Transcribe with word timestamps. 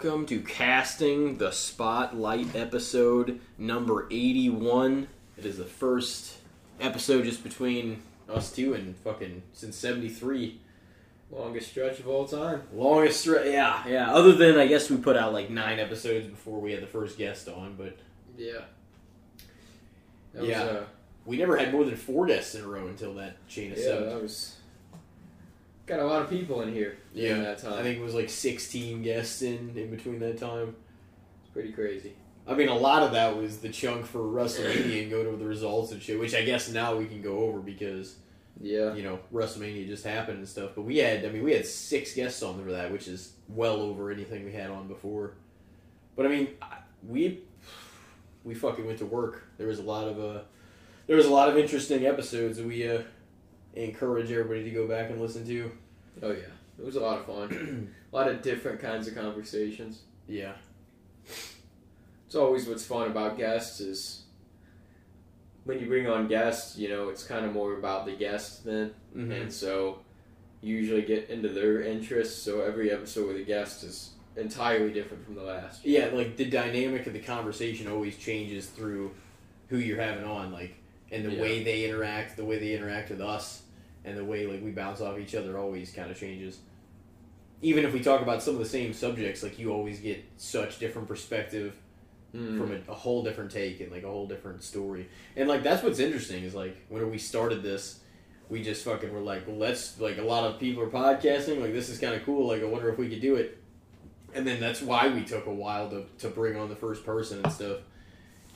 welcome 0.00 0.24
to 0.24 0.40
Casting 0.40 1.38
the 1.38 1.50
Spotlight 1.50 2.54
episode 2.54 3.40
number 3.58 4.06
81. 4.12 5.08
It 5.36 5.44
is 5.44 5.58
the 5.58 5.64
first 5.64 6.36
episode 6.80 7.24
just 7.24 7.42
between 7.42 8.00
us 8.28 8.52
two 8.52 8.74
and 8.74 8.96
fucking 8.98 9.42
since 9.52 9.74
73. 9.74 10.60
Longest 11.32 11.70
stretch 11.70 11.98
of 11.98 12.06
all 12.06 12.28
time. 12.28 12.62
Longest, 12.72 13.22
stretch, 13.22 13.46
yeah, 13.46 13.82
yeah. 13.88 14.14
Other 14.14 14.30
than, 14.30 14.56
I 14.56 14.68
guess 14.68 14.88
we 14.88 14.98
put 14.98 15.16
out 15.16 15.32
like 15.32 15.50
nine 15.50 15.80
episodes 15.80 16.28
before 16.28 16.60
we 16.60 16.70
had 16.70 16.80
the 16.80 16.86
first 16.86 17.18
guest 17.18 17.48
on, 17.48 17.74
but 17.76 17.96
Yeah. 18.36 18.60
That 20.34 20.44
Yeah. 20.44 20.62
Was, 20.62 20.72
uh, 20.74 20.84
we 21.26 21.38
never 21.38 21.56
had 21.56 21.72
more 21.72 21.84
than 21.84 21.96
four 21.96 22.24
guests 22.26 22.54
in 22.54 22.62
a 22.62 22.68
row 22.68 22.86
until 22.86 23.14
that 23.14 23.48
chain 23.48 23.72
of 23.72 23.78
yeah, 23.78 23.84
seven. 23.84 24.08
that 24.10 24.22
was. 24.22 24.57
Got 25.88 26.00
a 26.00 26.04
lot 26.04 26.20
of 26.22 26.28
people 26.30 26.60
in 26.62 26.72
here. 26.72 26.98
during 27.14 27.38
Yeah, 27.38 27.42
that 27.44 27.58
time. 27.58 27.72
I 27.72 27.82
think 27.82 27.98
it 27.98 28.02
was 28.02 28.14
like 28.14 28.28
16 28.28 29.02
guests 29.02 29.42
in 29.42 29.72
in 29.76 29.90
between 29.90 30.18
that 30.20 30.38
time. 30.38 30.76
it's 31.42 31.50
pretty 31.52 31.72
crazy. 31.72 32.12
I 32.46 32.54
mean, 32.54 32.68
a 32.68 32.74
lot 32.76 33.02
of 33.02 33.12
that 33.12 33.36
was 33.36 33.58
the 33.58 33.68
chunk 33.68 34.06
for 34.06 34.20
WrestleMania 34.20 35.02
and 35.02 35.10
go 35.10 35.20
over 35.20 35.36
the 35.36 35.44
results 35.46 35.92
and 35.92 36.00
shit, 36.02 36.18
which 36.18 36.34
I 36.34 36.42
guess 36.44 36.70
now 36.70 36.94
we 36.96 37.06
can 37.06 37.20
go 37.22 37.38
over 37.40 37.58
because 37.60 38.16
Yeah. 38.60 38.94
you 38.94 39.02
know 39.02 39.18
WrestleMania 39.32 39.86
just 39.86 40.04
happened 40.04 40.38
and 40.38 40.48
stuff. 40.48 40.70
But 40.74 40.82
we 40.82 40.98
had, 40.98 41.24
I 41.24 41.28
mean, 41.30 41.42
we 41.42 41.52
had 41.52 41.66
six 41.66 42.14
guests 42.14 42.42
on 42.42 42.62
for 42.64 42.70
that, 42.72 42.90
which 42.92 43.08
is 43.08 43.32
well 43.48 43.80
over 43.80 44.10
anything 44.10 44.44
we 44.44 44.52
had 44.52 44.70
on 44.70 44.88
before. 44.88 45.32
But 46.16 46.26
I 46.26 46.28
mean, 46.28 46.48
we 47.06 47.40
we 48.44 48.54
fucking 48.54 48.86
went 48.86 48.98
to 48.98 49.06
work. 49.06 49.44
There 49.58 49.68
was 49.68 49.78
a 49.78 49.82
lot 49.82 50.08
of 50.08 50.18
uh, 50.18 50.40
there 51.06 51.16
was 51.16 51.26
a 51.26 51.30
lot 51.32 51.48
of 51.48 51.56
interesting 51.56 52.06
episodes 52.06 52.56
that 52.58 52.66
we 52.66 52.88
uh, 52.88 53.02
encourage 53.74 54.30
everybody 54.30 54.64
to 54.64 54.70
go 54.70 54.86
back 54.88 55.10
and 55.10 55.20
listen 55.20 55.46
to. 55.46 55.70
Oh 56.22 56.30
yeah. 56.32 56.52
It 56.78 56.84
was 56.84 56.96
a 56.96 57.00
lot 57.00 57.18
of 57.18 57.26
fun. 57.26 57.92
a 58.12 58.16
lot 58.16 58.28
of 58.28 58.40
different 58.42 58.80
kinds 58.80 59.08
of 59.08 59.14
conversations. 59.16 60.02
Yeah, 60.28 60.52
It's 62.26 62.34
always 62.34 62.66
what's 62.68 62.84
fun 62.84 63.10
about 63.10 63.38
guests 63.38 63.80
is 63.80 64.22
when 65.64 65.80
you 65.80 65.86
bring 65.86 66.06
on 66.06 66.28
guests, 66.28 66.76
you 66.78 66.88
know, 66.88 67.08
it's 67.08 67.24
kind 67.24 67.44
of 67.46 67.52
more 67.52 67.74
about 67.78 68.04
the 68.06 68.12
guest 68.12 68.64
then, 68.64 68.92
Mhm. 69.16 69.40
and 69.42 69.52
so 69.52 70.00
you 70.60 70.76
usually 70.76 71.02
get 71.02 71.30
into 71.30 71.48
their 71.48 71.80
interests. 71.82 72.42
So 72.42 72.60
every 72.60 72.90
episode 72.90 73.28
with 73.28 73.36
a 73.38 73.42
guest 73.44 73.84
is 73.84 74.10
entirely 74.36 74.92
different 74.92 75.24
from 75.24 75.34
the 75.34 75.42
last. 75.42 75.84
Yeah, 75.84 76.06
like 76.12 76.36
the 76.36 76.44
dynamic 76.44 77.06
of 77.06 77.12
the 77.12 77.20
conversation 77.20 77.88
always 77.88 78.16
changes 78.18 78.66
through 78.66 79.12
who 79.68 79.78
you're 79.78 80.00
having 80.00 80.24
on, 80.24 80.52
like, 80.52 80.74
and 81.10 81.24
the 81.24 81.32
Yeah. 81.32 81.40
way 81.42 81.62
they 81.62 81.84
interact, 81.88 82.36
the 82.36 82.44
way 82.44 82.58
they 82.58 82.74
interact 82.74 83.10
with 83.10 83.20
us, 83.20 83.62
and 84.04 84.16
the 84.16 84.24
way 84.24 84.46
like 84.46 84.62
we 84.62 84.70
bounce 84.70 85.00
off 85.00 85.18
each 85.18 85.34
other 85.34 85.58
always 85.58 85.90
kind 85.90 86.10
of 86.10 86.18
changes. 86.18 86.58
Even 87.60 87.84
if 87.84 87.92
we 87.92 88.00
talk 88.00 88.22
about 88.22 88.42
some 88.42 88.54
of 88.54 88.60
the 88.60 88.66
same 88.68 88.92
subjects, 88.92 89.42
like 89.42 89.58
you 89.58 89.72
always 89.72 89.98
get 90.00 90.22
such 90.36 90.78
different 90.78 91.08
perspective 91.08 91.76
Mm. 92.36 92.58
from 92.58 92.72
a, 92.72 92.92
a 92.92 92.94
whole 92.94 93.22
different 93.24 93.50
take 93.50 93.80
and 93.80 93.90
like 93.90 94.02
a 94.02 94.06
whole 94.06 94.26
different 94.26 94.62
story. 94.62 95.08
And 95.34 95.48
like 95.48 95.62
that's 95.62 95.82
what's 95.82 95.98
interesting 95.98 96.44
is 96.44 96.54
like 96.54 96.76
when 96.90 97.10
we 97.10 97.16
started 97.16 97.62
this, 97.62 98.00
we 98.50 98.62
just 98.62 98.84
fucking 98.84 99.10
were 99.14 99.20
like, 99.20 99.46
well, 99.46 99.56
let's 99.56 99.98
like 99.98 100.18
a 100.18 100.22
lot 100.22 100.44
of 100.44 100.60
people 100.60 100.82
are 100.82 100.90
podcasting, 100.90 101.58
like 101.62 101.72
this 101.72 101.88
is 101.88 101.98
kind 101.98 102.14
of 102.14 102.22
cool. 102.26 102.46
Like 102.48 102.60
I 102.60 102.66
wonder 102.66 102.90
if 102.90 102.98
we 102.98 103.08
could 103.08 103.22
do 103.22 103.36
it. 103.36 103.56
And 104.34 104.46
then 104.46 104.60
that's 104.60 104.82
why 104.82 105.08
we 105.08 105.24
took 105.24 105.46
a 105.46 105.52
while 105.54 105.88
to 105.88 106.04
to 106.18 106.28
bring 106.28 106.54
on 106.56 106.68
the 106.68 106.76
first 106.76 107.02
person 107.06 107.40
and 107.42 107.50
stuff, 107.50 107.78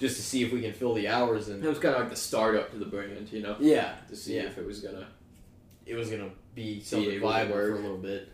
just 0.03 0.17
to 0.17 0.23
see 0.23 0.43
if 0.43 0.53
we 0.53 0.61
can 0.61 0.73
fill 0.73 0.95
the 0.95 1.07
hours 1.07 1.49
And 1.49 1.65
It 1.65 1.69
was 1.69 1.79
kind 1.79 1.95
of 1.95 2.01
like 2.01 2.11
the 2.11 2.17
startup 2.17 2.73
to 2.73 2.77
the 2.77 2.87
brand, 2.87 3.31
you 3.33 3.41
know, 3.41 3.57
yeah, 3.61 3.95
to 4.09 4.17
see 4.17 4.35
Yeah. 4.35 4.43
if 4.47 4.59
it 4.59 4.67
was 4.67 4.81
gonna. 4.81 5.07
it 5.87 5.95
was 5.95 6.11
gonna 6.11 6.31
be 6.57 6.81
something 6.83 7.11
able 7.13 7.29
viable 7.29 7.53
for 7.55 7.73
a 7.73 7.81
little 7.81 7.97
bit. 7.99 8.29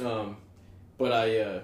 Um, 0.00 0.38
but 0.96 1.12
I, 1.12 1.38
uh, 1.38 1.60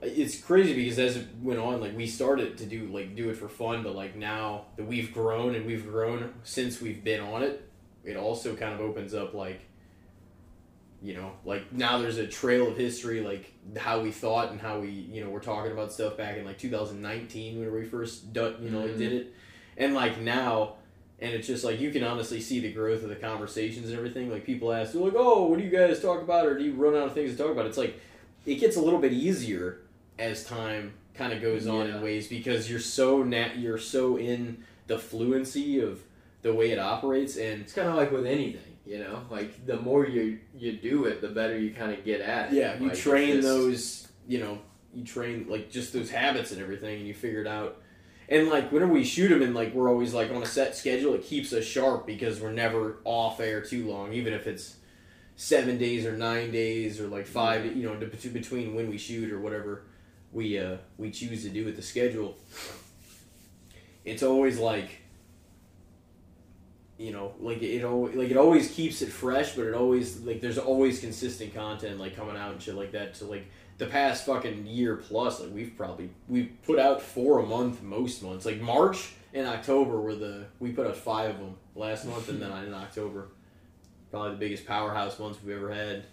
it's 0.00 0.40
crazy 0.40 0.74
because 0.74 0.98
as 0.98 1.16
it 1.16 1.26
went 1.42 1.60
on, 1.60 1.80
like 1.80 1.94
we 1.96 2.06
started 2.06 2.56
to 2.58 2.66
do 2.66 2.86
like 2.86 3.14
do 3.14 3.28
it 3.30 3.36
for 3.36 3.48
fun, 3.48 3.82
but 3.82 3.94
like 3.94 4.16
now 4.16 4.66
that 4.76 4.86
we've 4.86 5.12
grown 5.12 5.54
and 5.54 5.66
we've 5.66 5.86
grown 5.86 6.32
since 6.44 6.80
we've 6.80 7.04
been 7.04 7.20
on 7.20 7.42
it, 7.42 7.68
it 8.04 8.16
also 8.16 8.56
kind 8.56 8.72
of 8.74 8.80
opens 8.80 9.12
up 9.14 9.34
like, 9.34 9.60
you 11.04 11.12
know, 11.14 11.32
like 11.44 11.70
now 11.72 11.98
there's 11.98 12.16
a 12.16 12.26
trail 12.26 12.68
of 12.68 12.76
history, 12.78 13.20
like 13.20 13.52
how 13.76 14.00
we 14.00 14.10
thought 14.10 14.50
and 14.50 14.58
how 14.60 14.80
we, 14.80 14.88
you 14.88 15.22
know, 15.22 15.28
we're 15.28 15.38
talking 15.40 15.70
about 15.70 15.92
stuff 15.92 16.16
back 16.16 16.38
in 16.38 16.44
like 16.46 16.56
2019 16.58 17.60
when 17.60 17.72
we 17.72 17.84
first, 17.84 18.32
done, 18.32 18.56
you 18.62 18.70
know, 18.70 18.80
Mhm. 18.88 18.96
did 18.98 19.12
it, 19.12 19.32
and 19.76 19.94
like 19.94 20.20
now 20.20 20.76
and 21.20 21.32
it's 21.32 21.46
just 21.46 21.62
like 21.64 21.78
you 21.80 21.90
can 21.92 22.02
honestly 22.02 22.40
see 22.40 22.58
the 22.58 22.72
growth 22.72 23.02
of 23.04 23.08
the 23.08 23.14
conversations 23.16 23.88
and 23.88 23.96
everything. 23.96 24.30
Like 24.30 24.44
people 24.44 24.72
ask, 24.72 24.92
they're 24.92 25.00
like, 25.02 25.14
"Oh, 25.16 25.44
what 25.46 25.58
do 25.58 25.64
you 25.64 25.70
guys 25.70 26.00
talk 26.02 26.20
about?" 26.20 26.44
Or 26.46 26.58
do 26.58 26.64
you 26.64 26.72
run 26.74 26.96
out 26.96 27.06
of 27.06 27.14
things 27.14 27.30
to 27.32 27.36
talk 27.38 27.52
about? 27.52 27.66
It's 27.66 27.78
like 27.78 28.00
it 28.46 28.56
gets 28.56 28.76
a 28.76 28.80
little 28.80 28.98
bit 28.98 29.12
easier 29.12 29.78
as 30.18 30.44
time 30.44 30.92
kind 31.14 31.32
of 31.32 31.40
goes 31.40 31.66
on 31.68 31.86
Yeah. 31.86 31.96
in 31.98 32.02
ways 32.02 32.26
because 32.28 32.68
you're 32.68 32.80
so 32.80 33.22
nat- 33.22 33.56
you're 33.58 33.78
so 33.78 34.16
in 34.18 34.58
the 34.88 34.98
fluency 34.98 35.78
of 35.80 36.02
the 36.42 36.52
way 36.52 36.72
it 36.72 36.78
operates, 36.78 37.36
and 37.36 37.62
It's 37.62 37.72
kind 37.72 37.88
of 37.88 37.94
like 37.94 38.10
with 38.10 38.26
anything, 38.26 38.73
you 38.86 38.98
know. 38.98 39.22
Like 39.30 39.66
the 39.66 39.76
more 39.78 40.06
you 40.06 40.38
you 40.56 40.72
do 40.72 41.04
it, 41.06 41.20
the 41.20 41.28
better 41.28 41.58
you 41.58 41.72
kind 41.72 41.92
of 41.92 42.04
get 42.04 42.20
at 42.20 42.52
it. 42.52 42.56
yeah, 42.56 42.78
you 42.78 42.88
Like, 42.88 42.98
train 42.98 43.36
just- 43.36 43.46
those, 43.48 44.08
you 44.28 44.38
know, 44.40 44.58
you 44.94 45.04
train 45.04 45.46
like 45.48 45.70
just 45.70 45.92
those 45.92 46.10
habits 46.10 46.52
and 46.52 46.60
everything, 46.60 46.98
and 46.98 47.06
you 47.06 47.14
figure 47.14 47.40
it 47.40 47.46
out. 47.46 47.80
And 48.28 48.48
like 48.48 48.72
whenever 48.72 48.92
we 48.92 49.04
shoot 49.04 49.28
them, 49.28 49.42
and 49.42 49.54
like 49.54 49.74
we're 49.74 49.88
always 49.90 50.14
like 50.14 50.30
on 50.30 50.42
a 50.42 50.46
set 50.46 50.74
schedule, 50.76 51.14
it 51.14 51.22
keeps 51.24 51.52
us 51.52 51.64
sharp 51.64 52.06
because 52.06 52.40
we're 52.40 52.52
never 52.52 52.98
off 53.04 53.38
air 53.40 53.60
too 53.60 53.86
long, 53.88 54.12
even 54.14 54.32
if 54.32 54.46
it's 54.46 54.76
seven 55.36 55.76
days 55.78 56.06
or 56.06 56.16
nine 56.16 56.50
days 56.52 57.00
or 57.00 57.08
like 57.08 57.26
five, 57.26 57.66
you 57.76 57.82
know, 57.84 57.94
between 57.96 58.74
when 58.74 58.88
we 58.88 58.96
shoot 58.96 59.30
or 59.32 59.40
whatever 59.40 59.82
we 60.32 60.58
uh 60.58 60.76
we 60.96 61.10
choose 61.10 61.42
to 61.42 61.48
do 61.50 61.64
with 61.64 61.76
the 61.76 61.82
schedule. 61.82 62.36
It's 64.04 64.22
always 64.22 64.58
like 64.58 65.00
you 66.98 67.10
know, 67.12 67.34
like 67.40 67.60
it 67.62 67.84
always 67.84 68.14
like 68.16 68.30
it 68.30 68.36
always 68.36 68.70
keeps 68.70 69.02
it 69.02 69.08
fresh, 69.10 69.54
but 69.56 69.66
it 69.66 69.74
always 69.74 70.20
like 70.20 70.40
there's 70.40 70.58
always 70.58 71.00
consistent 71.00 71.52
content 71.54 71.98
like 71.98 72.14
coming 72.16 72.36
out 72.36 72.52
and 72.52 72.62
shit 72.62 72.74
like 72.76 72.92
that. 72.92 73.16
So 73.16 73.26
like 73.28 73.46
the 73.78 73.86
past 73.86 74.26
fucking 74.26 74.66
year 74.66 74.96
plus, 74.96 75.40
like 75.40 75.52
we've 75.52 75.72
probably 75.76 76.10
we've 76.28 76.52
put 76.64 76.78
out 76.78 77.02
four 77.02 77.40
a 77.40 77.46
month 77.46 77.82
most 77.82 78.22
months. 78.22 78.46
Like 78.46 78.60
March 78.60 79.12
and 79.32 79.46
October 79.46 80.00
were 80.00 80.14
the 80.14 80.44
we 80.60 80.70
put 80.70 80.86
out 80.86 80.96
five 80.96 81.30
of 81.30 81.38
them 81.38 81.56
last 81.74 82.04
month, 82.10 82.28
and 82.28 82.40
then 82.40 82.52
in 82.64 82.72
October, 82.74 83.26
probably 84.12 84.30
the 84.30 84.36
biggest 84.36 84.64
powerhouse 84.64 85.18
months 85.18 85.38
we've 85.44 85.56
ever 85.56 85.72
had. 85.74 86.04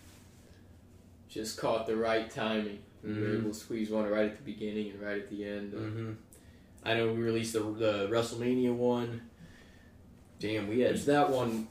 just 1.30 1.58
caught 1.58 1.86
the 1.88 1.96
right 1.96 2.30
timing. 2.30 2.80
We 3.04 3.14
were 3.14 3.20
Mhm. 3.28 3.40
able 3.40 3.50
to 3.52 3.56
squeeze 3.56 3.90
one 3.90 4.06
right 4.10 4.26
at 4.32 4.38
the 4.38 4.44
beginning 4.44 4.92
and 4.92 5.02
right 5.02 5.18
at 5.20 5.30
the 5.30 5.46
end. 5.46 5.74
hmm 5.74 6.12
I 6.84 6.96
know 6.96 7.14
we 7.14 7.22
released 7.22 7.54
the 7.54 7.60
the 7.60 8.08
WrestleMania 8.12 8.74
one. 8.74 9.22
Damn, 10.42 10.68
we 10.68 10.80
had 10.82 10.98
that 10.98 11.30
one 11.30 11.68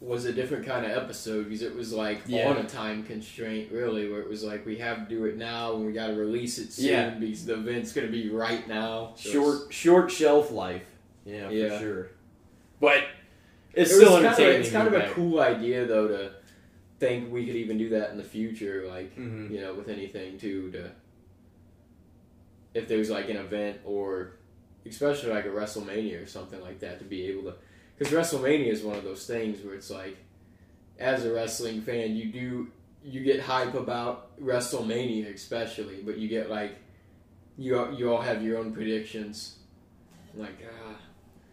was 0.00 0.24
a 0.26 0.32
different 0.32 0.64
kind 0.66 0.84
of 0.86 0.92
episode 0.92 1.44
because 1.44 1.62
it 1.62 1.74
was 1.74 1.92
like 1.92 2.20
Yeah. 2.26 2.48
on 2.48 2.56
a 2.58 2.64
time 2.64 3.02
constraint, 3.04 3.70
really, 3.72 4.10
where 4.10 4.20
it 4.20 4.28
was 4.28 4.44
like 4.44 4.66
we 4.66 4.76
have 4.78 5.08
to 5.08 5.14
do 5.14 5.24
it 5.24 5.36
now 5.36 5.74
and 5.74 5.86
we 5.86 5.92
got 5.92 6.08
to 6.08 6.14
release 6.14 6.58
it 6.58 6.72
soon 6.72 6.86
Yeah. 6.86 7.10
because 7.10 7.46
the 7.46 7.54
event's 7.54 7.92
going 7.92 8.06
to 8.06 8.12
be 8.12 8.28
right 8.28 8.66
now. 8.68 9.14
So 9.16 9.30
short 9.30 9.72
short 9.72 10.10
shelf 10.10 10.50
life. 10.50 10.84
Yeah, 11.24 11.48
Yeah. 11.50 11.68
for 11.70 11.78
sure. 11.84 12.08
But 12.80 13.04
it's 13.72 13.90
It's, 13.90 14.00
still 14.00 14.16
it 14.18 14.24
was 14.24 14.36
kinda, 14.36 14.58
it's 14.58 14.70
kind 14.70 14.88
of 14.88 14.94
a 14.94 15.10
cool 15.12 15.40
idea 15.40 15.84
though 15.86 16.08
to 16.08 16.32
think 17.00 17.32
we 17.32 17.46
could 17.46 17.56
even 17.56 17.78
do 17.78 17.88
that 17.90 18.10
in 18.10 18.16
the 18.18 18.24
future, 18.24 18.84
like 18.88 19.12
hmm 19.14 19.52
you 19.52 19.60
know, 19.60 19.74
with 19.74 19.88
anything 19.88 20.38
too. 20.38 20.70
To 20.72 20.90
if 22.74 22.86
there's 22.88 23.10
like 23.10 23.28
an 23.30 23.36
event 23.36 23.78
or 23.84 24.32
especially 24.86 25.30
like 25.32 25.44
a 25.44 25.48
WrestleMania 25.48 26.22
or 26.22 26.26
something 26.26 26.60
like 26.60 26.78
that, 26.80 26.98
to 27.00 27.04
be 27.04 27.24
able 27.26 27.42
to 27.50 27.54
because 27.98 28.12
WrestleMania 28.14 28.68
is 28.68 28.82
one 28.82 28.96
of 28.96 29.04
those 29.04 29.26
things 29.26 29.64
where 29.64 29.74
it's 29.74 29.90
like, 29.90 30.16
as 30.98 31.24
a 31.24 31.32
wrestling 31.32 31.80
fan, 31.82 32.14
you 32.16 32.26
do 32.32 32.68
you 33.04 33.22
get 33.22 33.40
hype 33.40 33.74
about 33.74 34.38
WrestleMania 34.40 35.32
especially, 35.34 36.02
but 36.04 36.18
you 36.18 36.28
get 36.28 36.50
like 36.50 36.76
you 37.56 37.78
all- 37.78 37.92
you 37.92 38.12
all 38.12 38.20
have 38.22 38.42
your 38.42 38.58
own 38.58 38.72
predictions, 38.72 39.56
like 40.34 40.56
ah, 40.66 40.94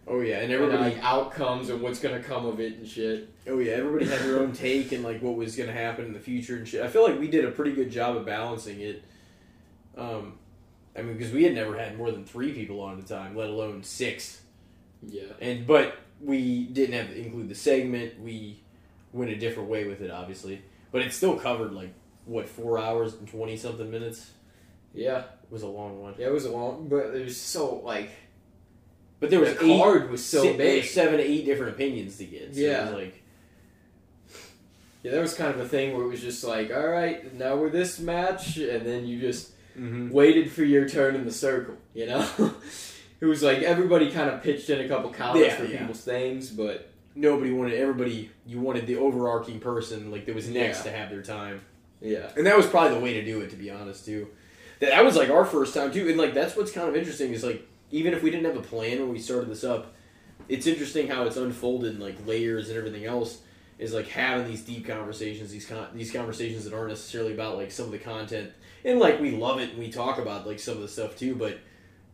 Oh 0.08 0.22
yeah, 0.22 0.36
and 0.36 0.46
and 0.46 0.54
everybody. 0.54 0.96
like 0.96 1.04
outcomes 1.04 1.70
and 1.70 1.82
what's 1.82 2.00
gonna 2.00 2.22
come 2.22 2.46
of 2.46 2.60
it 2.60 2.78
and 2.78 2.88
shit. 2.88 3.30
oh 3.48 3.58
yeah, 3.60 3.74
everybody 3.74 4.06
had 4.06 4.20
their 4.22 4.40
own 4.40 4.52
take 4.66 4.92
and 4.92 5.04
like 5.04 5.22
what 5.22 5.36
was 5.36 5.56
gonna 5.56 5.72
happen 5.72 6.06
in 6.06 6.14
the 6.14 6.20
future 6.20 6.58
and 6.58 6.68
shit. 6.68 6.82
I 6.84 6.88
feel 6.88 7.04
like 7.04 7.20
we 7.20 7.28
did 7.28 7.46
a 7.46 7.52
pretty 7.52 7.72
good 7.74 7.90
job 7.92 8.16
of 8.18 8.26
balancing 8.26 8.82
it. 8.82 9.04
Um, 9.98 10.38
I 10.98 11.02
mean, 11.02 11.18
because 11.18 11.32
we 11.34 11.44
had 11.44 11.54
never 11.54 11.78
had 11.78 11.98
more 11.98 12.12
than 12.12 12.26
three 12.26 12.54
people 12.54 12.82
on 12.82 12.98
at 13.00 13.06
a 13.06 13.08
time, 13.08 13.36
let 13.36 13.50
alone 13.50 13.84
six. 13.84 14.42
Yeah, 15.08 15.24
And 15.42 15.66
but 15.68 15.96
we 16.22 16.66
didn't 16.66 16.96
have 16.96 17.10
to 17.10 17.20
include 17.20 17.50
the 17.50 17.56
segment. 17.56 18.20
We 18.20 18.60
went 19.14 19.32
a 19.32 19.36
different 19.36 19.70
way 19.70 19.86
with 19.86 20.02
it, 20.02 20.12
obviously. 20.12 20.62
But 20.92 21.02
it 21.02 21.14
still 21.14 21.36
covered 21.38 21.74
like 21.74 21.94
what 22.26 22.48
four 22.48 22.80
hours 22.80 23.14
and 23.16 23.28
twenty 23.28 23.58
something 23.58 23.90
minutes. 23.92 24.32
yeah, 24.94 25.20
It 25.20 25.52
was 25.52 25.62
a 25.64 25.68
long 25.68 26.02
one. 26.02 26.16
yeah. 26.18 26.28
It 26.28 26.34
was 26.34 26.46
a 26.46 26.52
long, 26.52 26.88
but 26.88 27.14
it 27.16 27.24
was 27.26 27.40
so 27.40 27.76
like 27.84 28.10
But 29.20 29.30
there 29.30 29.40
was 29.40 29.54
the 29.56 29.66
eight, 29.66 29.82
card 29.82 30.10
was 30.10 30.24
so 30.26 30.42
si- 30.42 30.48
there 30.50 30.58
big. 30.58 30.84
seven, 30.86 31.20
eight 31.20 31.46
different 31.46 31.74
opinions 31.76 32.18
to 32.18 32.26
get. 32.26 32.56
So 32.56 32.62
Yeah. 32.62 32.90
like 32.90 33.22
Yeah, 35.04 35.12
that 35.12 35.22
was 35.22 35.36
kind 35.36 35.54
of 35.54 35.60
a 35.60 35.68
thing 35.68 35.96
where 35.96 36.06
it 36.06 36.10
was 36.10 36.22
just 36.22 36.44
like, 36.44 36.72
all 36.74 36.88
right, 36.88 37.32
now 37.36 37.56
we're 37.56 37.70
this 37.70 38.00
match, 38.00 38.58
and 38.58 38.86
then 38.86 39.06
you 39.06 39.20
just 39.20 39.52
Mm-hmm. 39.78 40.10
waited 40.10 40.50
for 40.54 40.64
your 40.64 40.88
turn 40.88 41.16
in 41.16 41.26
the 41.26 41.32
circle. 41.34 41.76
You 41.94 42.06
know, 42.06 42.26
it 43.22 43.26
was 43.26 43.42
like 43.44 43.60
everybody 43.60 44.12
kind 44.12 44.30
of 44.30 44.44
pitched 44.44 44.70
in 44.70 44.80
a 44.84 44.88
couple 44.88 45.12
counters 45.12 45.42
Yeah, 45.46 45.56
for 45.56 45.66
yeah. 45.66 45.80
people's 45.80 46.02
things, 46.02 46.50
but 46.50 46.90
Nobody 47.18 47.54
wanted 47.54 47.76
everybody. 47.76 48.30
You 48.46 48.60
wanted 48.60 48.88
the 48.88 48.98
overarching 48.98 49.62
person 49.62 50.12
like 50.12 50.26
that 50.26 50.36
was 50.36 50.50
next 50.50 50.80
Yeah. 50.80 50.92
to 50.92 50.98
have 50.98 51.10
their 51.10 51.22
time. 51.22 51.62
yeah, 52.02 52.30
And 52.36 52.46
that 52.46 52.58
was 52.58 52.66
probably 52.68 52.94
the 52.98 53.00
way 53.00 53.14
to 53.14 53.24
do 53.24 53.40
it, 53.40 53.50
to 53.52 53.56
be 53.56 53.72
honest, 53.72 54.04
too. 54.06 54.28
That, 54.82 54.90
that 54.90 55.06
was 55.06 55.16
like 55.16 55.30
our 55.30 55.46
first 55.46 55.74
time 55.74 55.94
too, 55.94 56.10
and 56.10 56.18
like 56.18 56.34
that's 56.34 56.58
what's 56.58 56.72
kind 56.74 56.90
of 56.90 56.96
interesting 56.98 57.32
is 57.32 57.42
like 57.44 57.66
even 57.92 58.14
if 58.14 58.22
we 58.22 58.30
didn't 58.32 58.46
have 58.46 58.58
a 58.58 58.62
plan 58.68 59.00
when 59.00 59.12
we 59.14 59.20
started 59.20 59.50
this 59.50 59.64
up, 59.64 59.94
it's 60.50 60.68
interesting 60.68 61.08
how 61.08 61.24
it's 61.26 61.38
unfolded 61.38 61.96
in 61.96 62.02
like 62.02 62.16
layers 62.28 62.68
and 62.68 62.78
everything 62.78 63.06
else. 63.06 63.40
Is 63.78 63.94
like 63.94 64.08
having 64.08 64.48
these 64.48 64.62
deep 64.62 64.86
conversations, 64.88 65.52
these 65.52 65.66
con- 65.66 65.88
these 65.94 66.12
conversations 66.12 66.64
that 66.66 66.74
aren't 66.74 66.90
necessarily 66.90 67.34
about 67.34 67.56
like 67.58 67.72
some 67.72 67.86
of 67.86 67.92
the 67.92 67.98
content, 67.98 68.52
and 68.86 69.00
like 69.00 69.20
we 69.22 69.32
love 69.32 69.60
it 69.60 69.70
and 69.72 69.80
we 69.80 69.90
talk 69.90 70.18
about 70.18 70.46
like 70.48 70.60
some 70.60 70.76
of 70.76 70.82
the 70.82 70.88
stuff 70.90 71.18
too, 71.18 71.36
but 71.36 71.60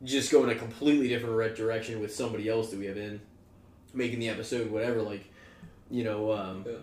just 0.03 0.31
go 0.31 0.43
in 0.43 0.49
a 0.49 0.55
completely 0.55 1.07
different 1.07 1.55
direction 1.55 1.99
with 1.99 2.13
somebody 2.13 2.49
else 2.49 2.71
that 2.71 2.79
we 2.79 2.85
have 2.87 2.97
in 2.97 3.21
making 3.93 4.19
the 4.19 4.29
episode, 4.29 4.71
whatever. 4.71 5.01
Like, 5.01 5.25
you 5.89 6.03
know, 6.03 6.31
um, 6.31 6.65
Yeah. 6.67 6.77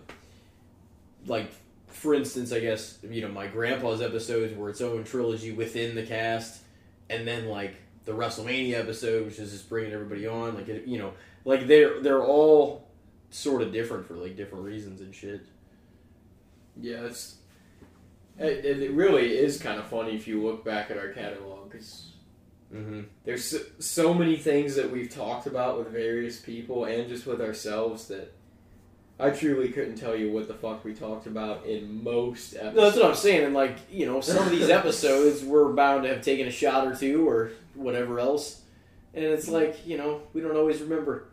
like 1.27 1.51
for 1.87 2.13
instance, 2.13 2.51
I 2.51 2.59
guess 2.59 2.99
you 3.09 3.21
know 3.21 3.27
my 3.29 3.47
grandpa's 3.47 4.01
episodes 4.01 4.55
were 4.55 4.69
its 4.69 4.79
own 4.81 5.03
trilogy 5.03 5.51
within 5.51 5.95
the 5.95 6.03
cast, 6.03 6.61
and 7.09 7.27
then 7.27 7.47
like 7.47 7.73
the 8.05 8.11
WrestleMania 8.13 8.75
episode, 8.75 9.25
which 9.25 9.39
is 9.39 9.51
just 9.51 9.67
bringing 9.69 9.91
everybody 9.91 10.27
on. 10.27 10.55
Like 10.55 10.67
it, 10.69 10.85
you 10.87 10.97
know, 10.99 11.13
like 11.45 11.67
they're 11.67 11.99
they're 12.01 12.23
all 12.23 12.87
sort 13.31 13.61
of 13.61 13.71
different 13.73 14.07
for 14.07 14.13
like 14.15 14.35
different 14.37 14.63
reasons 14.65 15.01
and 15.01 15.13
shit. 15.13 15.41
yeah. 16.79 17.01
It's 17.05 17.35
it, 18.37 18.65
it 18.81 18.91
really 18.91 19.37
is 19.37 19.59
kind 19.59 19.79
of 19.79 19.87
funny 19.87 20.15
if 20.15 20.27
you 20.27 20.41
look 20.41 20.63
back 20.63 20.89
at 20.91 20.97
our 20.97 21.09
catalog 21.09 21.69
because 21.69 22.13
Mm-hmm. 22.73 23.01
there's 23.23 23.45
so, 23.45 23.57
so 23.79 24.13
many 24.13 24.37
things 24.37 24.75
that 24.75 24.91
we've 24.91 25.09
talked 25.09 25.47
about 25.47 25.79
with 25.79 25.87
various 25.87 26.39
people 26.39 26.85
and 26.85 27.09
just 27.09 27.25
with 27.25 27.41
ourselves 27.41 28.07
that 28.09 28.31
I 29.19 29.31
truly 29.31 29.69
couldn't 29.69 29.95
tell 29.95 30.15
you 30.15 30.31
what 30.31 30.47
the 30.47 30.53
fuck 30.53 30.85
we 30.85 30.93
talked 30.93 31.27
about 31.27 31.65
in 31.65 32.03
most 32.03 32.53
episodes. 32.53 32.75
No, 32.75 32.81
that's 32.83 32.97
what 32.97 33.05
I'm 33.07 33.15
saying. 33.15 33.45
And 33.45 33.53
like 33.53 33.77
you 33.91 34.05
know, 34.05 34.21
some 34.21 34.45
of 34.45 34.49
these 34.49 34.69
episodes 34.69 35.43
we're 35.43 35.73
bound 35.73 36.03
to 36.03 36.09
have 36.09 36.21
taken 36.21 36.47
a 36.47 36.51
shot 36.51 36.87
or 36.87 36.95
two 36.95 37.27
or 37.27 37.51
whatever 37.73 38.19
else, 38.19 38.61
and 39.13 39.25
it's 39.25 39.49
like 39.49 39.85
you 39.85 39.97
know 39.97 40.21
we 40.33 40.41
don't 40.41 40.55
always 40.55 40.79
remember. 40.79 41.25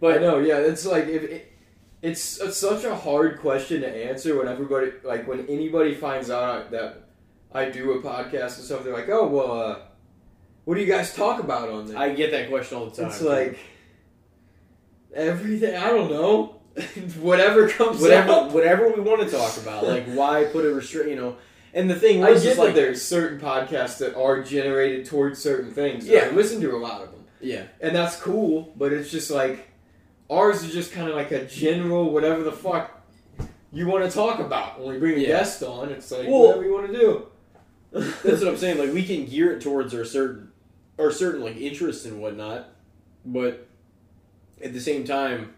But 0.00 0.18
I 0.18 0.20
know, 0.20 0.38
yeah, 0.38 0.58
it's 0.58 0.84
like 0.84 1.06
if 1.06 1.22
it, 1.22 1.52
it's, 2.02 2.40
it's 2.40 2.58
such 2.58 2.84
a 2.84 2.94
hard 2.94 3.40
question 3.40 3.80
to 3.82 3.88
answer 3.88 4.36
when 4.36 4.48
everybody 4.48 4.92
like 5.04 5.28
when 5.28 5.46
anybody 5.46 5.94
finds 5.94 6.30
out 6.30 6.72
that 6.72 7.04
I 7.54 7.70
do 7.70 7.92
a 7.92 8.02
podcast 8.02 8.56
and 8.56 8.64
stuff. 8.64 8.82
They're 8.82 8.92
like, 8.92 9.08
"Oh, 9.08 9.28
well, 9.28 9.60
uh, 9.60 9.78
what 10.64 10.74
do 10.76 10.80
you 10.80 10.86
guys 10.86 11.14
talk 11.14 11.40
about 11.40 11.68
on 11.68 11.86
there?" 11.86 11.98
I 11.98 12.10
get 12.14 12.30
that 12.32 12.48
question 12.48 12.78
all 12.78 12.86
the 12.86 12.96
time. 12.96 13.06
it's 13.10 13.20
like 13.22 13.58
everything. 15.14 15.76
I 15.76 15.88
don't 15.88 16.10
know. 16.10 16.60
Whatever 17.20 17.68
comes 17.68 18.00
whatever 18.00 18.32
up. 18.32 18.50
whatever 18.50 18.90
we 18.90 19.00
want 19.00 19.20
to 19.22 19.30
talk 19.30 19.56
about. 19.58 19.86
Like 19.86 20.06
why 20.14 20.44
put 20.44 20.64
a 20.64 20.74
restrict? 20.74 21.08
You 21.08 21.16
know. 21.16 21.36
And 21.72 21.88
the 21.90 21.94
thing 21.94 22.24
I 22.24 22.30
was, 22.30 22.42
get 22.42 22.50
is 22.52 22.56
that 22.56 22.64
like, 22.66 22.74
there's 22.74 23.02
certain 23.02 23.40
podcasts 23.40 23.98
that 23.98 24.16
are 24.16 24.42
generated 24.42 25.06
towards 25.06 25.40
certain 25.40 25.72
things. 25.72 26.06
Yeah. 26.06 26.26
I 26.26 26.30
listen 26.30 26.60
to 26.60 26.74
a 26.74 26.78
lot 26.78 27.02
of 27.02 27.10
them, 27.10 27.24
yeah, 27.40 27.64
and 27.80 27.94
that's 27.94 28.16
cool. 28.20 28.72
But 28.76 28.92
it's 28.92 29.10
just 29.10 29.30
like 29.30 29.68
ours 30.30 30.62
is 30.64 30.72
just 30.72 30.92
kind 30.92 31.08
of 31.08 31.14
like 31.16 31.30
a 31.32 31.44
general 31.46 32.10
whatever 32.12 32.42
the 32.42 32.52
fuck 32.52 32.90
you 33.72 33.86
want 33.88 34.04
to 34.04 34.10
talk 34.10 34.38
about. 34.40 34.80
When 34.80 34.88
we 34.94 34.98
bring 34.98 35.16
a 35.16 35.20
Yeah. 35.22 35.26
guest 35.28 35.62
on, 35.62 35.90
it's 35.90 36.10
like 36.10 36.26
Well- 36.28 36.46
whatever 36.48 36.64
you 36.64 36.72
want 36.74 36.86
to 36.92 36.92
do. 36.92 37.26
that's 37.92 38.40
what 38.40 38.48
I'm 38.48 38.56
saying. 38.56 38.78
Like 38.78 38.92
we 38.92 39.04
can 39.04 39.26
gear 39.26 39.52
it 39.56 39.60
towards 39.60 39.94
our 39.94 40.04
certain, 40.04 40.50
our 40.98 41.10
certain 41.10 41.42
like 41.42 41.56
interests 41.56 42.04
and 42.04 42.20
whatnot, 42.20 42.68
but 43.24 43.66
at 44.62 44.72
the 44.72 44.80
same 44.80 45.04
time, 45.04 45.54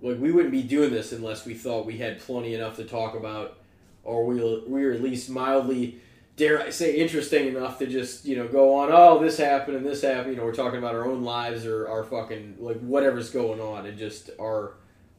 like 0.00 0.18
we 0.18 0.32
wouldn't 0.32 0.52
be 0.52 0.62
doing 0.62 0.90
this 0.90 1.12
unless 1.12 1.46
we 1.46 1.54
thought 1.54 1.86
we 1.86 1.98
had 1.98 2.20
plenty 2.20 2.54
enough 2.54 2.76
to 2.76 2.84
talk 2.84 3.14
about, 3.14 3.58
or 4.04 4.26
we 4.26 4.36
we 4.66 4.84
were 4.84 4.92
at 4.92 5.02
least 5.02 5.30
mildly, 5.30 6.00
dare 6.36 6.60
I 6.60 6.70
say, 6.70 6.96
interesting 6.96 7.48
enough 7.48 7.78
to 7.78 7.86
just 7.86 8.24
you 8.24 8.36
know 8.36 8.48
go 8.48 8.74
on. 8.74 8.90
Oh, 8.92 9.22
this 9.22 9.38
happened 9.38 9.76
and 9.76 9.86
this 9.86 10.02
happened. 10.02 10.32
You 10.32 10.36
know, 10.36 10.44
we're 10.44 10.54
talking 10.54 10.78
about 10.78 10.94
our 10.94 11.06
own 11.06 11.22
lives 11.22 11.66
or 11.66 11.88
our 11.88 12.04
fucking 12.04 12.56
like 12.58 12.80
whatever's 12.80 13.30
going 13.30 13.60
on, 13.60 13.86
and 13.86 13.98
just 13.98 14.30
our 14.40 14.74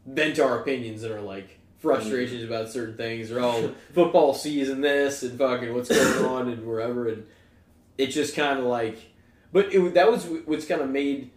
vent 0.05 0.39
our 0.39 0.59
opinions 0.59 1.03
and 1.03 1.13
our 1.13 1.21
like 1.21 1.59
frustrations 1.79 2.41
mm-hmm. 2.41 2.53
about 2.53 2.69
certain 2.69 2.95
things 2.95 3.31
or 3.31 3.39
oh 3.39 3.75
football 3.93 4.33
season 4.33 4.79
this 4.79 5.21
and 5.23 5.37
fucking 5.37 5.73
what's 5.73 5.89
going 5.89 6.25
on 6.31 6.49
and 6.49 6.65
wherever 6.65 7.07
and 7.09 7.25
it 7.97 8.07
just 8.07 8.35
kind 8.35 8.59
of 8.59 8.65
like 8.65 8.97
but 9.51 9.73
it, 9.73 9.93
that 9.93 10.09
was 10.09 10.25
what's 10.45 10.65
kind 10.65 10.81
of 10.81 10.89
made 10.89 11.31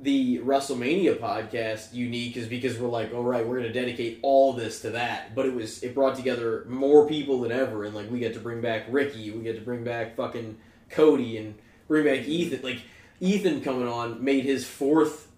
the 0.00 0.38
WrestleMania 0.40 1.16
podcast 1.18 1.94
unique 1.94 2.36
is 2.36 2.46
because 2.46 2.78
we're 2.78 2.88
like 2.88 3.12
all 3.14 3.22
right 3.22 3.46
we're 3.46 3.58
going 3.58 3.72
to 3.72 3.80
dedicate 3.80 4.18
all 4.22 4.52
this 4.52 4.80
to 4.82 4.90
that 4.90 5.34
but 5.34 5.46
it 5.46 5.54
was 5.54 5.82
it 5.82 5.94
brought 5.94 6.16
together 6.16 6.64
more 6.68 7.06
people 7.06 7.40
than 7.40 7.52
ever 7.52 7.84
and 7.84 7.94
like 7.94 8.10
we 8.10 8.18
get 8.18 8.34
to 8.34 8.40
bring 8.40 8.60
back 8.60 8.84
Ricky 8.88 9.30
we 9.30 9.42
get 9.42 9.56
to 9.56 9.62
bring 9.62 9.84
back 9.84 10.16
fucking 10.16 10.58
Cody 10.90 11.38
and 11.38 11.54
bring 11.88 12.04
back 12.04 12.26
Ethan 12.26 12.62
like 12.62 12.80
Ethan 13.20 13.60
coming 13.60 13.86
on 13.86 14.22
made 14.22 14.44
his 14.44 14.66
fourth 14.66 15.28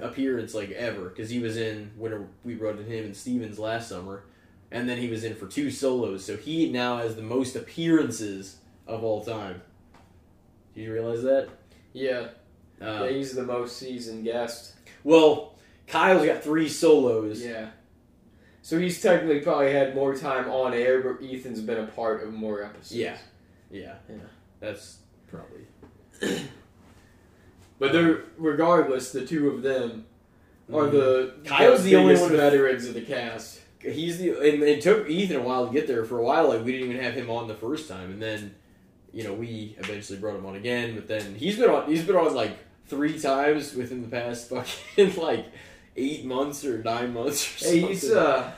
appearance 0.00 0.54
like 0.54 0.70
ever 0.70 1.08
because 1.08 1.30
he 1.30 1.38
was 1.38 1.56
in 1.56 1.90
when 1.96 2.28
we 2.44 2.54
wrote 2.54 2.78
him 2.78 3.04
and 3.04 3.16
Stevens 3.16 3.58
last 3.58 3.88
summer, 3.88 4.24
and 4.70 4.88
then 4.88 4.98
he 4.98 5.08
was 5.08 5.24
in 5.24 5.34
for 5.34 5.46
two 5.46 5.70
solos. 5.70 6.24
So 6.24 6.36
he 6.36 6.70
now 6.70 6.98
has 6.98 7.16
the 7.16 7.22
most 7.22 7.56
appearances 7.56 8.56
of 8.86 9.02
all 9.04 9.24
time. 9.24 9.62
Did 10.78 10.84
you 10.84 10.92
realize 10.92 11.24
that? 11.24 11.48
Yeah, 11.92 12.28
Uh, 12.80 13.02
yeah, 13.02 13.08
he's 13.08 13.32
the 13.34 13.42
most 13.42 13.78
seasoned 13.78 14.22
guest. 14.22 14.74
well, 15.02 15.56
Kyle's 15.88 16.24
got 16.24 16.44
three 16.44 16.68
solos. 16.68 17.44
Yeah. 17.44 17.70
So 18.62 18.78
he's 18.78 19.02
technically 19.02 19.40
probably 19.40 19.72
had 19.72 19.96
more 19.96 20.14
time 20.14 20.48
on 20.48 20.74
air, 20.74 21.00
but 21.02 21.20
Ethan's 21.24 21.60
been 21.62 21.78
a 21.78 21.86
part 21.88 22.22
of 22.22 22.32
more 22.32 22.62
episodes. 22.62 22.94
Yeah. 22.94 23.16
Yeah. 23.72 23.94
Yeah. 24.08 24.16
That's 24.60 24.98
probably. 25.26 25.66
But 27.80 27.92
they're 27.92 28.22
regardless, 28.36 29.10
the 29.12 29.24
two 29.26 29.50
of 29.50 29.62
them 29.62 30.06
are 30.72 30.86
the 30.88 31.32
Mm-hmm. 31.38 31.44
Kyle's 31.44 31.82
the 31.84 31.94
only 31.96 32.14
biggest 32.14 32.30
one 32.30 32.36
veterans 32.36 32.86
of 32.86 32.94
the 32.94 33.00
cast. 33.02 33.60
He's 33.80 34.18
the 34.18 34.30
and 34.30 34.62
it 34.64 34.82
took 34.82 35.08
Ethan 35.08 35.36
a 35.36 35.42
while 35.42 35.66
to 35.68 35.72
get 35.72 35.86
there. 35.86 36.04
For 36.04 36.18
a 36.18 36.22
while, 36.24 36.48
like 36.48 36.64
we 36.64 36.72
didn't 36.72 36.90
even 36.90 37.02
have 37.02 37.14
him 37.14 37.30
on 37.30 37.46
the 37.48 37.54
first 37.54 37.88
time, 37.88 38.10
and 38.10 38.20
then 38.20 38.54
you 39.12 39.24
know 39.24 39.32
we 39.34 39.76
eventually 39.78 40.18
brought 40.18 40.36
him 40.36 40.46
on 40.46 40.56
again. 40.56 40.94
But 40.94 41.08
then 41.08 41.34
he's 41.34 41.58
been 41.58 41.70
on. 41.70 41.88
He's 41.88 42.04
been 42.04 42.16
on 42.16 42.34
like 42.34 42.56
three 42.86 43.18
times 43.18 43.74
within 43.74 44.02
the 44.02 44.08
past 44.08 44.48
fucking 44.50 45.16
like 45.16 45.46
eight 45.96 46.24
months 46.24 46.64
or 46.64 46.82
nine 46.82 47.12
months. 47.12 47.62
Or 47.62 47.68
Hey, 47.70 47.80
he's 47.80 48.10
uh, 48.10 48.50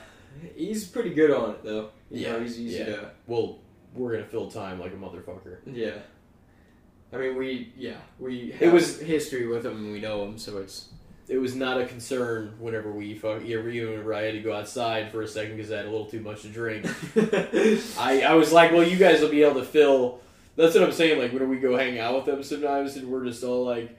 he's 0.55 0.85
pretty 0.87 1.13
good 1.13 1.31
on 1.31 1.51
it 1.51 1.63
though. 1.63 1.89
You 2.09 2.25
Yeah, 2.25 2.31
know, 2.33 2.39
he's 2.41 2.59
easy 2.59 2.77
yeah. 2.79 2.85
to. 2.85 3.11
well, 3.27 3.59
we're 3.93 4.11
gonna 4.13 4.25
fill 4.25 4.49
time 4.51 4.79
like 4.79 4.91
a 4.93 4.95
motherfucker. 4.95 5.57
Yeah. 5.65 5.95
I 7.13 7.17
mean, 7.17 7.35
we 7.35 7.73
yeah 7.77 7.97
we 8.19 8.53
It 8.59 8.71
was- 8.71 8.99
history 9.01 9.45
with 9.47 9.65
him 9.65 9.75
and 9.77 9.91
we 9.91 9.99
know 9.99 10.23
him, 10.25 10.37
so 10.37 10.59
it's 10.59 10.87
It 11.27 11.37
was 11.39 11.55
not 11.55 11.79
a 11.81 11.85
concern 11.85 12.53
whenever 12.59 12.89
we 12.91 13.15
fuck. 13.15 13.41
Yeah, 13.45 13.57
whenever 13.57 14.13
I 14.13 14.21
had 14.23 14.33
to 14.33 14.39
go 14.41 14.53
outside 14.53 15.11
for 15.11 15.21
a 15.21 15.27
second 15.27 15.57
because 15.57 15.71
I 15.73 15.77
had 15.77 15.85
a 15.87 15.91
little 15.91 16.05
too 16.05 16.21
much 16.21 16.43
to 16.43 16.47
drink. 16.49 16.85
I, 17.97 18.23
I 18.27 18.33
was 18.35 18.51
like, 18.53 18.71
well, 18.71 18.83
you 18.83 18.97
guys 18.97 19.21
will 19.21 19.29
be 19.29 19.43
able 19.43 19.59
to 19.59 19.65
fill. 19.65 20.19
That's 20.55 20.75
what 20.75 20.83
I'm 20.83 20.91
saying. 20.91 21.19
Like, 21.19 21.33
when 21.33 21.47
we 21.49 21.57
go 21.57 21.77
hang 21.77 21.97
out 21.99 22.15
with 22.15 22.25
them 22.25 22.43
sometimes, 22.43 22.95
and 22.97 23.07
we're 23.09 23.25
just 23.25 23.43
all 23.43 23.65
like, 23.65 23.97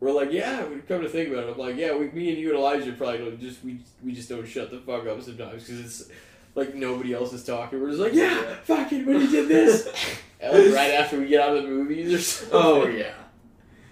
we're 0.00 0.12
like, 0.12 0.32
yeah, 0.32 0.64
we 0.66 0.76
come 0.80 1.02
to 1.02 1.08
think 1.08 1.30
about 1.30 1.44
it. 1.44 1.52
I'm 1.52 1.58
like, 1.58 1.76
yeah, 1.76 1.94
we, 1.96 2.08
me 2.10 2.28
and 2.30 2.38
you 2.38 2.50
and 2.50 2.58
Elijah 2.58 2.92
probably 2.92 3.18
don't 3.18 3.40
just 3.40 3.64
we 3.64 3.80
we 4.04 4.12
just 4.12 4.28
don't 4.28 4.46
shut 4.46 4.70
the 4.70 4.78
fuck 4.78 5.06
up 5.06 5.20
sometimes 5.22 5.64
because 5.64 5.80
it's 5.80 6.10
like 6.54 6.74
nobody 6.74 7.14
else 7.14 7.32
is 7.32 7.44
talking. 7.44 7.80
We're 7.80 7.88
just 7.90 8.00
like, 8.00 8.12
yeah, 8.14 8.56
fucking 8.64 9.06
when 9.06 9.20
you 9.22 9.28
did 9.30 9.48
this, 9.48 9.88
and 10.40 10.52
like 10.66 10.74
right 10.74 10.90
after 10.94 11.18
we 11.18 11.26
get 11.26 11.40
out 11.40 11.56
of 11.56 11.62
the 11.64 11.68
movies 11.68 12.12
or 12.12 12.18
something. 12.18 12.50
Oh 12.60 12.86
yeah, 12.88 13.14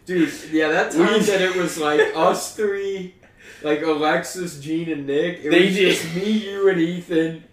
dude. 0.04 0.32
Yeah, 0.50 0.68
that 0.68 0.92
time 0.92 1.22
that 1.22 1.40
it 1.40 1.56
was 1.56 1.78
like 1.78 2.00
us 2.14 2.54
three, 2.54 3.14
like 3.62 3.82
Alexis, 3.82 4.60
Gene, 4.60 4.90
and 4.90 5.06
Nick. 5.06 5.40
It 5.44 5.50
They 5.50 5.66
was 5.66 5.74
did. 5.74 5.94
just 5.96 6.14
me, 6.14 6.30
you, 6.30 6.68
and 6.68 6.80
Ethan, 6.80 7.44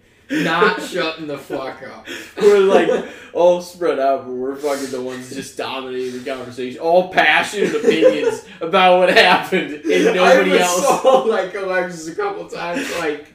not 0.44 0.82
shutting 0.82 1.28
the 1.28 1.38
fuck 1.38 1.84
up. 1.84 2.08
we're 2.42 2.60
like 2.60 3.06
all 3.34 3.62
spread 3.62 4.00
out, 4.00 4.26
but 4.26 4.34
we're 4.34 4.56
fucking 4.56 4.92
the 4.92 5.02
ones 5.02 5.34
just 5.34 5.58
dominating 5.58 6.24
the 6.24 6.30
conversation, 6.30 6.80
all 6.80 7.10
passionate 7.10 7.76
opinions 7.76 8.46
about 8.62 9.00
what 9.00 9.10
happened, 9.10 9.74
and 9.74 10.16
nobody 10.16 10.54
I 10.54 10.58
else. 10.60 10.84
saw 10.84 11.20
like 11.28 11.54
Alexis 11.54 12.08
a 12.08 12.16
couple 12.16 12.48
times, 12.48 12.90
like. 13.00 13.28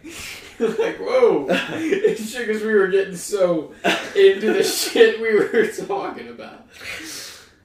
Like 0.61 0.99
whoa! 0.99 1.47
It's 1.51 2.35
because 2.37 2.63
we 2.63 2.75
were 2.75 2.89
getting 2.89 3.15
so 3.15 3.73
into 4.17 4.53
the 4.53 4.65
shit 4.65 5.21
we 5.21 5.37
were 5.37 5.69
talking 5.87 6.31
about. 6.31 6.67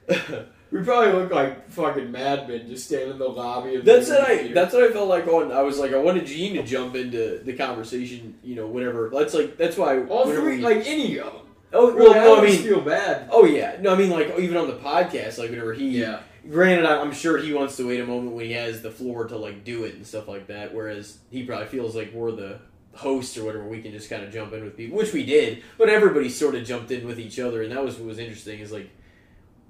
We 0.74 0.82
probably 0.82 1.12
look 1.12 1.30
like 1.30 1.70
fucking 1.70 2.10
madmen 2.10 2.66
just 2.66 2.86
standing 2.86 3.10
in 3.12 3.18
the 3.18 3.28
lobby. 3.28 3.76
Of 3.76 3.84
That's 3.84 4.08
the 4.08 4.14
what 4.16 4.28
I. 4.28 4.48
That's 4.52 4.74
what 4.74 4.82
I 4.82 4.92
felt 4.92 5.08
like 5.08 5.26
on. 5.28 5.52
I 5.52 5.62
was 5.62 5.78
like, 5.78 5.92
I 5.92 5.98
wanted 5.98 6.26
Gene 6.26 6.54
to 6.54 6.64
jump 6.64 6.96
into 6.96 7.38
the 7.44 7.52
conversation. 7.52 8.34
You 8.42 8.56
know, 8.56 8.66
whenever. 8.66 9.08
That's 9.08 9.34
like. 9.34 9.56
That's 9.56 9.76
why. 9.76 10.02
all 10.06 10.26
three, 10.26 10.56
we- 10.56 10.62
like 10.64 10.78
any 10.84 11.18
of 11.20 11.32
them. 11.32 11.42
Oh 11.72 11.94
well, 11.94 12.12
I 12.12 12.16
no, 12.16 12.20
I 12.24 12.36
always 12.36 12.54
mean. 12.58 12.62
feel 12.68 12.80
bad. 12.80 13.28
Oh 13.30 13.44
yeah, 13.44 13.76
no, 13.80 13.94
I 13.94 13.96
mean 13.96 14.10
like 14.10 14.36
even 14.38 14.56
on 14.56 14.66
the 14.66 14.74
podcast, 14.76 15.38
like 15.38 15.50
whenever 15.50 15.72
he. 15.74 15.90
Yeah, 16.00 16.20
Granted, 16.50 16.86
I- 16.86 17.00
I'm 17.00 17.12
sure 17.12 17.38
he 17.38 17.52
wants 17.52 17.76
to 17.76 17.86
wait 17.88 18.00
a 18.00 18.06
moment 18.06 18.32
when 18.34 18.44
he 18.46 18.52
has 18.52 18.82
the 18.82 18.90
floor 18.90 19.26
to 19.28 19.36
like 19.36 19.62
do 19.64 19.84
it 19.84 19.94
and 19.94 20.04
stuff 20.04 20.26
like 20.26 20.48
that. 20.48 20.74
Whereas 20.74 21.18
he 21.30 21.44
probably 21.44 21.66
feels 21.66 21.94
like 21.94 22.12
we're 22.12 22.32
the 22.32 22.58
hosts 22.94 23.36
or 23.38 23.44
whatever. 23.44 23.64
We 23.68 23.80
can 23.80 23.92
just 23.92 24.10
kind 24.10 24.22
of 24.24 24.32
jump 24.32 24.52
in 24.52 24.64
with 24.64 24.76
people, 24.76 24.96
which 24.98 25.12
we 25.12 25.24
did. 25.24 25.62
But 25.78 25.88
everybody 25.88 26.28
sort 26.30 26.54
of 26.56 26.64
jumped 26.64 26.90
in 26.90 27.06
with 27.06 27.18
each 27.20 27.38
other, 27.38 27.62
and 27.62 27.70
that 27.72 27.84
was 27.84 27.96
what 27.96 28.06
was 28.06 28.18
interesting. 28.18 28.60
Is 28.60 28.70
like, 28.72 28.90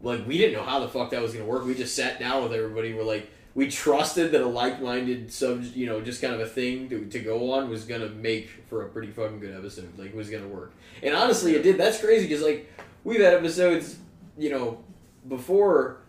like 0.02 0.26
we 0.26 0.38
didn't 0.38 0.54
know 0.54 0.62
how 0.62 0.80
the 0.80 0.88
fuck 0.88 1.10
that 1.10 1.22
was 1.22 1.32
gonna 1.32 1.44
work. 1.44 1.64
We 1.64 1.74
just 1.74 1.94
sat 1.96 2.18
down 2.18 2.42
with 2.42 2.52
everybody. 2.52 2.94
We're 2.94 3.04
like, 3.04 3.30
we 3.54 3.68
trusted 3.68 4.32
that 4.32 4.42
a 4.42 4.46
like-minded 4.46 5.32
sub, 5.32 5.62
you 5.74 5.86
know, 5.86 6.00
just 6.00 6.20
kind 6.20 6.34
of 6.34 6.40
a 6.40 6.46
thing 6.46 6.88
to, 6.88 7.06
to 7.06 7.18
go 7.20 7.52
on 7.52 7.70
was 7.70 7.84
gonna 7.84 8.08
make 8.08 8.50
for 8.68 8.82
a 8.82 8.88
pretty 8.88 9.12
fucking 9.12 9.40
good 9.40 9.56
episode. 9.56 9.96
Like, 9.96 10.08
it 10.08 10.16
was 10.16 10.30
gonna 10.30 10.48
work. 10.48 10.72
And 11.02 11.14
honestly, 11.14 11.54
it 11.54 11.62
did. 11.62 11.78
That's 11.78 12.00
crazy 12.00 12.26
because 12.26 12.42
like 12.42 12.70
we've 13.04 13.20
had 13.20 13.34
episodes, 13.34 13.98
you 14.36 14.50
know, 14.50 14.82
before 15.28 16.00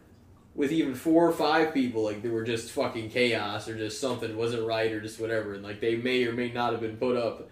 with 0.56 0.72
even 0.72 0.96
four 0.96 1.28
or 1.28 1.34
five 1.34 1.74
people, 1.74 2.04
like 2.04 2.24
they 2.24 2.30
were 2.30 2.44
just 2.44 2.72
fucking 2.72 3.10
chaos 3.10 3.68
or 3.68 3.78
just 3.78 4.00
something 4.00 4.36
wasn't 4.38 4.66
right 4.66 4.92
or 4.92 5.02
just 5.02 5.20
whatever, 5.20 5.54
and 5.54 5.64
like 5.64 5.82
they 5.82 5.96
may 5.96 6.24
or 6.26 6.32
may 6.32 6.52
not 6.52 6.72
have 6.72 6.82
been 6.82 6.98
put 6.98 7.18
up, 7.18 7.50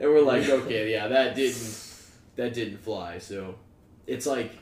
and 0.00 0.08
we're 0.08 0.22
like, 0.22 0.48
okay, 0.48 0.90
yeah, 0.90 1.06
that 1.08 1.34
didn't 1.36 1.82
that 2.36 2.54
didn't 2.54 2.78
fly. 2.78 3.18
So 3.18 3.56
it's 4.06 4.26
like 4.26 4.52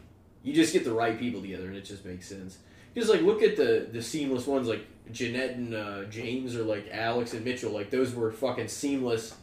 you 0.44 0.52
just 0.52 0.72
get 0.72 0.84
the 0.84 0.92
right 0.92 1.18
people 1.18 1.40
together, 1.40 1.66
and 1.66 1.76
it 1.76 1.84
just 1.84 2.04
makes 2.04 2.28
sense. 2.28 2.58
Because 2.92 3.08
like 3.10 3.22
look 3.22 3.42
at 3.42 3.56
the 3.56 3.88
the 3.90 4.00
seamless 4.02 4.46
ones, 4.46 4.68
like 4.68 4.86
Jeanette 5.10 5.56
and 5.56 5.74
uh, 5.74 6.04
James, 6.04 6.54
or 6.54 6.62
like 6.62 6.86
Alex 6.92 7.32
and 7.34 7.44
Mitchell, 7.44 7.72
like 7.72 7.90
those 7.90 8.14
were 8.14 8.30
fucking 8.30 8.68
seamless 8.68 9.34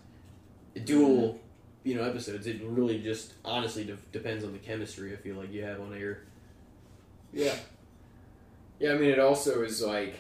dual. 0.86 1.40
You 1.84 1.96
know, 1.96 2.04
episodes. 2.04 2.46
It 2.46 2.62
really 2.64 3.00
just 3.02 3.34
honestly 3.44 3.84
de- 3.84 3.98
depends 4.12 4.44
on 4.44 4.52
the 4.54 4.60
chemistry. 4.60 5.14
I 5.14 5.16
feel 5.16 5.36
like 5.36 5.52
you 5.52 5.64
have 5.64 5.82
on 5.82 5.94
air. 5.96 6.22
yeah, 7.34 7.56
yeah. 8.80 8.92
I 8.94 8.98
mean, 9.00 9.10
it 9.10 9.18
also 9.20 9.64
is 9.64 9.82
like 9.82 10.14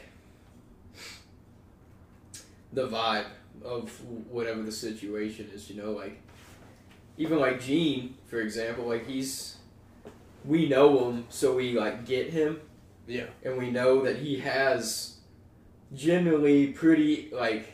the 2.73 2.87
vibe 2.87 3.25
of 3.63 3.89
whatever 4.29 4.63
the 4.63 4.71
situation 4.71 5.49
is. 5.53 5.69
You 5.69 5.81
know, 5.81 5.91
like 5.91 6.19
even 7.17 7.39
like 7.39 7.61
Gene, 7.61 8.15
for 8.25 8.41
example, 8.41 8.85
like 8.87 9.05
he's 9.05 9.57
we 10.45 10.67
know 10.69 11.09
him, 11.09 11.25
so 11.29 11.55
we 11.55 11.73
like 11.77 12.05
get 12.05 12.29
him. 12.31 12.61
Yeah. 13.07 13.25
and 13.43 13.57
we 13.57 13.69
know 13.71 14.03
that 14.03 14.17
he 14.17 14.37
has 14.39 15.17
generally 15.93 16.67
pretty 16.67 17.29
like 17.31 17.73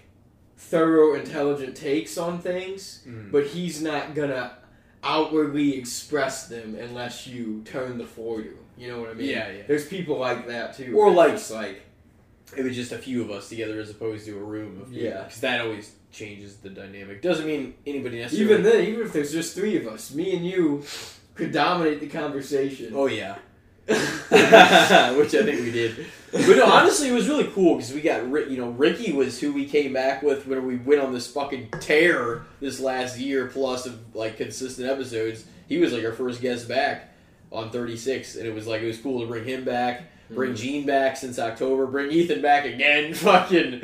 thorough 0.57 1.13
intelligent 1.15 1.75
takes 1.75 2.17
on 2.17 2.39
things 2.39 3.03
Mm. 3.07 3.31
but 3.31 3.45
he's 3.47 3.79
not 3.81 4.15
gonna 4.15 4.57
outwardly 5.03 5.77
express 5.77 6.47
them 6.47 6.75
unless 6.75 7.27
you 7.27 7.61
turn 7.65 7.97
the 7.99 8.05
floor 8.05 8.37
to 8.41 8.47
him 8.49 8.57
you 8.77 8.87
know 8.87 8.99
what 8.99 9.11
i 9.11 9.13
mean 9.13 9.29
Yeah, 9.29 9.51
yeah. 9.51 9.63
there's 9.67 9.85
people 9.85 10.17
like 10.17 10.47
that 10.47 10.75
too 10.75 10.97
Or 10.97 11.11
like- 11.11 11.33
just 11.33 11.51
like 11.51 11.81
it 12.55 12.63
was 12.63 12.75
just 12.75 12.91
a 12.93 12.97
few 12.97 13.21
of 13.21 13.29
us 13.29 13.49
together 13.49 13.79
as 13.79 13.89
opposed 13.91 14.25
to 14.25 14.31
a 14.39 14.43
room 14.43 14.81
of 14.81 14.87
people. 14.89 15.03
Yeah. 15.03 15.23
because 15.23 15.41
that 15.41 15.61
always 15.61 15.91
changes 16.13 16.55
the 16.57 16.69
dynamic. 16.69 17.21
Doesn't 17.21 17.45
mean 17.45 17.73
anybody 17.85 18.19
necessarily. 18.19 18.51
even 18.53 18.63
then 18.63 18.85
even 18.85 19.05
if 19.05 19.11
there's 19.13 19.33
just 19.33 19.53
three 19.53 19.75
of 19.77 19.85
us 19.85 20.15
me 20.15 20.35
and 20.35 20.45
you 20.47 20.81
could 21.37 21.51
dominate 21.51 21.99
the 21.99 22.07
conversation 22.07 22.91
Oh 22.95 23.05
yeah, 23.07 23.35
which 23.87 25.33
I 25.33 25.43
think 25.43 25.61
we 25.61 25.71
did. 25.71 26.07
But 26.31 26.57
no, 26.57 26.65
honestly, 26.65 27.07
it 27.07 27.13
was 27.13 27.27
really 27.29 27.45
cool 27.45 27.75
because 27.77 27.93
we 27.93 28.01
got 28.01 28.29
Rick. 28.29 28.49
You 28.49 28.57
know, 28.57 28.69
Ricky 28.69 29.13
was 29.13 29.39
who 29.39 29.53
we 29.53 29.65
came 29.65 29.93
back 29.93 30.21
with 30.21 30.45
when 30.45 30.65
we 30.65 30.75
went 30.75 31.01
on 31.01 31.13
this 31.13 31.27
fucking 31.31 31.69
tear 31.79 32.43
this 32.59 32.79
last 32.79 33.17
year 33.17 33.47
plus 33.47 33.85
of 33.85 34.15
like 34.15 34.37
consistent 34.37 34.89
episodes. 34.89 35.45
He 35.69 35.77
was 35.77 35.93
like 35.93 36.03
our 36.03 36.11
first 36.13 36.41
guest 36.41 36.67
back 36.67 37.13
on 37.51 37.69
36, 37.69 38.35
and 38.35 38.45
it 38.45 38.53
was 38.53 38.67
like 38.67 38.81
it 38.81 38.87
was 38.87 38.97
cool 38.99 39.21
to 39.21 39.27
bring 39.27 39.45
him 39.45 39.63
back, 39.63 40.03
bring 40.29 40.51
Mhm. 40.51 40.57
Gene 40.57 40.85
back 40.85 41.15
since 41.15 41.39
October, 41.39 41.87
bring 41.87 42.11
Ethan 42.11 42.41
back 42.41 42.65
again. 42.65 43.13
Fucking 43.13 43.81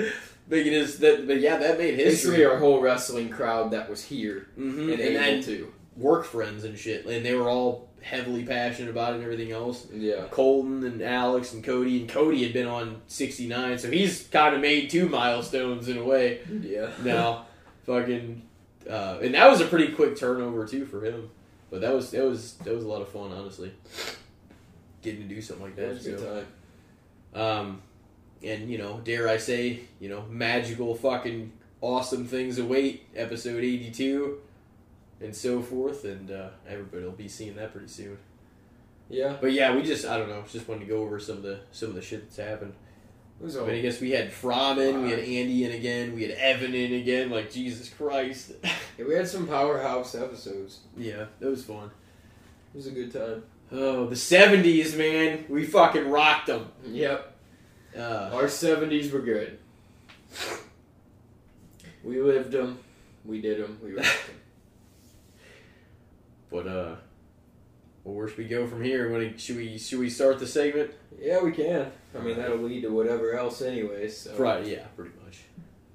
making 0.50 0.74
his 0.74 1.00
that. 1.00 1.26
But 1.26 1.40
yeah, 1.40 1.58
that 1.58 1.78
made 1.78 1.94
history. 1.96 2.32
basically 2.32 2.46
our 2.46 2.58
whole 2.58 2.82
wrestling 2.82 3.30
crowd 3.30 3.72
that 3.72 3.90
was 3.90 4.04
here 4.04 4.48
hmm 4.56 4.80
and, 4.80 4.90
And, 4.92 5.00
able 5.00 5.14
then 5.22 5.44
to 5.44 5.74
work 5.98 6.26
friends 6.26 6.64
and 6.64 6.78
shit, 6.78 7.06
and 7.06 7.26
they 7.26 7.36
were 7.36 7.50
all 7.50 7.90
heavily 8.02 8.44
passionate 8.44 8.90
about 8.90 9.14
it 9.14 9.16
and 9.16 9.24
everything 9.24 9.52
else. 9.52 9.88
yeah 9.94 10.26
Colton 10.30 10.84
and 10.84 11.02
Alex 11.02 11.54
and 11.54 11.64
Cody, 11.64 12.02
and 12.02 12.10
Cody 12.10 12.44
had 12.44 12.52
been 12.54 12.68
on 12.68 13.02
69, 13.08 13.78
so 13.80 13.90
he's 13.90 14.28
kind 14.28 14.56
of 14.56 14.62
made 14.62 14.90
two 14.90 15.08
milestones 15.08 15.88
in 15.88 15.98
a 15.98 16.04
way 16.04 16.40
yeah 16.62 16.90
now. 17.04 17.46
fucking, 17.86 18.42
uh, 18.90 19.20
and 19.22 19.34
that 19.36 19.50
was 19.50 19.62
a 19.62 19.66
pretty 19.66 19.94
quick 19.94 20.18
turnover 20.18 20.66
too 20.68 20.86
for 20.86 21.04
him. 21.06 21.30
But 21.72 21.82
that 21.82 21.94
was 21.94 22.12
that 22.12 22.24
was 22.24 22.54
that 22.56 22.76
was 22.76 22.84
a 22.84 22.88
lot 22.88 23.02
of 23.02 23.10
fun, 23.10 23.32
honestly. 23.32 23.74
Getting 25.02 25.28
to 25.28 25.28
do 25.28 25.42
something 25.42 25.66
like 25.66 25.76
that 25.76 25.90
was 25.90 26.06
a 26.06 26.12
good 26.12 26.20
so. 26.20 26.46
time 27.34 27.42
Um, 27.42 27.82
and 28.44 28.70
you 28.70 28.78
know, 28.78 29.02
dare 29.04 29.28
I 29.28 29.38
say, 29.38 29.80
you 30.00 30.08
know, 30.10 30.24
magical 30.30 30.94
fucking 30.94 31.52
awesome 31.82 32.26
things 32.26 32.60
await. 32.60 33.08
Episode 33.16 33.64
82, 33.64 34.40
and 35.24 35.36
so 35.36 35.62
forth, 35.62 36.04
and 36.06 36.30
uh, 36.30 36.50
everybody 36.68 37.04
will 37.06 37.12
be 37.12 37.28
seeing 37.28 37.56
that 37.56 37.72
pretty 37.72 37.88
soon. 37.88 38.18
yeah 39.10 39.38
But 39.42 39.54
yeah, 39.54 39.76
we 39.76 39.82
just 39.84 40.06
I 40.06 40.18
don't 40.18 40.30
know, 40.30 40.44
just 40.52 40.68
wanted 40.68 40.82
to 40.82 40.86
go 40.88 40.98
over 40.98 41.20
some 41.20 41.38
of 41.38 41.44
the 41.44 41.60
some 41.72 41.90
of 41.90 41.96
the 41.96 42.02
shit 42.02 42.22
that's 42.24 42.38
happened. 42.38 42.74
it 43.40 43.44
was 43.44 43.58
I 43.58 43.62
mean, 43.66 43.76
I 43.76 43.82
guess 43.82 44.00
we 44.02 44.12
had 44.12 44.32
Fromm 44.32 44.80
in, 44.80 45.04
we 45.04 45.10
had 45.12 45.20
Andy 45.20 45.64
in 45.66 45.72
again, 45.72 46.14
we 46.16 46.24
had 46.24 46.32
Evan 46.32 46.74
in 46.76 46.94
again. 46.94 47.30
Like 47.30 47.52
Jesus 47.52 47.90
Christ. 47.90 48.52
Yeah, 48.96 49.06
we 49.06 49.16
had 49.16 49.28
some 49.28 49.48
powerhouse 49.48 50.14
episodes. 50.14 50.82
yeah, 50.96 51.26
that 51.40 51.50
was 51.50 51.64
fun. 51.66 51.90
It 52.74 52.78
was 52.78 52.86
a 52.86 52.92
good 52.92 53.12
time. 53.12 53.42
Oh, 53.72 54.06
the 54.06 54.14
'70s, 54.16 54.96
man, 54.96 55.46
we 55.50 55.66
fucking 55.66 56.08
rocked 56.12 56.46
them. 56.46 56.68
Yep. 56.86 57.36
Uh, 57.98 58.30
Our 58.34 58.44
70s 58.44 59.12
were 59.12 59.22
good. 59.22 59.58
We 62.04 62.22
lived 62.22 62.52
them. 62.52 62.78
We 63.26 63.42
did 63.42 63.64
them. 63.64 63.80
We 63.84 63.94
rocked 63.94 64.08
them. 64.28 64.36
But 66.54 66.68
uh, 66.68 66.96
well, 68.04 68.14
where 68.14 68.28
should 68.28 68.38
we 68.38 68.46
go 68.46 68.68
from 68.68 68.84
here? 68.84 69.12
When 69.12 69.36
should 69.38 69.58
we 69.58 69.78
should 69.80 69.98
we 69.98 70.10
start 70.10 70.38
the 70.38 70.46
segment? 70.46 70.92
Yeah, 71.20 71.42
we 71.42 71.52
can. 71.52 71.92
I 72.16 72.20
mean, 72.20 72.38
that'll 72.38 72.58
lead 72.58 72.82
to 72.82 72.90
whatever 72.90 73.34
else 73.34 73.64
anyway, 73.64 74.08
so. 74.08 74.36
Right. 74.38 74.64
Yeah, 74.64 74.86
pretty 74.96 75.12
much. 75.26 75.40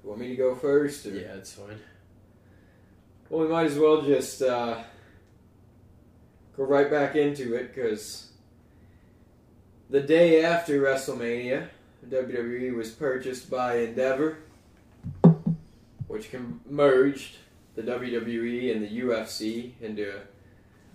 You 0.03 0.09
Want 0.09 0.21
me 0.21 0.27
to 0.27 0.35
go 0.35 0.55
first? 0.55 1.05
Or? 1.05 1.11
Yeah, 1.11 1.35
it's 1.35 1.53
fine. 1.53 1.79
Well, 3.29 3.41
we 3.41 3.47
might 3.47 3.67
as 3.67 3.77
well 3.77 4.01
just 4.01 4.41
uh, 4.41 4.83
go 6.57 6.63
right 6.63 6.91
back 6.91 7.15
into 7.15 7.55
it 7.55 7.73
because 7.73 8.31
the 9.89 10.01
day 10.01 10.43
after 10.43 10.81
WrestleMania, 10.81 11.69
WWE 12.09 12.75
was 12.75 12.91
purchased 12.91 13.49
by 13.49 13.77
Endeavor, 13.77 14.39
which 16.07 16.31
merged 16.67 17.37
the 17.75 17.83
WWE 17.83 18.75
and 18.75 18.83
the 18.83 18.99
UFC 19.01 19.71
into 19.79 20.19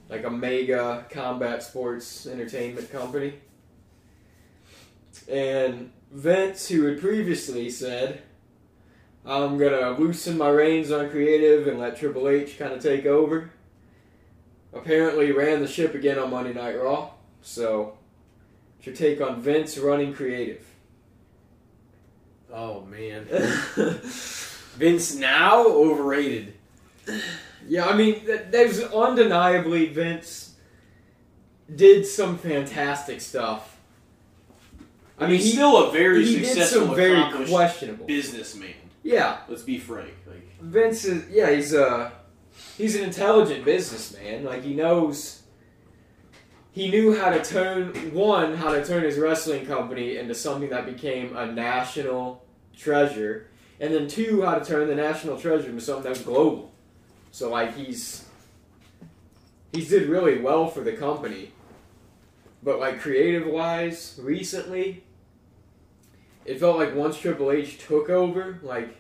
like 0.09 0.25
a 0.25 0.31
mega 0.31 1.07
combat 1.11 1.63
sports 1.63 2.27
entertainment 2.27 2.91
company. 2.91 3.35
And 5.29 5.91
Vince, 6.11 6.69
who 6.69 6.85
had 6.85 7.01
previously 7.01 7.71
said, 7.71 8.23
I'm 9.27 9.57
gonna 9.57 9.99
loosen 9.99 10.37
my 10.37 10.51
reins 10.51 10.93
on 10.93 11.11
creative 11.11 11.67
and 11.67 11.79
let 11.79 11.97
Triple 11.97 12.29
H 12.29 12.59
kind 12.59 12.73
of 12.73 12.83
take 12.83 13.07
over. 13.07 13.51
Apparently, 14.75 15.33
ran 15.33 15.61
the 15.61 15.69
ship 15.69 15.95
again 15.95 16.19
on 16.19 16.31
Monday 16.31 16.53
Night 16.53 16.75
Raw. 16.75 17.11
So, 17.41 17.97
what's 18.77 18.87
your 18.87 18.95
take 18.95 19.21
on 19.21 19.41
Vince 19.41 19.79
running 19.79 20.13
creative? 20.13 20.67
Oh 22.53 22.83
man, 22.83 23.25
Vince 24.77 25.15
now 25.15 25.67
overrated. 25.67 26.55
Yeah, 27.69 27.87
I 27.87 27.97
mean, 27.97 28.25
th- 28.27 28.47
there's 28.51 28.83
undeniably 28.83 29.87
Vince 29.87 30.55
did 31.75 32.07
some 32.07 32.39
fantastic 32.39 33.21
stuff. 33.21 33.77
I 35.19 35.27
mean, 35.29 35.41
he's 35.41 35.53
still 35.53 35.89
a 35.89 35.93
very 35.93 36.25
he 36.25 36.41
did 36.41 36.47
successful, 36.47 36.87
some 36.89 36.97
very 36.97 37.47
questionable. 37.47 38.07
businessman. 38.07 38.75
Yeah, 39.03 39.39
Let's 39.49 39.63
be 39.63 39.79
frank. 39.79 40.15
Like, 40.27 40.61
Vince 40.61 41.05
is 41.05 41.31
yeah, 41.31 41.51
he's 41.51 41.73
a 41.75 42.13
he's 42.77 42.97
an 42.97 43.05
intelligent 43.05 43.65
businessman. 43.65 44.45
Like 44.45 44.63
he 44.63 44.75
knows 44.75 45.43
he 46.73 46.91
knew 46.91 47.17
how 47.17 47.31
to 47.31 47.43
turn 47.45 48.13
one, 48.13 48.57
how 48.57 48.73
to 48.73 48.85
turn 48.85 49.05
his 49.05 49.17
wrestling 49.17 49.65
company 49.67 50.17
into 50.17 50.35
something 50.35 50.71
that 50.71 50.87
became 50.87 51.37
a 51.37 51.47
national 51.47 52.45
treasure. 52.77 53.47
And 53.79 53.95
then 53.95 54.09
two, 54.09 54.43
how 54.43 54.57
to 54.57 54.65
turn 54.65 54.89
the 54.89 54.95
national 54.97 55.39
treasure 55.39 55.69
into 55.69 55.81
something 55.81 56.05
that's 56.13 56.23
global. 56.23 56.74
So 57.35 57.51
like 57.51 57.77
he's 57.77 58.25
he's 59.73 59.89
did 59.89 60.09
really 60.09 60.39
well 60.39 60.69
for 60.69 60.83
the 60.83 60.93
company. 60.93 61.51
But 62.63 62.79
like 62.79 63.01
creative 63.01 63.45
wise, 63.45 64.17
recently, 64.23 65.03
it 66.45 66.61
felt 66.61 66.77
like 66.77 66.95
once 66.95 67.19
Triple 67.19 67.51
H 67.51 67.79
took 67.79 68.09
over, 68.09 68.61
like 68.63 68.99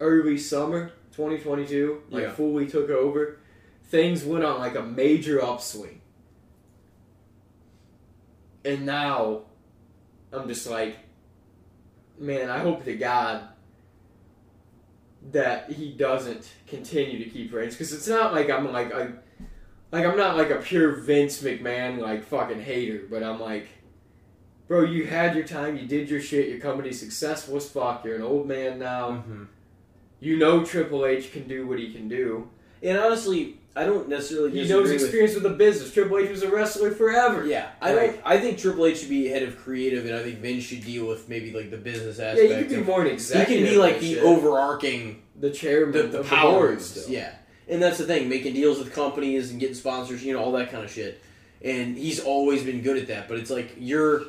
early 0.00 0.38
summer 0.38 0.90
2022, 1.12 2.02
like 2.10 2.24
Yeah. 2.24 2.32
fully 2.32 2.66
took 2.66 2.90
over, 2.90 3.38
things 3.84 4.24
went 4.24 4.42
on 4.42 4.58
like 4.58 4.74
a 4.74 4.82
major 4.82 5.40
upswing. 5.40 6.00
And 8.64 8.86
now, 8.86 9.42
I'm 10.32 10.48
just 10.48 10.68
like, 10.68 10.96
man, 12.18 12.50
I 12.50 12.58
hope 12.58 12.84
to 12.86 12.96
God 12.96 13.48
that 15.32 15.70
he 15.70 15.92
doesn't 15.92 16.48
continue 16.66 17.22
to 17.22 17.30
keep 17.30 17.52
reins 17.52 17.74
because 17.74 17.92
it's 17.92 18.08
not 18.08 18.32
like 18.32 18.48
I'm 18.50 18.72
like 18.72 18.94
I, 18.94 19.08
like 19.92 20.04
I'm 20.06 20.16
not 20.16 20.36
like 20.36 20.50
a 20.50 20.56
pure 20.56 20.96
Vince 20.96 21.42
McMahon 21.42 21.98
like 21.98 22.24
fucking 22.24 22.60
hater, 22.60 23.02
but 23.10 23.22
I'm 23.22 23.40
like, 23.40 23.68
bro, 24.68 24.82
you 24.84 25.06
had 25.06 25.34
your 25.34 25.46
time, 25.46 25.76
you 25.76 25.86
did 25.86 26.08
your 26.10 26.20
shit, 26.20 26.48
your 26.48 26.60
company's 26.60 27.00
successful 27.00 27.56
as 27.56 27.68
fuck, 27.68 28.04
you're 28.04 28.16
an 28.16 28.22
old 28.22 28.46
man 28.46 28.78
now, 28.78 29.10
Mm-hmm. 29.10 29.44
you 30.20 30.36
know 30.38 30.64
Triple 30.64 31.06
H 31.06 31.32
can 31.32 31.46
do 31.48 31.66
what 31.66 31.78
he 31.78 31.92
can 31.92 32.08
do. 32.08 32.48
And 32.82 32.96
honestly, 32.98 33.57
I 33.78 33.84
don't 33.84 34.08
necessarily 34.08 34.50
He 34.50 34.68
knows 34.68 34.90
experience 34.90 35.34
with 35.34 35.44
the 35.44 35.50
business. 35.50 35.92
Triple 35.92 36.18
H 36.18 36.30
was 36.30 36.42
a 36.42 36.50
wrestler 36.50 36.90
forever. 36.90 37.46
Yeah, 37.46 37.68
I 37.80 37.92
Like- 37.94 38.14
don't. 38.14 38.22
I 38.26 38.40
think 38.40 38.58
Triple 38.58 38.86
H 38.86 38.98
should 38.98 39.08
be 39.08 39.28
head 39.28 39.44
of 39.44 39.56
creative, 39.56 40.04
and 40.04 40.14
I 40.16 40.22
think 40.24 40.38
Vince 40.40 40.64
should 40.64 40.84
deal 40.84 41.06
with 41.06 41.28
maybe 41.28 41.52
like 41.52 41.70
the 41.70 41.76
business 41.76 42.18
aspect. 42.18 42.50
Yeah, 42.50 42.58
you 42.58 42.64
could 42.64 42.76
be 42.80 42.82
more 42.82 43.02
an 43.02 43.06
he 43.06 43.12
executive. 43.12 43.64
can 43.66 43.74
be 43.74 43.78
like 43.78 44.00
the 44.00 44.14
shit. 44.14 44.22
overarching 44.24 45.22
the 45.38 45.50
chairman 45.50 45.92
the, 45.92 46.02
the 46.08 46.20
of 46.20 46.26
power. 46.26 46.74
the. 46.74 47.04
Yeah, 47.08 47.30
and 47.68 47.80
that's 47.80 47.98
the 47.98 48.04
thing, 48.04 48.28
making 48.28 48.54
deals 48.54 48.80
with 48.80 48.92
companies 48.92 49.52
and 49.52 49.60
getting 49.60 49.76
sponsors, 49.76 50.24
you 50.24 50.32
know, 50.32 50.40
all 50.42 50.50
that 50.52 50.72
kind 50.72 50.84
of 50.84 50.90
shit. 50.90 51.20
And 51.62 51.96
he's 51.96 52.18
always 52.20 52.64
been 52.64 52.82
good 52.82 52.96
at 52.96 53.06
that. 53.08 53.28
But 53.28 53.38
it's 53.38 53.50
like 53.50 53.74
you're, 53.78 54.24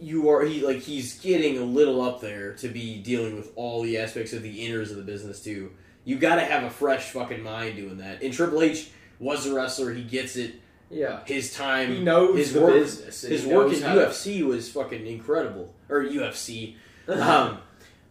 you 0.00 0.28
are 0.30 0.44
he 0.44 0.64
like 0.66 0.78
he's 0.78 1.18
getting 1.20 1.58
a 1.58 1.64
little 1.64 2.00
up 2.00 2.20
there 2.20 2.54
to 2.54 2.68
be 2.68 2.98
dealing 2.98 3.36
with 3.36 3.52
all 3.56 3.82
the 3.82 3.98
aspects 3.98 4.32
of 4.32 4.42
the 4.42 4.66
inners 4.68 4.90
of 4.90 4.96
the 4.96 5.02
business 5.02 5.40
too. 5.42 5.70
You 6.06 6.16
got 6.18 6.36
to 6.36 6.42
have 6.44 6.62
a 6.62 6.70
fresh 6.70 7.10
fucking 7.10 7.42
mind 7.42 7.76
doing 7.76 7.98
that. 7.98 8.22
And 8.22 8.32
Triple 8.32 8.62
H 8.62 8.88
was 9.18 9.44
a 9.44 9.52
wrestler. 9.54 9.92
He 9.92 10.04
gets 10.04 10.36
it. 10.36 10.54
Yeah. 10.88 11.20
His 11.26 11.52
time. 11.52 11.92
He 11.92 12.00
knows 12.00 12.38
his 12.38 12.52
the 12.54 12.60
work- 12.62 12.74
business. 12.74 13.22
his 13.22 13.44
work 13.44 13.72
in 13.72 13.82
how 13.82 13.96
to- 13.96 14.06
UFC 14.06 14.46
was 14.46 14.70
fucking 14.70 15.04
incredible. 15.04 15.74
Or 15.88 16.04
UFC. 16.04 16.76
um, 17.08 17.58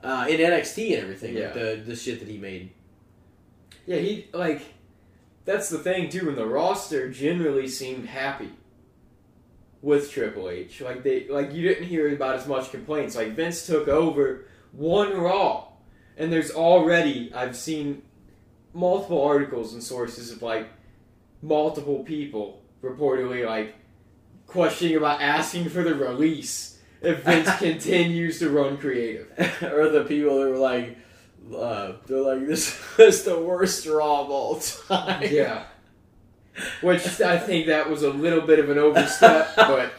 uh, 0.03 0.27
in 0.29 0.39
NXT 0.41 0.93
and 0.93 1.03
everything. 1.03 1.35
Yeah. 1.37 1.45
Like 1.45 1.53
the 1.53 1.81
the 1.85 1.95
shit 1.95 2.19
that 2.19 2.27
he 2.27 2.37
made. 2.37 2.71
Yeah, 3.85 3.97
he 3.97 4.27
like 4.33 4.61
that's 5.45 5.69
the 5.69 5.77
thing 5.79 6.09
too. 6.09 6.27
And 6.27 6.37
the 6.37 6.45
roster 6.45 7.09
generally 7.09 7.67
seemed 7.69 8.07
happy 8.07 8.51
with 9.81 10.11
Triple 10.11 10.49
H. 10.49 10.81
Like 10.81 11.03
they 11.03 11.27
like 11.29 11.53
you 11.53 11.61
didn't 11.67 11.85
hear 11.87 12.13
about 12.13 12.35
as 12.35 12.45
much 12.47 12.71
complaints. 12.71 13.15
Like 13.15 13.29
Vince 13.35 13.65
took 13.65 13.87
over 13.87 14.45
one 14.73 15.15
Raw, 15.17 15.64
and 16.17 16.31
there's 16.31 16.51
already 16.51 17.33
I've 17.33 17.55
seen 17.55 18.01
multiple 18.73 19.23
articles 19.23 19.73
and 19.73 19.81
sources 19.81 20.31
of 20.31 20.41
like 20.41 20.67
multiple 21.41 22.03
people 22.03 22.61
reportedly 22.83 23.45
like 23.45 23.75
questioning 24.47 24.97
about 24.97 25.21
asking 25.21 25.69
for 25.69 25.83
the 25.83 25.95
release 25.95 26.75
if 27.01 27.23
Vince 27.23 27.55
continues 27.59 28.39
to 28.39 28.49
run 28.49 28.77
creative. 28.77 29.27
or 29.61 29.89
the 29.89 30.03
people 30.07 30.39
that 30.39 30.49
were 30.49 30.57
like, 30.57 30.97
uh, 31.55 31.93
they're 32.07 32.21
like, 32.21 32.47
this 32.47 32.79
is 32.99 33.23
the 33.23 33.39
worst 33.39 33.85
Raw 33.85 34.21
of 34.21 34.29
all 34.29 34.59
time. 34.59 35.29
Yeah. 35.31 35.65
Which 36.81 37.21
I 37.21 37.37
think 37.37 37.67
that 37.67 37.89
was 37.89 38.03
a 38.03 38.09
little 38.09 38.41
bit 38.41 38.59
of 38.59 38.69
an 38.69 38.77
overstep, 38.77 39.55
but 39.57 39.91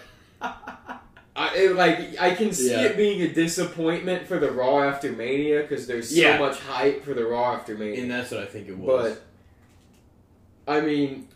it, 1.57 1.75
like 1.75 2.21
I 2.21 2.35
can 2.35 2.53
see 2.53 2.71
Yeah. 2.71 2.83
it 2.87 2.97
being 2.97 3.23
a 3.23 3.29
disappointment 3.33 4.27
for 4.27 4.39
the 4.39 4.51
Raw 4.51 4.83
after 4.83 5.11
Mania 5.13 5.63
because 5.63 5.87
there's 5.87 6.11
so 6.11 6.21
Yeah. 6.21 6.39
much 6.39 6.59
hype 6.61 7.03
for 7.05 7.15
the 7.15 7.25
Raw 7.27 7.55
after 7.55 7.77
Mania. 7.77 8.03
And 8.03 8.11
that's 8.11 8.31
what 8.31 8.41
I 8.41 8.47
think 8.47 8.69
it 8.69 8.77
was. 8.79 9.17
But 10.67 10.73
I 10.73 10.81
mean, 10.81 11.29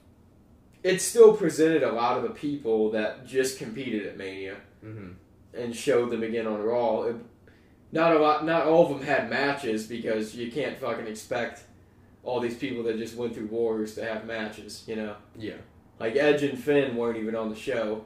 it 0.82 1.00
still 1.00 1.36
presented 1.36 1.82
a 1.82 1.92
lot 1.92 2.16
of 2.16 2.22
the 2.22 2.30
people 2.30 2.90
that 2.92 3.26
just 3.26 3.58
competed 3.58 4.06
at 4.06 4.16
Mania 4.16 4.56
hmm 4.82 5.10
and 5.52 5.74
showed 5.74 6.10
them 6.10 6.22
again 6.22 6.46
on 6.46 6.62
Raw. 6.62 7.02
It- 7.04 7.16
not 7.92 8.14
a 8.14 8.20
lot, 8.20 8.46
not 8.46 8.66
all 8.66 8.84
of 8.84 8.90
them 8.98 9.04
had 9.06 9.28
matches 9.28 9.84
because 9.88 10.36
you 10.36 10.48
can't 10.52 10.78
fucking 10.78 11.08
expect 11.08 11.62
all 12.22 12.38
these 12.38 12.54
people 12.56 12.84
that 12.84 12.96
just 12.98 13.16
went 13.16 13.34
through 13.34 13.46
wars 13.46 13.96
to 13.96 14.04
have 14.04 14.24
matches, 14.26 14.84
you 14.86 14.94
know. 14.94 15.16
Yeah. 15.36 15.54
Like 15.98 16.14
Edge 16.14 16.44
and 16.44 16.56
Finn 16.56 16.94
weren't 16.96 17.18
even 17.18 17.34
on 17.34 17.48
the 17.50 17.56
show 17.56 18.04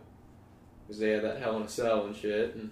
because 0.87 0.99
they 0.99 1.11
had 1.11 1.23
that 1.25 1.39
Hell 1.41 1.57
in 1.57 1.63
a 1.63 1.69
Cell 1.69 2.07
and 2.07 2.15
shit. 2.17 2.55
And, 2.55 2.71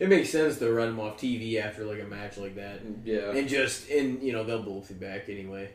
It 0.00 0.08
makes 0.08 0.30
sense 0.30 0.58
to 0.58 0.72
run 0.72 0.88
them 0.88 1.00
off 1.00 1.18
TV 1.18 1.60
after 1.60 1.84
like 1.84 2.00
a 2.00 2.04
match 2.04 2.38
like 2.38 2.54
that. 2.56 2.80
and 2.80 3.02
yeah, 3.04 3.30
And 3.32 3.48
just, 3.48 3.90
and 3.90 4.22
you 4.22 4.32
know, 4.32 4.44
they'll 4.44 4.62
both 4.62 4.88
be 4.88 4.94
back 4.94 5.28
anyway. 5.28 5.70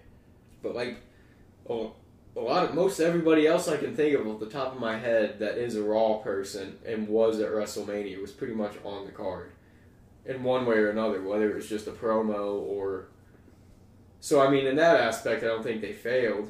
but 0.64 0.74
like 0.76 0.98
a, 1.70 1.88
a 2.36 2.40
lot 2.40 2.64
of 2.68 2.74
most 2.74 3.00
everybody 3.00 3.46
else 3.46 3.68
I 3.68 3.78
can 3.78 3.96
think 3.96 4.18
of 4.18 4.26
off 4.28 4.40
the 4.40 4.46
top 4.48 4.74
of 4.74 4.80
my 4.80 4.98
head 4.98 5.40
that 5.40 5.58
is 5.58 5.76
a 5.76 5.84
Raw 5.84 6.16
person 6.18 6.78
and 6.86 7.08
was 7.08 7.40
at 7.40 7.52
WrestleMania 7.52 8.20
was 8.22 8.32
pretty 8.32 8.54
much 8.54 8.74
on 8.84 9.06
the 9.06 9.12
card 9.12 9.52
in 10.26 10.44
one 10.44 10.66
way 10.66 10.76
or 10.78 10.90
another, 10.92 11.22
whether 11.22 11.50
it 11.50 11.56
was 11.56 11.68
just 11.68 11.88
a 11.88 11.92
promo 11.92 12.62
or. 12.62 13.08
So 14.20 14.40
I 14.40 14.50
mean, 14.52 14.66
in 14.68 14.76
that 14.78 15.00
aspect, 15.00 15.44
I 15.44 15.48
don't 15.48 15.64
think 15.64 15.82
they 15.82 15.94
failed. 15.94 16.50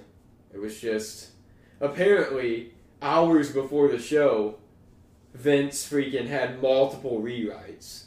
It 0.53 0.59
was 0.59 0.79
just 0.79 1.29
apparently 1.79 2.73
hours 3.01 3.51
before 3.51 3.87
the 3.87 3.99
show, 3.99 4.55
Vince 5.33 5.89
freaking 5.89 6.27
had 6.27 6.61
multiple 6.61 7.21
rewrites 7.21 8.05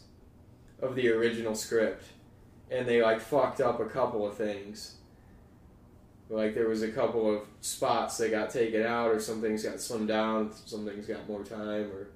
of 0.81 0.95
the 0.95 1.09
original 1.11 1.55
script, 1.55 2.05
and 2.71 2.87
they 2.87 3.03
like 3.03 3.21
fucked 3.21 3.61
up 3.61 3.81
a 3.81 3.87
couple 3.87 4.27
of 4.27 4.37
things. 4.37 4.97
Like 6.31 6.55
there 6.55 6.69
was 6.69 6.83
a 6.83 6.91
couple 6.91 7.33
of 7.35 7.43
spots 7.61 8.19
that 8.19 8.31
got 8.31 8.51
taken 8.51 8.83
out, 8.83 9.11
or 9.11 9.21
some 9.21 9.41
things 9.41 9.63
got 9.63 9.77
slimmed 9.77 10.09
down, 10.09 10.53
some 10.53 10.87
things 10.87 11.07
got 11.07 11.29
more 11.29 11.45
time, 11.45 11.91
or 11.93 12.09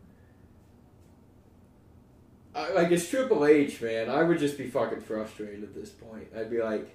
I, 2.55 2.73
like 2.73 2.91
it's 2.91 3.09
Triple 3.09 3.47
H, 3.47 3.81
man. 3.81 4.11
I 4.11 4.23
would 4.23 4.39
just 4.39 4.59
be 4.59 4.69
fucking 4.69 5.03
frustrated 5.03 5.63
at 5.63 5.75
this 5.75 5.91
point. 5.91 6.29
I'd 6.37 6.51
be 6.51 6.61
like, 6.61 6.89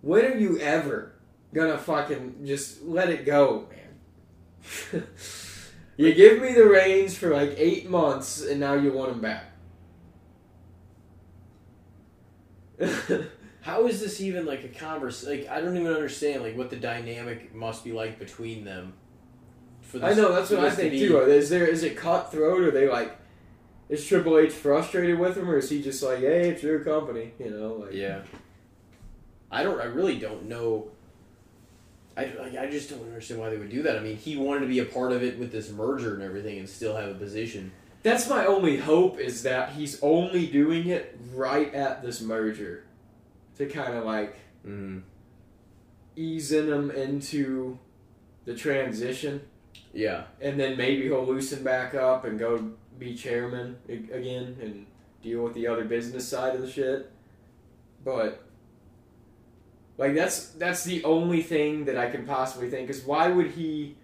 when 0.00 0.24
are 0.24 0.36
you 0.36 0.58
ever 0.58 1.12
gonna 1.52 1.78
fucking 1.78 2.44
just 2.44 2.82
let 2.82 3.10
it 3.10 3.24
go, 3.24 3.66
man? 3.70 3.85
you 5.96 6.14
give 6.14 6.40
me 6.40 6.52
the 6.52 6.66
reins 6.66 7.16
for 7.16 7.30
like 7.30 7.54
eight 7.56 7.88
months, 7.88 8.42
and 8.44 8.60
now 8.60 8.74
you 8.74 8.92
want 8.92 9.12
him 9.12 9.20
back. 9.20 9.44
How 13.62 13.86
is 13.86 14.00
this 14.00 14.20
even 14.20 14.46
like 14.46 14.64
a 14.64 14.68
converse? 14.68 15.26
Like, 15.26 15.48
I 15.48 15.60
don't 15.60 15.76
even 15.76 15.92
understand 15.92 16.42
like 16.42 16.56
what 16.56 16.70
the 16.70 16.76
dynamic 16.76 17.54
must 17.54 17.84
be 17.84 17.92
like 17.92 18.18
between 18.18 18.64
them. 18.64 18.92
For 19.80 20.04
I 20.04 20.14
know 20.14 20.32
that's 20.32 20.50
what 20.50 20.60
I 20.60 20.64
this 20.64 20.74
to 20.76 20.80
think 20.82 20.92
be- 20.92 21.08
too. 21.08 21.18
Is 21.20 21.48
there 21.50 21.66
is 21.66 21.82
it 21.82 21.96
cutthroat? 21.96 22.60
Or 22.60 22.68
are 22.68 22.70
they 22.70 22.88
like, 22.88 23.16
is 23.88 24.06
Triple 24.06 24.38
H 24.38 24.52
frustrated 24.52 25.18
with 25.18 25.36
him, 25.36 25.48
or 25.48 25.58
is 25.58 25.70
he 25.70 25.82
just 25.82 26.02
like, 26.02 26.18
hey, 26.20 26.50
it's 26.50 26.62
your 26.62 26.80
company, 26.80 27.32
you 27.38 27.50
know? 27.50 27.74
Like, 27.74 27.92
Yeah. 27.92 28.22
I 29.50 29.62
don't. 29.62 29.80
I 29.80 29.84
really 29.84 30.18
don't 30.18 30.46
know. 30.46 30.88
I, 32.16 32.24
like, 32.38 32.56
I 32.56 32.70
just 32.70 32.88
don't 32.90 33.02
understand 33.02 33.40
why 33.40 33.50
they 33.50 33.58
would 33.58 33.70
do 33.70 33.82
that. 33.82 33.96
I 33.96 34.00
mean, 34.00 34.16
he 34.16 34.36
wanted 34.36 34.60
to 34.60 34.66
be 34.66 34.78
a 34.78 34.84
part 34.86 35.12
of 35.12 35.22
it 35.22 35.38
with 35.38 35.52
this 35.52 35.70
merger 35.70 36.14
and 36.14 36.22
everything, 36.22 36.58
and 36.58 36.68
still 36.68 36.96
have 36.96 37.10
a 37.10 37.14
position. 37.14 37.72
That's 38.02 38.28
my 38.28 38.46
only 38.46 38.78
hope 38.78 39.18
is 39.18 39.42
that 39.42 39.72
he's 39.72 40.00
only 40.02 40.46
doing 40.46 40.88
it 40.88 41.18
right 41.34 41.72
at 41.74 42.02
this 42.02 42.20
merger, 42.22 42.84
to 43.58 43.66
kind 43.66 43.94
of 43.96 44.04
like 44.04 44.36
Mm. 44.66 45.02
easing 46.16 46.68
him 46.68 46.90
into 46.90 47.78
the 48.44 48.54
transition, 48.54 49.42
Yeah. 49.92 50.24
and 50.40 50.58
then 50.58 50.76
maybe 50.76 51.02
he'll 51.04 51.24
loosen 51.26 51.62
back 51.62 51.94
up 51.94 52.24
and 52.24 52.38
go 52.38 52.72
be 52.98 53.14
chairman 53.14 53.76
again 53.88 54.56
and 54.60 54.86
deal 55.22 55.42
with 55.44 55.54
the 55.54 55.66
other 55.66 55.84
business 55.84 56.26
side 56.26 56.54
of 56.54 56.62
the 56.62 56.70
shit. 56.70 57.10
But 58.04 58.42
like 59.98 60.14
that's 60.14 60.50
that's 60.50 60.84
the 60.84 61.02
only 61.04 61.42
thing 61.42 61.84
that 61.86 61.96
I 61.96 62.10
can 62.10 62.26
possibly 62.26 62.70
think. 62.70 62.86
Because 62.88 63.02
why 63.02 63.28
would 63.28 63.52
he? 63.52 63.96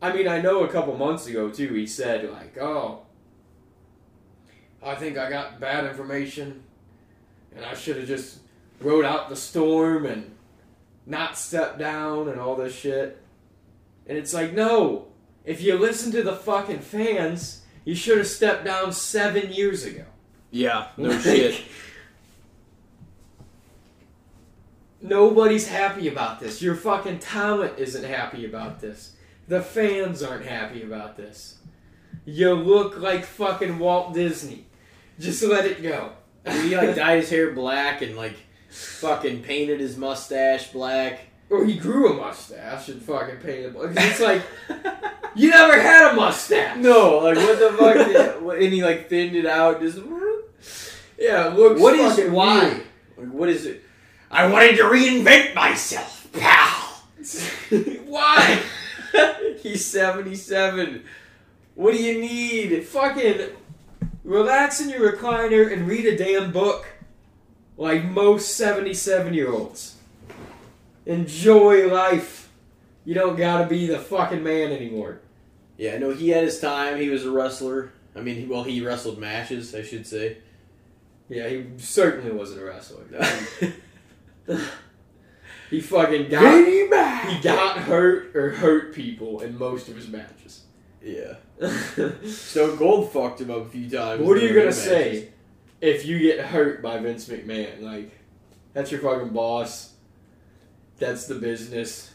I 0.00 0.12
mean, 0.12 0.28
I 0.28 0.40
know 0.40 0.64
a 0.64 0.68
couple 0.68 0.96
months 0.96 1.26
ago 1.26 1.50
too. 1.50 1.74
He 1.74 1.86
said 1.86 2.30
like, 2.30 2.56
"Oh, 2.58 3.02
I 4.82 4.94
think 4.94 5.18
I 5.18 5.28
got 5.28 5.58
bad 5.60 5.84
information, 5.86 6.62
and 7.54 7.64
I 7.64 7.74
should 7.74 7.96
have 7.96 8.06
just 8.06 8.38
rode 8.80 9.04
out 9.04 9.28
the 9.28 9.36
storm 9.36 10.06
and 10.06 10.34
not 11.04 11.36
stepped 11.36 11.78
down 11.78 12.28
and 12.28 12.40
all 12.40 12.54
this 12.56 12.74
shit." 12.74 13.22
And 14.06 14.16
it's 14.16 14.32
like, 14.32 14.54
no. 14.54 15.08
If 15.44 15.62
you 15.62 15.78
listen 15.78 16.10
to 16.12 16.22
the 16.22 16.34
fucking 16.34 16.80
fans, 16.80 17.62
you 17.84 17.94
should 17.94 18.18
have 18.18 18.26
stepped 18.26 18.64
down 18.64 18.92
seven 18.92 19.52
years 19.52 19.84
ago. 19.84 20.04
Yeah. 20.50 20.88
No 20.96 21.08
Like, 21.10 21.20
shit. 21.20 21.62
Nobody's 25.00 25.68
happy 25.68 26.08
about 26.08 26.40
this. 26.40 26.60
Your 26.60 26.74
fucking 26.74 27.20
talent 27.20 27.78
isn't 27.78 28.04
happy 28.04 28.44
about 28.44 28.80
this. 28.80 29.12
The 29.46 29.62
fans 29.62 30.22
aren't 30.22 30.44
happy 30.44 30.82
about 30.82 31.16
this. 31.16 31.58
You 32.24 32.52
look 32.54 32.98
like 32.98 33.24
fucking 33.24 33.78
Walt 33.78 34.12
Disney. 34.12 34.66
Just 35.20 35.42
let 35.42 35.64
it 35.64 35.82
go. 35.82 36.12
he 36.46 36.76
like 36.76 36.94
dyed 36.96 37.20
his 37.20 37.30
hair 37.30 37.52
black 37.52 38.02
and 38.02 38.16
like 38.16 38.34
fucking 38.70 39.42
painted 39.42 39.80
his 39.80 39.96
mustache 39.96 40.72
black. 40.72 41.20
Or 41.50 41.64
he 41.64 41.78
grew 41.78 42.12
a 42.12 42.14
mustache 42.14 42.88
and 42.88 43.00
fucking 43.00 43.36
painted. 43.36 43.72
Because 43.72 43.96
it's 43.96 44.20
like 44.20 44.42
you 45.34 45.50
never 45.50 45.80
had 45.80 46.12
a 46.12 46.16
mustache. 46.16 46.76
No, 46.78 47.18
like 47.18 47.36
what 47.36 47.58
the 47.58 47.72
fuck? 47.78 47.94
did- 48.52 48.62
and 48.64 48.72
he 48.72 48.82
like 48.84 49.08
thinned 49.08 49.34
it 49.36 49.46
out. 49.46 49.80
Just 49.80 49.98
Yeah, 51.18 51.48
it 51.48 51.54
looks 51.56 51.80
what 51.80 51.94
is 51.94 52.30
why? 52.30 52.64
weird. 52.64 52.82
Like, 53.16 53.28
what 53.28 53.48
is 53.48 53.64
it? 53.64 53.82
I 54.30 54.46
wanted 54.46 54.76
to 54.76 54.84
reinvent 54.84 55.54
myself, 55.54 56.28
pal. 56.32 57.02
why? 58.06 58.62
He's 59.62 59.84
seventy-seven. 59.86 61.04
What 61.74 61.94
do 61.94 62.02
you 62.02 62.20
need? 62.20 62.84
fucking 62.86 63.50
relax 64.24 64.80
in 64.80 64.90
your 64.90 65.12
recliner 65.12 65.72
and 65.72 65.86
read 65.86 66.04
a 66.04 66.16
damn 66.16 66.52
book 66.52 66.86
like 67.76 68.04
most 68.04 68.56
77 68.56 69.32
year 69.32 69.52
olds. 69.52 69.96
Enjoy 71.06 71.90
life. 71.90 72.50
You 73.04 73.14
don't 73.14 73.36
gotta 73.36 73.66
be 73.66 73.86
the 73.86 73.98
fucking 73.98 74.42
man 74.42 74.72
anymore. 74.72 75.20
Yeah, 75.78 75.96
no, 75.96 76.10
he 76.10 76.30
had 76.30 76.44
his 76.44 76.60
time. 76.60 77.00
He 77.00 77.08
was 77.08 77.24
a 77.24 77.30
wrestler. 77.30 77.92
I 78.14 78.20
mean, 78.20 78.48
well, 78.48 78.64
he 78.64 78.84
wrestled 78.84 79.18
matches, 79.18 79.74
I 79.74 79.82
should 79.82 80.06
say. 80.06 80.38
Yeah, 81.28 81.48
he 81.48 81.66
certainly 81.78 82.32
wasn't 82.32 82.62
a 82.62 82.64
wrestler. 82.64 83.04
He 85.70 85.80
fucking 85.82 86.30
got 86.30 86.66
he 86.66 87.40
got 87.42 87.78
hurt 87.78 88.34
or 88.34 88.50
hurt 88.50 88.94
people 88.94 89.40
in 89.40 89.58
most 89.58 89.88
of 89.88 89.96
his 89.96 90.08
matches. 90.08 90.62
Yeah. 91.02 91.34
Stone 92.24 92.78
Cold 92.78 93.12
fucked 93.12 93.40
him 93.40 93.50
up 93.50 93.66
a 93.66 93.68
few 93.68 93.88
times. 93.90 94.22
what 94.22 94.38
are 94.38 94.40
you 94.40 94.48
gonna 94.48 94.66
matches. 94.66 94.82
say 94.82 95.28
if 95.80 96.06
you 96.06 96.18
get 96.18 96.40
hurt 96.40 96.82
by 96.82 96.98
Vince 96.98 97.28
McMahon? 97.28 97.82
Like, 97.82 98.12
that's 98.72 98.90
your 98.90 99.00
fucking 99.00 99.28
boss. 99.28 99.92
That's 100.98 101.26
the 101.26 101.34
business. 101.34 102.12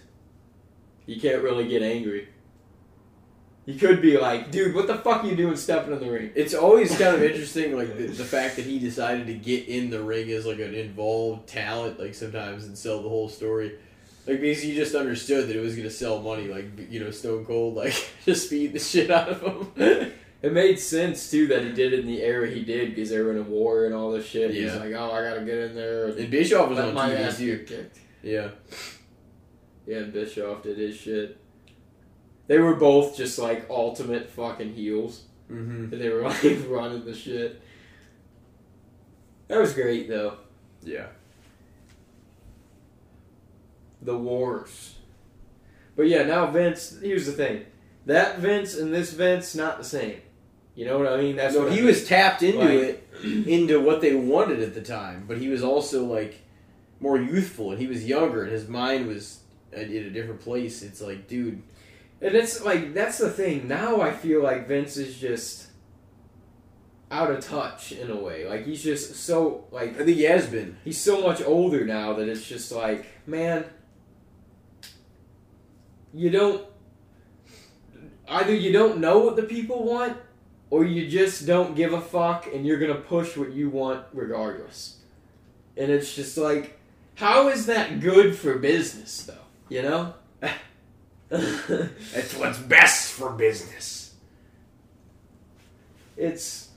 You 1.05 1.21
can't 1.21 1.43
really 1.43 1.67
get 1.67 1.83
angry. 1.83 2.29
You 3.65 3.75
could 3.79 4.01
be 4.01 4.17
like, 4.17 4.51
dude, 4.51 4.75
what 4.75 4.87
the 4.87 4.95
fuck 4.95 5.23
are 5.23 5.27
you 5.27 5.37
doing 5.37 5.55
stepping 5.55 5.93
in 5.93 5.99
the 5.99 6.11
ring? 6.11 6.31
It's 6.35 6.53
always 6.53 6.89
kind 6.97 7.15
of 7.15 7.23
interesting, 7.23 7.77
like 7.77 7.95
the, 7.95 8.07
the 8.07 8.25
fact 8.25 8.57
that 8.57 8.65
he 8.65 8.77
decided 8.77 9.27
to 9.27 9.33
get 9.33 9.69
in 9.69 9.89
the 9.89 10.01
ring 10.01 10.29
as 10.31 10.45
like 10.45 10.59
an 10.59 10.73
involved 10.73 11.47
talent, 11.47 11.97
like 11.99 12.13
sometimes 12.13 12.65
and 12.65 12.77
sell 12.77 13.01
the 13.01 13.07
whole 13.07 13.29
story. 13.29 13.77
Like 14.27 14.41
because 14.41 14.61
he 14.61 14.75
just 14.75 14.95
understood 14.95 15.47
that 15.47 15.55
it 15.55 15.61
was 15.61 15.75
gonna 15.77 15.89
sell 15.89 16.21
money, 16.21 16.47
like 16.47 16.91
you 16.91 16.99
know 16.99 17.11
Stone 17.11 17.45
Cold, 17.45 17.75
like 17.75 17.93
just 18.25 18.49
beat 18.49 18.73
the 18.73 18.79
shit 18.79 19.09
out 19.09 19.29
of 19.29 19.41
him. 19.41 20.11
It 20.41 20.51
made 20.51 20.77
sense 20.77 21.31
too 21.31 21.47
that 21.47 21.63
he 21.63 21.71
did 21.71 21.93
it 21.93 22.01
in 22.01 22.07
the 22.07 22.21
era 22.21 22.49
he 22.49 22.63
did 22.63 22.89
because 22.93 23.09
they 23.11 23.19
were 23.21 23.31
in 23.31 23.37
a 23.37 23.43
war 23.43 23.85
and 23.85 23.95
all 23.95 24.11
this 24.11 24.25
shit. 24.25 24.51
He's 24.51 24.75
like, 24.75 24.91
oh, 24.93 25.11
I 25.11 25.23
gotta 25.23 25.45
get 25.45 25.57
in 25.57 25.75
there. 25.75 26.07
and 26.07 26.29
Bischoff 26.29 26.67
was 26.67 26.79
Let 26.79 26.89
on 26.89 26.93
my 26.93 27.09
TV 27.11 27.19
ass 27.19 27.37
too. 27.37 27.65
kicked. 27.65 27.99
Yeah, 28.21 28.49
Yeah, 29.87 30.01
Bischoff 30.01 30.63
did 30.63 30.77
his 30.77 30.97
shit. 30.97 31.37
They 32.47 32.59
were 32.59 32.75
both 32.75 33.15
just 33.15 33.39
like 33.39 33.67
ultimate 33.69 34.29
fucking 34.29 34.73
heels. 34.73 35.23
mm-hmm. 35.51 35.89
They 35.97 36.09
were 36.09 36.21
like 36.29 36.43
running 36.67 37.05
the 37.05 37.13
shit. 37.13 37.61
That 39.47 39.59
was 39.59 39.73
great 39.73 40.07
though. 40.09 40.37
yeah. 40.83 41.07
The 44.01 44.17
wars. 44.17 44.95
But 45.95 46.07
yeah, 46.07 46.23
now 46.23 46.47
Vince. 46.47 46.97
Here's 47.01 47.25
the 47.25 47.31
thing: 47.31 47.65
that 48.05 48.39
Vince 48.39 48.75
and 48.77 48.93
this 48.93 49.13
Vince 49.13 49.55
not 49.55 49.77
the 49.77 49.83
same. 49.83 50.19
You 50.75 50.85
know 50.85 50.97
what 50.97 51.07
I 51.07 51.17
mean? 51.17 51.35
That's 51.35 51.53
no, 51.55 51.67
he 51.69 51.81
I 51.81 51.85
was 51.85 52.05
tapped 52.07 52.41
into 52.43 52.59
Like- 52.59 52.69
it, 52.69 53.07
into 53.47 53.79
what 53.79 54.01
they 54.01 54.15
wanted 54.15 54.61
at 54.61 54.73
the 54.73 54.81
time, 54.81 55.25
but 55.27 55.37
he 55.37 55.47
was 55.47 55.63
also 55.63 56.03
like 56.03 56.41
more 56.99 57.17
youthful 57.19 57.71
and 57.71 57.79
he 57.79 57.85
was 57.87 58.05
younger 58.05 58.43
and 58.43 58.51
his 58.51 58.67
mind 58.67 59.07
was 59.07 59.41
in 59.71 59.79
a 59.91 60.09
different 60.09 60.41
place. 60.41 60.81
It's 60.81 60.99
like, 61.01 61.27
dude, 61.27 61.61
And 62.23 62.35
it's 62.35 62.63
like 62.63 62.93
that's 62.93 63.17
the 63.17 63.29
thing. 63.29 63.67
Now 63.67 63.99
I 63.99 64.11
feel 64.11 64.41
like 64.41 64.65
Vince 64.67 64.95
is 64.95 65.19
just 65.19 65.67
out 67.11 67.29
of 67.29 67.45
touch 67.45 67.91
in 67.91 68.09
a 68.09 68.15
way. 68.15 68.47
Like 68.47 68.65
he's 68.65 68.81
just 68.81 69.15
so 69.15 69.65
like 69.71 69.99
I 69.99 70.05
think 70.05 70.17
he 70.17 70.23
has 70.23 70.47
been. 70.47 70.77
he's 70.85 70.99
so 70.99 71.21
much 71.21 71.43
older 71.43 71.83
now 71.85 72.13
that 72.13 72.29
it's 72.29 72.47
just 72.47 72.71
like, 72.71 73.05
man, 73.27 73.65
you 76.13 76.29
don't 76.29 76.65
either 78.29 78.55
you 78.55 78.71
don't 78.71 78.99
know 78.99 79.19
what 79.19 79.35
the 79.35 79.43
people 79.43 79.83
want 79.83 80.17
or 80.69 80.85
you 80.85 81.09
just 81.09 81.45
don't 81.45 81.75
give 81.75 81.91
a 81.91 81.99
fuck 81.99 82.47
and 82.47 82.65
you're 82.65 82.79
going 82.79 82.93
to 82.93 83.01
push 83.01 83.35
what 83.35 83.51
you 83.51 83.69
want 83.69 84.05
regardless. 84.13 84.99
And 85.75 85.91
it's 85.91 86.15
just 86.15 86.37
like 86.37 86.79
how 87.15 87.49
is 87.49 87.65
that 87.65 87.99
good 87.99 88.33
for 88.33 88.57
business 88.59 89.23
though, 89.23 89.45
you 89.67 89.81
know? 89.81 90.13
That's 91.33 92.35
what's 92.35 92.59
best 92.59 93.13
for 93.13 93.31
business. 93.31 94.13
it's 96.15 96.69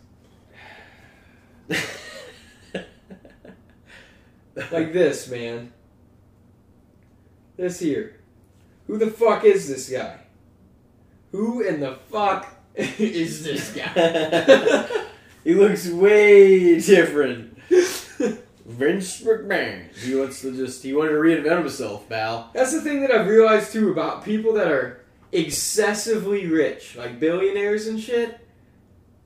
like 1.68 1.84
this, 4.94 5.28
man. 5.28 5.74
This 7.58 7.80
here. 7.80 8.18
Who 8.86 8.96
the 8.96 9.08
fuck 9.08 9.44
is 9.44 9.68
this 9.68 9.90
guy? 9.90 10.20
Who 11.32 11.60
in 11.60 11.80
the 11.80 11.96
fuck 12.10 12.48
is 12.74 13.44
this 13.44 13.74
guy? 13.74 14.88
he 15.44 15.52
looks 15.52 15.86
way 15.90 16.80
different. 16.80 17.58
Vince 18.66 19.22
McMahon. 19.22 19.96
He 19.96 20.16
wants 20.16 20.40
to 20.40 20.54
just 20.54 20.82
he 20.82 20.92
wanted 20.92 21.10
to 21.10 21.16
reinvent 21.16 21.60
himself, 21.60 22.08
pal. 22.08 22.50
That's 22.52 22.72
the 22.72 22.80
thing 22.80 23.00
that 23.00 23.12
I've 23.12 23.28
realized 23.28 23.72
too 23.72 23.92
about 23.92 24.24
people 24.24 24.52
that 24.54 24.66
are 24.66 25.04
excessively 25.30 26.46
rich, 26.46 26.96
like 26.96 27.20
billionaires 27.20 27.86
and 27.86 28.00
shit. 28.00 28.40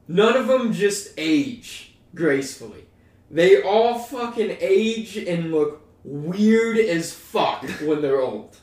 None 0.06 0.36
of 0.36 0.46
them 0.46 0.72
just 0.72 1.14
age 1.16 1.94
gracefully. 2.14 2.86
They 3.30 3.62
all 3.62 3.98
fucking 3.98 4.58
age 4.60 5.16
and 5.16 5.52
look 5.52 5.82
weird 6.04 6.78
as 6.78 7.12
fuck 7.14 7.64
when 7.80 8.02
they're 8.02 8.20
old. 8.20 8.56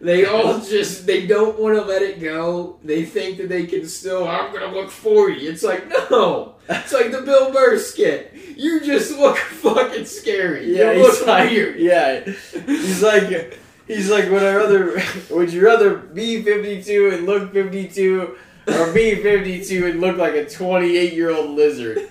They 0.00 0.26
all 0.26 0.60
just 0.60 1.06
they 1.06 1.26
don't 1.26 1.58
want 1.58 1.76
to 1.76 1.82
let 1.82 2.02
it 2.02 2.20
go. 2.20 2.78
They 2.84 3.04
think 3.04 3.38
that 3.38 3.48
they 3.48 3.66
can 3.66 3.86
still. 3.88 4.28
I'm 4.28 4.52
gonna 4.52 4.72
look 4.72 4.90
forty. 4.90 5.46
It's 5.46 5.62
like 5.62 5.88
no. 6.10 6.56
It's 6.68 6.92
like 6.92 7.12
the 7.12 7.20
Bill 7.22 7.52
Burr 7.52 7.78
skit. 7.78 8.32
You 8.56 8.80
just 8.80 9.16
look 9.18 9.36
fucking 9.36 10.06
scary. 10.06 10.76
Yeah, 10.76 10.92
you 10.92 11.04
he's 11.04 11.18
look 11.20 11.26
like, 11.26 11.50
weird. 11.50 11.78
Yeah, 11.78 12.20
he's 12.66 13.02
like, 13.02 13.58
he's 13.86 14.10
like, 14.10 14.30
would 14.30 14.42
I 14.42 14.54
rather, 14.54 15.02
would 15.30 15.52
you 15.52 15.64
rather 15.64 15.96
be 15.96 16.42
fifty 16.42 16.82
two 16.82 17.10
and 17.12 17.26
look 17.26 17.52
fifty 17.52 17.88
two, 17.88 18.36
or 18.66 18.92
be 18.92 19.14
fifty 19.16 19.64
two 19.64 19.86
and 19.86 20.00
look 20.00 20.16
like 20.16 20.34
a 20.34 20.48
twenty 20.48 20.96
eight 20.96 21.12
year 21.12 21.30
old 21.30 21.50
lizard? 21.50 21.98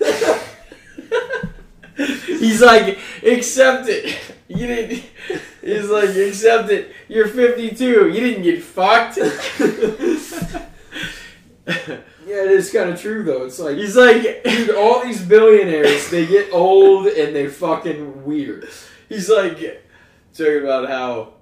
he's 1.96 2.60
like, 2.60 2.98
accept 3.22 3.88
it. 3.88 4.18
You 4.48 4.66
didn't. 4.66 5.04
He's 5.62 5.88
like, 5.88 6.10
accept 6.10 6.70
it. 6.70 6.92
You're 7.08 7.28
fifty 7.28 7.74
two. 7.74 8.08
You 8.10 8.20
didn't 8.20 8.42
get 8.42 8.62
fucked. 8.62 9.18
Yeah, 12.26 12.42
it 12.44 12.50
is 12.52 12.72
kind 12.72 12.90
of 12.90 13.00
true 13.00 13.22
though. 13.22 13.44
It's 13.44 13.58
like 13.58 13.76
he's 13.76 13.96
like, 13.96 14.42
Dude, 14.44 14.74
all 14.74 15.02
these 15.02 15.22
billionaires, 15.22 16.10
they 16.10 16.26
get 16.26 16.52
old 16.52 17.06
and 17.06 17.36
they 17.36 17.48
fucking 17.48 18.24
weird. 18.24 18.68
He's 19.08 19.28
like 19.28 19.86
talking 20.32 20.62
about 20.62 20.88
how 20.88 21.34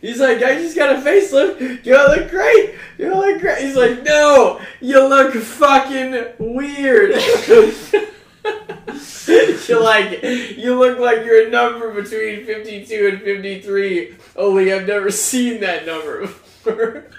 he's 0.00 0.20
like, 0.20 0.42
I 0.42 0.56
just 0.56 0.76
got 0.76 0.96
a 0.96 0.98
facelift. 0.98 1.86
You 1.86 1.94
look 1.94 2.28
great. 2.28 2.74
You 2.98 3.14
look 3.14 3.40
great. 3.40 3.58
He's 3.58 3.76
like, 3.76 4.02
no, 4.02 4.60
you 4.80 5.06
look 5.06 5.32
fucking 5.34 6.34
weird. 6.38 7.12
you're 9.68 9.82
like, 9.82 10.22
you 10.22 10.78
look 10.78 10.98
like 10.98 11.24
you're 11.24 11.46
a 11.46 11.50
number 11.50 11.92
between 11.92 12.44
52 12.46 13.08
and 13.12 13.20
53. 13.22 14.14
Only 14.36 14.72
I've 14.72 14.86
never 14.86 15.10
seen 15.28 15.60
that 15.60 15.86
number 15.86 16.20
before. 16.22 17.06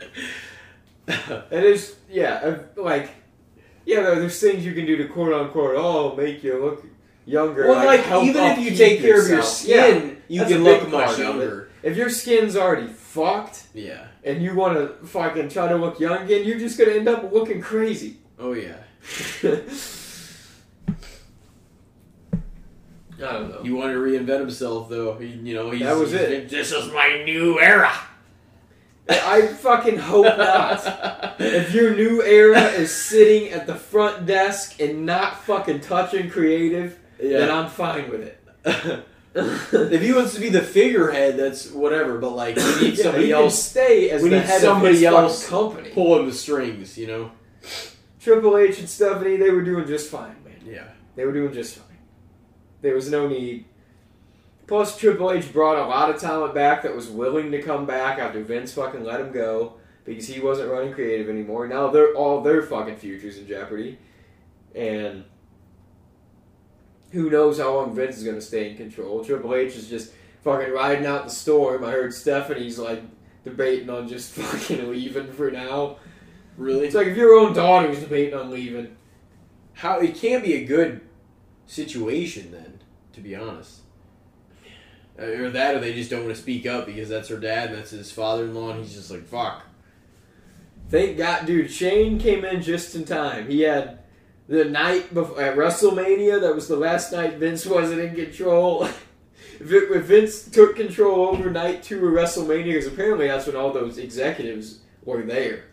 It 1.08 1.64
is, 1.64 1.96
yeah, 2.08 2.34
uh, 2.36 2.60
like, 2.80 3.10
yeah, 3.84 4.02
there- 4.02 4.20
there's 4.20 4.40
things 4.40 4.64
you 4.64 4.74
can 4.74 4.86
do 4.86 4.96
to 4.98 5.08
quote 5.08 5.34
unquote, 5.34 5.74
oh, 5.76 6.16
make 6.16 6.44
you 6.44 6.64
look 6.64 6.86
younger. 7.26 7.68
well, 7.68 7.84
like, 7.84 8.02
help 8.02 8.26
even 8.26 8.44
if 8.44 8.60
you 8.60 8.76
take 8.78 9.02
care 9.02 9.20
of 9.20 9.28
your 9.28 9.42
skin, 9.42 10.18
Yeah, 10.28 10.44
you 10.44 10.48
can 10.48 10.64
look 10.64 10.84
much 10.90 11.06
part 11.06 11.14
of 11.14 11.20
it. 11.20 11.24
younger. 11.24 11.70
If 11.82 11.98
your 11.98 12.10
skin's 12.12 12.56
already 12.56 12.88
fucked 12.88 13.64
Yeah. 13.74 14.06
and 14.24 14.44
you 14.44 14.54
want 14.54 14.78
to 14.78 15.08
fucking 15.08 15.50
try 15.50 15.68
to 15.68 15.76
look 15.78 16.00
young 16.00 16.22
again, 16.26 16.46
you're 16.46 16.60
just 16.60 16.78
gonna 16.78 16.92
end 16.92 17.08
up 17.08 17.32
looking 17.34 17.60
crazy. 17.60 18.18
Oh 18.38 18.54
yeah. 18.54 18.76
I 23.22 23.34
don't 23.34 23.50
know. 23.50 23.64
He 23.64 23.72
wanted 23.72 23.94
to 23.94 24.00
reinvent 24.00 24.40
himself, 24.40 24.90
though. 24.90 25.16
He, 25.18 25.28
you 25.28 25.54
know, 25.54 25.72
he's, 25.72 25.82
That 25.84 25.98
was 25.98 26.12
he's 26.12 26.22
it. 26.22 26.50
This 26.50 26.72
is 26.72 26.92
my 26.94 27.24
new 27.26 27.60
era. 27.60 27.92
I 29.10 29.48
fucking 29.48 29.98
hope 29.98 30.38
not. 30.38 31.36
If 31.40 31.74
your 31.74 31.96
new 31.96 32.22
era 32.22 32.62
is 32.62 32.94
sitting 32.96 33.50
at 33.52 33.66
the 33.66 33.74
front 33.76 34.26
desk 34.28 34.80
and 34.80 35.06
not 35.06 35.44
fucking 35.44 35.82
touching 35.82 36.30
creative, 36.30 37.00
then. 37.20 37.50
I'm 37.50 37.70
fine 37.70 38.10
with 38.12 38.22
it. 38.22 39.06
if 39.36 40.02
he 40.02 40.14
wants 40.14 40.36
to 40.36 40.40
be 40.40 40.50
the 40.50 40.62
figurehead, 40.62 41.38
that's 41.38 41.72
whatever. 41.72 42.20
But 42.20 42.32
like, 42.32 42.56
we 42.56 42.82
need 42.82 42.98
Yeah, 42.98 43.04
somebody 43.04 43.26
he 43.26 43.32
else 43.32 43.62
stay 43.64 44.10
as 44.12 44.22
we 44.22 44.30
the 44.30 44.38
need 44.38 44.46
head 44.46 44.62
somebody 44.62 45.06
of 45.06 45.14
his 45.24 45.44
else 45.44 45.50
company. 45.50 45.90
pulling 45.90 46.28
the 46.28 46.34
strings. 46.34 46.98
You 46.98 47.08
know? 47.08 47.32
Triple 48.20 48.58
H 48.58 48.80
and 48.80 48.88
Stephanie, 48.90 49.38
they 49.38 49.50
were 49.50 49.64
doing 49.64 49.88
just 49.88 50.10
fine, 50.12 50.36
man. 50.46 50.62
Yeah. 50.66 50.84
They 51.16 51.26
were 51.26 51.34
doing 51.34 51.52
just 51.54 51.76
fine. 51.78 51.89
There 52.82 52.96
was 52.96 53.10
no 53.10 53.28
need. 53.28 53.66
Plus, 54.68 54.98
Triple 54.98 55.32
H 55.32 55.52
brought 55.52 55.78
a 55.78 55.88
lot 55.88 56.10
of 56.10 56.22
talent 56.22 56.54
back 56.54 56.84
that 56.84 56.96
was 56.96 57.08
willing 57.08 57.52
to 57.52 57.62
come 57.62 57.86
back 57.86 58.20
after 58.20 58.42
Vince 58.44 58.74
fucking 58.74 59.04
let 59.04 59.20
him 59.20 59.32
go 59.32 59.74
because 60.06 60.28
he 60.28 60.40
wasn't 60.40 60.72
running 60.72 60.94
creative 60.94 61.30
anymore. 61.30 61.68
Now 61.68 61.90
they're 61.90 62.14
all 62.14 62.42
their 62.42 62.62
fucking 62.62 62.98
futures 62.98 63.38
in 63.38 63.48
jeopardy, 63.48 63.98
and 64.76 65.24
who 67.12 67.30
knows 67.30 67.60
how 67.60 67.76
long 67.76 67.96
Vince 67.96 68.18
is 68.18 68.24
gonna 68.24 68.42
stay 68.42 68.70
in 68.70 68.78
control. 68.78 69.24
Triple 69.24 69.56
H 69.56 69.76
is 69.76 69.90
just 69.90 70.14
fucking 70.44 70.72
riding 70.72 71.06
out 71.06 71.26
the 71.26 71.32
storm. 71.32 71.84
I 71.84 71.92
heard 71.92 72.14
Stephanie's 72.14 72.80
like 72.80 73.02
debating 73.44 73.90
on 73.90 74.08
just 74.08 74.34
fucking 74.36 74.90
leaving 74.90 75.32
for 75.32 75.52
now. 75.52 75.98
Really? 76.58 76.86
It's 76.86 76.96
like 76.96 77.08
if 77.08 77.18
your 77.18 77.36
own 77.40 77.54
daughter's 77.54 78.00
debating 78.00 78.38
on 78.38 78.52
leaving. 78.52 78.96
How 79.74 80.00
it 80.00 80.16
can't 80.16 80.44
be 80.44 80.56
a 80.56 80.66
good 80.66 81.02
situation 81.66 82.52
then, 82.52 82.69
to 83.14 83.22
be 83.22 83.36
honest. 83.36 83.82
Or 85.18 85.50
that, 85.50 85.76
or 85.76 85.80
they 85.80 85.94
just 85.94 86.10
don't 86.10 86.24
want 86.24 86.36
to 86.36 86.42
speak 86.42 86.66
up 86.66 86.86
because 86.86 87.10
that's 87.10 87.28
her 87.28 87.38
dad 87.38 87.70
and 87.70 87.78
that's 87.78 87.92
his 87.92 88.12
father-in-law, 88.12 88.72
and 88.72 88.84
he's 88.84 88.94
just 88.94 89.12
like, 89.12 89.26
"Fuck." 89.26 89.64
Thank 90.90 91.18
God, 91.18 91.46
dude. 91.46 91.70
Shane 91.70 92.18
came 92.20 92.46
in 92.46 92.62
just 92.62 92.96
in 92.96 93.06
time. 93.06 93.50
He 93.50 93.62
had 93.62 94.00
the 94.48 94.66
night 94.66 95.14
before, 95.14 95.42
at 95.42 95.56
WrestleMania. 95.56 96.42
That 96.42 96.56
was 96.56 96.68
the 96.68 96.78
last 96.78 97.12
night 97.12 97.36
Vince 97.36 97.66
wasn't 97.66 98.00
in 98.00 98.16
control. 98.16 98.88
Vince 99.60 100.50
took 100.50 100.78
control 100.78 101.28
over 101.28 101.52
night 101.52 101.84
two 101.84 102.08
of 102.08 102.14
WrestleMania, 102.14 102.66
because 102.66 102.88
apparently 102.88 103.28
that's 103.28 103.46
when 103.46 103.58
all 103.58 103.74
those 103.74 103.98
executives 103.98 104.80
were 105.04 105.22
there. 105.22 105.66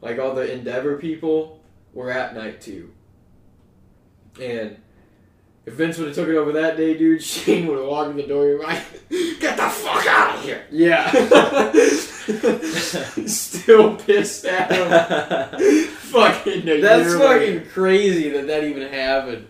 Like 0.00 0.18
all 0.18 0.34
the 0.34 0.52
Endeavor 0.52 0.98
people 0.98 1.60
were 1.94 2.10
at 2.10 2.34
night 2.34 2.60
two. 2.60 2.92
And 4.40 4.76
if 5.68 5.74
Vince 5.74 5.98
would 5.98 6.08
have 6.08 6.16
took 6.16 6.28
it 6.28 6.36
over 6.36 6.52
that 6.52 6.76
day, 6.78 6.96
dude, 6.96 7.22
Shane 7.22 7.66
would 7.66 7.78
have 7.78 7.86
walked 7.86 8.10
in 8.10 8.16
the 8.16 8.26
door 8.26 8.50
and 8.52 8.60
like, 8.60 8.82
get 9.38 9.56
the 9.56 9.68
fuck 9.68 10.06
out 10.06 10.36
of 10.36 10.42
here. 10.44 10.64
Yeah. 10.70 11.10
Still 13.26 13.96
pissed 13.96 14.44
at 14.46 14.70
him. 14.72 15.88
fucking 15.88 16.64
That's 16.80 17.12
fucking 17.14 17.18
later. 17.20 17.60
crazy 17.70 18.30
that 18.30 18.46
that 18.46 18.64
even 18.64 18.90
happened. 18.90 19.46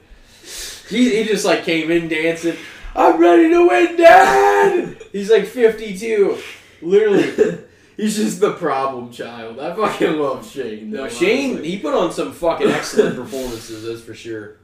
He, 0.89 1.17
he 1.17 1.25
just 1.25 1.45
like 1.45 1.65
came 1.65 1.91
in 1.91 2.09
dancing. 2.09 2.57
I'm 2.97 3.21
ready 3.21 3.49
to 3.51 3.69
win, 3.69 3.97
Dad. 3.97 4.97
He's 5.13 5.31
like 5.31 5.47
52, 5.47 6.39
literally. 6.83 7.59
He's 7.97 8.17
just 8.17 8.41
the 8.41 8.53
problem 8.55 9.13
child. 9.13 9.61
I 9.61 9.75
fucking 9.75 10.19
love 10.19 10.51
Shane. 10.51 10.91
No, 10.91 11.09
Shane, 11.09 11.51
honestly. 11.51 11.71
he 11.71 11.79
put 11.79 11.95
on 11.95 12.13
some 12.13 12.33
fucking 12.33 12.69
excellent 12.69 13.17
performances. 13.17 13.85
That's 13.85 14.01
for 14.01 14.15
sure. 14.15 14.57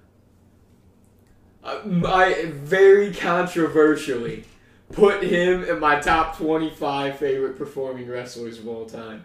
I 1.64 2.44
very 2.52 3.12
controversially 3.12 4.44
put 4.92 5.22
him 5.22 5.64
in 5.64 5.80
my 5.80 6.00
top 6.00 6.36
twenty-five 6.36 7.18
favorite 7.18 7.56
performing 7.56 8.08
wrestlers 8.08 8.58
of 8.58 8.68
all 8.68 8.86
time. 8.86 9.24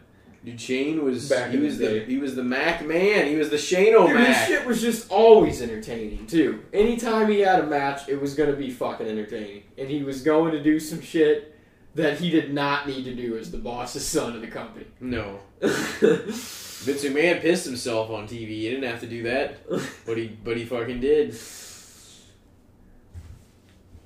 Shane 0.57 1.03
was 1.03 1.29
Back 1.29 1.51
he 1.51 1.57
was 1.57 1.77
the 1.77 1.87
the, 1.87 1.99
he 2.05 2.17
was 2.17 2.35
the 2.35 2.43
Mac 2.43 2.85
man. 2.85 3.27
He 3.27 3.35
was 3.35 3.49
the 3.49 3.57
Shane 3.57 3.93
Dude, 3.93 4.19
his 4.19 4.37
shit 4.47 4.65
was 4.65 4.81
just 4.81 5.11
always 5.11 5.61
entertaining 5.61 6.27
too. 6.27 6.63
Anytime 6.73 7.29
he 7.29 7.41
had 7.41 7.59
a 7.59 7.67
match, 7.67 8.07
it 8.07 8.19
was 8.21 8.35
gonna 8.35 8.53
be 8.53 8.71
fucking 8.71 9.05
entertaining, 9.05 9.63
and 9.77 9.89
he 9.89 10.01
was 10.01 10.21
going 10.21 10.53
to 10.53 10.63
do 10.63 10.79
some 10.79 11.01
shit 11.01 11.55
that 11.95 12.19
he 12.19 12.29
did 12.29 12.53
not 12.53 12.87
need 12.87 13.03
to 13.03 13.13
do 13.13 13.37
as 13.37 13.51
the 13.51 13.57
boss's 13.57 14.07
son 14.07 14.35
of 14.35 14.41
the 14.41 14.47
company. 14.47 14.85
No, 15.01 15.39
Vince 15.59 17.03
McMahon 17.03 17.41
pissed 17.41 17.65
himself 17.65 18.09
on 18.09 18.25
TV. 18.25 18.47
He 18.47 18.69
didn't 18.69 18.89
have 18.89 19.01
to 19.01 19.07
do 19.07 19.23
that, 19.23 19.57
but 20.05 20.17
he 20.17 20.27
but 20.27 20.55
he 20.55 20.65
fucking 20.65 21.01
did. 21.01 21.35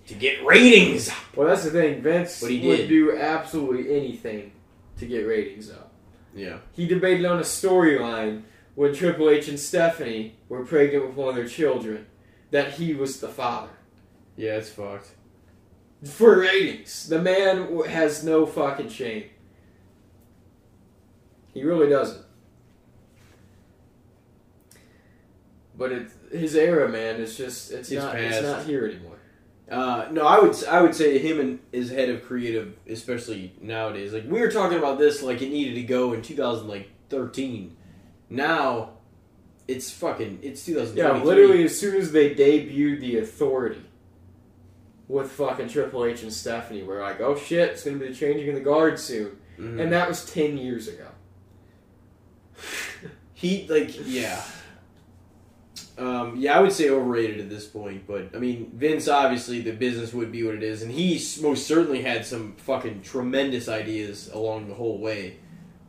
To 0.07 0.13
get 0.15 0.45
ratings. 0.45 1.09
Well, 1.35 1.47
that's 1.47 1.63
the 1.63 1.71
thing. 1.71 2.01
Vince 2.01 2.41
But 2.41 2.51
he 2.51 2.67
would 2.67 2.77
did. 2.77 2.89
do 2.89 3.17
absolutely 3.17 3.95
anything 3.95 4.51
to 4.97 5.05
get 5.05 5.21
ratings 5.25 5.71
up. 5.71 5.91
Yeah. 6.35 6.57
He 6.73 6.87
debated 6.87 7.25
on 7.25 7.37
a 7.39 7.43
storyline 7.43 8.43
when 8.75 8.93
Triple 8.93 9.29
H 9.29 9.47
and 9.47 9.59
Stephanie 9.59 10.35
were 10.49 10.65
pregnant 10.65 11.07
with 11.07 11.15
one 11.15 11.29
of 11.29 11.35
their 11.35 11.47
children 11.47 12.07
that 12.51 12.73
he 12.73 12.93
was 12.93 13.19
the 13.19 13.29
father. 13.29 13.69
Yeah, 14.35 14.57
it's 14.57 14.69
fucked. 14.69 15.11
For 16.03 16.39
ratings, 16.39 17.07
the 17.07 17.21
man 17.21 17.79
has 17.87 18.23
no 18.23 18.45
fucking 18.45 18.89
shame. 18.89 19.25
He 21.53 21.63
really 21.63 21.87
doesn't. 21.87 22.25
But 25.77 25.91
it, 25.91 26.07
his 26.31 26.55
era, 26.55 26.89
man, 26.89 27.15
is 27.21 27.37
just 27.37 27.71
it's, 27.71 27.89
It's 27.91 28.03
not 28.03 28.15
it's 28.19 28.41
not 28.45 28.65
here 28.65 28.85
anymore. 28.85 29.12
Uh, 29.71 30.07
no, 30.11 30.27
I 30.27 30.39
would 30.39 30.55
I 30.65 30.81
would 30.81 30.93
say 30.93 31.17
him 31.19 31.39
and 31.39 31.59
his 31.71 31.89
head 31.89 32.09
of 32.09 32.25
creative, 32.25 32.75
especially 32.87 33.53
nowadays. 33.61 34.13
Like 34.13 34.25
we 34.29 34.39
were 34.41 34.51
talking 34.51 34.77
about 34.77 34.99
this, 34.99 35.21
like 35.23 35.41
it 35.41 35.49
needed 35.49 35.75
to 35.75 35.83
go 35.83 36.13
in 36.13 36.21
2013. 36.21 37.77
Now, 38.29 38.91
it's 39.67 39.89
fucking 39.89 40.39
it's 40.41 40.65
2023. 40.65 41.01
Yeah, 41.19 41.23
literally 41.23 41.63
as 41.63 41.79
soon 41.79 41.95
as 41.95 42.11
they 42.11 42.35
debuted 42.35 42.99
the 42.99 43.19
Authority 43.19 43.83
with 45.07 45.31
fucking 45.31 45.69
Triple 45.69 46.05
H 46.05 46.23
and 46.23 46.33
Stephanie, 46.33 46.83
we're 46.83 47.01
like, 47.01 47.21
oh 47.21 47.35
shit, 47.37 47.69
it's 47.71 47.83
gonna 47.83 47.97
be 47.97 48.09
the 48.09 48.13
changing 48.15 48.49
of 48.49 48.55
the 48.55 48.61
guard 48.61 48.99
soon, 48.99 49.37
Mhm. 49.57 49.81
and 49.81 49.93
that 49.93 50.07
was 50.09 50.25
ten 50.25 50.57
years 50.57 50.87
ago. 50.89 51.07
he 53.33 53.67
like 53.69 53.91
yeah. 54.05 54.41
Um, 55.95 56.37
yeah, 56.37 56.57
I 56.57 56.59
would 56.59 56.71
say 56.71 56.89
overrated 56.89 57.39
at 57.39 57.49
this 57.49 57.67
point, 57.67 58.07
but 58.07 58.35
I 58.35 58.39
mean, 58.39 58.71
Vince 58.73 59.07
obviously 59.07 59.61
the 59.61 59.73
business 59.73 60.11
would 60.11 60.31
be 60.31 60.43
what 60.43 60.55
it 60.55 60.63
is, 60.63 60.81
and 60.81 60.91
he 60.91 61.23
most 61.41 61.67
certainly 61.67 62.01
had 62.01 62.25
some 62.25 62.55
fucking 62.55 63.03
tremendous 63.03 63.69
ideas 63.69 64.29
along 64.33 64.69
the 64.69 64.73
whole 64.73 64.97
way. 64.97 65.37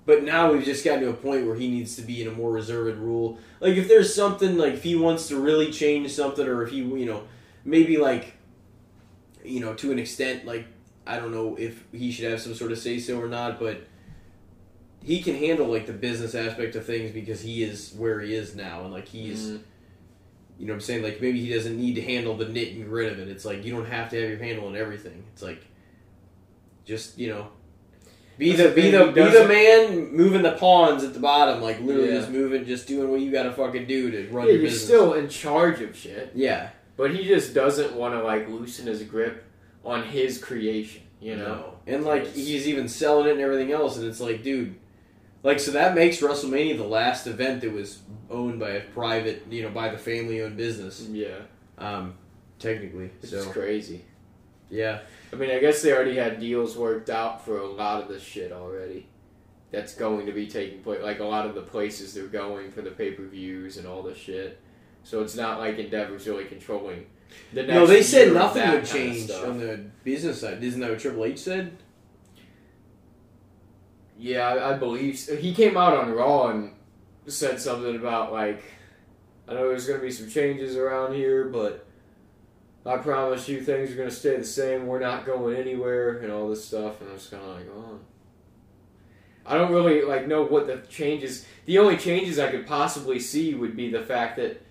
But 0.05 0.23
now 0.23 0.53
we've 0.53 0.64
just 0.64 0.85
gotten 0.85 1.01
to 1.01 1.09
a 1.09 1.14
point 1.14 1.47
where 1.47 1.55
he 1.57 1.71
needs 1.71 1.97
to 1.97 2.03
be 2.03 2.21
in 2.21 2.29
a 2.29 2.33
more 2.33 2.53
reserved 2.53 2.99
rule. 2.99 3.38
Like 3.61 3.77
if 3.77 3.88
there's 3.88 4.14
something 4.14 4.59
like 4.59 4.75
if 4.75 4.83
he 4.83 4.95
wants 4.95 5.29
to 5.29 5.40
really 5.40 5.73
change 5.73 6.12
something, 6.12 6.47
or 6.47 6.62
if 6.62 6.71
he 6.71 6.79
you 6.79 7.07
know 7.07 7.23
maybe 7.64 7.97
like 7.97 8.35
you 9.43 9.61
know 9.61 9.73
to 9.75 9.90
an 9.90 9.99
extent 9.99 10.45
like 10.45 10.67
I 11.07 11.17
don't 11.19 11.33
know 11.33 11.57
if 11.57 11.83
he 11.93 12.12
should 12.12 12.31
have 12.31 12.43
some 12.43 12.55
sort 12.55 12.73
of 12.73 12.79
say 12.79 12.99
so 12.99 13.19
or 13.19 13.29
not, 13.29 13.59
but 13.59 13.87
he 15.03 15.23
can 15.23 15.35
handle 15.35 15.67
like 15.67 15.87
the 15.87 15.95
business 15.95 16.35
aspect 16.35 16.77
of 16.77 16.85
things 16.85 17.11
because 17.11 17.40
he 17.40 17.62
is 17.62 17.95
where 17.97 18.21
he 18.21 18.35
is 18.35 18.55
now, 18.55 18.83
and 18.83 18.93
like 18.93 19.09
he's. 19.09 19.61
You 20.59 20.67
know 20.67 20.73
what 20.73 20.77
I'm 20.77 20.81
saying? 20.83 21.03
Like 21.03 21.21
maybe 21.21 21.40
he 21.45 21.53
doesn't 21.53 21.77
need 21.79 21.95
to 21.97 22.03
handle 22.03 22.37
the 22.37 22.49
nit 22.49 22.75
and 22.75 22.87
grit 22.88 23.12
of 23.12 23.19
it. 23.19 23.29
It's 23.29 23.45
like 23.45 23.64
you 23.64 23.73
don't 23.73 23.87
have 23.87 24.11
to 24.11 24.21
have 24.21 24.29
your 24.31 24.38
handle 24.38 24.67
on 24.69 24.77
everything. 24.77 25.25
It's 25.33 25.43
like 25.43 25.64
just, 26.85 27.19
you 27.19 27.29
know, 27.29 27.49
be 28.38 28.53
the 28.53 28.71
be 28.71 28.90
the 28.90 29.07
be 29.12 29.23
the 29.23 29.47
man 29.49 30.12
moving 30.12 30.43
the 30.43 30.53
pawns 30.53 31.05
at 31.05 31.14
the 31.14 31.21
bottom, 31.21 31.62
like 31.62 31.81
literally 31.81 32.09
Yeah. 32.09 32.19
just 32.19 32.31
moving, 32.31 32.64
just 32.64 32.87
doing 32.88 33.11
what 33.11 33.21
you 33.21 33.31
gotta 33.31 33.53
fucking 33.53 33.87
do 33.87 34.11
to 34.11 34.29
run 34.31 34.47
Yeah, 34.47 34.53
your 34.53 34.62
you're 34.62 34.71
business. 34.71 34.85
still 34.85 35.12
in 35.14 35.29
charge 35.29 35.81
of 35.81 35.97
shit, 35.97 36.33
yeah, 36.35 36.71
but 36.97 37.14
he 37.14 37.25
just 37.25 37.55
doesn't 37.55 37.95
want 37.95 38.14
to 38.14 38.23
like 38.23 38.49
loosen 38.49 38.87
his 38.88 39.03
grip 39.05 39.45
on 39.85 40.03
his 40.05 40.38
creation. 40.38 41.03
You 41.21 41.37
know, 41.37 41.45
No. 41.47 41.75
And 41.87 42.05
like 42.05 42.27
he's 42.35 42.67
even 42.69 42.88
selling 42.88 43.29
it 43.29 43.33
and 43.33 43.40
everything 43.40 43.71
else, 43.73 43.97
and 43.97 44.07
it's 44.07 44.21
like, 44.21 44.43
dude, 44.43 44.75
like 45.44 45.61
so 45.61 45.70
that 45.70 45.94
makes 45.94 46.20
WrestleMania 46.20 46.76
the 46.76 46.83
last 46.85 47.28
event 47.28 47.61
that 47.61 47.72
was 47.72 48.00
owned 48.30 48.59
by 48.59 48.70
a 48.70 48.80
private, 48.80 49.44
you 49.50 49.62
know, 49.62 49.70
by 49.70 49.90
the 49.90 49.98
family-owned 49.98 50.57
business, 50.57 51.02
yeah, 51.11 51.37
um, 51.78 52.14
technically. 52.59 53.11
it's 53.22 53.30
So 53.30 53.44
crazy. 53.50 54.04
yeah, 54.70 55.00
I 55.33 55.37
mean, 55.37 55.50
I 55.50 55.59
guess 55.61 55.83
they 55.83 55.92
already 55.92 56.16
had 56.16 56.40
deals 56.40 56.76
worked 56.76 57.11
out 57.11 57.44
for 57.44 57.59
a 57.59 57.66
lot 57.66 58.02
of 58.02 58.09
this 58.09 58.22
shit 58.22 58.50
already. 58.50 59.07
That's 59.70 59.94
going 59.94 60.26
to 60.26 60.33
be 60.33 60.46
taking 60.46 60.83
place, 60.83 61.02
like 61.02 61.18
a 61.20 61.24
lot 61.24 61.46
of 61.46 61.54
the 61.54 61.62
places 61.62 62.14
they're 62.14 62.26
going 62.26 62.70
for 62.72 62.80
the 62.83 62.90
pay 62.92 63.11
per 63.12 63.24
views 63.24 63.76
and 63.76 63.87
all 63.87 64.02
this 64.02 64.18
shit. 64.18 64.61
So 65.02 65.20
it's 65.22 65.37
not 65.37 65.59
like 65.59 65.78
Endeavor's 65.78 66.26
really 66.26 66.44
controlling 66.46 67.07
the 67.52 67.62
next. 67.64 67.74
no, 67.74 67.87
they 67.87 68.02
said 68.02 68.33
nothing 68.33 68.70
would 68.70 68.87
change 68.87 69.30
on 69.30 69.59
the 69.59 69.85
business 70.04 70.40
side. 70.40 70.62
Isn't 70.64 70.80
that 70.80 70.90
what 70.90 71.00
Triple 71.00 71.24
H 71.26 71.38
said? 71.38 71.76
Yeah, 74.18 74.48
I, 74.48 74.74
I 74.74 74.77
believe 74.79 75.18
so. 75.18 75.37
he 75.37 75.55
came 75.55 75.77
out 75.77 75.96
on 75.96 76.12
Raw 76.12 76.48
and 76.48 76.72
said 77.27 77.61
something 77.61 77.96
about 77.96 78.33
like, 78.33 78.62
I 79.48 79.55
know 79.55 79.68
there's 79.68 79.87
going 79.87 79.98
to 80.00 80.05
be 80.07 80.12
some 80.12 80.29
changes 80.31 80.77
around 80.77 81.14
here, 81.14 81.44
but 81.46 81.87
I 82.87 82.96
promise 82.98 83.48
you 83.48 83.61
things 83.62 83.90
are 83.90 83.96
going 83.96 84.09
to 84.09 84.14
stay 84.14 84.37
the 84.37 84.44
same. 84.44 84.87
We're 84.87 85.00
not 85.00 85.24
going 85.27 85.57
anywhere 85.57 86.18
and 86.18 86.31
all 86.33 86.48
this 86.48 86.64
stuff. 86.64 87.00
And 87.00 87.11
I 87.11 87.14
was 87.14 87.27
kind 87.27 87.42
of 87.42 87.57
like, 87.57 87.66
oh. 87.74 87.98
I 89.46 89.57
don't 89.59 89.72
really 89.72 90.03
like 90.03 90.27
know 90.27 90.42
what 90.42 90.66
the 90.66 90.79
changes. 90.88 91.44
The 91.66 91.79
only 91.79 91.96
changes 91.98 92.38
I 92.38 92.50
could 92.50 92.66
possibly 92.66 93.18
see 93.20 93.55
would 93.55 93.77
be 93.77 93.90
the 93.90 94.00
fact 94.00 94.37
that 94.37 94.62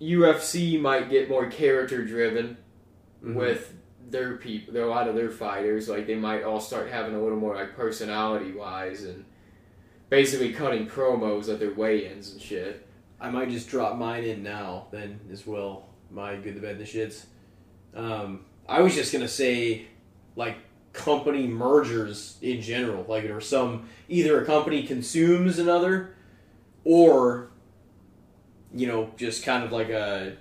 UFC 0.00 0.80
might 0.80 1.10
get 1.10 1.28
more 1.28 1.46
character 1.46 2.04
driven 2.04 2.56
Mhm. 3.22 3.34
with 3.34 3.74
their 4.12 4.36
people. 4.36 4.72
There 4.72 4.82
are 4.82 4.86
a 4.86 4.90
lot 4.90 5.08
of 5.08 5.16
their 5.16 5.30
fighters. 5.30 5.88
Like 5.88 6.06
they 6.06 6.14
might 6.14 6.44
all 6.44 6.60
start 6.60 6.90
having 6.90 7.14
a 7.14 7.20
little 7.20 7.38
more 7.38 7.56
like 7.56 7.74
personality 7.74 8.52
wise 8.52 9.02
and 9.02 9.24
basically 10.10 10.52
cutting 10.52 10.86
promos 10.86 11.52
at 11.52 11.58
their 11.58 11.72
weigh-ins 11.72 12.32
and 12.32 12.40
shit. 12.40 12.86
I 13.18 13.30
might 13.30 13.48
just 13.48 13.68
drop 13.68 13.96
mine 13.96 14.24
in 14.24 14.42
now 14.42 14.86
then 14.92 15.18
as 15.32 15.46
well. 15.46 15.88
My 16.10 16.36
good, 16.36 16.54
the 16.54 16.60
bad, 16.60 16.78
the 16.78 16.84
shits. 16.84 17.24
Um, 17.94 18.44
I 18.68 18.80
was 18.80 18.94
just 18.94 19.12
gonna 19.12 19.28
say, 19.28 19.86
like 20.36 20.58
company 20.92 21.46
mergers 21.46 22.36
in 22.42 22.60
general, 22.60 23.04
like 23.08 23.24
or 23.24 23.40
some 23.40 23.88
either 24.08 24.42
a 24.42 24.44
company 24.44 24.82
consumes 24.82 25.58
another, 25.58 26.14
or 26.84 27.50
you 28.74 28.86
know 28.86 29.10
just 29.16 29.44
kind 29.44 29.64
of 29.64 29.72
like 29.72 29.88
a 29.88 30.36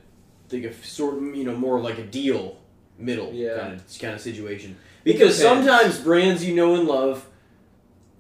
like 0.52 0.64
a 0.64 0.74
sort 0.84 1.22
you 1.22 1.44
know 1.44 1.56
more 1.56 1.80
like 1.80 1.98
a 1.98 2.06
deal 2.06 2.61
middle 3.02 3.34
Yeah. 3.34 3.58
kind 3.60 3.74
of 3.74 4.00
kind 4.00 4.14
of 4.14 4.22
situation. 4.22 4.76
Because 5.04 5.38
sometimes 5.38 6.00
brands 6.00 6.46
you 6.46 6.54
know 6.56 6.76
and 6.76 6.88
love 6.88 7.26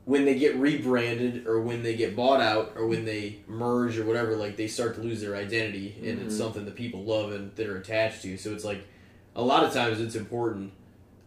when 0.05 0.25
they 0.25 0.35
get 0.37 0.55
rebranded 0.55 1.45
or 1.45 1.61
when 1.61 1.83
they 1.83 1.95
get 1.95 2.15
bought 2.15 2.41
out 2.41 2.73
or 2.75 2.87
when 2.87 3.05
they 3.05 3.37
merge 3.47 3.97
or 3.99 4.03
whatever, 4.05 4.35
like 4.35 4.57
they 4.57 4.67
start 4.67 4.95
to 4.95 5.01
lose 5.01 5.21
their 5.21 5.35
identity 5.35 5.95
and 6.03 6.19
it's 6.21 6.33
Mhm. 6.33 6.37
something 6.39 6.65
that 6.65 6.75
people 6.75 7.03
love 7.03 7.31
and 7.31 7.55
that 7.55 7.67
are 7.67 7.77
attached 7.77 8.23
to. 8.23 8.35
So 8.37 8.51
it's 8.53 8.65
like 8.65 8.81
a 9.35 9.43
lot 9.43 9.63
of 9.63 9.71
times 9.73 10.01
it's 10.01 10.15
important, 10.15 10.71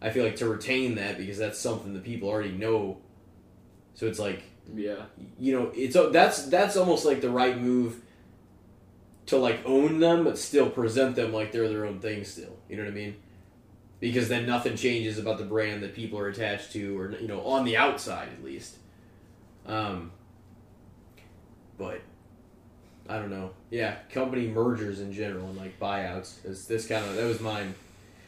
I 0.01 0.09
feel 0.09 0.25
like, 0.25 0.35
to 0.37 0.47
retain 0.49 0.95
that 0.95 1.17
because 1.17 1.37
that's 1.37 1.57
something 1.57 1.93
that 1.93 2.03
people 2.03 2.27
already 2.29 2.51
know. 2.51 2.97
So 3.93 4.07
it's 4.07 4.19
like 4.19 4.43
Yeah. 4.75 5.05
you 5.39 5.53
know, 5.57 5.71
it's 5.73 5.95
that's 6.11 6.43
that's 6.47 6.75
almost 6.75 7.05
like 7.05 7.21
the 7.21 7.29
right 7.29 7.59
move 7.59 8.01
to 9.27 9.37
like 9.37 9.59
own 9.65 9.99
them 9.99 10.23
but 10.25 10.37
still 10.37 10.69
present 10.69 11.15
them 11.15 11.31
like 11.33 11.51
they're 11.51 11.69
their 11.69 11.85
own 11.85 11.99
thing 11.99 12.23
still. 12.25 12.57
You 12.69 12.75
know 12.75 12.83
what 12.83 12.91
I 12.91 12.95
mean? 12.95 13.15
Because 13.99 14.27
then 14.29 14.45
nothing 14.45 14.75
changes 14.75 15.17
about 15.17 15.37
the 15.37 15.45
brand 15.45 15.81
that 15.83 15.95
people 15.95 16.19
are 16.19 16.27
attached 16.27 16.71
to 16.73 16.99
or 16.99 17.11
you 17.19 17.27
know, 17.27 17.41
on 17.41 17.65
the 17.65 17.77
outside 17.77 18.29
at 18.37 18.43
least. 18.43 18.77
Um 19.65 20.11
but 21.77 22.01
I 23.07 23.17
don't 23.17 23.29
know. 23.29 23.51
Yeah, 23.69 23.95
company 24.11 24.47
mergers 24.47 24.99
in 24.99 25.13
general 25.13 25.47
and 25.47 25.57
like 25.57 25.79
buyouts. 25.79 26.45
Is 26.45 26.67
this 26.67 26.87
kind 26.87 27.05
of 27.05 27.15
that 27.15 27.25
was 27.25 27.39
mine. 27.39 27.75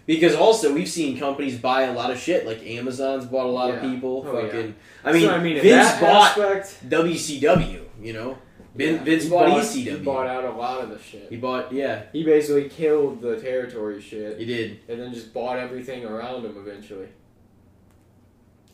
Because 0.05 0.35
also 0.35 0.73
we've 0.73 0.87
seen 0.87 1.19
companies 1.19 1.59
buy 1.59 1.83
a 1.83 1.93
lot 1.93 2.11
of 2.11 2.17
shit. 2.17 2.45
Like 2.45 2.65
Amazon's 2.65 3.25
bought 3.25 3.45
a 3.45 3.49
lot 3.49 3.73
of 3.73 3.81
people. 3.81 4.25
Oh, 4.25 4.41
fucking 4.41 4.73
I 5.03 5.11
mean, 5.11 5.23
So, 5.23 5.31
I 5.33 5.43
mean, 5.43 5.57
in 5.57 5.63
Vince 5.63 5.99
bought 5.99 6.37
aspect, 6.37 6.89
WCW. 6.89 7.83
You 8.01 8.13
know, 8.13 8.37
Vin, 8.77 8.95
yeah, 8.95 9.03
Vince 9.03 9.23
he 9.23 9.29
bought, 9.29 9.47
bought 9.47 9.63
ECW. 9.63 9.75
He 9.97 10.03
bought 10.03 10.27
out 10.27 10.43
a 10.45 10.51
lot 10.51 10.81
of 10.81 10.89
the 10.89 10.99
shit. 10.99 11.27
He 11.29 11.37
bought, 11.37 11.73
yeah, 11.73 12.03
He 12.13 12.23
basically 12.23 12.69
killed 12.69 13.21
the 13.21 13.39
territory 13.41 13.99
shit. 14.01 14.37
he 14.37 14.45
did. 14.45 14.79
and 14.87 14.99
then 14.99 15.13
just 15.13 15.33
bought 15.33 15.57
everything 15.57 16.05
around 16.05 16.45
him 16.45 16.55
eventually. 16.57 17.07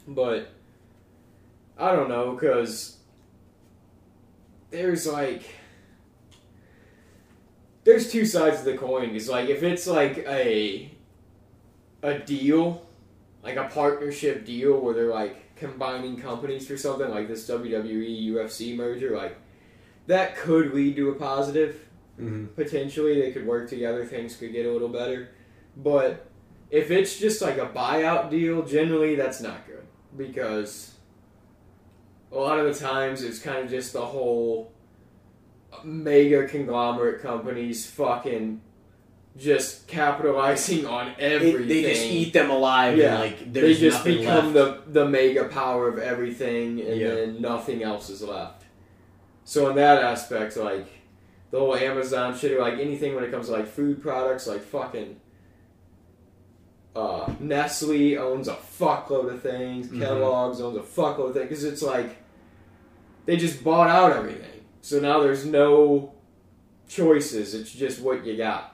But 0.08 0.50
I 1.78 1.96
don't 1.96 2.10
know 2.10 2.34
because 2.34 2.98
there's 4.70 5.08
like 5.08 5.44
there's 7.84 8.12
two 8.12 8.26
sides 8.26 8.60
of 8.60 8.66
the 8.66 8.78
coin. 8.78 9.16
It's 9.16 9.30
like 9.30 9.50
if 9.50 9.64
it's 9.64 9.88
like 9.88 10.18
a 10.28 10.92
a 12.02 12.20
deal, 12.20 12.86
like 13.44 13.56
a 13.56 13.66
partnership 13.66 14.46
deal 14.46 14.80
where 14.80 14.94
they're 14.94 15.14
like 15.14 15.56
combining 15.56 16.20
companies 16.20 16.68
for 16.68 16.76
something 16.78 17.10
like 17.10 17.28
this 17.28 17.48
WWE 17.50 18.28
UFC 18.28 18.76
merger, 18.76 19.16
like 19.16 19.38
that 20.08 20.36
could 20.36 20.74
lead 20.74 20.96
to 20.98 21.10
a 21.10 21.16
positive 21.16 21.80
Mm-hmm. 22.22 22.46
potentially 22.54 23.20
they 23.20 23.32
could 23.32 23.48
work 23.48 23.68
together 23.68 24.06
things 24.06 24.36
could 24.36 24.52
get 24.52 24.68
a 24.68 24.72
little 24.72 24.88
better 24.88 25.30
but 25.76 26.28
if 26.70 26.92
it's 26.92 27.18
just 27.18 27.42
like 27.42 27.58
a 27.58 27.66
buyout 27.66 28.30
deal 28.30 28.62
generally 28.64 29.16
that's 29.16 29.42
not 29.42 29.66
good 29.66 29.82
because 30.16 30.94
a 32.32 32.36
lot 32.38 32.60
of 32.60 32.72
the 32.72 32.80
times 32.80 33.24
it's 33.24 33.40
kind 33.40 33.66
of 33.66 33.68
just 33.72 33.94
the 33.94 34.06
whole 34.06 34.72
mega 35.84 36.48
conglomerate 36.48 37.20
companies 37.22 37.88
fucking 37.90 38.62
just 39.36 39.88
capitalizing 39.88 40.86
on 40.86 41.14
everything 41.18 41.68
they 41.68 41.82
just 41.82 42.04
eat 42.06 42.32
them 42.34 42.52
alive. 42.52 42.96
Yeah. 42.96 43.14
and 43.14 43.20
like 43.22 43.52
they 43.54 43.74
just 43.74 44.04
become 44.06 44.54
left. 44.54 44.86
the 44.86 45.00
the 45.00 45.10
mega 45.10 45.46
power 45.46 45.88
of 45.88 45.98
everything, 45.98 46.80
and 46.82 47.00
Yeah. 47.02 47.16
then 47.16 47.42
nothing 47.42 47.82
else 47.82 48.12
is 48.12 48.22
left. 48.22 48.63
So 49.46 49.70
in 49.70 49.76
that 49.76 50.02
aspect, 50.04 50.56
like 50.58 50.88
the 51.52 51.60
whole 51.60 51.76
Amazon 51.76 52.38
shit, 52.38 52.52
or 52.52 52.62
like 52.62 52.80
anything 52.80 53.16
when 53.16 53.24
it 53.24 53.32
comes 53.32 53.48
to 53.48 53.54
like 53.54 53.68
food 53.68 54.02
products, 54.02 54.48
like 54.48 54.62
fucking 54.62 55.20
uh, 56.96 57.32
Nestle 57.40 58.18
owns 58.18 58.48
a 58.48 58.56
fuckload 58.56 59.34
of 59.34 59.42
things. 59.42 59.88
Mhm. 59.88 60.00
Kellogg's 60.00 60.62
owns 60.62 60.78
a 60.78 60.82
fuckload 60.82 61.30
of 61.30 61.34
things 61.34 61.50
because 61.50 61.64
it's 61.64 61.82
like 61.82 62.18
they 63.26 63.36
just 63.38 63.64
bought 63.64 63.90
out 63.90 64.12
everything. 64.16 64.62
So 64.82 65.00
now 65.00 65.20
there's 65.22 65.46
no 65.46 66.14
choices. 66.88 67.54
It's 67.54 67.72
just 67.72 68.02
what 68.02 68.26
you 68.26 68.38
got. 68.38 68.70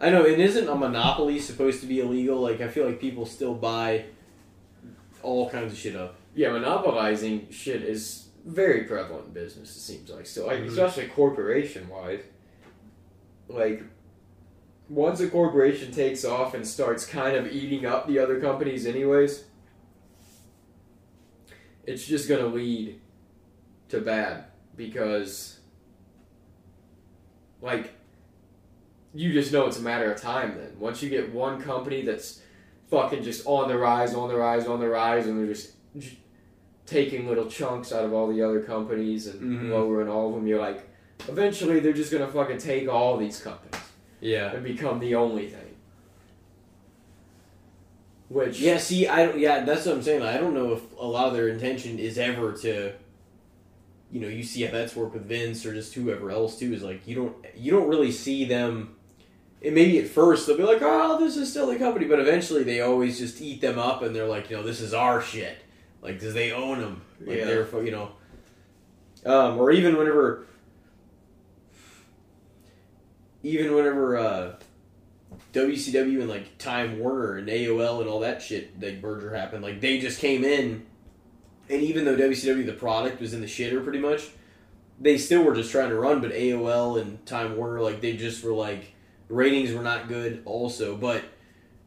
I 0.00 0.10
know, 0.10 0.24
and 0.24 0.40
isn't 0.40 0.68
a 0.68 0.74
monopoly 0.76 1.40
supposed 1.40 1.80
to 1.80 1.86
be 1.86 2.00
illegal? 2.00 2.40
Like 2.40 2.60
I 2.60 2.68
feel 2.68 2.86
like 2.86 3.00
people 3.00 3.26
still 3.26 3.54
buy 3.54 4.04
all 5.22 5.50
kinds 5.50 5.72
of 5.72 5.78
shit 5.78 5.96
up. 5.96 6.14
Yeah, 6.34 6.52
monopolizing 6.52 7.48
shit 7.50 7.82
is 7.82 8.27
very 8.48 8.84
prevalent 8.84 9.26
in 9.26 9.32
business. 9.34 9.76
It 9.76 9.80
seems 9.80 10.10
like 10.10 10.26
so, 10.26 10.46
like 10.46 10.60
Mhm. 10.60 10.68
especially 10.68 11.06
corporation 11.08 11.86
wise. 11.88 12.22
Like, 13.46 13.82
once 14.88 15.20
a 15.20 15.28
corporation 15.28 15.92
takes 15.92 16.24
off 16.24 16.54
and 16.54 16.66
starts 16.66 17.04
kind 17.04 17.36
of 17.36 17.46
eating 17.52 17.84
up 17.84 18.06
the 18.08 18.18
other 18.18 18.40
companies, 18.40 18.86
anyways, 18.86 19.44
it's 21.84 22.06
just 22.06 22.26
gonna 22.28 22.46
lead 22.46 23.00
to 23.90 24.00
bad 24.00 24.44
because, 24.76 25.60
like, 27.60 27.90
you 29.12 29.32
just 29.32 29.52
know 29.52 29.66
it's 29.66 29.78
a 29.78 29.82
matter 29.82 30.10
of 30.10 30.20
time. 30.20 30.56
Then 30.56 30.78
once 30.78 31.02
you 31.02 31.10
get 31.10 31.32
one 31.34 31.60
company 31.60 32.00
that's 32.02 32.40
fucking 32.90 33.22
just 33.22 33.46
on 33.46 33.68
the 33.68 33.76
rise, 33.76 34.14
on 34.14 34.28
the 34.30 34.36
rise, 34.36 34.66
on 34.66 34.80
the 34.80 34.88
rise, 34.88 35.26
and 35.26 35.38
they're 35.38 35.54
just 35.54 35.72
taking 36.88 37.28
little 37.28 37.46
chunks 37.46 37.92
out 37.92 38.04
of 38.04 38.12
all 38.12 38.26
the 38.28 38.42
other 38.42 38.60
companies 38.60 39.26
and 39.26 39.40
Mhm. 39.40 39.70
lowering 39.70 40.08
all 40.08 40.28
of 40.30 40.34
them. 40.34 40.46
You're 40.46 40.58
like, 40.60 40.82
eventually 41.28 41.80
they're 41.80 41.92
just 41.92 42.10
gonna 42.10 42.26
fucking 42.30 42.58
take 42.58 42.88
all 42.88 43.16
these 43.16 43.40
companies 43.40 43.80
Yeah. 44.20 44.52
and 44.54 44.64
become 44.64 44.98
the 44.98 45.14
only 45.14 45.48
thing. 45.48 45.76
Which 48.28 48.60
Yeah. 48.60 48.78
See, 48.78 49.06
I 49.06 49.24
don't. 49.26 49.38
Yeah, 49.38 49.64
that's 49.64 49.86
what 49.86 49.94
I'm 49.96 50.02
saying. 50.02 50.22
I 50.22 50.36
don't 50.38 50.52
know 50.54 50.72
if 50.74 50.80
a 50.98 51.06
lot 51.06 51.28
of 51.28 51.34
their 51.34 51.48
intention 51.48 51.98
is 51.98 52.18
ever 52.18 52.52
to. 52.58 52.92
You 54.10 54.20
know, 54.20 54.28
you 54.28 54.42
see 54.42 54.62
how 54.62 54.72
that's 54.72 54.96
worked 54.96 55.14
with 55.14 55.24
Vince 55.26 55.64
or 55.66 55.72
just 55.74 55.94
whoever 55.94 56.30
else 56.30 56.58
too. 56.58 56.72
Is 56.74 56.82
like 56.82 57.06
you 57.06 57.14
don't 57.14 57.36
you 57.56 57.70
don't 57.70 57.88
really 57.88 58.12
see 58.12 58.44
them. 58.44 58.94
And 59.62 59.74
maybe 59.74 59.98
at 59.98 60.06
first 60.06 60.46
they'll 60.46 60.56
be 60.56 60.62
like, 60.62 60.82
"Oh, 60.82 61.18
this 61.18 61.36
is 61.36 61.50
still 61.50 61.66
the 61.66 61.76
company," 61.76 62.06
but 62.06 62.20
eventually 62.20 62.62
they 62.62 62.80
always 62.80 63.18
just 63.18 63.40
eat 63.40 63.60
them 63.60 63.78
up, 63.78 64.02
and 64.02 64.14
they're 64.14 64.26
like, 64.28 64.50
"You 64.50 64.58
know, 64.58 64.62
this 64.62 64.80
is 64.80 64.94
our 64.94 65.20
shit." 65.22 65.56
Like, 66.00 66.14
because 66.14 66.34
they 66.34 66.52
own 66.52 66.80
them. 66.80 67.02
Like 67.20 67.38
Yeah. 67.38 67.44
they're 67.44 67.84
you 67.84 67.90
know. 67.90 68.12
Um, 69.24 69.58
or 69.58 69.70
even 69.70 69.96
whenever. 69.96 70.46
Even 73.42 73.74
whenever 73.74 74.16
uh, 74.16 74.56
WCW 75.52 76.20
and 76.20 76.28
like 76.28 76.58
Time 76.58 76.98
Warner 76.98 77.36
and 77.36 77.48
AOL 77.48 78.00
and 78.00 78.08
all 78.08 78.20
that 78.20 78.42
shit, 78.42 78.80
like 78.80 79.02
merger 79.02 79.34
happened. 79.34 79.62
Like 79.62 79.80
they 79.80 79.98
just 79.98 80.20
came 80.20 80.44
in, 80.44 80.84
and 81.68 81.82
even 81.82 82.04
though 82.04 82.16
WCW 82.16 82.66
the 82.66 82.72
product 82.72 83.20
was 83.20 83.32
in 83.34 83.40
the 83.40 83.46
shitter 83.46 83.82
pretty 83.82 84.00
much, 84.00 84.28
they 85.00 85.16
still 85.18 85.42
were 85.44 85.54
just 85.54 85.70
trying 85.70 85.90
to 85.90 85.94
run. 85.94 86.20
But 86.20 86.32
AOL 86.32 87.00
and 87.00 87.24
Time 87.26 87.56
Warner, 87.56 87.80
like 87.80 88.00
they 88.00 88.16
just 88.16 88.42
were 88.44 88.52
like 88.52 88.94
ratings 89.28 89.72
were 89.72 89.82
not 89.82 90.08
good 90.08 90.42
also, 90.44 90.96
but 90.96 91.22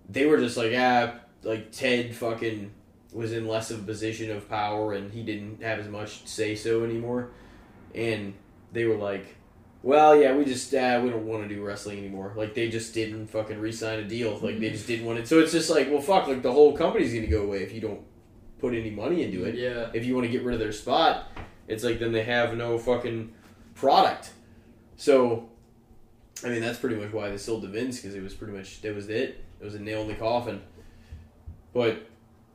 they 0.09 0.25
were 0.25 0.37
just 0.37 0.57
like 0.57 0.73
ah, 0.75 1.15
like 1.43 1.71
Ted 1.71 2.15
fucking 2.15 2.71
was 3.13 3.33
in 3.33 3.47
less 3.47 3.71
of 3.71 3.79
a 3.79 3.83
position 3.83 4.31
of 4.31 4.49
power 4.49 4.93
and 4.93 5.11
he 5.11 5.23
didn't 5.23 5.61
have 5.61 5.79
as 5.79 5.87
much 5.87 6.25
say 6.27 6.55
so 6.55 6.83
anymore, 6.83 7.29
and 7.95 8.33
they 8.71 8.85
were 8.85 8.97
like. 8.97 9.37
Well, 9.83 10.15
yeah, 10.15 10.35
we 10.35 10.45
just 10.45 10.71
uh, 10.75 11.01
we 11.03 11.09
don't 11.09 11.25
want 11.25 11.41
to 11.41 11.49
do 11.49 11.65
wrestling 11.65 11.97
anymore. 11.97 12.33
Like 12.35 12.53
they 12.53 12.69
just 12.69 12.93
didn't 12.93 13.25
fucking 13.25 13.59
re-sign 13.59 13.97
a 13.97 14.03
deal. 14.03 14.37
Like 14.37 14.59
they 14.59 14.69
just 14.69 14.85
didn't 14.85 15.07
want 15.07 15.17
it. 15.17 15.27
So 15.27 15.39
it's 15.39 15.51
just 15.51 15.71
like, 15.71 15.89
well, 15.89 16.01
fuck. 16.01 16.27
Like 16.27 16.43
the 16.43 16.51
whole 16.51 16.77
company's 16.77 17.11
gonna 17.15 17.25
go 17.25 17.41
away 17.41 17.63
if 17.63 17.73
you 17.73 17.81
don't 17.81 18.01
put 18.59 18.75
any 18.75 18.91
money 18.91 19.23
into 19.23 19.43
it. 19.43 19.55
yeah, 19.55 19.89
If 19.93 20.05
you 20.05 20.13
want 20.13 20.27
to 20.27 20.31
get 20.31 20.43
rid 20.43 20.53
of 20.53 20.59
their 20.59 20.71
spot, 20.71 21.27
it's 21.67 21.83
like 21.83 21.99
then 21.99 22.11
they 22.11 22.23
have 22.23 22.55
no 22.55 22.77
fucking 22.77 23.33
product. 23.73 24.31
So, 24.95 25.49
I 26.45 26.49
mean, 26.49 26.61
that's 26.61 26.77
pretty 26.77 26.95
much 26.95 27.11
why 27.11 27.29
they 27.29 27.37
sold 27.37 27.63
to 27.63 27.67
Vince 27.67 27.99
because 27.99 28.15
it 28.15 28.21
was 28.21 28.35
pretty 28.35 28.53
much 28.53 28.81
that 28.83 28.95
was 28.95 29.09
it. 29.09 29.43
It 29.59 29.65
was 29.65 29.73
a 29.75 29.79
nail 29.79 30.01
in 30.01 30.07
the 30.07 30.13
coffin. 30.13 30.61
But 31.73 32.07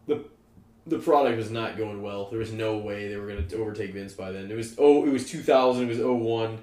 the 0.06 0.24
the 0.86 0.98
product 0.98 1.36
was 1.36 1.50
not 1.50 1.76
going 1.76 2.00
well. 2.02 2.28
There 2.30 2.38
was 2.38 2.52
no 2.52 2.78
way 2.78 3.08
they 3.08 3.16
were 3.16 3.26
going 3.26 3.46
to 3.46 3.56
overtake 3.56 3.92
Vince 3.92 4.12
by 4.12 4.30
then. 4.32 4.50
It 4.50 4.54
was 4.54 4.74
oh, 4.78 5.04
it 5.06 5.10
was 5.12 5.28
2000. 5.28 5.84
It 5.84 5.88
was 5.88 5.98
01. 5.98 6.58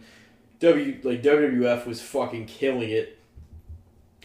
W 0.60 1.00
like 1.04 1.22
WWF 1.22 1.86
was 1.86 2.02
fucking 2.02 2.46
killing 2.46 2.90
it, 2.90 3.20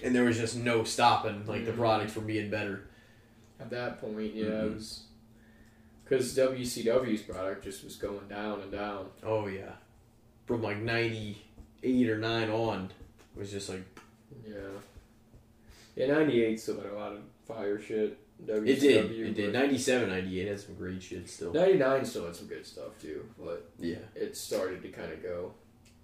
and 0.03 0.15
there 0.15 0.25
was 0.25 0.39
just 0.39 0.57
no 0.57 0.85
stopping 0.85 1.45
like 1.47 1.65
the 1.65 1.73
Mhm. 1.73 1.77
product 1.77 2.11
from 2.13 2.27
being 2.27 2.49
better. 2.51 2.85
At 3.61 3.71
that 3.71 4.01
point, 4.01 4.35
yeah, 4.35 4.45
Mhm. 4.45 4.67
it 4.67 4.75
was 4.75 5.03
because 6.05 6.33
WCW's 6.37 7.23
product 7.23 7.65
just 7.65 7.83
was 7.83 7.97
going 7.97 8.29
down 8.29 8.61
and 8.61 8.71
down. 8.71 9.07
Oh 9.25 9.49
yeah, 9.49 9.73
from 10.47 10.63
like 10.63 10.79
98 10.79 12.09
or 12.09 12.19
9 12.19 12.51
on, 12.51 12.85
it 13.35 13.39
was 13.39 13.51
just 13.51 13.69
like 13.69 13.83
Yeah. 14.47 14.55
Yeah, 15.97 16.07
98 16.07 16.61
still 16.61 16.77
had 16.81 16.87
a 16.93 16.95
lot 16.95 17.13
of 17.13 17.23
fire 17.47 17.81
shit. 17.81 18.17
WCW, 18.47 18.69
it 18.69 18.81
did. 18.81 19.11
It 19.11 19.35
did. 19.35 19.53
but 19.53 19.59
97, 19.61 20.09
98 20.09 20.49
had 20.49 20.61
some 20.61 20.75
great 20.77 21.03
shit 21.03 21.29
still. 21.29 21.53
99 21.53 22.05
still 22.05 22.27
had 22.27 22.37
some 22.37 22.47
good 22.47 22.65
stuff 22.67 22.99
too, 23.01 23.25
but 23.39 23.69
Yeah. 23.79 23.97
it 24.15 24.37
started 24.37 24.83
to 24.83 24.89
kind 24.89 25.13
of 25.13 25.23
go 25.23 25.53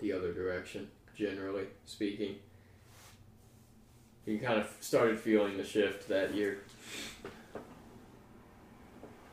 the 0.01 0.13
other 0.13 0.33
direction, 0.33 0.89
generally 1.17 1.67
speaking. 1.87 2.37
You 4.27 4.39
kind 4.39 4.59
of 4.59 4.69
started 4.81 5.21
feeling 5.21 5.57
the 5.57 5.65
shift 5.65 6.09
that 6.09 6.35
year. 6.35 6.59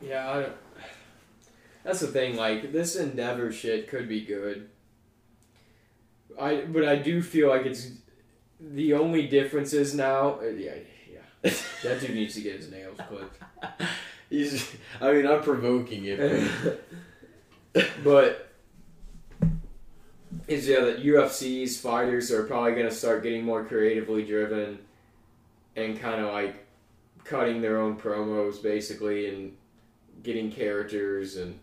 Yeah, 0.00 0.30
I 0.30 0.42
don't, 0.42 0.52
that's 1.84 2.00
the 2.00 2.08
thing. 2.08 2.36
Like 2.36 2.72
this 2.72 2.96
Endeavor 2.96 3.52
shit 3.52 3.88
could 3.88 4.08
be 4.08 4.20
good. 4.24 4.68
I 6.40 6.62
but 6.62 6.84
I 6.86 6.96
do 6.96 7.22
feel 7.22 7.48
like 7.48 7.66
it's 7.66 7.90
the 8.60 8.94
only 8.94 9.26
difference 9.26 9.72
is 9.72 9.94
now. 9.94 10.40
Uh, 10.40 10.46
yeah, 10.46 10.72
yeah. 10.74 10.80
That 11.82 12.00
dude 12.00 12.14
needs 12.14 12.34
to 12.34 12.40
get 12.40 12.56
his 12.56 12.70
nails 12.70 12.96
clipped. 13.08 13.42
He's. 14.30 14.70
I 15.00 15.12
mean, 15.12 15.26
I'm 15.26 15.42
provoking 15.42 16.04
it. 16.04 16.80
but- 18.04 18.48
is 20.48 20.66
yeah 20.68 20.80
that 20.80 21.02
UFC's 21.02 21.80
fighters 21.80 22.30
are 22.30 22.44
probably 22.44 22.72
going 22.72 22.88
to 22.88 22.94
start 22.94 23.22
getting 23.22 23.44
more 23.44 23.64
creatively 23.64 24.24
driven 24.24 24.78
and 25.76 25.98
kind 26.00 26.20
of 26.20 26.32
like 26.32 26.66
cutting 27.24 27.60
their 27.60 27.78
own 27.80 27.96
promos 27.96 28.62
basically 28.62 29.28
and 29.28 29.56
getting 30.22 30.50
characters 30.50 31.36
and 31.36 31.58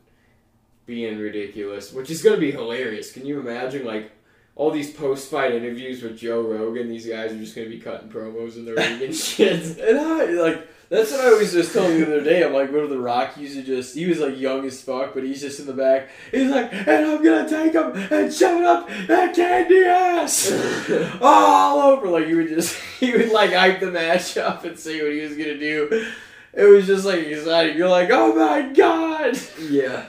being 0.86 1.17
ridiculous, 1.17 1.93
which 1.93 2.09
is 2.09 2.21
going 2.21 2.36
to 2.36 2.39
be 2.41 2.51
hilarious. 2.51 3.11
Can 3.11 3.25
you 3.25 3.39
imagine 3.39 3.86
like 3.86 4.11
all 4.60 4.72
these 4.72 4.91
post-fight 4.91 5.53
interviews 5.53 6.03
with 6.03 6.18
Joe 6.18 6.41
Rogan? 6.41 6.89
These 6.89 7.07
guys 7.07 7.32
are 7.32 7.38
just 7.38 7.55
going 7.55 7.70
to 7.70 7.74
be 7.74 7.82
cutting 7.82 8.10
promos 8.10 8.57
in 8.57 8.66
the 8.66 8.74
ring 8.74 9.01
and 9.01 9.16
shit. 9.16 9.80
And 9.80 9.97
I 9.97 10.26
like 10.26 10.68
that's 10.89 11.12
what 11.12 11.22
I 11.22 11.30
was 11.30 11.53
just 11.53 11.72
telling 11.72 11.97
the 11.97 12.07
other 12.07 12.24
day. 12.24 12.43
I'm 12.43 12.51
like, 12.51 12.70
what 12.74 12.89
the 12.89 12.99
Rock 12.99 13.38
used 13.38 13.55
to 13.55 13.64
just 13.64 13.95
he 13.95 14.05
was 14.07 14.20
like 14.20 14.38
young 14.38 14.66
as 14.66 14.82
fuck, 14.82 15.14
but 15.14 15.24
he's 15.24 15.39
just 15.39 15.62
in 15.62 15.66
the 15.66 15.74
back. 15.74 16.10
He's 16.32 16.51
like, 16.51 16.74
and 16.74 16.89
I'm 16.89 17.24
gonna 17.24 17.47
take 17.47 17.72
him 17.72 17.93
and 18.12 18.34
shove 18.34 18.60
it 18.60 18.66
up 18.66 18.89
that 19.07 19.34
candy 19.34 19.86
ass 19.86 20.51
all 21.22 21.80
over. 21.80 22.10
Like 22.10 22.26
he 22.28 22.34
would 22.34 22.49
just 22.49 22.76
he 22.99 23.14
would 23.14 23.32
like 23.32 23.53
hype 23.53 23.80
the 23.80 23.91
match 23.91 24.36
up 24.36 24.66
and 24.66 24.78
say 24.78 25.01
what 25.01 25.14
he 25.14 25.22
was 25.22 25.38
gonna 25.38 25.57
do. 25.57 26.12
It 26.51 26.66
was 26.66 26.86
just 26.86 27.05
like 27.05 27.20
exciting. 27.20 27.78
You're 27.78 27.88
like, 27.88 28.10
oh 28.12 28.36
my 28.36 28.74
god. 28.74 29.39
yeah. 29.57 30.07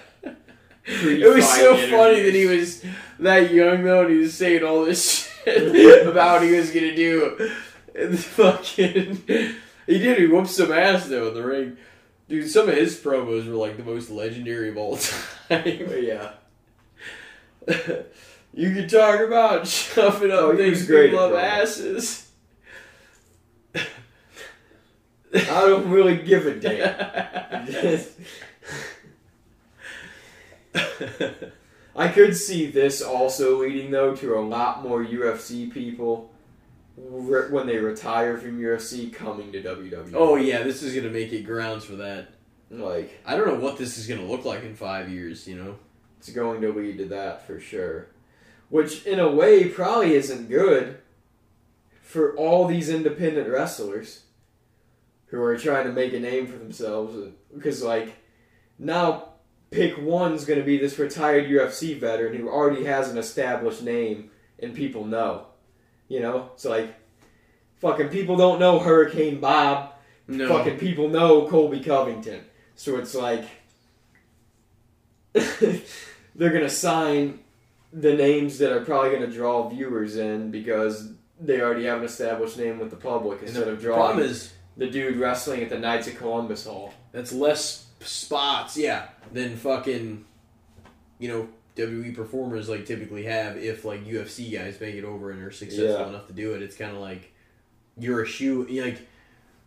It 0.92 1.34
was 1.34 1.48
so 1.48 1.76
funny 1.76 2.22
that 2.22 2.34
he 2.34 2.46
was 2.46 2.84
that 3.20 3.52
young 3.52 3.84
though, 3.84 4.02
and 4.02 4.10
he 4.10 4.16
was 4.18 4.34
saying 4.34 4.64
all 4.64 4.84
this 4.84 5.30
shit 5.44 6.06
about 6.06 6.40
what 6.40 6.48
he 6.48 6.56
was 6.56 6.70
gonna 6.70 6.94
do. 6.96 7.50
And 7.94 8.18
fucking, 8.24 9.22
he 9.86 9.98
did. 9.98 10.18
He 10.18 10.26
whooped 10.26 10.48
some 10.50 10.72
ass 10.72 11.06
though 11.08 11.28
in 11.28 11.34
the 11.34 11.44
ring, 11.44 11.76
dude. 12.28 12.50
Some 12.50 12.68
of 12.68 12.74
his 12.74 12.96
promos 12.98 13.46
were 13.46 13.54
like 13.54 13.76
the 13.76 13.84
most 13.84 14.10
legendary 14.10 14.68
of 14.70 14.76
all 14.76 14.96
time. 14.96 15.24
But 15.48 16.02
Yeah. 16.02 16.32
you 18.52 18.74
can 18.74 18.88
talk 18.88 19.20
about 19.20 19.66
shoving 19.66 20.30
up 20.32 20.38
Oh, 20.40 20.56
things 20.56 20.86
great 20.86 21.10
people 21.10 21.24
up 21.24 21.34
asses. 21.34 22.26
I 25.32 25.60
don't 25.60 25.88
really 25.90 26.16
give 26.16 26.46
a 26.46 26.54
damn. 26.56 28.06
I 31.96 32.08
could 32.08 32.36
see 32.36 32.70
this 32.70 33.02
also 33.02 33.60
leading 33.60 33.90
though 33.90 34.14
to 34.16 34.36
a 34.36 34.40
lot 34.40 34.82
more 34.82 35.04
UFC 35.04 35.72
people 35.72 36.30
re- 36.96 37.50
when 37.50 37.66
they 37.66 37.78
retire 37.78 38.38
from 38.38 38.60
UFC 38.60 39.12
coming 39.12 39.52
to 39.52 39.62
WWE. 39.62 40.12
oh 40.14 40.36
yeah, 40.36 40.62
this 40.62 40.82
is 40.82 40.94
gonna 40.94 41.12
make 41.12 41.32
it 41.32 41.42
grounds 41.42 41.84
for 41.84 41.96
that. 41.96 42.28
like 42.70 43.20
I 43.26 43.36
don't 43.36 43.48
know 43.48 43.60
what 43.60 43.78
this 43.78 43.98
is 43.98 44.06
gonna 44.06 44.24
look 44.24 44.44
like 44.44 44.62
in 44.62 44.74
five 44.74 45.08
years. 45.08 45.46
You 45.48 45.56
know. 45.56 45.76
it's 46.18 46.30
going 46.30 46.60
to 46.60 46.72
lead 46.72 46.98
to 46.98 47.06
that 47.06 47.46
for 47.46 47.58
sure. 47.58 48.08
Which 48.68 49.04
in 49.04 49.18
a 49.18 49.28
way 49.28 49.68
probably 49.68 50.14
isn't 50.14 50.48
good 50.48 50.98
for 52.02 52.36
all 52.36 52.66
these 52.66 52.88
independent 52.88 53.48
wrestlers 53.48 54.22
who 55.26 55.40
are 55.42 55.56
trying 55.56 55.86
to 55.86 55.92
make 55.92 56.12
a 56.12 56.20
name 56.20 56.46
for 56.46 56.58
themselves 56.58 57.32
because 57.54 57.82
like 57.82 58.16
now 58.78 59.29
pick 59.70 59.96
one's 59.98 60.44
going 60.44 60.58
to 60.58 60.64
be 60.64 60.78
this 60.78 60.98
retired 60.98 61.48
UFC 61.48 61.98
veteran 61.98 62.36
who 62.36 62.48
already 62.48 62.84
has 62.84 63.08
an 63.10 63.18
established 63.18 63.82
name 63.82 64.30
and 64.58 64.74
people 64.74 65.04
know. 65.04 65.46
You 66.08 66.20
know? 66.20 66.50
It's 66.54 66.64
like 66.64 66.94
fucking 67.80 68.08
people 68.08 68.36
don't 68.36 68.58
know 68.58 68.78
Hurricane 68.78 69.40
Bob 69.40 69.92
No. 70.26 70.48
fucking 70.48 70.78
people 70.78 71.08
know 71.08 71.48
Colby 71.48 71.80
Covington. 71.80 72.44
So 72.74 72.96
it's 72.96 73.14
like 73.14 73.44
they're 75.32 76.52
gonna 76.52 76.68
sign 76.68 77.40
the 77.92 78.14
names 78.14 78.58
that 78.58 78.72
are 78.72 78.84
probably 78.84 79.10
gonna 79.12 79.26
draw 79.30 79.68
viewers 79.68 80.16
in 80.16 80.50
because 80.50 81.12
they 81.40 81.60
already 81.60 81.84
have 81.84 81.98
an 81.98 82.04
established 82.04 82.58
name 82.58 82.78
with 82.78 82.90
the 82.90 82.96
public 82.96 83.42
instead 83.42 83.66
the 83.66 83.72
of 83.72 83.80
drawing 83.80 84.18
is 84.18 84.52
the 84.76 84.88
dude 84.88 85.16
wrestling 85.16 85.62
at 85.62 85.68
the 85.68 85.78
Knights 85.78 86.08
of 86.08 86.16
Columbus 86.16 86.64
Hall. 86.66 86.92
that's 87.12 87.32
less 87.32 87.86
spots, 88.00 88.76
yeah, 88.76 89.08
than 89.32 89.56
fucking, 89.56 90.24
you 91.18 91.28
know, 91.28 91.48
WWE 91.76 92.14
performers 92.14 92.68
like 92.68 92.84
typically 92.86 93.24
have. 93.24 93.56
If 93.56 93.84
like 93.84 94.04
UFC 94.06 94.52
guys 94.52 94.80
make 94.80 94.94
it 94.96 95.04
over 95.04 95.30
and 95.30 95.42
are 95.42 95.50
successful 95.50 95.86
Yeah. 96.02 96.08
enough 96.08 96.26
to 96.26 96.32
do 96.32 96.54
it, 96.54 96.62
it's 96.62 96.76
kind 96.76 96.92
of 96.94 96.98
like 96.98 97.32
you're 97.98 98.22
a 98.22 98.26
shoe. 98.26 98.66
like, 98.84 99.06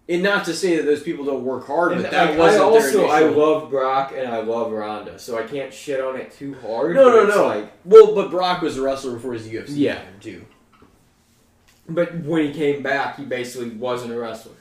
and 0.09 0.21
not 0.21 0.43
to 0.45 0.53
say 0.53 0.75
that 0.75 0.83
those 0.83 1.01
people 1.01 1.23
don't 1.23 1.45
work 1.45 1.65
hard, 1.65 1.93
And 1.93 2.01
but 2.01 2.11
that 2.11 2.29
I, 2.31 2.33
I 2.33 2.37
wasn't 2.37 2.63
also 2.63 2.97
their 2.99 3.07
I 3.09 3.21
love 3.21 3.69
Brock 3.69 4.13
and 4.15 4.27
I 4.27 4.41
love 4.41 4.71
Ronda, 4.71 5.17
so 5.17 5.37
I 5.37 5.43
can't 5.43 5.73
shit 5.73 6.01
on 6.01 6.17
it 6.17 6.31
too 6.33 6.55
hard. 6.55 6.95
no, 6.95 7.09
no, 7.09 7.25
no. 7.25 7.47
Like, 7.47 7.71
well, 7.85 8.13
but 8.13 8.29
Brock 8.29 8.61
was 8.61 8.77
a 8.77 8.81
wrestler 8.81 9.13
before 9.13 9.33
his 9.33 9.47
UFC 9.47 9.69
Yeah. 9.77 10.01
too. 10.19 10.45
but 11.87 12.15
when 12.21 12.45
he 12.47 12.53
came 12.53 12.81
back, 12.83 13.17
he 13.17 13.25
basically 13.25 13.69
wasn't 13.69 14.11
a 14.13 14.19
wrestler. 14.19 14.55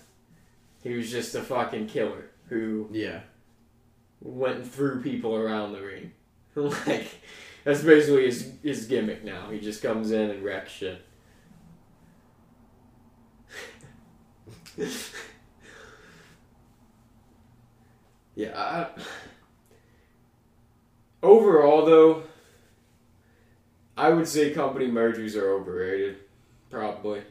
He 0.83 0.95
was 0.95 1.11
just 1.11 1.35
a 1.35 1.43
fucking 1.43 1.87
killer 1.89 2.31
who 2.49 2.89
Yeah, 2.93 3.21
went 4.23 4.57
and 4.57 4.71
threw 4.71 5.03
people 5.03 5.35
around 5.37 5.73
the 5.73 5.83
ring. 5.83 6.13
like 6.55 7.09
that's 7.65 7.83
basically 7.83 8.27
his 8.27 8.53
his 8.63 8.87
gimmick 8.87 9.25
now. 9.25 9.51
He 9.51 9.61
just 9.61 9.83
comes 9.83 10.11
in 10.11 10.31
and 10.31 10.45
wrecks 10.45 10.73
shit. 10.73 11.05
yeah. 18.35 18.53
I, 18.57 18.89
overall, 21.23 21.85
though, 21.85 22.23
I 23.97 24.09
would 24.09 24.27
say 24.27 24.53
company 24.53 24.87
mergers 24.87 25.37
are 25.37 25.53
overrated. 25.53 26.17
Probably. 26.71 27.23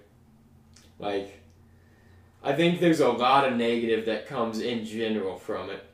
Like, 0.99 1.41
I 2.43 2.53
think 2.53 2.79
there's 2.79 2.99
a 2.99 3.09
lot 3.09 3.47
of 3.47 3.57
negative 3.57 4.05
that 4.05 4.27
comes 4.27 4.59
in 4.59 4.85
general 4.85 5.35
from 5.35 5.71
it 5.71 5.90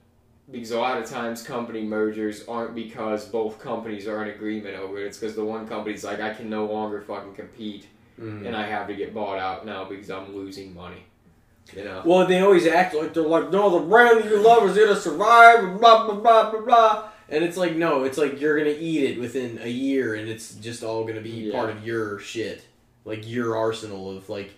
because 0.51 0.71
a 0.71 0.77
lot 0.79 0.97
of 1.01 1.09
times 1.09 1.43
company 1.43 1.83
mergers 1.83 2.45
aren't 2.47 2.73
because 2.75 3.25
both 3.25 3.59
companies 3.59 4.07
are 4.07 4.23
in 4.23 4.29
agreement 4.29 4.75
over 4.77 4.97
it. 4.99 5.05
It's 5.07 5.17
because 5.17 5.35
the 5.35 5.43
one 5.43 5.67
company's 5.67 6.03
like, 6.03 6.19
I 6.21 6.33
can 6.33 6.49
no 6.49 6.65
longer 6.65 7.01
fucking 7.01 7.33
compete 7.33 7.87
Mhm. 8.19 8.45
and 8.47 8.55
I 8.55 8.65
have 8.67 8.87
to 8.87 8.95
get 8.95 9.13
bought 9.13 9.37
out 9.39 9.65
now 9.65 9.83
because 9.85 10.09
I'm 10.09 10.33
losing 10.35 10.73
money. 10.73 11.03
You 11.75 11.83
know? 11.83 12.01
Well, 12.05 12.25
they 12.25 12.39
always 12.39 12.65
act 12.65 12.95
like 12.95 13.13
they're 13.13 13.23
like, 13.23 13.51
no, 13.51 13.69
the 13.79 13.85
brand 13.85 14.23
you 14.23 14.37
love 14.37 14.69
is 14.69 14.77
gonna 14.77 14.95
survive, 14.95 15.63
and 15.65 15.79
blah 15.79 16.05
blah 16.05 16.15
blah 16.15 16.49
blah 16.51 16.61
blah. 16.61 17.09
And 17.29 17.43
it's 17.43 17.57
like, 17.57 17.75
no, 17.75 18.05
it's 18.05 18.17
like 18.17 18.39
you're 18.39 18.57
gonna 18.57 18.69
eat 18.79 19.03
it 19.03 19.19
within 19.19 19.59
a 19.61 19.67
year, 19.67 20.15
and 20.15 20.29
it's 20.29 20.53
just 20.55 20.81
all 20.81 21.03
gonna 21.03 21.19
be 21.19 21.29
Yeah. 21.29 21.51
part 21.51 21.69
of 21.69 21.85
your 21.85 22.19
shit, 22.19 22.61
like 23.03 23.27
your 23.29 23.57
arsenal 23.57 24.15
of 24.15 24.29
like, 24.29 24.51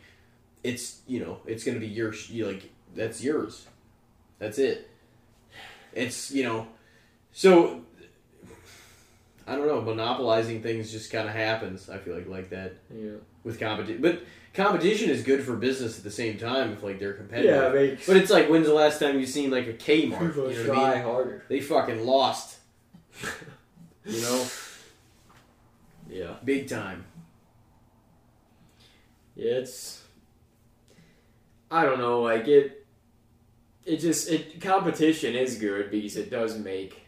it's 0.64 1.00
you 1.08 1.20
know, 1.20 1.40
it's 1.48 1.64
gonna 1.64 1.80
be 1.80 1.88
your 1.88 2.14
sh- 2.14 2.30
like 2.34 2.70
that's 2.96 3.24
yours, 3.24 3.66
that's 4.38 4.60
it. 4.60 4.89
It's 5.94 6.32
you 6.32 6.44
know, 6.44 6.68
so 7.32 7.82
I 9.48 9.56
don't 9.56 9.68
know, 9.68 9.82
monopolizing 9.82 10.62
things 10.62 10.92
just 10.92 11.12
kind 11.12 11.28
of 11.28 11.34
happens. 11.34 11.90
I 11.90 11.98
feel 11.98 12.16
like 12.16 12.28
like 12.28 12.50
that 12.52 12.74
Yeah. 12.94 13.14
with 13.44 13.60
competition, 13.60 14.02
but 14.02 14.22
competition 14.54 15.10
is 15.10 15.24
good 15.24 15.44
for 15.44 15.56
business 15.56 15.98
at 15.98 16.04
the 16.04 16.12
same 16.12 16.38
time 16.38 16.72
if 16.74 16.84
like 16.84 17.00
they're 17.00 17.14
competitive. 17.14 17.56
Yeah, 17.56 17.68
it 17.70 17.74
makes 17.74 18.06
But 18.08 18.18
it's 18.18 18.30
like 18.30 18.48
when's 18.50 18.68
the 18.68 18.74
last 18.74 19.00
time 19.00 19.20
you've 19.20 19.30
seen 19.30 19.50
like 19.52 19.68
a 19.68 19.74
Kmart? 19.74 20.28
people 20.30 20.52
You 20.52 20.64
know 20.68 20.74
what 20.74 20.78
I 20.88 20.94
mean? 20.96 21.04
harder. 21.04 21.44
They 21.50 21.60
fucking 21.62 22.06
lost. 22.06 22.58
You 24.06 24.22
know, 24.22 24.48
Yeah. 26.10 26.38
big 26.44 26.68
time. 26.68 27.06
Yeah, 29.36 29.54
it's. 29.56 30.02
I 31.70 31.86
don't 31.86 32.00
know, 32.00 32.22
like 32.22 32.48
it. 32.48 32.79
It 33.86 33.98
just 33.98 34.30
it 34.30 34.62
competition 34.62 35.36
is 35.36 35.58
good 35.58 35.90
because 35.92 36.16
it 36.18 36.30
does 36.30 36.58
make 36.60 37.02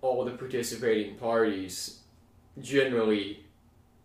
all 0.00 0.24
the 0.24 0.32
participating 0.32 1.16
parties 1.16 2.00
generally 2.60 3.44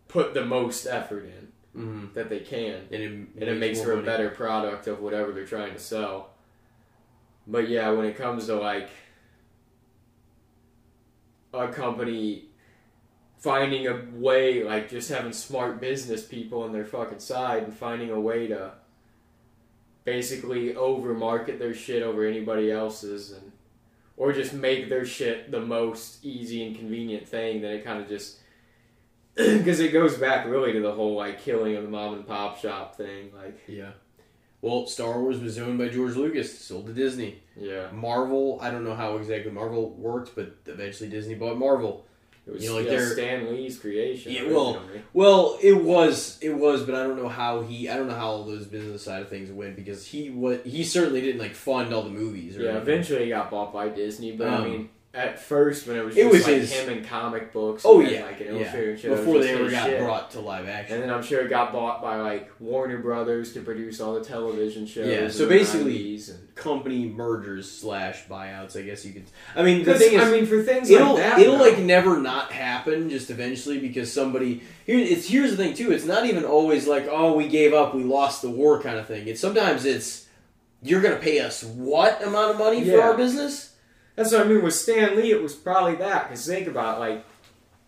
put 0.08 0.34
the 0.34 0.44
most 0.44 0.86
effort 0.86 1.24
in 1.24 1.48
Mm-hmm. 1.76 2.14
that 2.14 2.28
they 2.28 2.40
can, 2.40 2.88
And 2.90 3.02
it, 3.02 3.10
and 3.12 3.30
it 3.50 3.56
makes 3.58 3.80
for 3.80 3.92
a 3.92 3.96
money. 3.96 4.06
better 4.06 4.30
product 4.30 4.88
of 4.88 5.00
whatever 5.00 5.30
they're 5.30 5.44
trying 5.46 5.74
to 5.74 5.78
sell. 5.78 6.30
But 7.46 7.68
yeah, 7.68 7.90
when 7.90 8.04
it 8.04 8.16
comes 8.16 8.46
to 8.46 8.56
like 8.56 8.88
a 11.54 11.68
company 11.68 12.46
finding 13.38 13.86
a 13.86 14.02
way, 14.14 14.64
like 14.64 14.88
just 14.90 15.08
having 15.08 15.32
smart 15.32 15.80
business 15.80 16.24
people 16.24 16.62
on 16.62 16.72
their 16.72 16.84
fucking 16.86 17.20
side 17.20 17.62
and 17.62 17.72
finding 17.72 18.10
a 18.10 18.18
way 18.18 18.48
to 18.48 18.72
basically 20.08 20.74
over 20.74 21.12
market 21.14 21.58
their 21.58 21.74
shit 21.74 22.02
over 22.02 22.24
anybody 22.24 22.70
else's 22.70 23.32
and 23.32 23.52
or 24.16 24.32
just 24.32 24.52
make 24.52 24.88
their 24.88 25.04
shit 25.04 25.50
the 25.50 25.60
most 25.60 26.24
easy 26.24 26.66
and 26.66 26.76
convenient 26.76 27.28
thing, 27.28 27.62
then 27.62 27.74
it 27.74 27.84
kind 27.84 28.02
of 28.02 28.08
just 28.08 28.38
because 29.36 29.78
it 29.78 29.92
goes 29.92 30.16
back 30.16 30.46
really 30.46 30.72
to 30.72 30.80
the 30.80 30.92
whole 30.92 31.14
like 31.14 31.40
killing 31.40 31.76
of 31.76 31.84
the 31.84 31.90
mom 31.90 32.14
and 32.14 32.26
pop 32.26 32.58
shop 32.58 32.96
thing. 32.96 33.30
Like, 33.36 33.60
Yeah. 33.66 33.90
Well, 34.60 34.88
Star 34.88 35.20
Wars 35.20 35.38
was 35.38 35.56
owned 35.56 35.78
by 35.78 35.88
George 35.88 36.16
Lucas, 36.16 36.58
sold 36.58 36.86
to 36.88 36.92
Disney. 36.92 37.40
yeah, 37.56 37.92
Marvel, 37.92 38.58
I 38.60 38.72
don't 38.72 38.82
know 38.82 38.96
how 38.96 39.16
exactly 39.16 39.52
Marvel 39.52 39.90
worked, 39.90 40.34
but 40.34 40.56
eventually 40.66 41.08
Disney 41.08 41.36
bought 41.36 41.58
Marvel. 41.58 42.04
It 42.48 42.54
was 42.54 42.62
You 42.64 42.70
know, 42.70 42.76
like 42.76 42.86
yeah, 42.90 43.06
Stan 43.12 43.50
Lee's 43.54 43.78
creation. 43.78 44.32
Yeah, 44.32 44.50
well. 44.50 44.82
Well, 45.12 45.58
it 45.62 45.72
was, 45.74 46.38
it 46.40 46.50
was, 46.54 46.82
but 46.84 46.94
I 46.94 47.02
don't 47.02 47.16
know 47.16 47.28
how 47.28 47.62
he, 47.62 47.88
I 47.88 47.96
don't 47.96 48.08
know 48.08 48.14
how 48.14 48.28
all 48.28 48.44
those 48.44 48.66
business 48.66 49.02
side 49.02 49.22
of 49.22 49.28
things 49.28 49.50
went 49.50 49.76
because 49.76 50.06
he 50.06 50.30
what 50.30 50.66
he 50.66 50.82
certainly 50.84 51.20
didn't 51.20 51.40
like 51.40 51.54
fund 51.54 51.92
all 51.92 52.02
the 52.02 52.10
movies. 52.10 52.56
Or 52.56 52.62
yeah. 52.62 52.70
anything. 52.70 52.82
Eventually, 52.82 53.24
he 53.24 53.30
got 53.30 53.50
bought 53.50 53.72
by 53.72 53.88
Disney, 53.88 54.32
but 54.32 54.48
I 54.48 54.56
Um, 54.56 54.64
mean, 54.70 54.88
at 55.18 55.40
first 55.40 55.88
when 55.88 55.96
it 55.96 56.04
was 56.04 56.16
it 56.16 56.22
just 56.22 56.32
was 56.32 56.46
like 56.46 56.54
his- 56.56 56.72
him 56.72 56.88
and 56.90 57.06
comic 57.06 57.52
books. 57.52 57.82
Oh 57.84 58.00
and 58.00 58.08
yeah, 58.10 58.24
like 58.24 58.40
an 58.40 58.56
yeah. 58.56 58.72
it 58.76 59.08
was 59.10 59.18
Before 59.18 59.40
they 59.40 59.52
ever 59.52 59.68
got 59.68 59.86
shit. 59.86 60.00
brought 60.00 60.30
to 60.30 60.40
live 60.40 60.68
action. 60.68 60.94
And 60.94 61.02
then 61.02 61.10
I'm 61.10 61.24
sure 61.24 61.40
it 61.44 61.50
got 61.50 61.72
bought 61.72 62.00
by 62.00 62.16
like 62.20 62.48
Warner 62.60 62.98
Brothers 62.98 63.52
to 63.54 63.60
produce 63.60 64.00
all 64.00 64.14
the 64.14 64.24
television 64.24 64.86
shows. 64.86 65.08
Yeah, 65.08 65.28
so 65.28 65.48
basically- 65.48 65.98
90s 65.98 66.30
and- 66.30 66.44
Company 66.54 67.08
mergers 67.08 67.70
slash 67.70 68.26
buyouts, 68.26 68.76
I 68.76 68.82
guess 68.82 69.04
you 69.06 69.12
could. 69.12 69.26
I 69.54 69.62
mean, 69.62 69.84
the 69.84 69.94
thing 69.94 70.14
is, 70.14 70.20
I 70.22 70.28
mean, 70.28 70.44
for 70.44 70.60
things 70.60 70.90
it'll 70.90 71.14
like 71.14 71.22
that, 71.22 71.38
it'll 71.38 71.56
though, 71.56 71.62
like 71.64 71.78
never 71.78 72.18
not 72.20 72.50
happen 72.50 73.10
just 73.10 73.30
eventually 73.30 73.78
because 73.78 74.12
somebody 74.12 74.62
here 74.84 74.98
it's 74.98 75.28
here's 75.28 75.52
the 75.52 75.56
thing 75.56 75.74
too 75.74 75.92
it's 75.92 76.04
not 76.04 76.26
even 76.26 76.44
always 76.44 76.88
like 76.88 77.06
oh 77.08 77.34
we 77.34 77.46
gave 77.46 77.72
up 77.72 77.94
we 77.94 78.02
lost 78.02 78.42
the 78.42 78.50
war 78.50 78.82
kind 78.82 78.98
of 78.98 79.06
thing 79.06 79.28
it's 79.28 79.40
sometimes 79.40 79.84
it's 79.84 80.26
you're 80.82 81.00
gonna 81.00 81.16
pay 81.16 81.38
us 81.38 81.62
what 81.62 82.20
amount 82.24 82.50
of 82.52 82.58
money 82.58 82.84
for 82.84 83.00
our 83.00 83.16
business 83.16 83.67
That's 84.18 84.32
what 84.32 84.40
I 84.44 84.44
mean 84.48 84.62
with 84.64 84.74
Stan 84.74 85.16
Lee. 85.16 85.30
It 85.30 85.40
was 85.40 85.54
probably 85.54 85.94
that. 85.96 86.24
Because 86.28 86.44
think 86.44 86.66
about 86.66 86.98
like 86.98 87.24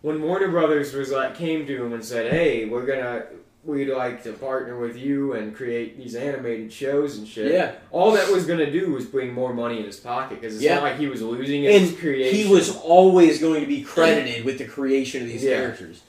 when 0.01 0.21
Warner 0.21 0.47
Brothers 0.47 0.93
was 0.93 1.11
like 1.11 1.35
came 1.35 1.67
to 1.67 1.83
him 1.85 1.91
and 1.91 2.03
said, 2.03 2.31
"Hey, 2.31 2.65
we're 2.65 2.85
gonna 2.85 3.25
we'd 3.65 3.89
like 3.89 4.23
to 4.23 4.31
partner 4.33 4.79
with 4.79 4.95
you 4.95 5.33
and 5.33 5.53
create 5.55 5.97
these 5.97 6.15
animated 6.15 6.71
shows 6.71 7.17
and 7.17 7.27
shit." 7.27 7.51
yeah 7.51 7.73
All 7.91 8.11
that 8.13 8.31
was 8.31 8.45
gonna 8.45 8.71
do 8.71 8.91
was 8.93 9.05
bring 9.05 9.33
more 9.33 9.53
money 9.53 9.77
in 9.79 9.83
his 9.85 9.99
pocket 9.99 10.39
because 10.39 10.55
it's 10.55 10.63
Yeah. 10.63 10.75
not 10.75 10.83
like 10.83 10.97
he 10.97 11.07
was 11.07 11.21
losing 11.21 11.63
his 11.63 11.89
and 11.91 11.99
creation. 11.99 12.33
he 12.35 12.49
was 12.51 12.75
always 12.77 13.39
going 13.39 13.59
to 13.61 13.67
be 13.67 13.81
credited 13.83 14.45
with 14.45 14.57
the 14.57 14.65
creation 14.65 15.21
of 15.23 15.27
these 15.27 15.43
Yeah. 15.43 15.57
characters 15.57 16.01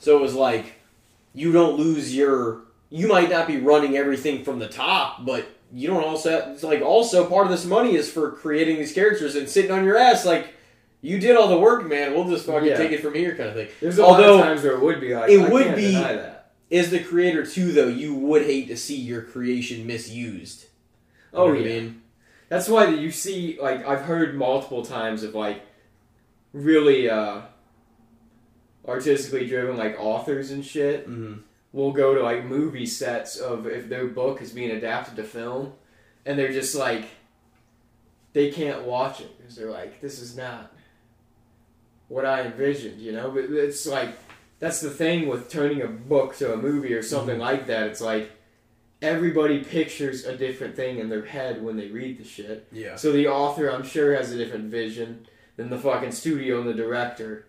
so 0.00 0.16
it 0.16 0.20
was 0.22 0.34
like 0.34 0.80
you 1.34 1.52
don't 1.52 1.78
lose 1.78 2.16
your 2.16 2.62
you 2.90 3.06
might 3.06 3.30
not 3.30 3.46
be 3.46 3.58
running 3.58 3.96
everything 3.96 4.42
from 4.42 4.58
the 4.58 4.68
top 4.68 5.24
but 5.24 5.46
you 5.72 5.88
don't 5.88 6.04
also 6.04 6.52
it's 6.52 6.62
like 6.62 6.80
also 6.82 7.28
part 7.28 7.44
of 7.46 7.50
this 7.50 7.64
money 7.64 7.96
is 7.96 8.10
for 8.10 8.30
creating 8.32 8.76
these 8.76 8.92
characters 8.92 9.34
and 9.34 9.48
sitting 9.48 9.70
on 9.70 9.84
your 9.84 9.96
ass 9.96 10.24
like 10.24 10.54
you 11.02 11.18
did 11.18 11.36
all 11.36 11.48
the 11.48 11.58
work 11.58 11.86
man 11.86 12.14
we'll 12.14 12.28
just 12.28 12.46
fucking 12.46 12.68
Yeah. 12.68 12.76
take 12.76 12.92
it 12.92 13.00
from 13.02 13.14
here 13.14 13.34
kind 13.36 13.48
of 13.48 13.54
thing 13.56 13.68
There's 13.80 13.98
a 13.98 14.04
although- 14.04 14.36
lot 14.36 14.40
of 14.40 14.46
times 14.46 14.62
where 14.62 14.72
it 14.74 14.80
would 14.82 15.00
be 15.00 15.14
like 15.14 15.30
it 15.30 15.40
I 15.40 15.48
would 15.48 15.74
be- 15.76 16.76
as 16.76 16.90
the 16.90 17.00
creator 17.00 17.44
too 17.44 17.72
though 17.72 17.88
you 17.88 18.14
would 18.14 18.42
hate 18.42 18.68
to 18.68 18.76
see 18.76 18.96
your 18.96 19.22
creation 19.22 19.86
misused 19.86 20.62
You 21.32 21.38
Oh 21.38 21.46
what 21.48 21.58
I 21.58 21.62
mean? 21.62 22.02
That's 22.48 22.68
why 22.68 22.86
you 22.88 23.10
see, 23.10 23.58
like, 23.60 23.84
I've 23.86 24.02
heard 24.02 24.36
multiple 24.36 24.84
times 24.84 25.24
of 25.24 25.34
like 25.34 25.62
really 26.52 27.10
uh, 27.10 27.40
artistically 28.86 29.46
driven 29.46 29.76
like 29.76 29.96
authors 29.98 30.50
and 30.50 30.64
shit 30.64 31.08
Mhm. 31.08 31.40
Will 31.72 31.92
go 31.92 32.14
to 32.14 32.22
like 32.22 32.44
movie 32.44 32.86
sets 32.86 33.36
of 33.36 33.66
if 33.66 33.88
their 33.88 34.06
book 34.06 34.40
is 34.40 34.52
being 34.52 34.70
adapted 34.70 35.16
to 35.16 35.24
film, 35.24 35.72
and 36.24 36.38
they're 36.38 36.52
just 36.52 36.74
like 36.74 37.06
they 38.32 38.50
can't 38.50 38.82
watch 38.82 39.20
it 39.20 39.36
because 39.38 39.56
they're 39.56 39.70
like 39.70 40.00
this 40.00 40.18
is 40.18 40.36
not 40.36 40.72
what 42.08 42.24
I 42.24 42.42
envisioned, 42.42 43.00
you 43.00 43.12
know. 43.12 43.30
But 43.30 43.44
it's 43.44 43.86
like 43.86 44.16
that's 44.58 44.80
the 44.80 44.90
thing 44.90 45.28
with 45.28 45.50
turning 45.50 45.82
a 45.82 45.88
book 45.88 46.36
to 46.36 46.52
a 46.52 46.56
movie 46.56 46.94
or 46.94 47.02
something 47.02 47.34
mm-hmm. 47.34 47.42
like 47.42 47.66
that. 47.66 47.88
It's 47.88 48.00
like 48.00 48.32
everybody 49.02 49.62
pictures 49.62 50.24
a 50.24 50.36
different 50.36 50.74
thing 50.74 50.98
in 50.98 51.08
their 51.08 51.24
head 51.24 51.62
when 51.62 51.76
they 51.76 51.88
read 51.88 52.18
the 52.18 52.24
shit. 52.24 52.66
yeah 52.72 52.96
So 52.96 53.12
the 53.12 53.28
author, 53.28 53.70
I'm 53.70 53.84
sure, 53.84 54.16
has 54.16 54.32
a 54.32 54.38
different 54.38 54.70
vision 54.70 55.26
than 55.56 55.70
the 55.70 55.78
fucking 55.78 56.12
studio 56.12 56.60
and 56.60 56.68
the 56.68 56.74
director 56.74 57.46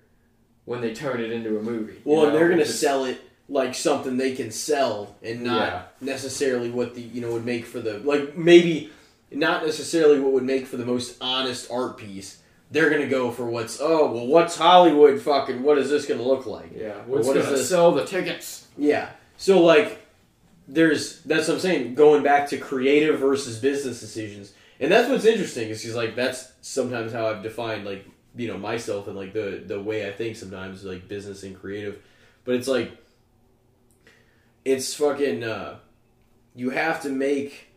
when 0.65 0.81
they 0.81 0.93
turn 0.93 1.21
it 1.21 1.31
into 1.31 1.57
a 1.57 1.61
movie. 1.61 2.01
well 2.03 2.23
and 2.23 2.33
know? 2.33 2.39
they're 2.39 2.49
gonna 2.49 2.65
Just- 2.65 2.81
sell 2.81 3.05
it 3.05 3.21
like 3.49 3.73
something 3.75 4.17
they 4.17 4.35
can 4.35 4.51
sell 4.51 5.15
and 5.23 5.41
not 5.43 5.61
Yeah. 5.71 5.81
necessarily 6.01 6.69
what 6.69 6.95
the 6.95 7.01
you 7.01 7.21
know 7.21 7.31
would 7.33 7.45
make 7.45 7.65
for 7.65 7.79
the 7.79 7.99
like 7.99 8.37
maybe 8.37 8.89
not 9.31 9.65
necessarily 9.65 10.19
what 10.19 10.31
would 10.33 10.43
make 10.43 10.67
for 10.67 10.77
the 10.77 10.85
most 10.85 11.15
honest 11.21 11.69
art 11.71 11.97
piece. 11.97 12.39
They're 12.71 12.89
gonna 12.89 13.07
go 13.07 13.31
for 13.31 13.45
what's 13.45 13.79
oh 13.81 14.11
well 14.11 14.27
what's 14.27 14.57
hollywood 14.57 15.21
fucking 15.21 15.63
what 15.63 15.77
is 15.77 15.89
this 15.89 16.05
gonna 16.05 16.23
look 16.23 16.45
like? 16.45 16.71
Yeah, 16.75 16.93
what's 17.05 17.25
What 17.27 17.37
is 17.37 17.45
gonna 17.45 17.57
sell 17.57 17.91
the 17.93 18.05
tickets? 18.05 18.67
yeah. 18.77 19.09
So 19.37 19.61
like 19.61 19.99
there's 20.67 21.21
that's 21.21 21.47
what 21.47 21.53
i'm 21.55 21.59
saying 21.61 21.95
going 21.95 22.23
back 22.23 22.49
to 22.49 22.57
creative 22.57 23.19
versus 23.19 23.59
business 23.59 23.99
decisions. 24.01 24.51
And 24.79 24.91
that's 24.91 25.09
what's 25.09 25.25
interesting 25.25 25.69
is 25.69 25.81
because 25.81 25.95
like 25.95 26.15
that's 26.15 26.51
sometimes 26.61 27.13
how 27.13 27.27
i've 27.27 27.41
defined 27.43 27.85
like 27.85 28.05
you 28.35 28.47
know 28.49 28.57
myself 28.57 29.07
and 29.07 29.15
like 29.15 29.31
the 29.33 29.63
the 29.65 29.81
way 29.81 30.07
i 30.07 30.11
think 30.11 30.35
sometimes 30.35 30.83
like 30.83 31.07
business 31.07 31.43
and 31.43 31.57
creative. 31.59 31.99
But 32.43 32.55
it's 32.55 32.67
like 32.67 32.91
it's 34.67 34.93
fucking 34.93 35.43
uh 35.43 35.79
you 36.55 36.71
have 36.71 37.01
to 37.03 37.09
make 37.09 37.67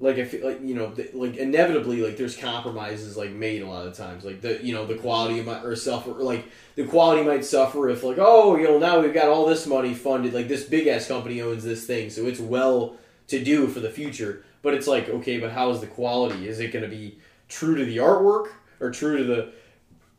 like 0.00 0.16
if 0.16 0.32
like 0.42 0.60
you 0.62 0.74
know 0.74 0.90
th- 0.90 1.12
like 1.14 1.36
inevitably 1.36 2.00
like 2.00 2.16
there's 2.16 2.36
compromises 2.36 3.16
like 3.16 3.30
made 3.30 3.62
a 3.62 3.66
lot 3.66 3.86
of 3.86 3.94
times. 3.94 4.24
Like 4.24 4.40
the 4.40 4.64
you 4.64 4.72
know 4.72 4.86
the 4.86 4.94
quality 4.96 5.40
might 5.42 5.64
or 5.64 5.74
suffer 5.76 6.12
or 6.12 6.22
like 6.22 6.44
the 6.76 6.84
quality 6.84 7.22
might 7.22 7.44
suffer 7.44 7.88
if 7.88 8.02
like 8.02 8.18
oh 8.18 8.56
you 8.56 8.64
know 8.64 8.78
now 8.78 9.00
we've 9.00 9.14
got 9.14 9.28
all 9.28 9.46
this 9.46 9.66
money 9.66 9.94
funded 9.94 10.32
like 10.32 10.48
this 10.48 10.64
big 10.64 10.86
ass 10.86 11.08
company 11.08 11.40
owns 11.40 11.64
this 11.64 11.86
thing 11.86 12.10
so 12.10 12.26
it's 12.26 12.40
well 12.40 12.96
to 13.28 13.42
do 13.42 13.66
for 13.66 13.80
the 13.80 13.90
future. 13.90 14.44
But 14.62 14.74
it's 14.74 14.86
like 14.86 15.08
okay 15.08 15.38
but 15.38 15.52
how 15.52 15.70
is 15.70 15.80
the 15.80 15.86
quality? 15.86 16.48
Is 16.48 16.60
it 16.60 16.72
going 16.72 16.88
to 16.88 16.90
be 16.90 17.18
true 17.48 17.76
to 17.76 17.84
the 17.84 17.98
artwork 17.98 18.48
or 18.80 18.90
true 18.90 19.18
to 19.18 19.24
the 19.24 19.52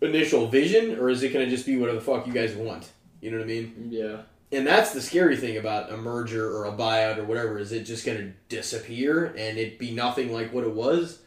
initial 0.06 0.48
vision 0.48 1.00
or 1.00 1.10
is 1.10 1.24
it 1.24 1.34
going 1.34 1.46
to 1.46 1.52
just 1.52 1.66
be 1.66 1.78
whatever 1.78 2.00
the 2.00 2.06
fuck 2.06 2.28
you 2.28 2.34
guys 2.34 2.54
want? 2.54 2.90
You 3.22 3.32
know 3.32 3.38
what 3.38 3.44
I 3.44 3.48
mean? 3.48 3.88
Yeah, 3.90 4.22
and 4.52 4.66
that's 4.66 4.92
the 4.92 5.02
scary 5.02 5.38
thing 5.38 5.58
about 5.58 5.92
a 5.92 5.98
merger 5.98 6.56
or 6.56 6.66
a 6.66 6.72
buyout 6.72 7.18
or 7.18 7.24
whatever 7.24 7.60
is 7.60 7.72
it 7.72 7.84
just 7.84 8.06
going 8.06 8.18
to 8.18 8.34
disappear 8.48 9.26
and 9.38 9.58
it 9.58 9.78
be 9.78 9.92
nothing 9.92 10.34
like 10.34 10.52
what 10.54 10.64
it 10.64 10.74
was 10.74 11.20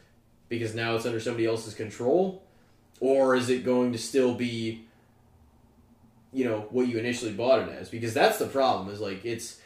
because 0.49 0.75
now 0.75 0.95
it's 0.95 1.05
under 1.05 1.19
somebody 1.19 1.45
else's 1.45 1.73
control? 1.73 2.43
Or 2.99 3.35
is 3.35 3.49
it 3.49 3.65
going 3.65 3.91
to 3.93 3.97
still 3.97 4.33
be 4.33 4.85
you 6.31 6.45
know 6.45 6.65
what 6.71 6.87
you 6.87 6.97
initially 6.97 7.31
bought 7.31 7.67
it 7.67 7.69
as? 7.69 7.89
Because 7.89 8.13
that's 8.13 8.39
the 8.39 8.47
problem 8.47 8.93
is 8.93 8.99
like 8.99 9.23
it's 9.23 9.59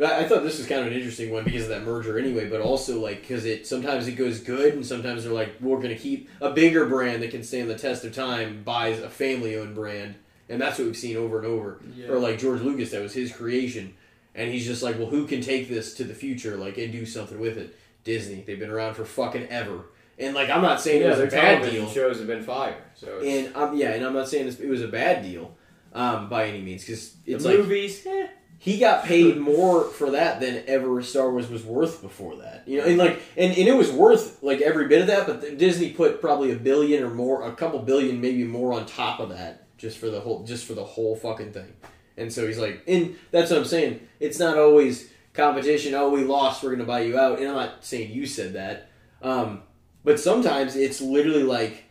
I 0.00 0.24
thought 0.24 0.44
this 0.44 0.58
was 0.58 0.66
kind 0.68 0.82
of 0.82 0.86
an 0.86 0.92
interesting 0.92 1.32
one 1.32 1.42
because 1.42 1.64
of 1.64 1.70
that 1.70 1.82
merger 1.82 2.18
anyway, 2.18 2.48
but 2.48 2.60
also 2.60 3.00
like 3.00 3.20
because 3.20 3.44
it 3.44 3.66
sometimes 3.66 4.06
it 4.06 4.12
goes 4.12 4.40
good 4.40 4.74
and 4.74 4.86
sometimes 4.86 5.24
they're 5.24 5.32
like 5.32 5.56
we're 5.60 5.76
going 5.76 5.88
to 5.88 5.96
keep 5.96 6.30
a 6.40 6.50
bigger 6.50 6.86
brand 6.86 7.22
that 7.22 7.32
can 7.32 7.42
stand 7.42 7.68
the 7.68 7.76
test 7.76 8.04
of 8.04 8.14
time 8.14 8.62
buys 8.62 9.00
a 9.00 9.08
family 9.08 9.56
owned 9.56 9.74
brand 9.74 10.14
and 10.48 10.60
that's 10.60 10.78
what 10.78 10.86
we've 10.86 10.96
seen 10.96 11.16
over 11.16 11.38
and 11.38 11.46
over 11.46 11.80
yeah. 11.94 12.08
or 12.08 12.18
like 12.18 12.38
George 12.38 12.60
Lucas, 12.60 12.90
that 12.90 13.02
was 13.02 13.12
his 13.12 13.32
creation, 13.32 13.94
and 14.34 14.50
he's 14.50 14.66
just 14.66 14.82
like, 14.82 14.98
well, 14.98 15.08
who 15.08 15.26
can 15.26 15.40
take 15.40 15.68
this 15.68 15.94
to 15.94 16.04
the 16.04 16.14
future, 16.14 16.56
like, 16.56 16.78
and 16.78 16.92
do 16.92 17.04
something 17.04 17.38
with 17.38 17.58
it? 17.58 17.76
Disney, 18.04 18.42
they've 18.46 18.58
been 18.58 18.70
around 18.70 18.94
for 18.94 19.04
fucking 19.04 19.48
ever, 19.48 19.84
And 20.18 20.34
like 20.34 20.48
I'm 20.48 20.62
not 20.62 20.80
saying 20.80 21.02
yeah, 21.02 21.08
it 21.08 21.10
was 21.10 21.20
a 21.20 21.36
bad 21.36 21.70
deal. 21.70 21.88
shows 21.88 22.18
have 22.18 22.26
been 22.26 22.42
fire. 22.42 22.82
So 22.94 23.20
And 23.22 23.54
um, 23.54 23.76
yeah, 23.76 23.90
and 23.90 24.04
I'm 24.04 24.14
not 24.14 24.28
saying 24.28 24.48
it 24.48 24.68
was 24.68 24.82
a 24.82 24.88
bad 24.88 25.22
deal 25.22 25.54
um, 25.92 26.28
by 26.28 26.46
any 26.46 26.60
means 26.60 26.84
because 26.84 27.12
the 27.24 27.34
it's 27.34 27.44
like 27.44 27.58
movies, 27.58 28.06
eh, 28.06 28.28
he 28.58 28.78
got 28.78 29.04
paid 29.04 29.36
more 29.36 29.84
for 29.84 30.10
that 30.12 30.40
than 30.40 30.64
ever 30.66 31.00
Star 31.02 31.30
Wars 31.30 31.48
was 31.48 31.64
worth 31.64 32.02
before 32.02 32.36
that. 32.36 32.64
You 32.66 32.78
know, 32.78 32.86
and 32.86 32.98
like, 32.98 33.20
and, 33.36 33.56
and 33.56 33.68
it 33.68 33.76
was 33.76 33.92
worth 33.92 34.42
like 34.42 34.60
every 34.60 34.88
bit 34.88 35.02
of 35.02 35.06
that. 35.06 35.26
But 35.26 35.58
Disney 35.58 35.90
put 35.90 36.20
probably 36.20 36.50
a 36.52 36.56
billion 36.56 37.04
or 37.04 37.10
more, 37.10 37.46
a 37.46 37.54
couple 37.54 37.78
billion, 37.80 38.20
maybe 38.20 38.42
more 38.44 38.72
on 38.72 38.84
top 38.84 39.20
of 39.20 39.28
that, 39.28 39.67
just 39.78 39.98
for 39.98 40.10
the 40.10 40.20
whole, 40.20 40.44
just 40.44 40.66
for 40.66 40.74
the 40.74 40.84
whole 40.84 41.16
fucking 41.16 41.52
thing. 41.52 41.72
And 42.16 42.32
so 42.32 42.46
he's 42.46 42.58
like, 42.58 42.82
and 42.86 43.16
that's 43.30 43.50
what 43.50 43.60
I'm 43.60 43.64
saying. 43.64 44.06
It's 44.20 44.38
not 44.38 44.58
always 44.58 45.08
competition. 45.32 45.94
Oh, 45.94 46.10
we 46.10 46.24
lost. 46.24 46.62
We're 46.62 46.72
gonna 46.72 46.84
buy 46.84 47.02
you 47.02 47.18
out. 47.18 47.38
And 47.38 47.48
I'm 47.48 47.54
not 47.54 47.84
saying 47.84 48.10
you 48.10 48.26
said 48.26 48.54
that. 48.54 48.90
Um, 49.22 49.62
but 50.04 50.20
sometimes 50.20 50.76
it's 50.76 51.00
literally 51.00 51.44
like. 51.44 51.84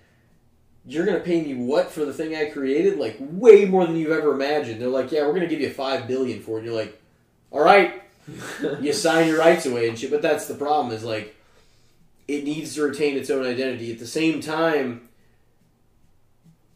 You're 0.89 1.05
gonna 1.05 1.19
pay 1.19 1.41
me 1.41 1.53
what 1.53 1.91
for 1.91 2.05
the 2.05 2.13
thing 2.13 2.33
I 2.33 2.45
created? 2.45 2.97
Like 2.97 3.17
way 3.19 3.65
more 3.65 3.85
than 3.85 3.97
you've 3.97 4.11
ever 4.11 4.33
imagined. 4.33 4.79
They're 4.79 4.87
like, 4.87 5.11
yeah, 5.11 5.27
we're 5.27 5.33
gonna 5.33 5.47
give 5.47 5.59
you 5.59 5.69
five 5.69 6.07
billion 6.07 6.41
for 6.41 6.55
it. 6.55 6.59
And 6.59 6.67
you're 6.67 6.79
like, 6.79 7.01
all 7.51 7.61
right, 7.61 8.01
you 8.81 8.93
sign 8.93 9.27
your 9.27 9.37
rights 9.37 9.65
away 9.65 9.89
and 9.89 9.99
shit. 9.99 10.11
But 10.11 10.21
that's 10.21 10.47
the 10.47 10.55
problem 10.55 10.93
is 10.93 11.03
like, 11.03 11.35
it 12.27 12.45
needs 12.45 12.75
to 12.75 12.83
retain 12.83 13.17
its 13.17 13.29
own 13.29 13.45
identity. 13.45 13.91
At 13.91 13.99
the 13.99 14.07
same 14.07 14.39
time, 14.39 15.06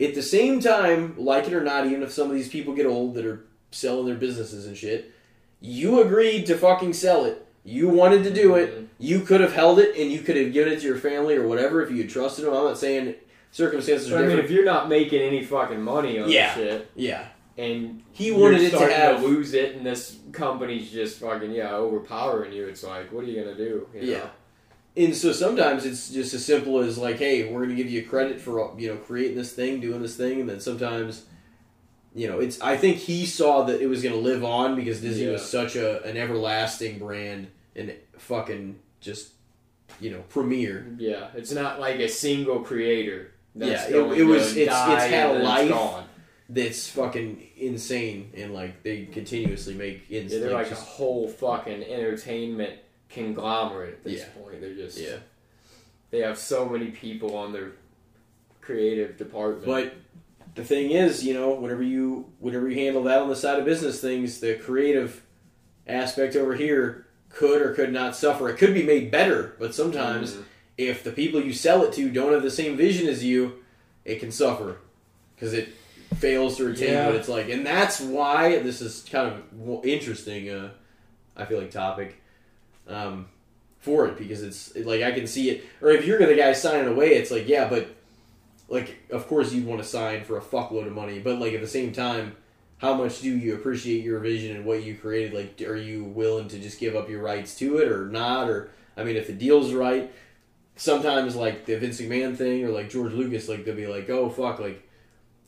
at 0.01 0.15
the 0.15 0.21
same 0.23 0.59
time, 0.59 1.15
like 1.17 1.45
it 1.47 1.53
or 1.53 1.63
not, 1.63 1.85
even 1.85 2.03
if 2.03 2.11
some 2.11 2.29
of 2.29 2.35
these 2.35 2.49
people 2.49 2.73
get 2.73 2.85
old 2.85 3.13
that 3.15 3.25
are 3.25 3.45
selling 3.71 4.05
their 4.05 4.15
businesses 4.15 4.65
and 4.65 4.75
shit, 4.77 5.11
you 5.59 6.01
agreed 6.01 6.45
to 6.47 6.57
fucking 6.57 6.93
sell 6.93 7.25
it. 7.25 7.45
You 7.63 7.89
wanted 7.89 8.23
to 8.23 8.33
do 8.33 8.55
it. 8.55 8.73
Mm-hmm. 8.73 8.85
You 8.99 9.19
could 9.21 9.41
have 9.41 9.53
held 9.53 9.79
it 9.79 9.95
and 9.95 10.11
you 10.11 10.19
could 10.21 10.35
have 10.35 10.51
given 10.53 10.73
it 10.73 10.79
to 10.81 10.87
your 10.87 10.97
family 10.97 11.35
or 11.35 11.47
whatever 11.47 11.81
if 11.83 11.91
you 11.91 11.97
had 11.97 12.09
trusted 12.09 12.45
them. 12.45 12.53
I'm 12.53 12.63
not 12.65 12.77
saying 12.77 13.15
circumstances 13.51 14.11
are 14.11 14.17
I 14.17 14.19
mean, 14.21 14.29
different. 14.29 14.45
if 14.45 14.51
you're 14.51 14.65
not 14.65 14.89
making 14.89 15.21
any 15.21 15.43
fucking 15.43 15.81
money 15.81 16.19
on 16.19 16.29
Yeah. 16.29 16.55
this 16.55 16.63
shit, 16.63 16.91
yeah, 16.95 17.25
and 17.57 18.01
he 18.11 18.31
wanted 18.31 18.57
you're 18.61 18.67
it 18.67 18.71
to 18.71 18.75
starting 18.77 18.95
have. 18.97 19.23
lose 19.23 19.53
it, 19.53 19.75
and 19.75 19.85
this 19.85 20.17
company's 20.31 20.89
just 20.91 21.19
fucking 21.19 21.51
yeah 21.51 21.73
overpowering 21.75 22.53
you. 22.53 22.65
It's 22.67 22.83
like, 22.83 23.11
what 23.11 23.23
are 23.23 23.27
you 23.27 23.41
gonna 23.43 23.55
do? 23.57 23.87
You 23.93 24.11
Yeah. 24.13 24.27
And 24.97 25.15
so 25.15 25.31
sometimes 25.31 25.85
it's 25.85 26.09
just 26.09 26.33
as 26.33 26.43
simple 26.45 26.79
as 26.79 26.97
like, 26.97 27.17
hey, 27.17 27.43
we're 27.49 27.59
going 27.65 27.69
to 27.69 27.75
give 27.75 27.89
you 27.89 28.03
credit 28.03 28.41
for 28.41 28.73
you 28.77 28.89
know 28.89 28.97
creating 28.97 29.37
this 29.37 29.53
thing, 29.53 29.79
doing 29.79 30.01
this 30.01 30.17
thing, 30.17 30.41
and 30.41 30.49
then 30.49 30.59
sometimes, 30.59 31.25
you 32.13 32.27
know, 32.27 32.39
it's. 32.39 32.59
I 32.59 32.75
think 32.75 32.97
he 32.97 33.25
saw 33.25 33.63
that 33.63 33.79
it 33.81 33.87
was 33.87 34.01
going 34.03 34.13
to 34.15 34.19
live 34.19 34.43
on 34.43 34.75
because 34.75 34.99
Disney 35.01 35.27
was 35.27 35.49
such 35.49 35.75
a 35.77 36.03
an 36.03 36.17
everlasting 36.17 36.99
brand 36.99 37.47
and 37.75 37.93
fucking 38.17 38.79
just, 38.99 39.29
you 40.01 40.11
know, 40.11 40.23
premiere. 40.27 40.93
Yeah, 40.97 41.27
it's 41.35 41.53
not 41.53 41.79
like 41.79 41.99
a 41.99 42.09
single 42.09 42.59
creator. 42.59 43.31
That's 43.55 43.89
Yeah, 43.89 43.97
it- 43.97 44.19
it 44.19 44.23
was- 44.23 44.57
it's- 44.57 44.87
it's 44.89 45.03
had 45.13 45.35
a 45.37 45.39
life. 45.43 45.69
That's 46.49 46.89
fucking 46.89 47.41
insane, 47.55 48.31
and 48.35 48.53
like 48.53 48.83
they 48.83 49.05
continuously 49.05 49.73
make 49.73 50.01
Yeah, 50.09 50.23
they're 50.27 50.51
like 50.51 50.69
a 50.69 50.75
whole 50.75 51.29
fucking 51.29 51.81
entertainment 51.85 52.73
conglomerate 53.13 53.93
at 53.95 54.03
this 54.03 54.19
Yeah. 54.21 54.41
point. 54.41 54.61
They're 54.61 54.73
just 54.73 54.97
yeah. 54.97 55.17
They 56.09 56.19
have 56.19 56.37
so 56.37 56.67
many 56.67 56.87
people 56.87 57.35
on 57.35 57.53
their 57.53 57.71
creative 58.61 59.17
department. 59.17 59.65
But 59.65 59.93
the 60.55 60.63
thing 60.63 60.91
is, 60.91 61.23
you 61.25 61.33
know, 61.33 61.51
whenever 61.53 61.83
you 61.83 62.25
whenever 62.39 62.69
you 62.69 62.75
handle 62.75 63.03
that 63.03 63.19
on 63.21 63.29
the 63.29 63.35
side 63.35 63.59
of 63.59 63.65
business 63.65 64.01
things, 64.01 64.39
the 64.39 64.55
creative 64.55 65.21
aspect 65.87 66.35
over 66.35 66.53
here 66.55 67.07
could 67.29 67.61
or 67.61 67.73
could 67.73 67.91
not 67.93 68.15
suffer. 68.15 68.49
It 68.49 68.57
could 68.57 68.73
be 68.73 68.83
made 68.83 69.09
better, 69.09 69.53
but 69.57 69.73
sometimes 69.73 70.33
Mhm. 70.33 70.43
if 70.77 71.03
the 71.03 71.11
people 71.11 71.41
you 71.41 71.53
sell 71.53 71.83
it 71.83 71.93
to 71.93 72.09
don't 72.09 72.33
have 72.33 72.43
the 72.43 72.51
same 72.51 72.75
vision 72.75 73.07
as 73.07 73.23
you, 73.23 73.63
it 74.03 74.19
can 74.19 74.31
suffer 74.31 74.77
because 75.35 75.53
it 75.53 75.69
fails 76.17 76.57
to 76.57 76.65
retain 76.65 76.89
Yeah. 76.93 77.05
what 77.07 77.15
it's 77.15 77.29
like, 77.29 77.49
and 77.49 77.65
that's 77.65 78.01
why 78.01 78.59
this 78.59 78.81
is 78.81 79.05
kind 79.09 79.33
of 79.33 79.85
interesting. 79.85 80.49
Uh, 80.49 80.71
I 81.37 81.45
feel 81.45 81.59
like 81.59 81.71
topic 81.71 82.20
um, 82.91 83.27
for 83.79 84.07
it 84.07 84.17
because 84.17 84.43
it's 84.43 84.75
like 84.75 85.01
I 85.01 85.11
can 85.11 85.27
see 85.27 85.49
it. 85.49 85.65
Or 85.81 85.89
if 85.89 86.05
you're 86.05 86.19
the 86.19 86.35
guy 86.35 86.53
signing 86.53 86.87
away, 86.87 87.15
it's 87.15 87.31
like 87.31 87.47
yeah, 87.47 87.67
but 87.67 87.95
like 88.69 88.97
of 89.09 89.27
course 89.27 89.53
you'd 89.53 89.65
want 89.65 89.81
to 89.81 89.87
sign 89.87 90.23
for 90.23 90.37
a 90.37 90.41
fuckload 90.41 90.87
of 90.87 90.93
money, 90.93 91.19
but 91.19 91.39
like 91.39 91.53
at 91.53 91.61
the 91.61 91.67
same 91.67 91.91
time. 91.93 92.35
How 92.77 92.95
much 92.95 93.21
do 93.21 93.29
you 93.29 93.53
appreciate 93.53 94.03
your 94.03 94.17
vision 94.17 94.55
and 94.55 94.65
what 94.65 94.81
you 94.81 94.95
created? 94.95 95.35
Like, 95.35 95.61
are 95.69 95.75
you 95.75 96.03
willing 96.03 96.47
to 96.47 96.57
just 96.57 96.79
give 96.79 96.95
up 96.95 97.09
your 97.09 97.21
rights 97.21 97.55
to 97.59 97.77
it 97.77 97.91
or 97.91 98.07
not? 98.07 98.49
Or, 98.49 98.71
I 98.97 99.03
mean, 99.03 99.17
if 99.17 99.27
the 99.27 99.33
deal's 99.33 99.71
right, 99.71 100.11
sometimes 100.75 101.35
like 101.35 101.65
the 101.65 101.77
Vince 101.77 102.01
McMahon 102.01 102.35
thing 102.35 102.65
or 102.65 102.69
like 102.69 102.89
George 102.89 103.13
Lucas, 103.13 103.47
like 103.47 103.65
they'll 103.65 103.75
be 103.75 103.85
like, 103.85 104.09
"Oh 104.09 104.29
fuck, 104.29 104.59
like 104.59 104.81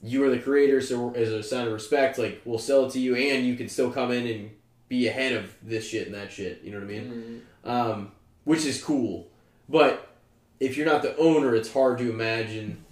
you 0.02 0.24
are 0.24 0.30
the 0.30 0.40
creator, 0.40 0.82
so 0.82 1.12
as 1.14 1.30
a 1.30 1.42
sign 1.42 1.68
of 1.68 1.74
respect, 1.74 2.18
like 2.18 2.42
we'll 2.46 2.60
sell 2.60 2.86
it 2.86 2.92
to 2.92 3.00
you, 3.00 3.16
and 3.16 3.46
you 3.46 3.56
can 3.56 3.70
still 3.70 3.90
come 3.90 4.12
in 4.12 4.28
and 4.28 4.52
be 4.98 5.08
ahead 5.08 5.34
of 5.34 5.54
this 5.64 5.88
shit 5.90 6.06
and 6.08 6.16
that 6.16 6.32
shit." 6.32 6.62
You 6.64 6.72
know 6.72 6.78
what 6.80 6.86
I 6.90 7.00
mean? 7.00 7.44
Mhm. 7.66 7.70
Um, 7.70 8.12
which 8.44 8.66
is 8.66 8.84
cool, 8.84 9.28
but 9.70 10.08
if 10.60 10.78
you're 10.78 10.86
not 10.86 11.02
the 11.02 11.16
owner, 11.18 11.56
it's 11.56 11.72
hard 11.74 11.98
to 12.00 12.10
imagine 12.10 12.84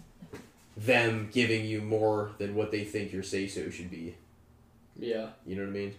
them 0.78 1.30
giving 1.32 1.66
you 1.66 1.82
more 1.82 2.32
than 2.38 2.56
what 2.56 2.72
they 2.72 2.84
think 2.84 3.12
your 3.14 3.24
say 3.24 3.48
so 3.48 3.70
should 3.70 3.92
be. 3.92 4.16
Yeah, 4.98 5.28
You 5.46 5.56
know 5.56 5.64
what 5.64 5.70
I 5.70 5.74
mean? 5.74 5.94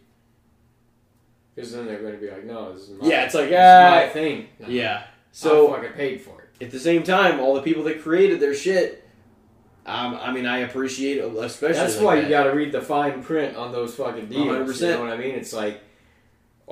because 1.54 1.72
then 1.72 1.86
they're 1.86 2.00
going 2.00 2.14
to 2.14 2.18
be 2.20 2.30
like, 2.30 2.44
no, 2.44 2.72
this 2.72 2.88
is 2.88 2.98
my, 3.00 3.06
Yeah, 3.06 3.24
it's 3.24 3.34
like 3.34 3.46
is 3.46 3.52
my 3.52 4.06
ah, 4.06 4.08
thing. 4.12 4.48
No, 4.58 4.68
yeah. 4.68 5.04
so 5.32 5.72
I 5.72 5.76
fucking 5.80 5.92
paid 5.96 6.20
for 6.22 6.40
it. 6.42 6.64
at 6.64 6.70
the 6.70 6.78
same 6.80 7.02
time, 7.02 7.40
all 7.40 7.54
the 7.54 7.62
people 7.62 7.82
that 7.84 8.00
created 8.02 8.40
their 8.40 8.54
shit, 8.54 9.04
um, 9.84 10.14
I 10.14 10.32
mean, 10.32 10.46
I 10.46 10.58
appreciate, 10.60 11.18
it, 11.18 11.24
especially. 11.24 11.74
That's 11.76 11.96
like 11.96 12.04
why 12.06 12.16
that. 12.16 12.24
you 12.24 12.30
got 12.30 12.44
to 12.44 12.50
read 12.52 12.72
the 12.72 12.80
fine 12.80 13.22
print 13.22 13.56
on 13.56 13.70
those 13.72 13.94
fucking 13.94 14.26
deals. 14.28 14.46
100%. 14.46 14.80
You 14.80 14.86
know 14.94 15.00
what 15.00 15.10
I 15.12 15.16
mean? 15.18 15.34
It's 15.34 15.52
like, 15.52 15.80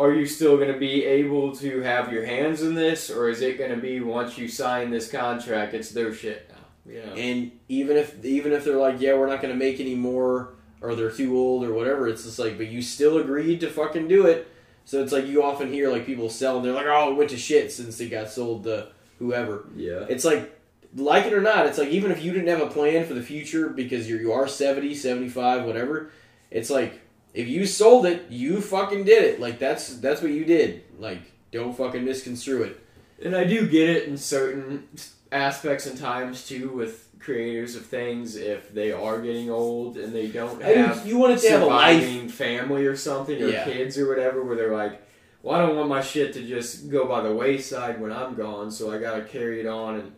are 0.00 0.12
you 0.14 0.26
still 0.26 0.56
going 0.56 0.72
to 0.72 0.78
be 0.78 1.04
able 1.04 1.54
to 1.56 1.80
have 1.82 2.12
your 2.12 2.24
hands 2.24 2.62
in 2.62 2.74
this, 2.74 3.10
or 3.10 3.28
is 3.28 3.42
it 3.42 3.58
going 3.58 3.70
to 3.70 3.76
be 3.76 4.00
once 4.00 4.38
you 4.38 4.48
sign 4.48 4.90
this 4.90 5.10
contract, 5.10 5.74
it's 5.74 5.90
their 5.90 6.14
shit 6.14 6.50
now? 6.50 6.92
Know? 7.06 7.12
And 7.14 7.52
even 7.68 7.96
if 7.96 8.24
even 8.24 8.52
if 8.52 8.64
they're 8.64 8.76
like, 8.76 9.00
yeah, 9.00 9.14
we're 9.14 9.28
not 9.28 9.42
going 9.42 9.52
to 9.52 9.58
make 9.58 9.78
any 9.78 9.94
more, 9.94 10.54
or 10.80 10.94
they're 10.94 11.10
too 11.10 11.36
old 11.36 11.64
or 11.64 11.72
whatever, 11.72 12.08
it's 12.08 12.24
just 12.24 12.38
like, 12.38 12.56
but 12.56 12.68
you 12.68 12.82
still 12.82 13.18
agreed 13.18 13.60
to 13.60 13.68
fucking 13.68 14.08
do 14.08 14.26
it. 14.26 14.48
So 14.84 15.02
it's 15.02 15.12
like 15.12 15.26
you 15.26 15.42
often 15.42 15.72
hear 15.72 15.90
like 15.90 16.06
people 16.06 16.30
sell 16.30 16.56
and 16.56 16.64
they're 16.64 16.72
like, 16.72 16.86
oh, 16.86 17.12
it 17.12 17.16
went 17.16 17.30
to 17.30 17.36
shit 17.38 17.70
since 17.70 17.98
they 17.98 18.08
got 18.08 18.30
sold 18.30 18.64
to 18.64 18.88
whoever. 19.18 19.68
yeah. 19.76 20.06
It's 20.08 20.24
like, 20.24 20.58
like 20.96 21.26
it 21.26 21.32
or 21.32 21.42
not, 21.42 21.66
it's 21.66 21.78
like 21.78 21.90
even 21.90 22.10
if 22.10 22.24
you 22.24 22.32
didn't 22.32 22.48
have 22.48 22.66
a 22.66 22.70
plan 22.70 23.06
for 23.06 23.14
the 23.14 23.22
future 23.22 23.68
because 23.68 24.08
you're, 24.08 24.20
you 24.20 24.32
are 24.32 24.48
70, 24.48 24.94
75, 24.94 25.64
whatever, 25.64 26.10
it's 26.50 26.70
like 26.70 27.00
if 27.34 27.48
you 27.48 27.66
sold 27.66 28.06
it, 28.06 28.26
you 28.30 28.60
fucking 28.60 29.04
did 29.04 29.24
it. 29.24 29.40
Like 29.40 29.58
that's 29.58 29.96
that's 29.98 30.20
what 30.22 30.30
you 30.32 30.44
did. 30.44 30.84
Like 30.98 31.20
don't 31.52 31.76
fucking 31.76 32.04
misconstrue 32.04 32.62
it. 32.64 32.80
And 33.24 33.36
I 33.36 33.44
do 33.44 33.66
get 33.68 33.88
it 33.90 34.08
in 34.08 34.16
certain 34.16 34.88
aspects 35.32 35.86
and 35.86 35.98
times 35.98 36.46
too 36.48 36.70
with 36.70 37.08
creators 37.20 37.76
of 37.76 37.84
things 37.86 38.34
if 38.34 38.72
they 38.72 38.90
are 38.92 39.20
getting 39.20 39.50
old 39.50 39.96
and 39.98 40.12
they 40.14 40.26
don't 40.28 40.62
I 40.64 40.68
mean, 40.68 40.76
have 40.78 41.06
you 41.06 41.18
want 41.18 41.38
to 41.38 41.48
have 41.50 41.60
a 41.62 41.66
life. 41.66 42.32
family 42.32 42.86
or 42.86 42.96
something 42.96 43.40
or 43.42 43.46
Yeah. 43.48 43.64
kids 43.64 43.98
or 43.98 44.08
whatever 44.08 44.42
where 44.42 44.56
they're 44.56 44.74
like 44.74 45.02
well 45.42 45.54
i 45.60 45.64
don't 45.66 45.76
want 45.76 45.90
my 45.90 46.00
shit 46.00 46.32
to 46.32 46.42
just 46.42 46.88
go 46.90 47.06
by 47.06 47.20
the 47.20 47.32
wayside 47.34 48.00
when 48.00 48.10
i'm 48.10 48.34
gone 48.34 48.70
so 48.70 48.90
i 48.90 48.96
gotta 48.96 49.20
carry 49.22 49.60
it 49.60 49.66
on 49.66 50.00
and 50.00 50.12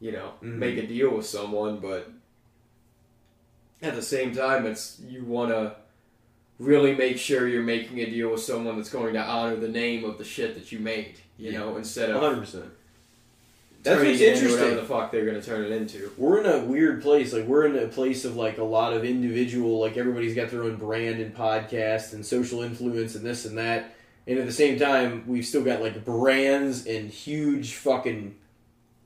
you 0.00 0.10
know 0.10 0.32
Mhm. 0.42 0.56
make 0.56 0.76
a 0.78 0.86
deal 0.86 1.16
with 1.16 1.26
someone 1.26 1.78
but 1.78 2.10
at 3.80 3.94
the 3.94 4.02
same 4.02 4.34
time 4.34 4.66
it's 4.66 5.00
you 5.08 5.24
want 5.24 5.50
to 5.50 5.76
really 6.58 6.94
make 6.94 7.18
sure 7.18 7.46
you're 7.48 7.62
making 7.62 8.00
a 8.00 8.06
deal 8.06 8.30
with 8.30 8.40
someone 8.42 8.76
that's 8.76 8.88
going 8.88 9.12
to 9.14 9.22
honor 9.22 9.56
the 9.56 9.68
name 9.68 10.04
of 10.04 10.18
the 10.18 10.24
shit 10.24 10.54
that 10.54 10.72
you 10.72 10.78
made 10.78 11.16
you 11.38 11.50
Yeah. 11.50 11.58
know 11.58 11.76
instead 11.76 12.10
of 12.10 12.16
100%. 12.22 12.70
That's 13.82 14.02
what's 14.02 14.20
interesting. 14.20 14.50
whatever 14.60 14.74
the 14.80 14.82
fuck 14.86 15.12
they're 15.12 15.24
going 15.26 15.40
to 15.40 15.46
turn 15.46 15.64
it 15.64 15.70
into 15.70 16.10
we're 16.18 16.40
in 16.40 16.46
a 16.46 16.64
weird 16.64 17.02
place. 17.02 17.32
Like 17.32 17.44
we're 17.46 17.66
in 17.66 17.76
a 17.76 17.86
place 17.86 18.24
of 18.24 18.34
like 18.36 18.58
a 18.58 18.64
lot 18.64 18.92
of 18.94 19.04
individual. 19.04 19.78
Like 19.80 19.96
everybody's 19.96 20.34
got 20.34 20.50
their 20.50 20.64
own 20.64 20.74
brand 20.76 21.20
and 21.20 21.34
podcast 21.36 22.12
and 22.12 22.24
social 22.26 22.62
influence 22.62 23.14
and 23.14 23.24
this 23.24 23.44
and 23.44 23.56
that. 23.58 23.94
And 24.26 24.38
at 24.40 24.46
the 24.46 24.52
same 24.52 24.76
time, 24.76 25.22
we've 25.28 25.46
still 25.46 25.62
got 25.62 25.80
like 25.82 26.04
brands 26.04 26.84
and 26.86 27.08
huge 27.08 27.74
fucking, 27.74 28.34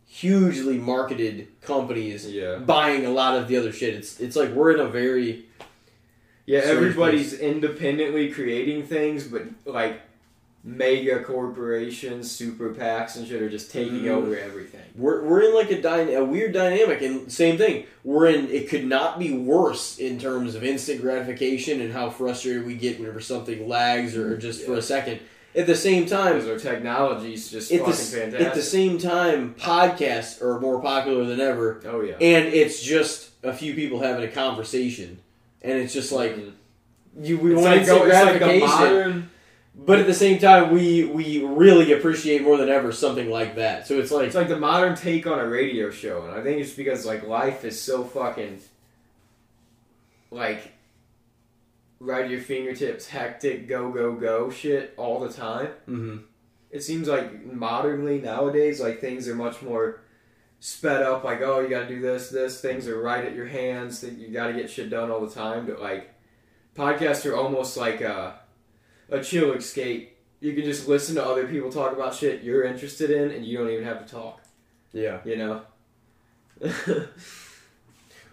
hugely 0.07 0.79
marketed 0.79 1.49
companies 1.61 2.27
yeah 2.31 2.57
buying 2.57 3.05
a 3.05 3.11
lot 3.11 3.37
of 3.37 3.49
the 3.49 3.57
other 3.59 3.73
shit. 3.73 3.95
It's 3.95 4.19
it's 4.19 4.35
like 4.35 4.51
we're 4.53 4.73
in 4.73 4.81
a 4.81 4.87
very 4.89 5.45
Yeah, 6.51 6.61
everybody's 6.65 7.33
independently 7.39 8.31
creating 8.33 8.85
things, 8.87 9.25
but 9.25 9.43
like 9.65 10.01
mega 10.65 11.23
corporations, 11.23 12.31
super 12.31 12.71
PACs, 12.75 13.17
and 13.17 13.27
shit 13.27 13.41
are 13.41 13.49
just 13.49 13.71
taking 13.71 14.03
Mhm. 14.03 14.09
over 14.11 14.37
everything. 14.37 14.81
we're, 14.97 15.23
we're 15.23 15.43
in 15.43 15.55
like 15.55 15.71
a 15.71 15.81
dy- 15.81 16.13
a 16.15 16.25
weird 16.25 16.53
dynamic 16.53 17.01
and 17.01 17.31
same 17.33 17.57
thing 17.57 17.85
we're 18.03 18.27
in 18.27 18.49
it 18.51 18.69
could 18.69 18.85
not 18.85 19.19
be 19.21 19.33
worse 19.33 19.99
in 19.99 20.19
terms 20.19 20.55
of 20.57 20.65
instant 20.65 21.01
gratification 21.01 21.81
and 21.81 21.93
how 21.93 22.11
frustrated 22.11 22.67
we 22.67 22.75
get 22.75 22.99
whenever 22.99 23.21
something 23.21 23.69
lags 23.69 24.17
or, 24.17 24.37
just 24.37 24.63
for 24.67 24.75
a 24.75 24.83
second 24.83 25.21
at 25.55 25.67
the 25.67 25.75
same 25.77 26.05
time, 26.07 26.35
because 26.35 26.49
our 26.49 26.59
technology's 26.59 27.49
just 27.51 27.71
at 27.73 27.79
fucking 27.81 27.93
the, 27.93 27.99
fantastic. 27.99 28.47
at 28.49 28.55
the 28.55 28.63
same 28.63 28.99
time, 28.99 29.55
podcasts 29.59 30.43
are 30.43 30.61
more 30.61 30.81
popular 30.83 31.25
than 31.25 31.41
ever, 31.41 31.81
oh 31.87 32.03
yeah. 32.03 32.15
and 32.21 32.53
it's 32.53 32.83
just 32.83 33.31
a 33.43 33.53
few 33.53 33.75
people 33.75 34.01
having 34.01 34.25
a 34.25 34.29
conversation, 34.29 35.19
and 35.63 35.79
it's 35.79 35.93
just 35.93 36.13
like 36.13 36.37
Mhm. 36.37 36.53
you 37.23 37.39
we 37.39 37.53
It's 37.53 37.61
want 37.63 37.71
like, 37.71 37.81
instant 37.81 37.99
go- 38.01 38.07
it's 38.07 38.43
like 38.43 38.61
modern. 38.61 39.31
but 39.75 39.99
at 39.99 40.07
the 40.07 40.15
same 40.15 40.39
time, 40.39 40.73
we 40.73 41.05
we 41.05 41.43
really 41.45 41.93
appreciate 41.93 42.43
more 42.43 42.57
than 42.57 42.69
ever 42.69 42.93
something 42.93 43.29
like 43.31 43.57
that. 43.57 43.87
So 43.87 43.99
it's 43.99 44.11
like 44.11 44.27
It's 44.27 44.35
like 44.37 44.49
the 44.49 44.59
modern 44.59 44.95
take 44.97 45.27
on 45.27 45.39
a 45.39 45.47
radio 45.49 45.91
show, 45.91 46.23
and 46.25 46.33
I 46.39 46.43
think 46.43 46.61
it's 46.61 46.73
because 46.75 47.05
like 47.07 47.27
life 47.27 47.65
is 47.65 47.81
so 47.81 48.05
fucking 48.05 48.61
like 50.31 50.73
right 51.99 52.25
at 52.25 52.31
your 52.31 52.41
fingertips, 52.41 53.09
hectic, 53.09 53.69
go 53.69 53.91
go 53.91 54.13
go 54.15 54.51
shit 54.51 54.95
all 54.97 55.21
the 55.21 55.33
time. 55.33 55.69
mhm. 55.89 56.21
It 56.71 56.83
seems 56.85 57.09
like 57.09 57.45
modernly 57.53 58.21
nowadays, 58.21 58.81
like 58.81 59.01
things 59.01 59.27
are 59.29 59.35
much 59.35 59.61
more 59.61 60.01
sped 60.61 61.03
up. 61.03 61.25
Like 61.25 61.41
oh, 61.43 61.59
you 61.61 61.69
got 61.69 61.81
to 61.81 61.89
do 61.89 62.01
this, 62.01 62.31
this. 62.31 62.61
Things 62.61 62.87
are 62.87 63.01
right 63.01 63.25
at 63.25 63.35
your 63.35 63.47
hands. 63.47 64.01
That 64.03 64.13
you 64.13 64.29
got 64.29 64.47
to 64.47 64.53
get 64.53 64.71
shit 64.71 64.89
done 64.91 65.11
all 65.11 65.21
the 65.27 65.35
time. 65.35 65.67
But 65.67 65.81
like 65.81 66.15
podcasts 66.77 67.29
are 67.29 67.35
almost 67.35 67.77
like 67.77 68.01
a 68.01 68.39
a 69.11 69.23
chill 69.23 69.53
escape. 69.55 70.17
You 70.41 70.55
can 70.55 70.65
just 70.65 70.89
listen 70.89 71.17
to 71.17 71.25
other 71.25 71.47
people 71.47 71.71
talk 71.71 71.93
about 71.93 72.15
shit 72.15 72.43
you're 72.43 72.63
interested 72.65 73.11
in, 73.11 73.31
and 73.31 73.45
you 73.45 73.59
don't 73.59 73.69
even 73.71 73.85
have 73.85 74.07
to 74.07 74.11
talk 74.11 74.41
yeah. 74.93 75.19
you 75.25 75.37
know. 75.37 75.63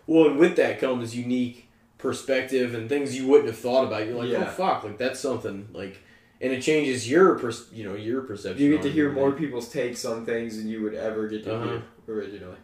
Well, 0.06 0.28
and 0.30 0.38
with 0.40 0.56
that 0.56 0.80
comes 0.80 1.16
unique 1.16 1.68
perspective 1.98 2.74
and 2.74 2.88
things 2.88 3.18
you 3.18 3.28
wouldn't 3.28 3.50
have 3.50 3.58
thought 3.60 3.86
about. 3.86 4.06
You're 4.08 4.16
like, 4.24 4.30
oh 4.42 4.46
fuck, 4.46 4.84
like 4.86 4.98
that's 4.98 5.20
something 5.20 5.68
like, 5.74 6.02
and 6.40 6.54
it 6.54 6.62
changes 6.62 7.10
your 7.10 7.38
pers- 7.38 7.68
you 7.74 7.84
know 7.84 7.96
your 7.96 8.22
perception. 8.22 8.64
you 8.64 8.72
get 8.72 8.84
to 8.84 8.90
hear 8.92 9.12
more 9.12 9.34
people's 9.34 9.70
takes 9.70 10.06
on 10.06 10.26
things 10.26 10.58
than 10.58 10.68
you 10.70 10.82
would 10.84 10.94
ever 10.94 11.28
get 11.28 11.44
to 11.44 11.56
Uh-huh. 11.56 11.66
hear 11.70 11.84
originally. 12.08 12.58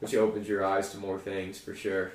Which 0.00 0.14
opens 0.14 0.48
your 0.48 0.64
eyes 0.64 0.90
to 0.90 0.98
more 0.98 1.18
things 1.18 1.58
for 1.58 1.74
sure. 1.74 2.12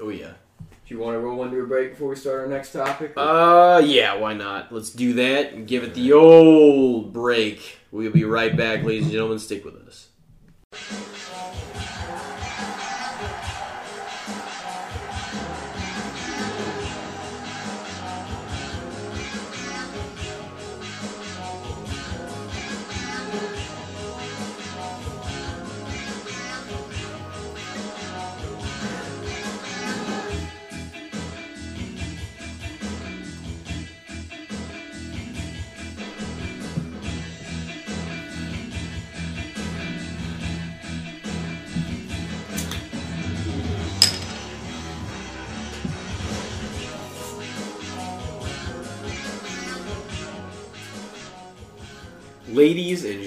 Oh 0.00 0.08
yeah. 0.08 0.32
Do 0.58 0.94
you 0.94 0.98
want 0.98 1.14
to 1.14 1.20
roll 1.20 1.42
into 1.44 1.60
a 1.60 1.66
break 1.66 1.90
before 1.90 2.10
we 2.10 2.16
start 2.16 2.40
our 2.40 2.46
next 2.46 2.72
topic? 2.72 3.12
Uh, 3.16 3.80
yeah, 3.84 4.14
why 4.14 4.34
not? 4.34 4.72
Let's 4.72 4.90
do 4.90 5.14
that 5.14 5.52
and 5.52 5.66
give 5.66 5.84
it 5.84 5.94
the 5.94 6.12
old 6.12 7.12
break. 7.12 7.78
We'll 7.90 8.12
be 8.12 8.24
right 8.24 8.56
back, 8.56 8.82
ladies 8.84 9.04
and 9.04 9.12
gentlemen. 9.12 9.38
Stick 9.38 9.64
with 9.64 9.76
us. 9.76 11.11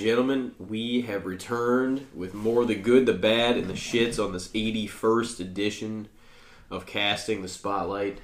Gentlemen, 0.05 0.53
we 0.59 1.01
have 1.01 1.25
returned 1.25 2.05
with 2.13 2.35
more 2.35 2.63
the 2.63 2.75
good, 2.75 3.07
the 3.07 3.13
bad, 3.13 3.57
and 3.57 3.67
the 3.67 3.73
shits 3.73 4.23
on 4.23 4.33
this 4.33 4.49
81st 4.49 5.39
edition 5.39 6.07
of 6.69 6.85
Casting 6.85 7.41
the 7.41 7.47
Spotlight. 7.47 8.19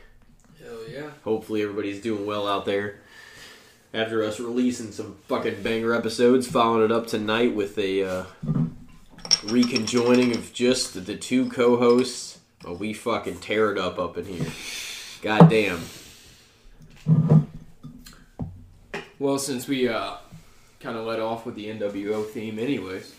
Hell 0.64 0.78
yeah. 0.88 1.10
Hopefully, 1.24 1.64
everybody's 1.64 2.00
doing 2.00 2.28
well 2.28 2.48
out 2.48 2.66
there. 2.66 3.00
After 3.96 4.22
us 4.22 4.40
releasing 4.40 4.92
some 4.92 5.18
fucking 5.28 5.64
banger 5.64 5.96
episodes, 5.96 6.46
following 6.46 6.86
it 6.86 6.92
up 6.92 7.08
tonight 7.08 7.56
with 7.56 7.76
a 7.80 8.04
uh, 8.04 8.24
reconjoining 9.48 10.36
of 10.36 10.54
just 10.54 11.04
the 11.08 11.18
two 11.18 11.50
co-hosts. 11.50 12.42
Oh, 12.64 12.74
we 12.74 12.94
fucking 12.94 13.40
tear 13.40 13.72
it 13.72 13.80
up 13.80 13.98
up 13.98 14.20
in 14.20 14.26
here. 14.26 14.52
Goddamn. 15.24 15.82
Well, 19.18 19.40
since 19.40 19.68
we 19.68 19.88
uh, 19.88 20.18
kind 20.82 20.98
of 20.98 21.06
let 21.06 21.20
off 21.20 21.46
with 21.46 21.56
the 21.56 21.68
NWO 21.68 22.26
theme, 22.28 22.60
anyways, 22.60 23.14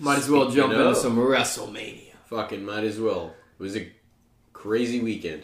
might 0.00 0.18
as 0.18 0.28
well 0.28 0.50
jump 0.50 0.72
into 0.72 0.94
some 0.94 1.16
WrestleMania. 1.16 2.12
Fucking 2.26 2.64
might 2.64 2.84
as 2.84 2.98
well. 2.98 3.34
It 3.58 3.62
was 3.62 3.76
a 3.76 3.90
crazy 4.52 5.00
weekend. 5.00 5.42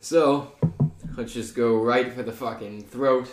So, 0.00 0.52
let's 1.16 1.32
just 1.32 1.54
go 1.54 1.76
right 1.76 2.12
for 2.12 2.22
the 2.22 2.32
fucking 2.32 2.84
throat. 2.84 3.30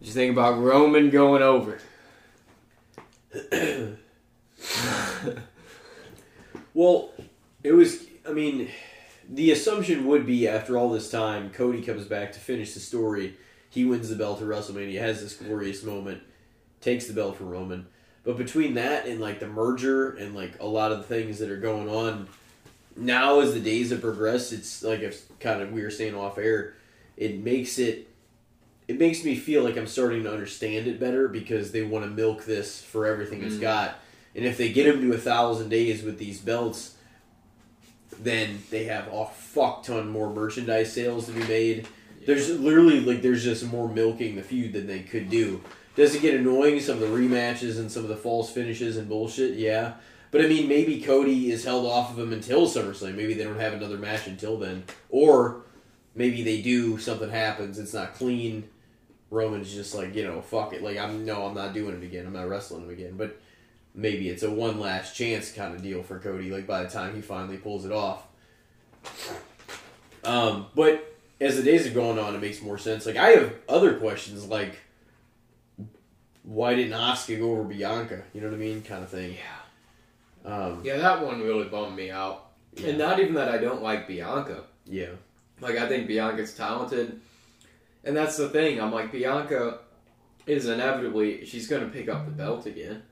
Just 0.00 0.14
think 0.14 0.32
about 0.32 0.58
Roman 0.58 1.10
going 1.10 1.42
over. 1.42 1.78
Well, 6.76 7.10
it 7.64 7.72
was. 7.72 8.04
I 8.28 8.32
mean, 8.32 8.68
the 9.28 9.50
assumption 9.50 10.06
would 10.06 10.26
be 10.26 10.46
after 10.46 10.78
all 10.78 10.90
this 10.90 11.10
time, 11.10 11.50
Cody 11.50 11.82
comes 11.82 12.04
back 12.04 12.32
to 12.32 12.40
finish 12.40 12.74
the 12.74 12.80
story. 12.80 13.34
He 13.68 13.84
wins 13.84 14.08
the 14.08 14.16
belt 14.16 14.40
at 14.40 14.46
WrestleMania, 14.46 15.00
has 15.00 15.20
this 15.20 15.34
glorious 15.34 15.82
moment, 15.82 16.22
takes 16.80 17.06
the 17.06 17.12
belt 17.12 17.36
from 17.36 17.48
Roman. 17.48 17.86
But 18.24 18.36
between 18.36 18.74
that 18.74 19.06
and 19.06 19.20
like 19.20 19.40
the 19.40 19.46
merger 19.46 20.10
and 20.10 20.34
like 20.34 20.60
a 20.60 20.66
lot 20.66 20.92
of 20.92 20.98
the 20.98 21.04
things 21.04 21.38
that 21.38 21.50
are 21.50 21.58
going 21.58 21.88
on 21.88 22.28
now, 22.96 23.40
as 23.40 23.52
the 23.52 23.60
days 23.60 23.90
have 23.90 24.00
progressed, 24.00 24.52
it's 24.52 24.82
like 24.82 25.00
if 25.00 25.38
kind 25.38 25.60
of 25.60 25.72
we 25.72 25.82
were 25.82 25.90
saying 25.90 26.14
off 26.14 26.38
air, 26.38 26.74
it 27.16 27.38
makes 27.38 27.78
it. 27.78 28.08
It 28.88 29.00
makes 29.00 29.24
me 29.24 29.34
feel 29.34 29.64
like 29.64 29.76
I'm 29.76 29.88
starting 29.88 30.22
to 30.22 30.32
understand 30.32 30.86
it 30.86 31.00
better 31.00 31.26
because 31.26 31.72
they 31.72 31.82
want 31.82 32.04
to 32.04 32.10
milk 32.10 32.44
this 32.44 32.80
for 32.80 33.04
everything 33.04 33.42
it's 33.42 33.56
mm. 33.56 33.60
got. 33.60 33.98
And 34.36 34.44
if 34.44 34.56
they 34.56 34.70
get 34.70 34.86
him 34.86 35.00
to 35.00 35.12
a 35.12 35.18
thousand 35.18 35.70
days 35.70 36.04
with 36.04 36.18
these 36.18 36.40
belts, 36.40 36.95
then 38.22 38.62
they 38.70 38.84
have 38.84 39.08
a 39.08 39.26
fuck 39.26 39.84
ton 39.84 40.08
more 40.08 40.30
merchandise 40.30 40.92
sales 40.92 41.26
to 41.26 41.32
be 41.32 41.44
made. 41.44 41.86
There's 42.26 42.50
literally 42.58 43.00
like 43.00 43.22
there's 43.22 43.44
just 43.44 43.64
more 43.64 43.88
milking 43.88 44.36
the 44.36 44.42
feud 44.42 44.72
than 44.72 44.86
they 44.86 45.00
could 45.00 45.30
do. 45.30 45.62
Does 45.94 46.14
it 46.14 46.22
get 46.22 46.34
annoying 46.34 46.80
some 46.80 47.00
of 47.02 47.08
the 47.08 47.16
rematches 47.16 47.78
and 47.78 47.90
some 47.90 48.02
of 48.02 48.08
the 48.08 48.16
false 48.16 48.50
finishes 48.50 48.96
and 48.96 49.08
bullshit? 49.08 49.54
Yeah. 49.54 49.94
But 50.30 50.44
I 50.44 50.48
mean, 50.48 50.68
maybe 50.68 51.00
Cody 51.00 51.50
is 51.50 51.64
held 51.64 51.86
off 51.86 52.10
of 52.10 52.18
him 52.18 52.32
until 52.32 52.66
SummerSlam. 52.66 53.14
Maybe 53.14 53.32
they 53.32 53.44
don't 53.44 53.60
have 53.60 53.72
another 53.72 53.96
match 53.96 54.26
until 54.26 54.58
then, 54.58 54.84
or 55.08 55.62
maybe 56.14 56.42
they 56.42 56.60
do. 56.60 56.98
Something 56.98 57.30
happens. 57.30 57.78
It's 57.78 57.94
not 57.94 58.14
clean. 58.14 58.68
Roman's 59.30 59.72
just 59.72 59.94
like 59.94 60.14
you 60.14 60.24
know, 60.24 60.42
fuck 60.42 60.72
it. 60.72 60.82
Like 60.82 60.98
I'm 60.98 61.24
no, 61.24 61.46
I'm 61.46 61.54
not 61.54 61.72
doing 61.72 61.96
it 61.96 62.04
again. 62.04 62.26
I'm 62.26 62.32
not 62.32 62.48
wrestling 62.48 62.82
him 62.82 62.90
again. 62.90 63.16
But 63.16 63.40
maybe 63.96 64.28
it's 64.28 64.42
a 64.44 64.50
one 64.50 64.78
last 64.78 65.16
chance 65.16 65.50
kind 65.50 65.74
of 65.74 65.82
deal 65.82 66.02
for 66.04 66.18
Cody. 66.20 66.50
Like 66.50 66.66
by 66.66 66.84
the 66.84 66.88
time 66.90 67.14
he 67.16 67.22
finally 67.22 67.56
pulls 67.56 67.84
it 67.84 67.90
off. 67.92 68.24
Um, 70.24 70.66
but 70.74 71.16
as 71.40 71.56
the 71.56 71.62
days 71.62 71.86
are 71.86 71.90
going 71.90 72.18
on, 72.18 72.34
it 72.34 72.40
makes 72.40 72.60
more 72.62 72.78
sense. 72.78 73.06
Like 73.06 73.16
I 73.16 73.30
have 73.30 73.54
other 73.68 73.98
questions, 73.98 74.46
like 74.46 74.78
why 76.42 76.74
didn't 76.74 76.92
Asuka 76.92 77.38
go 77.40 77.52
over 77.52 77.64
Bianca? 77.64 78.22
You 78.32 78.40
know 78.40 78.48
what 78.48 78.54
I 78.54 78.58
mean, 78.58 78.82
kind 78.82 79.02
of 79.02 79.10
thing. 79.10 79.34
Yeah. 79.34 80.52
Um, 80.54 80.82
Yeah, 80.84 80.98
that 80.98 81.24
one 81.24 81.40
really 81.42 81.68
bummed 81.68 81.96
me 81.96 82.10
out. 82.10 82.50
Yeah. 82.74 82.88
And 82.90 82.98
not 82.98 83.18
even 83.18 83.34
that 83.34 83.48
I 83.48 83.58
don't 83.58 83.82
like 83.82 84.06
Bianca. 84.06 84.64
yeah, 84.84 85.10
Like 85.60 85.76
I 85.76 85.88
think 85.88 86.06
Bianca's 86.06 86.54
talented, 86.54 87.20
and 88.04 88.16
that's 88.16 88.36
the 88.36 88.48
thing. 88.50 88.80
I'm 88.80 88.92
like 88.92 89.10
Bianca 89.10 89.78
is 90.46 90.66
inevitably 90.66 91.44
she's 91.46 91.66
gonna 91.66 91.88
pick 91.88 92.08
up 92.08 92.26
the 92.26 92.32
belt 92.32 92.66
again. 92.66 93.02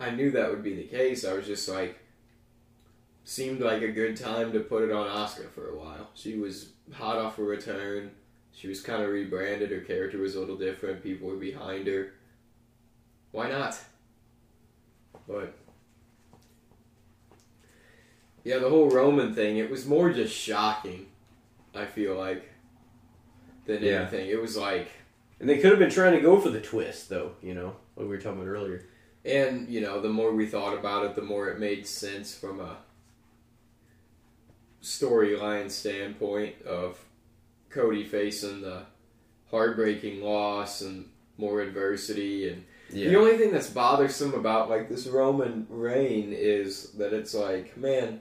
I 0.00 0.10
knew 0.10 0.30
that 0.30 0.50
would 0.50 0.62
be 0.64 0.74
the 0.74 0.84
case. 0.84 1.24
I 1.26 1.34
was 1.34 1.46
just 1.46 1.68
like, 1.68 1.98
seemed 3.24 3.60
like 3.60 3.82
a 3.82 3.92
good 3.92 4.16
time 4.16 4.52
to 4.52 4.60
put 4.60 4.82
it 4.82 4.90
on 4.90 5.06
Asuka 5.06 5.50
for 5.50 5.68
a 5.68 5.76
while. 5.78 6.08
She 6.14 6.38
was 6.38 6.70
hot 6.92 7.18
off 7.18 7.38
a 7.38 7.42
return. 7.42 8.10
She 8.52 8.66
was 8.66 8.80
kind 8.80 9.02
of 9.02 9.10
rebranded. 9.10 9.70
Her 9.70 9.80
character 9.80 10.18
was 10.18 10.34
a 10.34 10.40
little 10.40 10.56
different. 10.56 11.02
People 11.02 11.28
were 11.28 11.36
behind 11.36 11.86
her. 11.86 12.14
Why 13.30 13.48
not? 13.50 13.78
But 15.28 15.54
yeah, 18.42 18.58
the 18.58 18.68
whole 18.70 18.90
Roman 18.90 19.34
thing. 19.34 19.58
It 19.58 19.70
was 19.70 19.86
more 19.86 20.10
just 20.12 20.34
shocking. 20.34 21.06
I 21.74 21.84
feel 21.84 22.16
like 22.16 22.48
than 23.66 23.82
Yeah. 23.82 24.00
anything. 24.00 24.28
It 24.28 24.40
was 24.40 24.56
like, 24.56 24.88
and 25.38 25.48
they 25.48 25.58
could 25.58 25.70
have 25.70 25.78
been 25.78 25.90
trying 25.90 26.14
to 26.14 26.20
go 26.20 26.40
for 26.40 26.48
the 26.50 26.60
twist, 26.60 27.08
though. 27.08 27.32
You 27.42 27.54
know, 27.54 27.76
like 27.96 28.06
we 28.06 28.08
were 28.08 28.18
talking 28.18 28.40
about 28.40 28.48
earlier. 28.50 28.86
And 29.24 29.68
you 29.68 29.80
know, 29.80 30.00
the 30.00 30.08
more 30.08 30.32
we 30.32 30.46
thought 30.46 30.76
about 30.76 31.04
it, 31.04 31.14
the 31.14 31.22
more 31.22 31.48
it 31.48 31.58
made 31.58 31.86
sense 31.86 32.34
from 32.34 32.60
a 32.60 32.76
storyline 34.82 35.70
standpoint 35.70 36.62
of 36.62 36.98
Cody 37.68 38.04
facing 38.04 38.62
the 38.62 38.82
heartbreaking 39.50 40.22
loss 40.22 40.80
and 40.80 41.06
more 41.36 41.60
adversity 41.60 42.48
and 42.48 42.64
the 42.92 43.14
only 43.16 43.36
thing 43.36 43.52
that's 43.52 43.70
bothersome 43.70 44.34
about 44.34 44.68
like 44.68 44.88
this 44.88 45.06
Roman 45.06 45.64
reign 45.70 46.32
is 46.32 46.90
that 46.92 47.12
it's 47.12 47.34
like, 47.34 47.76
man, 47.76 48.20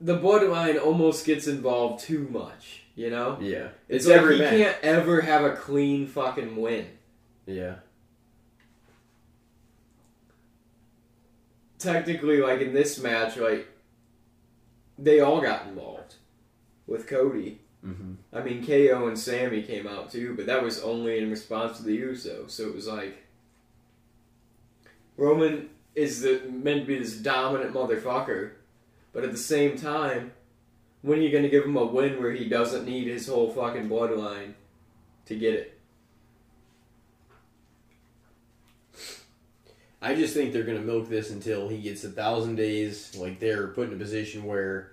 the 0.00 0.18
bloodline 0.18 0.82
almost 0.82 1.26
gets 1.26 1.46
involved 1.46 2.02
too 2.02 2.26
much, 2.30 2.84
you 2.94 3.10
know? 3.10 3.38
yeah. 3.40 3.68
It's, 3.88 4.04
It's 4.04 4.06
like 4.06 4.16
every 4.16 4.36
he 4.36 4.42
match. 4.42 4.50
can't 4.50 4.76
ever 4.82 5.20
have 5.20 5.44
a 5.44 5.56
clean 5.56 6.06
fucking 6.06 6.56
win. 6.56 6.86
Yeah. 7.46 7.74
Technically, 11.84 12.38
like 12.38 12.60
in 12.60 12.72
this 12.72 12.98
match, 12.98 13.36
like 13.36 13.68
they 14.98 15.20
all 15.20 15.40
got 15.40 15.66
involved 15.66 16.14
with 16.86 17.06
Cody. 17.06 17.60
Mm-hmm. 17.84 18.14
I 18.32 18.40
mean, 18.40 18.66
KO 18.66 19.06
and 19.06 19.18
Sami 19.18 19.62
came 19.62 19.86
out 19.86 20.10
too, 20.10 20.34
but 20.34 20.46
that 20.46 20.62
was 20.62 20.82
only 20.82 21.18
in 21.18 21.30
response 21.30 21.76
to 21.76 21.82
the 21.82 21.98
Usos. 22.00 22.50
So 22.50 22.68
it 22.68 22.74
was 22.74 22.86
like 22.86 23.24
Roman 25.16 25.68
is 25.94 26.22
the 26.22 26.40
meant 26.50 26.80
to 26.80 26.86
be 26.86 26.98
this 26.98 27.16
dominant 27.16 27.74
motherfucker, 27.74 28.52
but 29.12 29.24
at 29.24 29.32
the 29.32 29.38
same 29.38 29.76
time, 29.76 30.32
when 31.02 31.18
are 31.18 31.22
you 31.22 31.30
going 31.30 31.44
to 31.44 31.50
give 31.50 31.64
him 31.64 31.76
a 31.76 31.84
win 31.84 32.20
where 32.20 32.32
he 32.32 32.48
doesn't 32.48 32.86
need 32.86 33.06
his 33.06 33.28
whole 33.28 33.50
fucking 33.50 33.88
bloodline 33.88 34.54
to 35.26 35.36
get 35.36 35.54
it? 35.54 35.73
I 40.04 40.14
just 40.14 40.34
think 40.34 40.52
they're 40.52 40.64
gonna 40.64 40.80
milk 40.80 41.08
this 41.08 41.30
until 41.30 41.68
he 41.68 41.78
gets 41.78 42.04
a 42.04 42.10
thousand 42.10 42.56
days. 42.56 43.16
Like 43.16 43.40
they're 43.40 43.68
put 43.68 43.88
in 43.88 43.94
a 43.94 43.98
position 43.98 44.44
where 44.44 44.92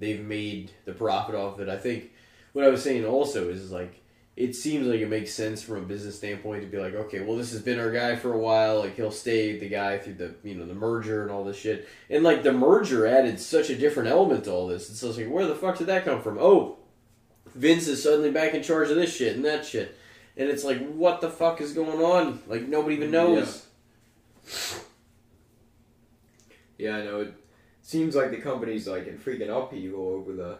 they've 0.00 0.20
made 0.20 0.72
the 0.84 0.92
profit 0.92 1.36
off 1.36 1.60
it. 1.60 1.68
I 1.68 1.76
think 1.76 2.10
what 2.52 2.64
I 2.64 2.68
was 2.68 2.82
saying 2.82 3.06
also 3.06 3.48
is 3.48 3.70
like 3.70 4.02
it 4.36 4.56
seems 4.56 4.88
like 4.88 5.00
it 5.00 5.08
makes 5.08 5.32
sense 5.32 5.62
from 5.62 5.78
a 5.78 5.82
business 5.82 6.16
standpoint 6.16 6.62
to 6.62 6.68
be 6.68 6.78
like, 6.78 6.94
okay, 6.94 7.20
well 7.20 7.36
this 7.36 7.52
has 7.52 7.62
been 7.62 7.78
our 7.78 7.92
guy 7.92 8.16
for 8.16 8.32
a 8.32 8.38
while. 8.38 8.80
Like 8.80 8.96
he'll 8.96 9.12
stay 9.12 9.56
the 9.56 9.68
guy 9.68 9.98
through 9.98 10.14
the 10.14 10.34
you 10.42 10.56
know 10.56 10.66
the 10.66 10.74
merger 10.74 11.22
and 11.22 11.30
all 11.30 11.44
this 11.44 11.56
shit. 11.56 11.88
And 12.10 12.24
like 12.24 12.42
the 12.42 12.52
merger 12.52 13.06
added 13.06 13.38
such 13.38 13.70
a 13.70 13.76
different 13.76 14.08
element 14.08 14.44
to 14.44 14.52
all 14.52 14.66
this. 14.66 14.90
It's 14.90 15.00
just 15.00 15.16
like 15.16 15.28
where 15.28 15.46
the 15.46 15.54
fuck 15.54 15.78
did 15.78 15.86
that 15.86 16.04
come 16.04 16.22
from? 16.22 16.38
Oh, 16.40 16.78
Vince 17.54 17.86
is 17.86 18.02
suddenly 18.02 18.32
back 18.32 18.54
in 18.54 18.64
charge 18.64 18.90
of 18.90 18.96
this 18.96 19.14
shit 19.14 19.36
and 19.36 19.44
that 19.44 19.64
shit. 19.64 19.96
And 20.36 20.48
it's 20.48 20.64
like, 20.64 20.86
what 20.92 21.20
the 21.20 21.30
fuck 21.30 21.60
is 21.60 21.72
going 21.72 22.00
on? 22.00 22.42
Like 22.48 22.66
nobody 22.66 22.96
even 22.96 23.12
knows. 23.12 23.56
Yeah, 23.56 23.67
I 26.80 27.02
know. 27.02 27.20
It 27.20 27.34
seems 27.82 28.14
like 28.14 28.30
the 28.30 28.38
company's 28.38 28.86
like 28.86 29.06
in 29.06 29.18
freaking 29.18 29.48
upheaval 29.48 30.08
over 30.08 30.32
the. 30.32 30.58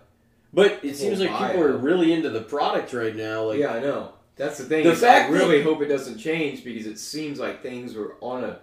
But 0.53 0.81
it 0.83 0.97
seems 0.97 1.21
like 1.21 1.31
people 1.31 1.63
are 1.63 1.77
really 1.77 2.13
into 2.13 2.31
the 2.31 2.41
product 2.41 2.93
right 2.93 3.15
now. 3.15 3.45
Like, 3.45 3.59
yeah, 3.59 3.75
I 3.75 3.81
know. 3.81 4.13
That's 4.37 4.59
the 4.59 4.65
thing. 4.65 4.85
The 4.85 4.95
fact 4.95 5.31
I 5.31 5.33
really 5.33 5.63
hope 5.63 5.83
it 5.83 5.89
doesn't 5.89 6.19
change 6.19 6.65
because 6.65 6.87
it 6.87 6.99
seems 6.99 7.39
like 7.39 7.63
things 7.63 7.95
were 7.95 8.17
on 8.21 8.45
a 8.45 8.61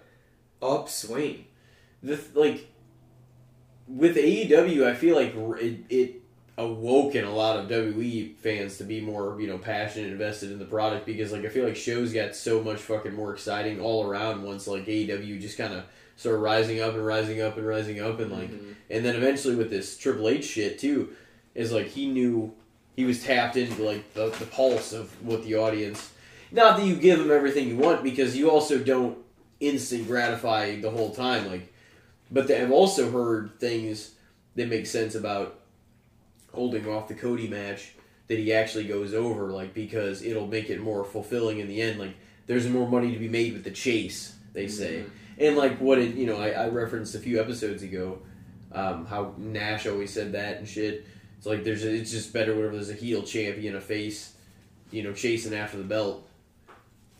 upswing. 0.62 1.44
the 2.02 2.18
like 2.34 2.66
with 3.86 4.16
AEW, 4.16 4.84
I 4.84 4.94
feel 4.94 5.14
like 5.14 5.34
it, 5.62 5.80
it 5.88 6.22
awoke 6.58 7.14
in 7.14 7.24
a 7.24 7.30
lot 7.34 7.58
of 7.58 7.68
WWE 7.68 8.34
fans 8.36 8.78
to 8.78 8.84
be 8.84 9.00
more 9.00 9.38
you 9.40 9.46
know 9.46 9.58
passionate, 9.58 10.10
invested 10.10 10.50
in 10.50 10.58
the 10.58 10.64
product 10.64 11.04
because 11.06 11.32
like 11.32 11.44
I 11.44 11.48
feel 11.48 11.64
like 11.66 11.76
shows 11.76 12.12
got 12.12 12.34
so 12.34 12.62
much 12.62 12.78
fucking 12.80 13.14
more 13.14 13.32
exciting 13.34 13.80
all 13.80 14.06
around 14.06 14.42
once 14.42 14.66
like 14.66 14.86
AEW 14.86 15.40
just 15.40 15.58
kind 15.58 15.74
of 15.74 15.84
started 16.16 16.38
rising 16.38 16.80
up 16.80 16.94
and 16.94 17.04
rising 17.04 17.42
up 17.42 17.58
and 17.58 17.66
rising 17.66 18.00
up 18.00 18.18
and 18.20 18.32
like 18.32 18.50
Mhm. 18.50 18.74
and 18.88 19.04
then 19.04 19.16
eventually 19.16 19.54
with 19.54 19.68
this 19.70 19.96
Triple 19.98 20.28
H 20.28 20.44
shit 20.46 20.78
too, 20.78 21.10
is 21.54 21.72
like 21.72 21.88
he 21.88 22.06
knew 22.06 22.54
he 22.94 23.04
was 23.04 23.22
tapped 23.22 23.56
into 23.56 23.82
like 23.82 24.14
the, 24.14 24.30
the 24.30 24.46
pulse 24.46 24.92
of 24.94 25.10
what 25.22 25.44
the 25.44 25.56
audience. 25.56 26.10
Not 26.50 26.78
that 26.78 26.86
you 26.86 26.94
give 26.96 27.18
them 27.18 27.30
everything 27.30 27.68
you 27.68 27.76
want 27.76 28.02
because 28.02 28.34
you 28.36 28.50
also 28.50 28.78
don't 28.78 29.18
instant 29.60 30.06
gratify 30.06 30.80
the 30.80 30.88
whole 30.90 31.10
time. 31.14 31.46
Like, 31.48 31.70
but 32.30 32.50
I've 32.50 32.70
also 32.70 33.10
heard 33.10 33.58
things 33.60 34.12
that 34.54 34.68
make 34.68 34.86
sense 34.86 35.14
about 35.14 35.58
holding 36.56 36.88
off 36.88 37.06
the 37.06 37.14
Cody 37.14 37.46
match 37.48 37.92
that 38.28 38.38
he 38.40 38.52
actually 38.52 38.84
goes 38.84 39.14
over, 39.14 39.52
like 39.52 39.72
because 39.72 40.22
it'll 40.22 40.48
make 40.48 40.68
it 40.70 40.80
more 40.80 41.04
fulfilling 41.04 41.60
in 41.60 41.68
the 41.68 41.80
end. 41.80 42.00
Like, 42.00 42.14
there's 42.46 42.66
more 42.68 42.88
money 42.88 43.12
to 43.12 43.18
be 43.18 43.28
made 43.28 43.52
with 43.52 43.62
the 43.62 43.70
chase. 43.70 44.34
They 44.52 44.66
say 44.68 45.04
Mhm. 45.04 45.10
and 45.38 45.56
like 45.56 45.78
what 45.80 45.98
it 45.98 46.14
you 46.14 46.26
know 46.26 46.38
I, 46.40 46.48
I 46.50 46.68
referenced 46.68 47.14
a 47.14 47.18
few 47.18 47.38
episodes 47.40 47.82
ago 47.82 48.18
um, 48.72 49.06
how 49.06 49.34
Nash 49.38 49.86
always 49.86 50.12
said 50.12 50.32
that 50.32 50.56
and 50.58 50.66
shit. 50.68 51.04
It's 51.38 51.46
like 51.46 51.62
there's 51.62 51.84
a, 51.84 51.94
it's 51.94 52.10
just 52.10 52.32
better 52.32 52.54
whenever 52.54 52.72
there's 52.74 52.90
a 52.90 52.94
heel 52.94 53.22
champion, 53.22 53.76
a 53.76 53.80
face, 53.80 54.32
you 54.90 55.02
know, 55.02 55.12
chasing 55.12 55.54
after 55.54 55.76
the 55.76 55.84
belt. 55.84 56.26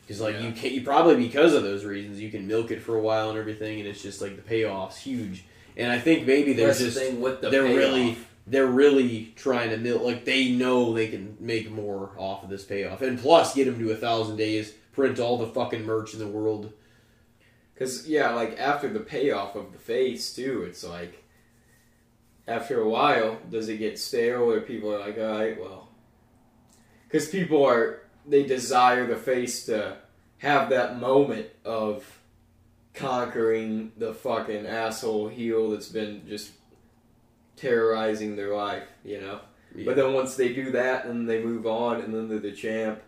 Because 0.01 0.21
like 0.21 0.37
you 0.41 0.47
Yeah. 0.49 0.53
can 0.53 0.73
you 0.73 0.83
probably 0.83 1.17
because 1.17 1.53
of 1.55 1.63
those 1.63 1.85
reasons 1.85 2.21
you 2.21 2.31
can 2.31 2.47
milk 2.49 2.71
it 2.71 2.81
for 2.83 2.97
a 2.97 3.01
while 3.01 3.31
and 3.31 3.39
everything, 3.39 3.79
and 3.81 3.89
it's 3.89 4.03
just 4.03 4.21
like 4.23 4.35
the 4.37 4.43
payoff's 4.43 4.99
huge. 4.99 5.45
And 5.77 5.93
I 5.93 5.99
think 5.99 6.27
maybe 6.27 6.53
they're 6.55 6.69
That's 6.69 6.79
just 6.81 6.95
the 6.99 7.05
thing 7.05 7.21
with 7.21 7.43
the 7.43 7.51
they're 7.51 7.65
payoff. 7.67 7.77
really 7.79 8.17
they're 8.47 8.67
really 8.67 9.33
trying 9.37 9.71
to 9.71 9.77
milk 9.77 10.03
like 10.03 10.25
they 10.25 10.51
know 10.51 10.93
they 10.93 11.09
can 11.09 11.37
make 11.41 11.71
more 11.71 12.13
off 12.17 12.45
of 12.45 12.51
this 12.51 12.65
payoff, 12.65 13.03
and 13.03 13.19
plus 13.19 13.55
get 13.55 13.65
them 13.65 13.79
to 13.79 13.91
a 13.91 13.97
thousand 13.97 14.37
days, 14.37 14.73
print 14.93 15.19
all 15.19 15.39
the 15.39 15.47
fucking 15.47 15.85
merch 15.85 16.13
in 16.13 16.21
the 16.21 16.27
world. 16.27 16.73
Because, 17.75 18.09
yeah, 18.09 18.31
like 18.31 18.59
after 18.59 18.89
the 18.89 19.01
payoff 19.01 19.55
of 19.55 19.73
the 19.73 19.79
face, 19.79 20.35
too, 20.35 20.63
it's 20.63 20.83
like, 20.83 21.25
after 22.49 22.81
a 22.81 22.89
while, 22.89 23.39
does 23.51 23.69
it 23.69 23.77
get 23.77 23.99
stale 23.99 24.51
or 24.51 24.61
people 24.61 24.95
are 24.95 25.01
like, 25.01 25.19
alright, 25.19 25.61
well. 25.61 25.89
Because 27.07 27.29
people 27.29 27.67
are, 27.67 28.01
they 28.27 28.45
desire 28.45 29.07
the 29.07 29.17
face 29.17 29.67
to 29.67 29.99
have 30.39 30.71
that 30.71 30.99
moment 30.99 31.49
of 31.65 32.21
conquering 32.95 33.93
the 33.99 34.15
fucking 34.15 34.67
asshole 34.67 35.29
heel 35.29 35.71
that's 35.71 35.89
been 35.89 36.23
just 36.27 36.53
terrorizing 37.57 38.37
their 38.37 38.55
life, 38.55 38.89
you 39.05 39.21
know? 39.21 39.41
But 39.85 39.97
then 39.97 40.15
once 40.15 40.37
they 40.37 40.55
do 40.55 40.71
that, 40.73 41.05
and 41.05 41.29
they 41.29 41.43
move 41.43 41.67
on, 41.67 42.01
and 42.01 42.15
then 42.15 42.29
they're 42.29 42.39
the 42.39 42.53
champ. 42.53 43.03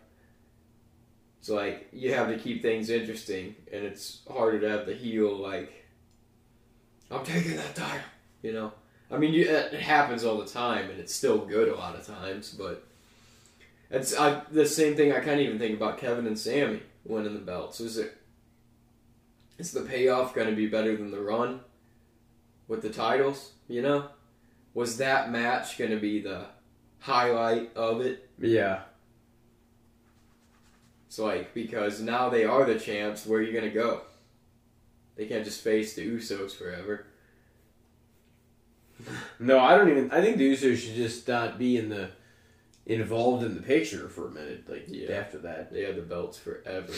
It's 1.41 1.49
like 1.49 1.89
you 1.93 2.13
have 2.13 2.29
to 2.29 2.37
keep 2.37 2.63
things 2.63 2.91
interesting, 2.91 3.55
and 3.73 3.85
it's 3.85 4.21
harder 4.31 4.61
to 4.61 4.69
have 4.69 4.87
the 4.87 4.95
heel 4.95 5.35
like, 5.35 5.87
"I'm 7.11 7.25
taking 7.25 7.57
that 7.57 7.75
title," 7.75 8.05
you 8.43 8.53
know. 8.53 8.73
I 9.11 9.17
mean, 9.17 9.33
you, 9.33 9.45
it 9.45 9.73
it 9.73 9.81
happens 9.81 10.25
all 10.25 10.37
the 10.39 10.47
time, 10.47 10.91
and 10.91 11.01
it's 11.01 11.15
still 11.15 11.39
good 11.39 11.69
a 11.69 11.77
lot 11.77 11.95
of 11.95 12.07
times. 12.07 12.51
But 12.53 12.85
it's 13.91 14.15
I, 14.19 14.43
the 14.51 14.67
same 14.67 14.97
thing. 14.97 15.13
I 15.13 15.21
can't 15.21 15.41
even 15.41 15.59
think 15.59 15.77
about 15.77 15.99
Kevin 15.99 16.27
and 16.27 16.39
Sami 16.39 16.83
winning 17.05 17.35
the 17.35 17.41
belts. 17.41 17.81
Is 17.81 17.97
it? 17.97 18.15
Is 19.57 19.73
the 19.73 19.83
payoff 19.83 20.35
going 20.35 20.49
to 20.49 20.57
be 20.57 20.67
better 20.67 20.97
than 20.97 21.11
the 21.11 21.21
run 21.21 21.61
with 22.67 22.83
the 22.83 22.91
titles? 22.91 23.53
You 23.69 23.83
know, 23.83 24.09
was 24.75 24.97
that 24.99 25.31
match 25.31 25.77
going 25.79 25.91
to 25.91 25.99
be 25.99 26.21
the 26.21 26.47
highlight 27.01 27.75
of 27.77 28.01
it? 28.01 28.29
yeah. 28.39 28.81
It's 31.07 31.19
like 31.19 31.55
because 31.55 32.01
now 32.03 32.29
they 32.29 32.45
are 32.45 32.67
the 32.67 32.79
champs. 32.79 33.25
Where 33.25 33.41
are 33.41 33.43
you 33.43 33.53
gonna 33.59 33.71
go? 33.73 34.03
They 35.17 35.25
can't 35.25 35.43
just 35.43 35.63
face 35.63 35.95
the 35.95 36.07
Usos 36.07 36.53
forever. 36.55 37.07
No, 39.39 39.59
I 39.59 39.75
don't 39.77 39.89
even. 39.89 40.11
I 40.11 40.21
think 40.21 40.37
the 40.37 40.53
Usos 40.53 40.77
should 40.77 40.97
just 40.97 41.27
not 41.27 41.59
be 41.59 41.79
in 41.79 41.89
the 41.89 42.11
involved 42.85 43.43
in 43.43 43.55
the 43.55 43.63
picture 43.63 44.09
for 44.11 44.27
a 44.27 44.31
minute. 44.31 44.65
Like 44.69 44.85
Yeah. 44.89 45.13
after 45.13 45.39
that, 45.39 45.73
They 45.73 45.85
had 45.85 45.97
the 45.97 46.03
belts 46.03 46.37
forever. 46.39 46.93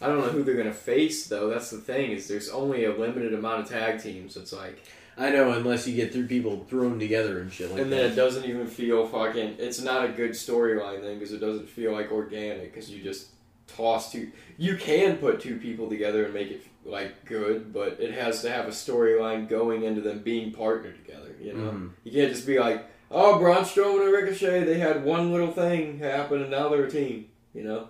I 0.00 0.08
don't 0.08 0.18
know 0.18 0.28
who 0.28 0.42
they're 0.42 0.56
gonna 0.56 0.72
face 0.72 1.26
though. 1.26 1.48
That's 1.48 1.70
the 1.70 1.78
thing 1.78 2.12
is 2.12 2.28
there's 2.28 2.48
only 2.50 2.84
a 2.84 2.94
limited 2.94 3.32
amount 3.34 3.62
of 3.62 3.68
tag 3.68 4.02
teams. 4.02 4.36
It's 4.36 4.52
like, 4.52 4.78
I 5.16 5.30
know 5.30 5.52
unless 5.52 5.86
you 5.86 5.96
get 5.96 6.12
three 6.12 6.26
people 6.26 6.66
thrown 6.68 6.98
together 6.98 7.40
and 7.40 7.50
shit 7.52 7.70
like 7.70 7.80
and 7.80 7.90
that. 7.90 7.96
then 7.96 8.12
it 8.12 8.14
doesn't 8.14 8.44
even 8.44 8.66
feel 8.66 9.06
fucking. 9.06 9.56
It's 9.58 9.80
not 9.80 10.04
a 10.04 10.08
good 10.08 10.32
storyline 10.32 11.00
thing 11.00 11.18
because 11.18 11.32
it 11.32 11.40
doesn't 11.40 11.68
feel 11.68 11.92
like 11.92 12.12
organic 12.12 12.74
because 12.74 12.90
you 12.90 13.02
just 13.02 13.28
toss 13.66 14.12
two. 14.12 14.30
You 14.58 14.76
can 14.76 15.16
put 15.16 15.40
two 15.40 15.58
people 15.58 15.88
together 15.88 16.24
and 16.26 16.34
make 16.34 16.50
it 16.50 16.62
like 16.84 17.24
good, 17.24 17.72
but 17.72 17.98
it 17.98 18.12
has 18.12 18.42
to 18.42 18.50
have 18.50 18.66
a 18.66 18.70
storyline 18.70 19.48
going 19.48 19.82
into 19.84 20.02
them 20.02 20.20
being 20.20 20.52
partnered 20.52 21.04
together. 21.04 21.34
You 21.40 21.54
know. 21.54 21.70
Mhm. 21.70 21.90
You 22.04 22.12
can't 22.12 22.32
just 22.32 22.46
be 22.46 22.58
like, 22.58 22.84
oh, 23.10 23.38
Braun 23.38 23.64
Strowman 23.64 24.04
and 24.04 24.12
Ricochet, 24.12 24.64
they 24.64 24.78
had 24.78 25.04
one 25.04 25.32
little 25.32 25.52
thing 25.52 25.98
happen 25.98 26.42
and 26.42 26.50
now 26.50 26.68
they're 26.68 26.84
a 26.84 26.90
team. 26.90 27.28
You 27.54 27.64
know? 27.64 27.88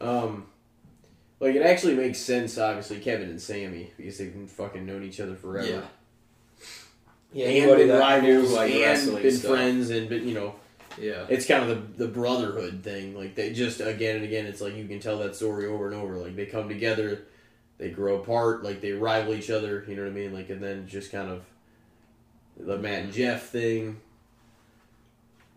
Um, 0.00 0.46
like 1.40 1.54
it 1.54 1.62
actually 1.62 1.94
makes 1.94 2.18
sense. 2.18 2.58
Obviously, 2.58 3.00
Kevin 3.00 3.28
and 3.30 3.40
Sami 3.40 3.90
because 3.96 4.18
they've 4.18 4.32
been 4.32 4.48
fucking 4.48 4.84
known 4.86 5.02
each 5.04 5.20
other 5.20 5.34
forever. 5.36 5.84
Yeah, 7.32 7.46
and 7.46 7.56
anybody 7.56 7.86
been 7.86 7.98
that 7.98 8.22
knew, 8.22 8.42
like, 8.42 8.72
and 8.72 9.22
been 9.22 9.30
stuff. 9.32 9.50
friends 9.50 9.90
and 9.90 10.08
been 10.08 10.26
you 10.26 10.34
know 10.34 10.54
Yeah. 10.98 11.26
it's 11.28 11.46
kind 11.46 11.62
of 11.62 11.68
the 11.96 12.04
the 12.06 12.10
brotherhood 12.10 12.82
thing. 12.82 13.14
Like 13.16 13.34
they 13.34 13.52
just 13.52 13.80
again 13.80 14.16
and 14.16 14.24
again, 14.24 14.46
it's 14.46 14.60
like 14.60 14.74
you 14.74 14.86
can 14.88 14.98
tell 15.00 15.18
that 15.18 15.36
story 15.36 15.66
over 15.66 15.86
and 15.86 15.94
over. 15.94 16.16
Like 16.16 16.36
they 16.36 16.46
come 16.46 16.68
together, 16.68 17.24
they 17.76 17.90
grow 17.90 18.16
apart, 18.22 18.64
like 18.64 18.80
they 18.80 18.92
rival 18.92 19.34
each 19.34 19.50
other. 19.50 19.84
You 19.86 19.96
know 19.96 20.02
what 20.02 20.10
I 20.10 20.14
mean? 20.14 20.32
Like, 20.32 20.48
and 20.50 20.62
then 20.62 20.86
just 20.88 21.12
kind 21.12 21.30
of 21.30 21.44
the 22.58 22.78
Matt 22.78 23.04
and 23.04 23.12
Jeff 23.12 23.50
thing. 23.50 24.00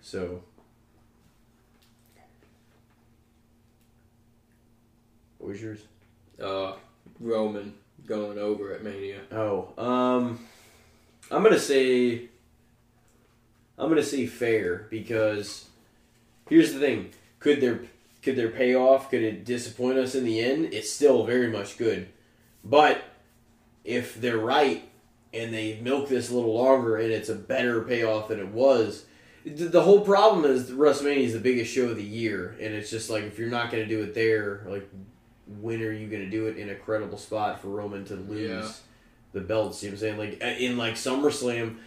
So. 0.01 0.43
What 5.41 5.53
was 5.53 5.61
yours? 5.61 5.79
Uh, 6.39 6.73
Roman 7.19 7.73
going 8.05 8.37
over 8.37 8.73
at 8.73 8.83
Mania. 8.83 9.21
Oh, 9.31 9.73
um, 9.75 10.39
I'm 11.31 11.41
gonna 11.41 11.57
say, 11.57 12.29
I'm 13.75 13.89
gonna 13.89 14.03
say 14.03 14.27
fair 14.27 14.85
because 14.91 15.67
here's 16.47 16.73
the 16.73 16.79
thing: 16.79 17.09
could 17.39 17.59
their 17.59 17.81
could 18.21 18.35
their 18.35 18.51
payoff 18.51 19.09
could 19.09 19.23
it 19.23 19.43
disappoint 19.43 19.97
us 19.97 20.13
in 20.13 20.25
the 20.25 20.39
end? 20.39 20.75
It's 20.75 20.91
still 20.91 21.25
very 21.25 21.47
much 21.47 21.79
good, 21.79 22.09
but 22.63 23.03
if 23.83 24.21
they're 24.21 24.37
right 24.37 24.87
and 25.33 25.51
they 25.51 25.79
milk 25.81 26.07
this 26.07 26.29
a 26.29 26.35
little 26.35 26.53
longer 26.53 26.97
and 26.97 27.11
it's 27.11 27.29
a 27.29 27.35
better 27.35 27.81
payoff 27.81 28.27
than 28.27 28.39
it 28.39 28.49
was. 28.49 29.05
The 29.43 29.65
the 29.65 29.81
whole 29.81 30.01
problem 30.01 30.45
is 30.45 30.69
WrestleMania 30.69 31.23
is 31.23 31.33
the 31.33 31.39
biggest 31.39 31.73
show 31.73 31.89
of 31.89 31.95
the 31.95 32.03
year, 32.03 32.55
and 32.61 32.75
it's 32.75 32.91
just 32.91 33.09
like 33.09 33.23
if 33.23 33.39
you're 33.39 33.49
not 33.49 33.71
going 33.71 33.81
to 33.81 33.89
do 33.89 34.03
it 34.03 34.13
there, 34.13 34.63
like 34.67 34.87
when 35.59 35.81
are 35.81 35.91
you 35.91 36.07
going 36.07 36.23
to 36.23 36.29
do 36.29 36.47
it 36.47 36.57
in 36.57 36.69
a 36.69 36.75
credible 36.75 37.17
spot 37.17 37.61
for 37.61 37.67
Roman 37.69 38.05
to 38.05 38.15
lose 38.15 38.49
Yeah. 38.49 38.71
the 39.33 39.41
belts? 39.41 39.83
You 39.83 39.89
know 39.89 39.93
what 39.95 40.03
I'm 40.03 40.17
saying? 40.17 40.39
Like 40.41 40.59
in 40.61 40.77
like 40.77 40.93
SummerSlam, 40.95 41.77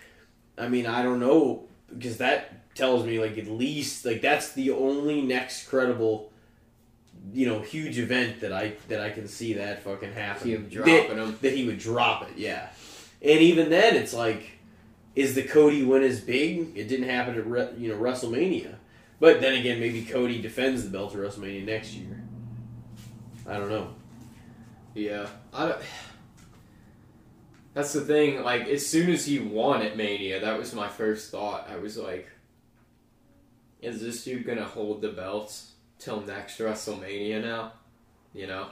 I 0.59 0.69
mean 0.69 0.87
I 0.87 1.03
don't 1.03 1.21
know 1.21 1.65
because 1.89 2.19
that 2.19 2.75
tells 2.75 3.05
me 3.07 3.21
like 3.21 3.39
at 3.39 3.47
least 3.47 4.05
like 4.05 4.21
that's 4.21 4.53
the 4.53 4.71
only 4.73 5.23
next 5.23 5.69
credible, 5.69 6.33
you 7.33 7.47
know, 7.47 7.61
huge 7.61 7.99
event 7.99 8.41
that 8.41 8.53
I 8.53 8.75
that 8.89 9.01
I 9.01 9.11
can 9.11 9.29
see 9.29 9.55
that 9.55 9.83
fucking 9.83 10.13
happen. 10.13 10.49
Him 10.51 10.69
That- 10.71 11.11
him. 11.11 11.39
that 11.41 11.53
he 11.55 11.67
would 11.67 11.79
drop 11.79 12.23
it, 12.29 12.37
yeah. 12.37 12.69
And 13.23 13.41
even 13.41 13.71
then, 13.71 13.97
it's 13.97 14.13
like, 14.13 14.43
is 15.17 15.35
the 15.35 15.43
Cody 15.43 15.83
win 15.83 16.03
as 16.03 16.21
big? 16.21 16.77
It 16.77 16.89
didn't 16.89 17.09
happen 17.09 17.35
at 17.57 17.79
you 17.79 17.89
know 17.89 17.97
WrestleMania, 17.97 18.75
but 19.21 19.41
then 19.41 19.55
again, 19.55 19.81
maybe 19.81 20.03
Cody 20.05 20.43
defends 20.43 20.85
the 20.85 20.91
belt 20.91 21.15
at 21.15 21.21
WrestleMania 21.21 21.65
next 21.65 21.95
year. 21.95 22.21
I 23.47 23.59
don't 23.59 23.69
know. 23.69 23.95
Yeah, 24.95 25.27
I 25.53 25.69
don't. 25.69 25.83
That's 27.75 27.93
the 27.93 28.01
thing. 28.03 28.43
Like, 28.43 28.69
as 28.69 28.87
soon 28.87 29.11
as 29.11 29.27
he 29.27 29.41
won 29.41 29.83
at 29.83 29.97
Mania, 29.97 30.41
that 30.41 30.59
was 30.59 30.73
my 30.73 30.89
first 30.89 31.31
thought. 31.31 31.69
I 31.69 31.77
was 31.77 31.97
like, 31.97 32.29
"Is 33.83 34.01
this 34.01 34.25
dude 34.25 34.47
gonna 34.47 34.65
hold 34.65 35.03
the 35.03 35.11
belts 35.11 35.73
till 35.99 36.21
next 36.21 36.59
WrestleMania 36.59 37.43
now?" 37.43 37.73
You 38.33 38.47
know. 38.47 38.69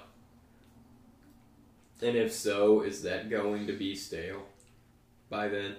And 2.01 2.16
if 2.16 2.33
so, 2.33 2.83
is 2.83 3.03
that 3.03 3.31
going 3.31 3.68
to 3.68 3.73
be 3.73 3.95
stale 3.95 4.43
by 5.31 5.49
then? 5.49 5.77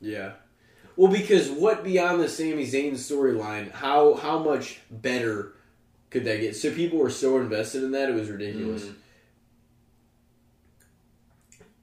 Yeah. 0.00 0.32
Well, 0.96 1.12
because 1.12 1.50
what 1.50 1.84
beyond 1.84 2.20
the 2.20 2.28
Sami 2.28 2.66
Zayn 2.66 2.92
storyline? 2.92 3.70
How 3.70 4.14
how 4.14 4.38
much 4.38 4.80
better 4.90 5.54
could 6.10 6.24
that 6.24 6.40
get? 6.40 6.56
So 6.56 6.72
people 6.74 6.98
were 6.98 7.10
so 7.10 7.38
invested 7.38 7.82
in 7.84 7.92
that 7.92 8.08
it 8.10 8.14
was 8.14 8.28
ridiculous. 8.30 8.84
Mhm. 8.84 8.94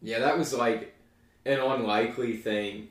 Yeah, 0.01 0.19
that 0.19 0.37
was 0.37 0.53
like 0.53 0.93
an 1.45 1.59
unlikely 1.59 2.37
thing 2.37 2.89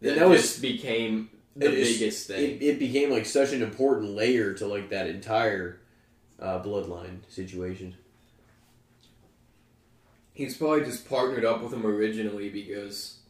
that, 0.00 0.12
And 0.12 0.20
that 0.20 0.28
was- 0.28 0.58
became 0.58 1.30
the 1.56 1.70
biggest 1.70 2.26
thing. 2.28 2.56
It, 2.60 2.62
it 2.62 2.78
became 2.78 3.10
like 3.10 3.26
such 3.26 3.52
an 3.52 3.62
important 3.62 4.10
layer 4.10 4.52
to 4.54 4.66
like 4.66 4.90
that 4.90 5.06
entire 5.08 5.80
uh, 6.38 6.62
bloodline 6.62 7.20
situation. 7.28 7.94
He's 10.34 10.54
probably 10.56 10.84
just 10.84 11.08
partnered 11.08 11.46
up 11.46 11.62
with 11.62 11.72
him 11.72 11.86
originally 11.86 12.50
because 12.50 13.20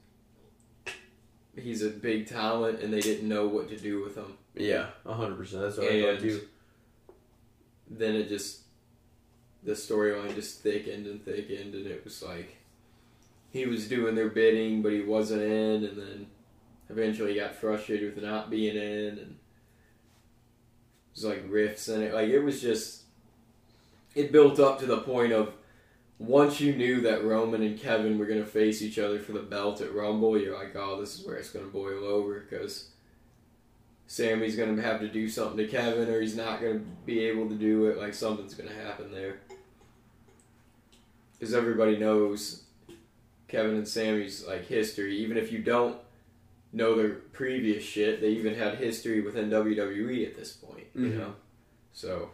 he's 1.56 1.82
a 1.82 1.88
big 1.90 2.26
talent 2.26 2.80
and 2.80 2.92
they 2.92 3.00
didn't 3.00 3.28
know 3.28 3.46
what 3.46 3.68
to 3.68 3.76
do 3.76 4.02
with 4.02 4.16
him. 4.16 4.36
Yeah, 4.56 4.86
hundred 5.06 5.36
percent. 5.36 5.62
That's 5.62 5.76
what 5.78 5.86
I 5.86 5.94
And 5.94 6.18
thought 6.18 6.22
too. 6.28 6.40
Then 7.88 8.14
it 8.14 8.28
just 8.28 8.60
the 9.62 9.72
storyline 9.72 10.34
just 10.34 10.60
thickened 10.60 11.06
and 11.06 11.24
thickened 11.24 11.74
and 11.74 11.86
it 11.86 12.04
was 12.04 12.22
like 12.22 12.56
he 13.50 13.66
was 13.66 13.88
doing 13.88 14.14
their 14.14 14.28
bidding 14.28 14.82
but 14.82 14.92
he 14.92 15.00
wasn't 15.00 15.42
in 15.42 15.84
and 15.84 15.98
then 15.98 16.26
eventually 16.88 17.32
he 17.32 17.40
got 17.40 17.54
frustrated 17.54 18.14
with 18.14 18.24
not 18.24 18.50
being 18.50 18.76
in 18.76 19.18
and 19.18 19.36
it 21.16 21.22
was 21.22 21.24
like 21.24 21.50
riffs 21.50 21.92
in 21.92 22.02
it. 22.02 22.14
Like 22.14 22.28
it 22.28 22.40
was 22.40 22.60
just 22.60 23.02
it 24.14 24.32
built 24.32 24.60
up 24.60 24.78
to 24.80 24.86
the 24.86 24.98
point 24.98 25.32
of 25.32 25.52
once 26.18 26.60
you 26.60 26.74
knew 26.74 27.02
that 27.02 27.24
Roman 27.24 27.62
and 27.62 27.78
Kevin 27.78 28.18
were 28.18 28.26
going 28.26 28.42
to 28.42 28.46
face 28.46 28.80
each 28.80 28.98
other 28.98 29.18
for 29.18 29.32
the 29.32 29.40
belt 29.40 29.82
at 29.82 29.94
Rumble, 29.94 30.38
you're 30.40 30.56
like, 30.56 30.74
oh, 30.74 30.98
this 30.98 31.18
is 31.18 31.26
where 31.26 31.36
it's 31.36 31.50
going 31.50 31.66
to 31.66 31.70
boil 31.70 32.04
over 32.04 32.40
because 32.40 32.88
Sami's 34.06 34.54
going 34.56 34.76
to 34.76 34.82
have 34.82 35.00
to 35.00 35.08
do 35.08 35.28
something 35.28 35.56
to 35.56 35.66
Kevin 35.66 36.08
or 36.08 36.20
he's 36.20 36.36
not 36.36 36.60
going 36.60 36.78
to 36.78 36.84
be 37.04 37.20
able 37.24 37.48
to 37.48 37.54
do 37.56 37.86
it. 37.86 37.98
Like, 37.98 38.14
something's 38.14 38.54
going 38.54 38.68
to 38.68 38.74
happen 38.74 39.10
there. 39.12 39.40
Because 41.38 41.54
everybody 41.54 41.96
knows 41.96 42.62
Kevin 43.48 43.74
and 43.76 43.86
Sami's, 43.88 44.46
like, 44.46 44.66
history. 44.66 45.16
Even 45.18 45.36
if 45.36 45.50
you 45.50 45.58
don't 45.58 45.98
know 46.72 46.94
their 46.94 47.10
previous 47.10 47.82
shit, 47.82 48.20
they 48.20 48.28
even 48.30 48.54
had 48.54 48.76
history 48.76 49.20
within 49.20 49.50
WWE 49.50 50.24
at 50.26 50.36
this 50.36 50.52
point, 50.52 50.86
you 50.94 51.08
Mhm. 51.10 51.18
know? 51.18 51.34
So. 51.92 52.30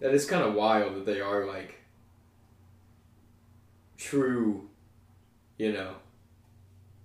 That 0.00 0.14
is 0.14 0.26
kind 0.26 0.44
of 0.44 0.54
wild 0.54 0.94
that 0.94 1.06
they 1.06 1.20
are, 1.20 1.44
like, 1.44 1.74
true, 3.96 4.70
you 5.58 5.72
know, 5.72 5.96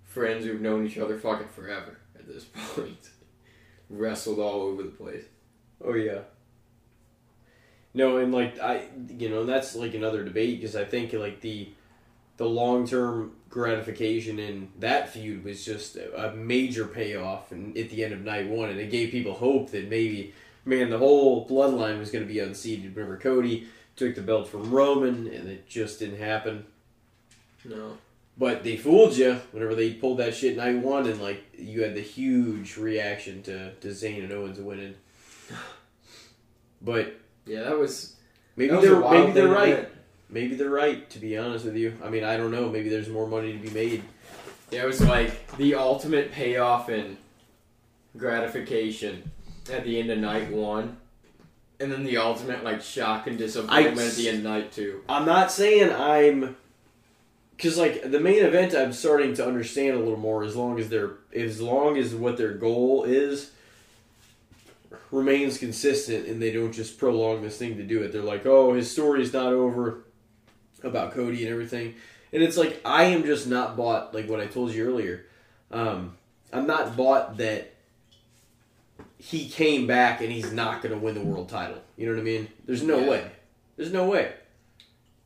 friends 0.04 0.46
who've 0.46 0.62
known 0.62 0.86
each 0.86 1.00
other 1.00 1.18
fucking 1.18 1.48
forever 1.48 1.98
at 2.28 2.34
this 2.34 2.46
point. 2.76 3.10
Wrestled 3.90 4.40
all 4.40 4.62
over 4.62 4.84
the 4.84 4.90
place. 4.90 5.26
Oh 5.84 5.94
yeah. 5.94 6.22
No, 7.94 8.18
and 8.18 8.34
like 8.34 8.60
I, 8.60 8.88
you 9.18 9.30
know, 9.30 9.46
that's 9.46 9.76
like 9.76 9.94
another 9.94 10.24
debate 10.24 10.60
because 10.60 10.76
I 10.76 10.86
think 10.86 11.14
like 11.14 11.42
the, 11.42 11.70
the 12.38 12.46
long 12.46 12.88
term 12.88 13.34
gratification 13.50 14.40
in 14.40 14.70
that 14.80 15.10
feud 15.10 15.44
was 15.44 15.64
just 15.64 15.96
a, 15.96 16.30
a 16.30 16.36
major 16.36 16.86
payoff, 16.86 17.52
and 17.52 17.78
at 17.78 17.90
the 17.90 18.04
end 18.04 18.14
of 18.14 18.22
night 18.22 18.48
one, 18.48 18.70
and 18.70 18.80
it 18.80 18.90
gave 18.90 19.12
people 19.12 19.34
hope 19.34 19.70
that 19.72 19.90
maybe, 19.90 20.34
man, 20.66 20.90
the 20.90 20.98
whole 20.98 21.48
bloodline 21.48 22.00
was 22.00 22.10
going 22.10 22.26
to 22.26 22.34
be 22.34 22.40
unseated. 22.40 22.96
Remember, 22.96 23.18
Cody 23.18 23.68
took 23.96 24.16
the 24.16 24.22
belt 24.22 24.48
from 24.48 24.72
Roman, 24.72 25.28
and 25.28 25.48
it 25.48 25.68
just 25.68 26.00
didn't 26.00 26.20
happen. 26.20 26.66
No. 27.64 27.98
But 28.38 28.64
they 28.64 28.78
fooled 28.78 29.16
you 29.16 29.40
whenever 29.52 29.76
they 29.76 29.94
pulled 29.94 30.18
that 30.20 30.34
shit 30.36 30.58
night 30.58 30.78
one, 30.78 31.06
and 31.08 31.22
like 31.22 31.44
you 31.58 31.84
had 31.84 31.94
the 31.96 32.02
huge 32.02 32.78
reaction 32.78 33.44
to 33.44 33.74
to 33.76 33.88
Zayn 33.90 34.24
and 34.24 34.32
Owens 34.34 34.60
winning. 34.60 34.96
But 36.82 37.14
Yeah, 37.46 37.64
that 37.64 37.78
was. 37.78 38.16
maybe 38.56 38.72
that 38.72 38.82
was 38.82 38.90
they're 38.90 39.00
maybe 39.12 39.32
they're 39.32 39.48
right. 39.48 39.90
Maybe 40.30 40.56
they're 40.56 40.70
right. 40.70 41.08
To 41.12 41.20
be 41.20 41.38
honest 41.38 41.64
with 41.66 41.76
you, 41.76 41.96
I 42.04 42.10
mean 42.10 42.24
I 42.24 42.38
don't 42.38 42.52
know. 42.52 42.70
Maybe 42.70 42.90
there's 42.90 43.10
more 43.10 43.28
money 43.28 43.54
to 43.54 43.60
be 43.60 43.70
made. 43.70 44.04
Yeah, 44.72 44.84
it 44.84 44.88
was 44.88 45.02
like 45.02 45.56
the 45.58 45.76
ultimate 45.76 46.32
payoff 46.32 46.90
and 46.90 47.18
gratification 48.18 49.30
at 49.72 49.84
the 49.84 50.00
end 50.00 50.10
of 50.10 50.18
night 50.18 50.52
one. 50.52 50.98
And 51.80 51.92
then 51.92 52.04
the 52.04 52.18
ultimate 52.18 52.64
like 52.64 52.82
shock 52.82 53.28
and 53.28 53.38
disappointment 53.38 54.00
I- 54.00 54.06
at 54.08 54.14
the 54.16 54.30
end 54.30 54.38
of 54.40 54.44
night 54.44 54.72
two. 54.72 55.02
I'm 55.08 55.26
not 55.26 55.52
saying 55.52 55.92
I'm, 55.92 56.56
because 57.56 57.78
like 57.78 58.10
the 58.10 58.20
main 58.20 58.44
event, 58.44 58.74
I'm 58.74 58.94
starting 58.94 59.34
to 59.36 59.46
understand 59.46 59.96
a 59.96 60.00
little 60.00 60.18
more. 60.20 60.44
As 60.44 60.56
long 60.56 60.80
as 60.80 60.90
they're, 60.90 61.12
as 61.34 61.62
long 61.62 61.98
as 61.98 62.14
what 62.14 62.38
their 62.38 62.54
goal 62.54 63.04
is 63.04 63.52
remains 65.12 65.58
consistent, 65.58 66.28
and 66.28 66.42
they 66.42 66.52
don't 66.52 66.72
just 66.72 66.98
prolong 66.98 67.42
this 67.44 67.58
thing 67.58 67.78
to 67.78 67.84
do 67.84 68.02
it. 68.02 68.12
They're 68.12 68.22
like, 68.22 68.46
oh, 68.46 68.74
his 68.74 68.92
story's 68.92 69.34
not 69.34 69.54
over 69.54 70.04
about 70.84 71.14
Cody 71.14 71.44
and 71.44 71.52
everything, 71.52 71.96
and 72.32 72.44
it's 72.44 72.58
like 72.58 72.82
I 72.84 73.06
am 73.06 73.24
just 73.24 73.48
not 73.48 73.78
bought. 73.78 74.14
Like 74.14 74.28
what 74.28 74.40
I 74.40 74.48
told 74.48 74.74
you 74.74 74.86
earlier, 74.88 75.26
um, 75.72 76.18
I'm 76.52 76.68
not 76.68 76.98
bought 76.98 77.38
that 77.38 77.74
he 79.18 79.48
came 79.48 79.88
back 79.88 80.20
and 80.20 80.30
he's 80.30 80.52
not 80.52 80.82
going 80.82 80.94
to 80.94 81.00
win 81.00 81.16
the 81.16 81.22
world 81.22 81.48
title. 81.48 81.82
You 81.96 82.08
know 82.08 82.14
what 82.14 82.20
I 82.20 82.24
mean? 82.24 82.50
There's 82.66 82.84
no 82.84 83.00
Yeah. 83.00 83.10
way. 83.10 83.32
There's 83.78 83.94
no 83.94 84.06
way. 84.06 84.34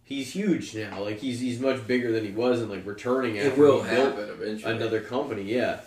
He's 0.08 0.32
huge 0.34 0.74
now. 0.74 1.03
Like 1.03 1.20
he's 1.20 1.39
he's 1.41 1.60
much 1.60 1.86
bigger 1.86 2.12
than 2.14 2.24
he 2.24 2.32
was, 2.32 2.62
and 2.62 2.72
like 2.72 2.86
returning 2.86 3.38
after 3.38 3.49
It 3.49 3.58
will 3.58 3.84
he 3.84 3.93
built 3.95 4.16
happen 4.16 4.30
eventually. 4.30 4.72
another 4.74 5.01
company. 5.01 5.43
Yeah. 5.43 5.82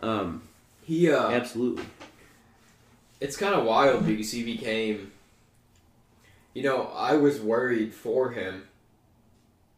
Um. 0.00 0.42
He 0.84 1.10
uh, 1.10 1.30
Absolutely. 1.30 1.84
it's 3.20 3.36
kind 3.36 3.54
of 3.54 3.64
wild 3.64 4.06
because 4.06 4.30
he 4.30 4.44
became. 4.44 5.10
You 6.52 6.62
know, 6.62 6.92
I 6.94 7.16
was 7.16 7.40
worried 7.40 7.92
for 7.92 8.30
him 8.30 8.68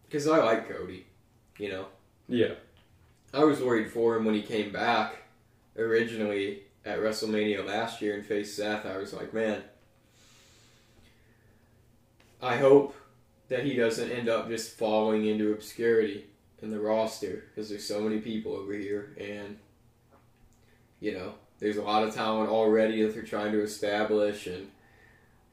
because 0.04 0.28
I 0.28 0.38
like 0.44 0.68
Cody. 0.68 1.06
You 1.58 1.70
know, 1.70 1.86
Yeah. 2.28 2.52
I 3.32 3.44
was 3.44 3.60
worried 3.62 3.90
for 3.90 4.16
him 4.16 4.26
when 4.26 4.34
he 4.34 4.42
came 4.42 4.70
back 4.72 5.22
originally 5.78 6.60
at 6.84 6.98
WrestleMania 6.98 7.64
last 7.66 8.02
year 8.02 8.14
and 8.14 8.24
faced 8.26 8.56
Seth. 8.56 8.84
I 8.84 8.98
was 8.98 9.14
like, 9.14 9.32
man, 9.32 9.62
I 12.42 12.56
hope 12.56 12.94
that 13.48 13.64
he 13.64 13.74
doesn't 13.74 14.10
end 14.10 14.28
up 14.28 14.48
just 14.48 14.76
falling 14.76 15.26
into 15.26 15.52
obscurity 15.52 16.26
in 16.62 16.70
the 16.70 16.80
roster 16.80 17.44
because 17.48 17.68
there's 17.68 17.86
so 17.86 18.00
many 18.00 18.18
people 18.18 18.52
over 18.52 18.72
here, 18.72 19.14
and 19.18 19.56
you 21.00 21.12
know, 21.12 21.34
there's 21.58 21.76
a 21.76 21.82
lot 21.82 22.02
of 22.02 22.14
talent 22.14 22.50
already 22.50 23.02
that 23.02 23.14
they're 23.14 23.22
trying 23.22 23.52
to 23.52 23.62
establish, 23.62 24.46
and 24.46 24.70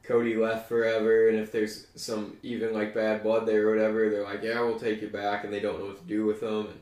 Cody 0.02 0.36
left 0.36 0.68
forever, 0.68 1.28
and 1.28 1.38
if 1.38 1.52
there's 1.52 1.86
some 1.94 2.36
even 2.42 2.72
like 2.72 2.94
bad 2.94 3.22
blood 3.22 3.46
there 3.46 3.68
or 3.68 3.74
whatever, 3.74 4.10
they're 4.10 4.24
like, 4.24 4.42
yeah, 4.42 4.60
we'll 4.60 4.78
take 4.78 5.02
you 5.02 5.08
back, 5.08 5.44
and 5.44 5.52
they 5.52 5.60
don't 5.60 5.78
know 5.78 5.86
what 5.86 5.98
to 5.98 6.04
do 6.04 6.24
with 6.24 6.40
them 6.40 6.66
and 6.66 6.80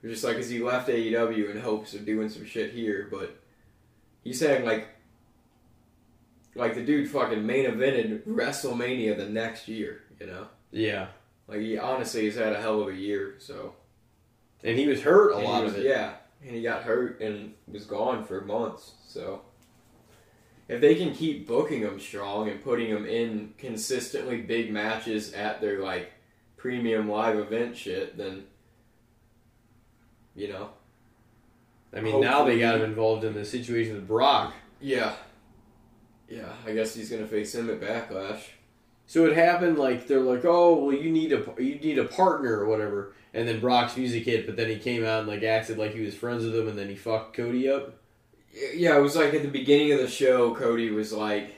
they're 0.00 0.10
just 0.10 0.24
like, 0.24 0.36
is 0.36 0.48
he 0.48 0.60
left 0.60 0.88
AEW 0.88 1.50
in 1.50 1.60
hopes 1.60 1.94
of 1.94 2.06
doing 2.06 2.28
some 2.28 2.46
shit 2.46 2.72
here, 2.72 3.08
but 3.10 3.38
he's 4.22 4.38
saying 4.38 4.64
like. 4.64 4.88
Like 6.56 6.74
the 6.74 6.82
dude 6.82 7.08
fucking 7.08 7.46
main 7.46 7.64
evented 7.64 8.22
WrestleMania 8.24 9.16
the 9.16 9.28
next 9.28 9.68
year, 9.68 10.02
you 10.20 10.26
know? 10.26 10.46
Yeah. 10.70 11.08
Like 11.48 11.60
he 11.60 11.78
honestly 11.78 12.26
has 12.26 12.36
had 12.36 12.52
a 12.52 12.60
hell 12.60 12.82
of 12.82 12.88
a 12.88 12.94
year, 12.94 13.34
so 13.38 13.74
And 14.62 14.78
he 14.78 14.86
was 14.86 15.02
hurt 15.02 15.32
a 15.32 15.36
And 15.36 15.44
lot 15.44 15.64
was- 15.64 15.72
of 15.74 15.80
it. 15.80 15.86
Yeah, 15.86 16.12
and 16.42 16.54
he 16.54 16.62
got 16.62 16.82
hurt 16.82 17.20
and 17.20 17.54
was 17.66 17.84
gone 17.86 18.24
for 18.24 18.40
months. 18.42 18.92
So 19.08 19.42
if 20.68 20.80
they 20.80 20.94
can 20.94 21.12
keep 21.14 21.46
booking 21.48 21.80
him 21.80 21.98
strong 21.98 22.48
and 22.48 22.62
putting 22.62 22.86
him 22.88 23.04
in 23.06 23.54
consistently 23.58 24.40
big 24.42 24.70
matches 24.72 25.32
at 25.32 25.60
their 25.60 25.80
like 25.80 26.12
premium 26.56 27.08
live 27.08 27.38
event 27.38 27.76
shit, 27.76 28.16
then 28.16 28.44
you 30.36 30.48
know, 30.48 30.70
I 31.92 32.00
mean, 32.00 32.20
now 32.20 32.44
they 32.44 32.58
got 32.60 32.76
him 32.76 32.82
involved 32.82 33.24
in 33.24 33.34
the 33.34 33.44
situation 33.44 33.94
with 33.96 34.06
Brock. 34.06 34.54
yeah, 34.80 35.14
yeah. 36.28 36.52
I 36.64 36.72
guess 36.72 36.94
he's 36.94 37.10
gonna 37.10 37.26
face 37.26 37.52
him 37.54 37.68
at 37.68 37.80
Backlash. 37.80 38.42
So 39.10 39.26
it 39.26 39.34
happened 39.36 39.76
like 39.76 40.06
they're 40.06 40.20
like, 40.20 40.44
oh, 40.44 40.84
well, 40.84 40.94
you 40.94 41.10
need 41.10 41.32
a 41.32 41.42
you 41.58 41.80
need 41.80 41.98
a 41.98 42.04
partner 42.04 42.60
or 42.60 42.66
whatever, 42.66 43.12
and 43.34 43.48
then 43.48 43.58
Brock's 43.58 43.96
music 43.96 44.24
hit, 44.24 44.46
but 44.46 44.54
then 44.54 44.68
he 44.68 44.78
came 44.78 45.04
out 45.04 45.18
and 45.18 45.28
like 45.28 45.42
acted 45.42 45.78
like 45.78 45.94
he 45.94 46.00
was 46.02 46.14
friends 46.14 46.44
with 46.44 46.54
him, 46.54 46.68
and 46.68 46.78
then 46.78 46.88
he 46.88 46.94
fucked 46.94 47.34
Cody 47.36 47.68
up. 47.68 47.94
Yeah, 48.72 48.96
it 48.96 49.00
was 49.00 49.16
like 49.16 49.34
at 49.34 49.42
the 49.42 49.48
beginning 49.48 49.90
of 49.90 49.98
the 49.98 50.06
show, 50.06 50.54
Cody 50.54 50.90
was 50.90 51.12
like, 51.12 51.56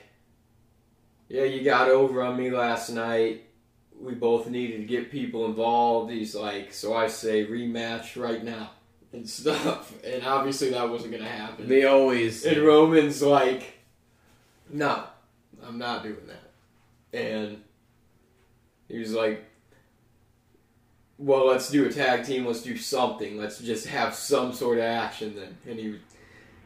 "Yeah, 1.29 1.43
you 1.43 1.63
got 1.63 1.89
over 1.89 2.23
on 2.23 2.37
me 2.37 2.49
last 2.49 2.89
night. 2.89 3.43
We 4.01 4.15
both 4.15 4.49
needed 4.49 4.77
to 4.77 4.85
get 4.85 5.11
people 5.11 5.45
involved." 5.45 6.11
He's 6.11 6.33
like, 6.33 6.73
"So 6.73 6.95
I 6.95 7.05
say 7.05 7.45
rematch 7.45 8.19
right 8.19 8.43
now 8.43 8.71
and 9.11 9.29
stuff." 9.29 9.93
And 10.03 10.25
obviously 10.25 10.71
that 10.71 10.89
wasn't 10.89 11.11
gonna 11.11 11.29
happen. 11.29 11.67
They 11.67 11.85
always 11.85 12.45
And 12.45 12.63
Roman's 12.63 13.21
like, 13.21 13.75
"No, 14.71 15.03
I'm 15.63 15.77
not 15.77 16.01
doing 16.01 16.25
that." 16.25 16.42
And 17.13 17.61
he 18.87 18.97
was 18.97 19.13
like, 19.13 19.45
"Well, 21.17 21.47
let's 21.47 21.69
do 21.69 21.85
a 21.85 21.91
tag 21.91 22.25
team. 22.25 22.45
Let's 22.45 22.63
do 22.63 22.75
something. 22.77 23.37
Let's 23.37 23.59
just 23.59 23.87
have 23.87 24.15
some 24.15 24.53
sort 24.53 24.79
of 24.79 24.83
action 24.83 25.35
then." 25.35 25.57
And 25.69 25.79
he, 25.79 25.99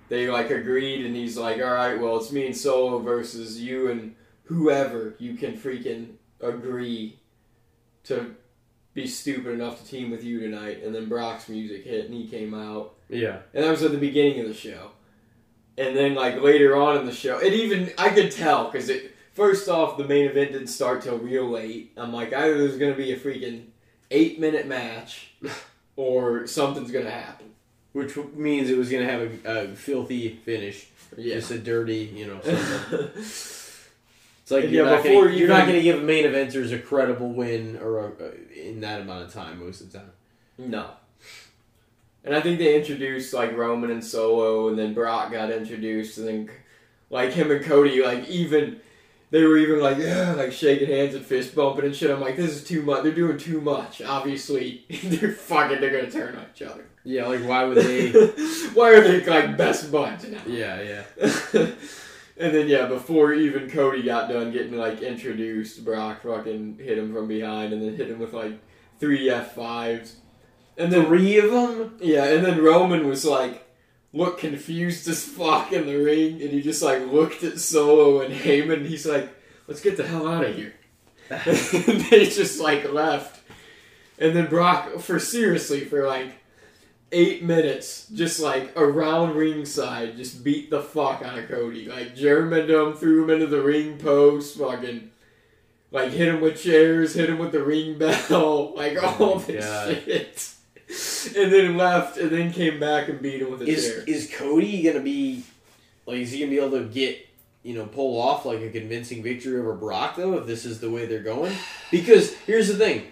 they 0.10 0.30
like 0.30 0.50
agreed, 0.50 1.06
and 1.06 1.16
he's 1.16 1.38
like, 1.38 1.58
"All 1.58 1.74
right, 1.74 2.00
well, 2.00 2.18
it's 2.18 2.32
me 2.32 2.46
and 2.46 2.56
Solo 2.56 3.00
versus 3.00 3.62
you 3.62 3.92
and 3.92 4.16
whoever 4.44 5.16
you 5.20 5.36
can 5.36 5.58
freaking 5.58 6.14
agree 6.42 7.20
to." 8.06 8.36
Be 8.94 9.06
stupid 9.06 9.54
enough 9.54 9.80
to 9.80 9.88
team 9.88 10.10
with 10.10 10.24
you 10.24 10.40
tonight, 10.40 10.82
and 10.84 10.96
then 10.96 11.08
Brock's 11.08 11.50
music 11.50 11.84
hit, 11.84 12.06
and 12.06 12.14
he 12.16 12.28
came 12.28 12.56
out, 12.56 12.96
yeah. 13.10 13.42
and 13.54 13.64
that 13.64 13.70
was 13.70 13.84
at 13.84 13.92
the 13.92 13.98
beginning 14.00 14.40
of 14.40 14.48
the 14.48 14.56
show. 14.56 14.90
And 15.78 15.96
then 15.96 16.16
like 16.16 16.42
later 16.42 16.76
on 16.76 16.98
in 16.98 17.06
the 17.06 17.14
show, 17.14 17.38
it 17.38 17.54
even 17.54 17.92
I 18.00 18.10
could 18.10 18.32
tell 18.32 18.72
because 18.72 18.90
it 18.90 19.16
first 19.38 19.70
off 19.70 19.98
the 20.00 20.04
main 20.04 20.26
event 20.26 20.52
didn't 20.52 20.68
start 20.68 21.04
till 21.04 21.20
real 21.20 21.48
late. 21.48 21.92
I'm 21.96 22.12
like 22.12 22.34
either 22.34 22.58
there's 22.58 22.78
gonna 22.78 22.96
be 22.96 23.12
a 23.14 23.18
freaking 23.20 23.66
eight 24.10 24.40
minute 24.40 24.66
match 24.68 25.30
or 25.96 26.48
something's 26.48 26.92
gonna 26.92 27.12
happen. 27.12 27.52
Which 27.94 28.18
means 28.34 28.70
it 28.70 28.78
was 28.78 28.90
gonna 28.90 29.06
have 29.06 29.22
a, 29.46 29.62
a 29.64 29.68
filthy 29.76 30.30
finish, 30.44 30.88
Yeah. 31.16 31.36
just 31.36 31.52
a 31.52 31.60
dirty, 31.60 32.12
you 32.14 32.26
know. 32.28 32.42
It's 34.48 34.52
like 34.54 34.64
And 34.64 34.74
you're, 34.74 34.86
yeah, 34.86 34.96
not 34.96 35.04
gonna, 35.04 35.30
you're 35.36 35.48
not 35.50 35.66
gonna 35.68 35.82
give 35.82 36.02
main 36.04 36.24
eventers 36.24 36.72
a 36.72 36.80
credible 36.80 37.34
win 37.34 37.78
or 37.82 38.00
a, 38.00 38.06
uh, 38.08 38.32
in 38.56 38.80
that 38.80 39.02
amount 39.02 39.26
of 39.26 39.34
time 39.34 39.60
most 39.60 39.82
of 39.82 39.92
the 39.92 39.98
time. 40.00 40.12
no. 40.58 40.90
And 42.24 42.34
I 42.34 42.40
think 42.40 42.58
they 42.58 42.74
introduced 42.78 43.34
like 43.34 43.56
Roman 43.58 43.92
and 43.92 44.02
Solo, 44.04 44.70
and 44.70 44.80
then 44.80 44.94
Brock 44.94 45.32
got 45.34 45.52
introduced, 45.52 46.18
and 46.18 46.28
then 46.28 46.50
like 47.10 47.32
him 47.32 47.52
and 47.52 47.64
Cody, 47.64 48.02
like 48.02 48.28
even 48.30 48.80
they 49.30 49.44
were 49.44 49.58
even 49.58 49.80
like 49.82 49.98
yeah, 49.98 50.34
like 50.34 50.52
shaking 50.52 50.88
hands 50.88 51.16
and 51.16 51.26
fist 51.26 51.54
bumping 51.56 51.86
and 51.86 51.96
shit. 51.96 52.10
I'm 52.10 52.22
like, 52.22 52.38
this 52.38 52.52
is 52.52 52.64
too 52.64 52.82
much. 52.82 53.04
They're 53.04 53.12
doing 53.12 53.38
too 53.38 53.60
much. 53.62 54.02
Obviously, 54.02 54.86
they're 55.04 55.32
fucking. 55.32 55.82
They're 55.82 55.92
gonna 55.92 56.12
turn 56.12 56.36
on 56.36 56.46
each 56.54 56.62
other. 56.62 56.86
Yeah, 57.04 57.28
like 57.28 57.42
why 57.42 57.64
would 57.64 57.78
they? 57.78 58.12
Why 58.74 58.90
are 58.92 59.02
they 59.02 59.24
like 59.26 59.58
best 59.58 59.92
buds 59.92 60.28
now? 60.28 60.42
yeah, 60.46 60.82
yeah. 60.82 61.04
and 62.38 62.54
then 62.54 62.68
yeah, 62.68 62.86
before 62.88 63.34
even 63.34 63.70
Cody 63.70 64.04
got 64.04 64.30
done 64.30 64.52
getting 64.52 64.78
like 64.78 65.02
introduced, 65.02 65.84
Brock 65.86 66.24
fucking 66.24 66.80
hit 66.80 66.98
him 66.98 67.14
from 67.14 67.28
behind 67.28 67.74
and 67.74 67.82
then 67.82 67.96
hit 67.96 68.10
him 68.10 68.20
with 68.20 68.34
like 68.34 68.60
three 69.00 69.30
F 69.30 69.56
fives. 69.56 70.18
And 70.78 70.92
then 70.94 71.06
Three 71.06 71.40
of 71.40 71.50
them. 71.52 71.98
yeah, 72.00 72.26
and 72.26 72.46
then 72.46 72.62
Roman 72.62 73.08
was 73.08 73.26
like 73.26 73.67
looked 74.14 74.40
confused 74.40 75.08
as 75.08 75.24
fuck 75.26 75.72
in 75.74 75.86
the 75.86 75.96
ring 75.96 76.42
and 76.42 76.52
he 76.52 76.62
just 76.62 76.82
like 76.82 77.06
looked 77.12 77.44
at 77.44 77.60
Solo 77.60 78.22
and 78.22 78.34
Heyman 78.34 78.78
and 78.78 78.86
he's 78.88 79.06
like, 79.06 79.30
Let's 79.68 79.82
get 79.82 79.98
the 79.98 80.08
hell 80.08 80.28
out 80.28 80.46
of 80.46 80.56
here. 80.56 80.74
and 81.30 82.02
they 82.10 82.26
just 82.26 82.60
like 82.60 82.92
left. 82.92 83.42
And 84.18 84.36
then 84.36 84.48
Brock 84.48 85.00
for 85.00 85.20
seriously 85.20 85.82
for 85.86 86.08
like 86.08 86.32
eight 87.12 87.44
minutes, 87.44 88.08
just 88.14 88.40
like 88.40 88.72
around 88.78 89.36
ringside, 89.36 90.16
just 90.18 90.44
beat 90.44 90.70
the 90.70 90.82
fuck 90.82 91.22
out 91.22 91.38
of 91.38 91.50
Cody. 91.50 91.88
Like 91.88 92.16
Germaned 92.16 92.70
him, 92.70 92.94
threw 92.94 93.24
him 93.24 93.30
into 93.30 93.48
the 93.48 93.62
ring 93.62 93.98
post, 93.98 94.58
fucking 94.58 95.12
like 95.92 96.12
hit 96.12 96.30
him 96.30 96.42
with 96.42 96.62
chairs, 96.62 97.14
hit 97.14 97.30
him 97.30 97.38
with 97.40 97.52
the 97.52 97.64
ring 97.64 97.98
bell, 97.98 98.74
like 98.78 98.98
Oh 99.02 99.16
all 99.20 99.36
my 99.36 99.42
this 99.44 99.66
God. 99.66 100.02
shit. 100.06 100.54
And 101.36 101.52
then 101.52 101.76
left 101.76 102.18
and 102.18 102.30
then 102.32 102.52
came 102.54 102.80
back 102.80 103.10
and 103.10 103.22
beat 103.22 103.42
him 103.42 103.52
with 103.52 103.62
a 103.62 103.66
Is 103.66 103.90
chair. 103.90 104.04
is 104.08 104.32
Cody 104.34 104.82
gonna 104.84 105.02
be 105.02 105.44
like? 106.06 106.20
Is 106.20 106.32
he 106.32 106.40
gonna 106.40 106.52
be 106.52 106.58
able 106.60 106.72
to 106.80 106.86
get 106.86 107.28
you 107.64 107.76
know 107.76 107.86
pull 107.86 108.20
off 108.22 108.46
like 108.46 108.62
a 108.62 108.70
convincing 108.70 109.22
victory 109.22 109.60
over 109.60 109.74
Brock 109.74 110.16
though? 110.16 110.38
If 110.38 110.48
this 110.48 110.64
is 110.66 110.80
the 110.80 110.90
way 110.90 111.06
they're 111.06 111.24
going, 111.24 111.54
because 111.92 112.34
here's 112.46 112.70
the 112.70 112.76
thing, 112.76 113.08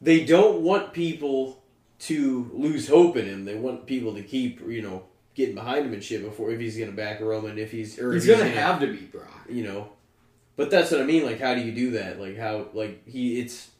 they 0.00 0.24
don't 0.24 0.60
want 0.60 0.92
people 0.92 1.62
to 1.98 2.48
lose 2.54 2.88
hope 2.88 3.16
in 3.16 3.24
him. 3.26 3.44
They 3.44 3.56
want 3.56 3.86
people 3.86 4.14
to 4.14 4.22
keep 4.22 4.60
you 4.60 4.82
know 4.82 5.02
getting 5.34 5.56
behind 5.56 5.84
him 5.86 5.92
and 5.94 6.04
shit 6.04 6.22
before 6.22 6.50
if 6.52 6.60
he's 6.60 6.78
gonna 6.78 6.92
back 6.92 7.20
Roman 7.20 7.58
if 7.58 7.72
he's 7.72 7.98
or 7.98 8.12
He's 8.12 8.26
gonna 8.26 8.48
have 8.48 8.78
to 8.80 8.86
beat 8.86 9.10
Brock. 9.10 9.46
you 9.48 9.64
know. 9.64 9.88
But 10.54 10.70
that's 10.70 10.90
what 10.92 11.00
I 11.00 11.04
mean. 11.04 11.24
Like, 11.24 11.40
how 11.40 11.54
do 11.54 11.60
you 11.60 11.72
do 11.72 11.90
that? 11.92 12.20
Like, 12.20 12.38
how 12.38 12.68
like 12.72 13.06
he 13.08 13.40
it's 13.40 13.70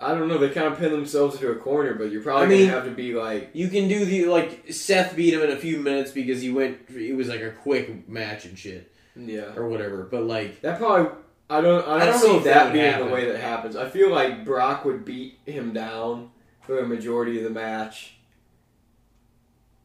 I 0.00 0.08
don't 0.08 0.28
know, 0.28 0.38
they 0.38 0.50
kind 0.50 0.66
of 0.66 0.78
pin 0.78 0.90
themselves 0.92 1.36
into 1.36 1.50
a 1.50 1.54
corner, 1.56 1.94
but 1.94 2.10
you're 2.10 2.22
probably 2.22 2.46
I 2.46 2.48
mean- 2.48 2.66
gonna 2.68 2.80
have 2.80 2.88
to 2.88 2.94
be 2.94 3.14
like 3.14 3.50
You 3.54 3.68
can 3.68 3.88
do 3.88 4.04
the 4.04 4.26
like 4.26 4.72
Seth 4.72 5.14
beat 5.16 5.32
him 5.34 5.42
in 5.42 5.50
a 5.50 5.56
few 5.56 5.78
minutes 5.78 6.10
because 6.10 6.42
he 6.42 6.50
went. 6.50 6.78
It 6.90 7.16
was 7.16 7.28
like 7.28 7.40
a 7.40 7.50
quick 7.50 8.08
match 8.08 8.44
and 8.44 8.58
shit 8.58 8.92
Yeah. 9.16 9.52
or 9.56 9.68
whatever. 9.68 10.02
But 10.02 10.24
like, 10.24 10.60
That 10.62 10.78
probably 10.78 11.12
I 11.48 11.60
don't 11.60 11.86
I 11.86 11.98
don't, 11.98 12.02
I 12.02 12.06
don't 12.06 12.18
see 12.20 12.38
that 12.38 12.44
that 12.44 12.72
being 12.72 12.84
happen. 12.84 13.06
the 13.08 13.12
way 13.14 13.26
that 13.30 13.38
happens. 13.40 13.76
I 13.76 13.88
feel 13.88 14.10
like 14.10 14.44
Brock 14.44 14.84
would 14.84 15.04
beat 15.04 15.38
him 15.46 15.72
down 15.72 16.30
for 16.62 16.78
a 16.80 16.86
majority 16.86 17.38
of 17.38 17.44
the 17.44 17.50
match. 17.50 18.16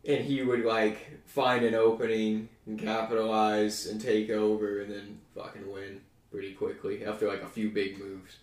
And 0.05 0.23
he 0.23 0.41
would 0.41 0.63
like 0.65 1.19
find 1.25 1.63
an 1.65 1.75
opening 1.75 2.49
and 2.65 2.79
capitalize 2.79 3.85
and 3.85 3.99
take 4.01 4.29
over 4.29 4.81
and 4.81 4.91
then 4.91 5.19
fucking 5.35 5.71
win 5.71 6.01
pretty 6.31 6.53
quickly 6.53 7.05
after 7.05 7.27
like 7.27 7.43
a 7.43 7.47
few 7.47 7.69
big 7.69 7.99
moves. 7.99 8.37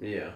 yeah. 0.00 0.30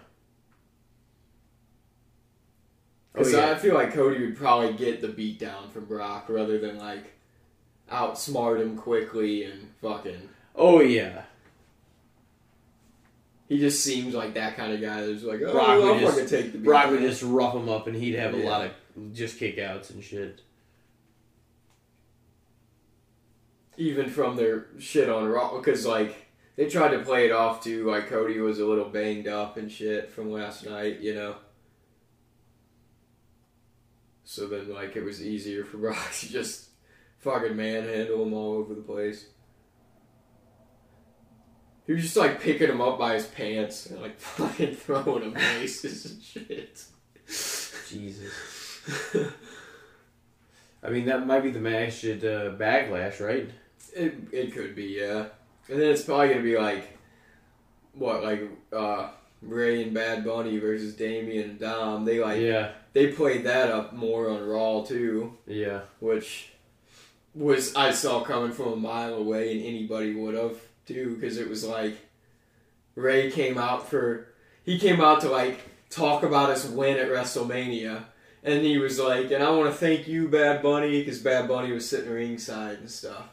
Oh, 3.14 3.18
Because 3.18 3.32
yeah. 3.32 3.50
I 3.50 3.54
feel 3.56 3.74
like 3.74 3.92
Cody 3.92 4.24
would 4.24 4.36
probably 4.36 4.72
get 4.74 5.00
the 5.00 5.08
beat 5.08 5.38
down 5.38 5.70
from 5.70 5.86
Brock 5.86 6.26
rather 6.28 6.58
than 6.58 6.78
like 6.78 7.12
outsmart 7.90 8.60
him 8.60 8.76
quickly 8.76 9.44
and 9.44 9.68
fucking. 9.80 10.28
Oh 10.54 10.80
yeah. 10.80 11.22
He 13.48 13.58
just 13.58 13.82
seems 13.82 14.14
like 14.14 14.34
that 14.34 14.56
kind 14.56 14.72
of 14.72 14.80
guy 14.80 15.06
that's 15.06 15.22
like, 15.22 15.40
oh, 15.42 15.52
Brock 15.52 15.82
would 15.82 16.00
just- 16.00 16.28
take 16.28 16.52
the 16.52 16.58
beat. 16.58 16.64
Brock 16.64 16.90
would 16.90 17.00
just 17.00 17.22
rough 17.22 17.54
him 17.54 17.68
up 17.68 17.86
and 17.86 17.96
he'd 17.96 18.14
have 18.14 18.34
a 18.34 18.38
lot 18.38 18.66
of 18.66 18.72
just 19.14 19.38
kickouts 19.38 19.90
and 19.90 20.02
shit. 20.04 20.42
even 23.78 24.10
from 24.10 24.34
their 24.36 24.66
shit 24.80 25.08
on 25.08 25.24
Raw 25.28 25.56
because 25.56 25.86
like 25.86 26.26
they 26.56 26.68
tried 26.68 26.88
to 26.90 26.98
play 26.98 27.26
it 27.26 27.32
off 27.32 27.62
too, 27.62 27.88
like 27.88 28.08
Cody 28.08 28.38
was 28.40 28.58
a 28.58 28.66
little 28.66 28.88
banged 28.88 29.28
up 29.28 29.56
and 29.56 29.70
shit 29.70 30.10
from 30.10 30.32
last 30.32 30.66
night, 30.66 30.98
you 31.00 31.14
know. 31.14 31.36
So 34.30 34.46
then 34.46 34.68
like 34.74 34.94
it 34.94 35.02
was 35.02 35.24
easier 35.26 35.64
for 35.64 35.76
Brock 35.78 36.12
to 36.20 36.28
just 36.30 36.68
fucking 37.20 37.56
manhandle 37.56 38.24
him 38.24 38.34
all 38.34 38.56
over 38.56 38.74
the 38.74 38.82
place. 38.82 39.24
He 41.86 41.94
was 41.94 42.02
just 42.02 42.18
like 42.18 42.38
picking 42.38 42.68
him 42.68 42.82
up 42.82 42.98
by 42.98 43.14
his 43.14 43.24
pants 43.24 43.86
and 43.86 44.02
like 44.02 44.20
fucking 44.20 44.74
throwing 44.74 45.22
him 45.22 45.32
laces 45.32 46.04
and 46.04 46.22
shit. 46.22 46.84
Jesus. 47.88 48.34
I 50.82 50.90
mean, 50.90 51.06
that 51.06 51.26
might 51.26 51.42
be 51.42 51.50
the 51.50 51.58
match 51.58 52.04
at 52.04 52.18
uh, 52.18 52.52
Backlash, 52.54 53.26
right? 53.26 53.50
It 53.96 54.14
it 54.30 54.52
could 54.52 54.76
be, 54.76 54.98
yeah. 55.00 55.28
And 55.70 55.80
then 55.80 55.90
it's 55.90 56.02
probably 56.02 56.28
gonna 56.28 56.42
be 56.42 56.58
like 56.58 56.98
what, 57.94 58.22
like 58.22 58.42
uh 58.74 59.08
Rey 59.40 59.84
and 59.84 59.94
Bad 59.94 60.22
Bunny 60.22 60.58
versus 60.58 60.94
Damian 60.94 61.48
and 61.48 61.58
Dom. 61.58 62.04
They 62.04 62.20
like 62.20 62.42
yeah, 62.42 62.72
they 62.92 63.08
played 63.08 63.44
that 63.44 63.70
up 63.70 63.92
more 63.92 64.28
on 64.30 64.46
Raw 64.46 64.82
too, 64.82 65.36
yeah, 65.46 65.80
which 66.00 66.50
was 67.34 67.74
I 67.76 67.92
saw 67.92 68.20
coming 68.20 68.52
from 68.52 68.72
a 68.72 68.76
mile 68.76 69.14
away, 69.14 69.52
and 69.52 69.64
anybody 69.64 70.14
would 70.14 70.34
have 70.34 70.58
too, 70.86 71.14
because 71.14 71.36
it 71.36 71.48
was 71.48 71.64
like 71.64 71.96
Rey 72.94 73.30
came 73.30 73.58
out 73.58 73.88
for 73.88 74.28
he 74.64 74.78
came 74.78 75.00
out 75.00 75.20
to 75.20 75.28
like 75.28 75.60
talk 75.90 76.22
about 76.22 76.50
his 76.50 76.66
win 76.66 76.98
at 76.98 77.08
WrestleMania, 77.08 78.04
and 78.42 78.62
he 78.62 78.78
was 78.78 78.98
like, 78.98 79.30
and 79.30 79.42
I 79.42 79.50
want 79.50 79.70
to 79.70 79.76
thank 79.76 80.08
you, 80.08 80.28
Bad 80.28 80.62
Bunny, 80.62 81.00
because 81.00 81.20
Bad 81.20 81.48
Bunny 81.48 81.72
was 81.72 81.88
sitting 81.88 82.10
ringside 82.10 82.78
and 82.78 82.90
stuff, 82.90 83.28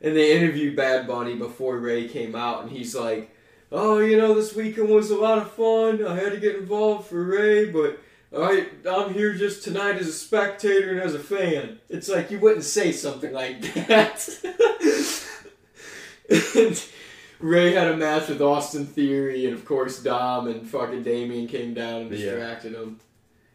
and 0.00 0.16
they 0.16 0.36
interviewed 0.36 0.76
Bad 0.76 1.06
Bunny 1.06 1.34
before 1.34 1.78
Rey 1.78 2.08
came 2.08 2.34
out, 2.34 2.62
and 2.62 2.70
he's 2.70 2.94
like. 2.94 3.30
Oh, 3.72 3.98
you 3.98 4.16
know, 4.16 4.34
this 4.34 4.54
weekend 4.54 4.88
was 4.88 5.10
a 5.10 5.16
lot 5.16 5.38
of 5.38 5.50
fun. 5.50 6.06
I 6.06 6.14
had 6.14 6.30
to 6.30 6.38
get 6.38 6.54
involved 6.54 7.08
for 7.08 7.24
Rey, 7.24 7.64
but 7.72 7.98
I, 8.36 8.66
I'm 8.88 9.14
here 9.14 9.34
just 9.34 9.62
tonight 9.62 9.96
as 9.96 10.08
a 10.08 10.12
spectator 10.12 10.90
and 10.90 11.00
as 11.00 11.14
a 11.14 11.18
fan. 11.18 11.78
It's 11.88 12.08
like 12.08 12.30
you 12.30 12.38
wouldn't 12.40 12.64
say 12.64 12.90
something 12.92 13.32
like 13.32 13.60
that. 13.74 14.28
and 16.56 16.84
Rey 17.40 17.72
had 17.72 17.88
a 17.88 17.96
match 17.96 18.28
with 18.28 18.40
Austin 18.42 18.86
Theory, 18.86 19.44
and 19.46 19.54
of 19.54 19.64
course 19.64 20.02
Dom 20.02 20.48
and 20.48 20.68
fucking 20.68 21.02
Damian 21.02 21.46
came 21.46 21.74
down 21.74 22.02
and 22.02 22.10
Yeah. 22.10 22.30
distracted 22.32 22.74
him. 22.74 23.00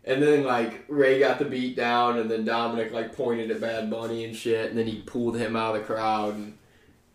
And 0.06 0.24
then 0.24 0.44
like 0.44 0.86
Rey 0.88 1.20
got 1.20 1.40
the 1.40 1.46
beat 1.46 1.76
down, 1.76 2.18
and 2.18 2.30
then 2.32 2.46
Dominic 2.46 2.92
like 2.94 3.16
pointed 3.16 3.52
at 3.52 3.62
Bad 3.62 3.90
Bunny 3.90 4.24
and 4.24 4.36
shit, 4.36 4.70
and 4.70 4.78
then 4.80 4.88
he 4.88 5.02
pulled 5.02 5.38
him 5.38 5.56
out 5.56 5.76
of 5.76 5.82
the 5.82 5.88
crowd, 5.94 6.36
and 6.36 6.58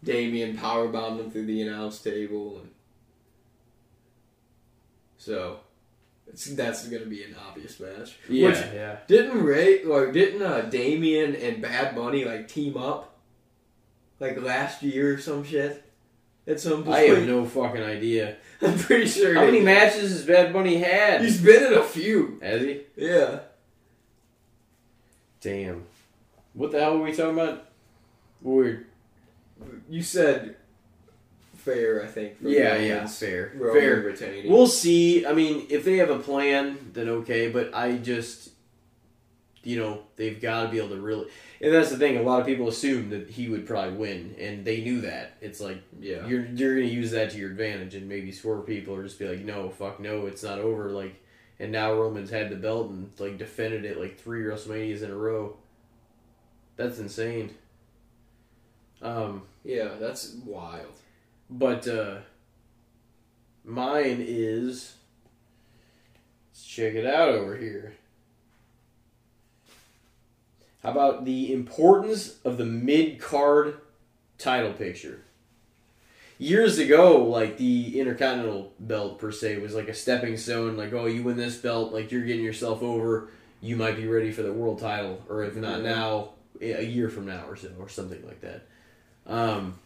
Damian 0.02 0.56
powerbombed 0.56 1.18
him 1.20 1.30
through 1.30 1.46
the 1.46 1.62
announce 1.62 2.00
table, 2.00 2.58
and 2.60 2.70
so 5.16 5.60
it's, 6.26 6.46
that's 6.54 6.86
gonna 6.88 7.06
be 7.06 7.22
an 7.24 7.36
obvious 7.48 7.78
match. 7.80 8.16
yeah, 8.28 8.48
Which- 8.48 8.56
yeah. 8.74 8.96
didn't 9.06 9.42
Rey 9.42 9.84
like 9.84 10.12
didn't 10.12 10.42
uh, 10.42 10.62
Damian 10.62 11.34
and 11.36 11.62
Bad 11.62 11.94
Bunny 11.94 12.24
like 12.24 12.48
team 12.48 12.76
up 12.76 13.16
like 14.20 14.40
last 14.40 14.82
year 14.82 15.14
or 15.14 15.18
some 15.18 15.44
shit? 15.44 15.82
At 16.46 16.60
some 16.60 16.84
point, 16.84 16.94
I 16.96 17.00
have 17.00 17.26
no 17.26 17.46
fucking 17.46 17.82
idea. 17.82 18.36
I'm 18.62 18.78
pretty 18.78 19.06
sure. 19.06 19.34
How 19.34 19.46
many 19.46 19.58
did. 19.60 19.64
matches 19.64 20.10
has 20.10 20.26
Bad 20.26 20.52
Bunny 20.52 20.76
had? 20.76 21.22
He's 21.22 21.40
been 21.40 21.64
in 21.72 21.78
a 21.78 21.82
few. 21.82 22.38
Has 22.42 22.60
he? 22.60 22.80
Yeah. 22.96 23.40
Damn. 25.40 25.84
What 26.52 26.72
the 26.72 26.80
hell 26.80 26.98
were 26.98 27.04
we 27.04 27.12
talking 27.14 27.38
about? 27.38 27.64
Weird. 28.42 28.86
You 29.88 30.02
said 30.02 30.56
fair, 31.64 32.02
I 32.02 32.06
think. 32.06 32.40
for 32.40 32.48
Yeah, 32.48 32.72
Roman's- 32.74 32.88
yeah, 32.88 33.06
fair, 33.28 33.52
Roman 33.56 33.80
fair. 33.80 34.00
retaining. 34.00 34.50
We'll 34.52 34.66
see. 34.66 35.26
I 35.26 35.32
mean, 35.32 35.66
if 35.70 35.84
they 35.84 35.96
have 35.98 36.10
a 36.10 36.18
plan, 36.18 36.78
then 36.92 37.08
okay. 37.08 37.50
But 37.50 37.74
I 37.74 37.96
just, 37.96 38.50
you 39.62 39.78
know, 39.78 40.02
they've 40.16 40.40
got 40.40 40.64
to 40.64 40.68
be 40.68 40.78
able 40.78 40.90
to 40.90 41.00
really. 41.00 41.28
And 41.60 41.72
that's 41.72 41.90
the 41.90 41.96
thing. 41.96 42.18
A 42.18 42.22
lot 42.22 42.40
of 42.40 42.46
people 42.46 42.68
assumed 42.68 43.10
that 43.12 43.30
he 43.30 43.48
would 43.48 43.66
probably 43.66 43.94
win, 43.96 44.34
and 44.38 44.64
they 44.64 44.82
knew 44.82 45.00
that. 45.02 45.36
It's 45.40 45.60
like 45.60 45.78
yeah. 45.98 46.26
you're 46.26 46.44
you're 46.46 46.74
gonna 46.74 46.86
use 46.86 47.12
that 47.12 47.30
to 47.30 47.38
your 47.38 47.50
advantage, 47.50 47.94
and 47.94 48.06
maybe 48.08 48.32
swerve 48.32 48.66
people, 48.66 48.94
or 48.94 49.02
just 49.02 49.18
be 49.18 49.26
like, 49.26 49.44
no, 49.44 49.70
fuck, 49.70 49.98
no, 50.00 50.26
it's 50.26 50.42
not 50.42 50.58
over. 50.58 50.90
Like, 50.90 51.14
and 51.58 51.72
now 51.72 51.94
Roman's 51.94 52.28
had 52.30 52.50
the 52.50 52.56
belt 52.56 52.90
and 52.90 53.10
like 53.18 53.38
defended 53.38 53.84
it 53.86 53.98
like 53.98 54.18
three 54.18 54.42
WrestleManias 54.42 55.02
in 55.02 55.10
a 55.10 55.16
row. 55.16 55.56
That's 56.76 56.98
insane. 56.98 57.54
Um, 59.00 59.42
Yeah, 59.64 59.90
that's 60.00 60.34
wild. 60.44 60.92
But 61.48 61.86
uh 61.86 62.16
mine 63.64 64.24
is 64.26 64.94
let's 66.50 66.64
check 66.64 66.94
it 66.94 67.06
out 67.06 67.30
over 67.30 67.56
here. 67.56 67.94
How 70.82 70.90
about 70.90 71.24
the 71.24 71.52
importance 71.52 72.38
of 72.44 72.58
the 72.58 72.66
mid 72.66 73.18
card 73.18 73.78
title 74.36 74.72
picture? 74.74 75.22
Years 76.36 76.78
ago, 76.78 77.24
like 77.24 77.56
the 77.56 77.98
Intercontinental 77.98 78.72
belt 78.78 79.18
per 79.18 79.32
se 79.32 79.58
was 79.58 79.74
like 79.74 79.88
a 79.88 79.94
stepping 79.94 80.36
stone, 80.36 80.76
like, 80.76 80.92
oh, 80.92 81.06
you 81.06 81.22
win 81.22 81.36
this 81.36 81.56
belt, 81.56 81.92
like 81.92 82.12
you're 82.12 82.24
getting 82.24 82.44
yourself 82.44 82.82
over, 82.82 83.28
you 83.62 83.76
might 83.76 83.96
be 83.96 84.06
ready 84.06 84.30
for 84.30 84.42
the 84.42 84.52
world 84.52 84.78
title, 84.78 85.22
or 85.28 85.42
if 85.44 85.56
not 85.56 85.78
Mhm. 85.78 85.84
now, 85.84 86.30
a 86.60 86.84
year 86.84 87.08
from 87.08 87.26
now 87.26 87.46
or 87.48 87.56
so, 87.56 87.70
or 87.78 87.88
something 87.88 88.22
like 88.26 88.40
that. 88.42 88.66
Um, 89.26 89.78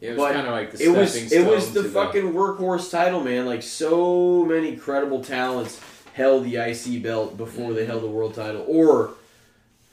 It 0.00 0.16
was 0.16 0.32
kind 0.32 0.46
of 0.46 0.52
like 0.52 0.72
the 0.72 0.84
it 0.84 0.88
was 0.96 1.14
it 1.32 1.46
was 1.46 1.72
the 1.72 1.84
fucking 1.84 2.32
workhorse 2.32 2.90
title, 2.90 3.20
man. 3.22 3.46
Like 3.46 3.62
so 3.62 4.44
many 4.44 4.76
credible 4.76 5.22
talents 5.22 5.80
held 6.14 6.44
the 6.44 6.56
IC 6.56 7.02
belt 7.02 7.36
before 7.36 7.72
they 7.72 7.84
Mhm. 7.84 7.88
held 7.88 8.02
the 8.02 8.08
world 8.08 8.34
title, 8.34 8.64
or 8.66 9.10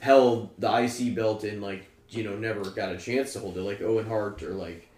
held 0.00 0.50
the 0.58 0.68
IC 0.68 1.14
belt 1.14 1.44
and 1.44 1.62
like 1.62 1.84
you 2.08 2.24
know 2.24 2.36
never 2.36 2.62
got 2.70 2.92
a 2.92 2.96
chance 2.96 3.32
to 3.34 3.38
hold 3.40 3.56
it, 3.56 3.62
like 3.62 3.80
Owen 3.82 4.06
Hart 4.06 4.42
or 4.42 4.50
like 4.54 4.88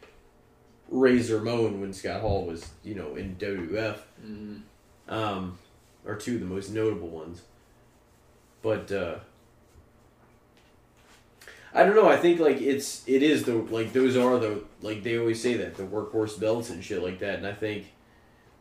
Razor 0.88 1.38
Ramon 1.38 1.80
when 1.80 1.92
Scott 1.92 2.20
Hall 2.20 2.44
was 2.46 2.66
you 2.84 2.94
know 2.94 3.14
in 3.16 3.36
WWF, 3.38 3.98
Mhm. 4.24 4.60
um, 5.08 5.58
are 6.06 6.16
two 6.16 6.34
of 6.34 6.40
the 6.40 6.46
most 6.46 6.70
notable 6.70 7.08
ones. 7.08 7.42
But 8.62 8.90
uh, 8.92 9.16
I 11.72 11.84
don't 11.84 11.94
know. 11.94 12.08
I 12.08 12.16
think 12.16 12.40
like 12.40 12.60
it's 12.60 13.06
it 13.06 13.22
is 13.22 13.44
the 13.44 13.54
like 13.54 13.92
those 13.92 14.16
are 14.16 14.38
the 14.38 14.64
like 14.82 15.02
they 15.02 15.18
always 15.18 15.40
say 15.40 15.54
that 15.54 15.76
the 15.76 15.84
workhorse 15.84 16.38
belts 16.38 16.70
and 16.70 16.82
shit 16.82 17.02
like 17.02 17.20
that, 17.20 17.36
and 17.36 17.46
I 17.46 17.52
think 17.52 17.92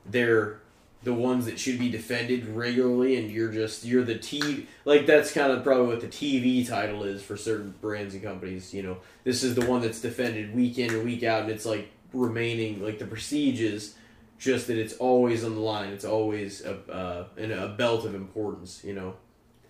they're 0.05 0.61
the 1.01 1.13
ones 1.13 1.45
that 1.45 1.59
should 1.59 1.79
be 1.79 1.89
defended 1.89 2.45
regularly, 2.47 3.15
and 3.17 3.31
you're 3.31 3.51
just 3.51 3.83
you're 3.83 4.03
the 4.03 4.17
T 4.17 4.67
like 4.85 5.07
that's 5.07 5.31
kind 5.31 5.51
of 5.51 5.63
probably 5.63 5.87
what 5.87 6.01
the 6.01 6.07
TV 6.07 6.67
title 6.67 7.03
is 7.03 7.23
for 7.23 7.35
certain 7.35 7.73
brands 7.81 8.13
and 8.13 8.21
companies. 8.21 8.73
You 8.73 8.83
know, 8.83 8.97
this 9.23 9.43
is 9.43 9.55
the 9.55 9.65
one 9.65 9.81
that's 9.81 10.01
defended 10.01 10.55
week 10.55 10.77
in 10.77 10.93
and 10.93 11.03
week 11.03 11.23
out, 11.23 11.43
and 11.43 11.51
it's 11.51 11.65
like 11.65 11.89
remaining 12.13 12.83
like 12.83 12.99
the 12.99 13.05
prestige 13.05 13.61
is 13.61 13.95
just 14.37 14.67
that 14.67 14.77
it's 14.77 14.93
always 14.93 15.43
on 15.43 15.55
the 15.55 15.61
line. 15.61 15.89
It's 15.89 16.05
always 16.05 16.63
a 16.63 16.75
uh, 16.91 17.25
a 17.39 17.69
belt 17.69 18.05
of 18.05 18.13
importance. 18.13 18.83
You 18.83 18.93
know 18.93 19.15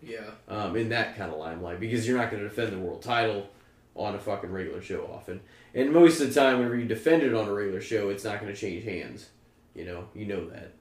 Yeah. 0.02 0.30
um, 0.48 0.76
in 0.76 0.90
that 0.90 1.18
kind 1.18 1.32
of 1.32 1.38
limelight 1.40 1.80
because 1.80 2.08
you're 2.08 2.18
not 2.18 2.32
going 2.32 2.42
to 2.44 2.50
defend 2.50 2.72
the 2.74 2.78
world 2.80 3.02
title 3.02 3.48
on 3.96 4.16
a 4.16 4.20
fucking 4.20 4.52
regular 4.52 4.82
show 4.82 5.10
often. 5.14 5.42
And 5.76 5.92
most 5.92 6.20
of 6.22 6.34
the 6.34 6.40
time, 6.40 6.58
whenever 6.58 6.76
you 6.78 6.86
defend 6.86 7.22
it 7.24 7.34
on 7.34 7.48
a 7.48 7.54
regular 7.54 7.82
show, 7.82 8.10
it's 8.10 8.24
not 8.24 8.40
going 8.40 8.54
to 8.54 8.60
change 8.60 8.86
hands. 8.86 9.30
You 9.76 9.86
know, 9.86 10.06
you 10.16 10.26
know 10.26 10.50
that. 10.50 10.72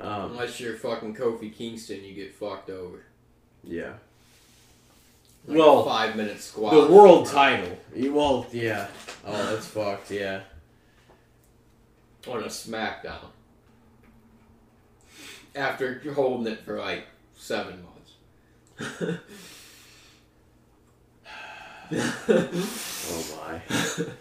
Um, 0.00 0.32
Unless 0.32 0.60
you're 0.60 0.76
fucking 0.76 1.14
Kofi 1.14 1.54
Kingston, 1.54 2.02
you 2.04 2.14
get 2.14 2.34
fucked 2.34 2.70
over. 2.70 3.02
yeah. 3.62 3.94
Like 5.46 5.58
Well, 5.58 5.84
five 5.84 6.16
minute 6.16 6.40
squat. 6.40 6.72
The 6.72 6.92
world 6.92 7.26
title. 7.26 7.76
You- 7.94 8.14
Well, 8.14 8.46
yeah. 8.50 8.88
Oh, 9.26 9.52
that's 9.52 9.66
fucked. 9.66 10.10
Yeah. 10.10 10.40
on 12.26 12.42
a 12.42 12.46
SmackDown. 12.46 13.26
After 15.54 16.00
holding 16.14 16.52
it 16.52 16.60
for 16.60 16.78
like 16.78 17.04
seven 17.44 17.82
months. 17.82 19.20
Oh 22.28 23.36
my. 23.36 23.60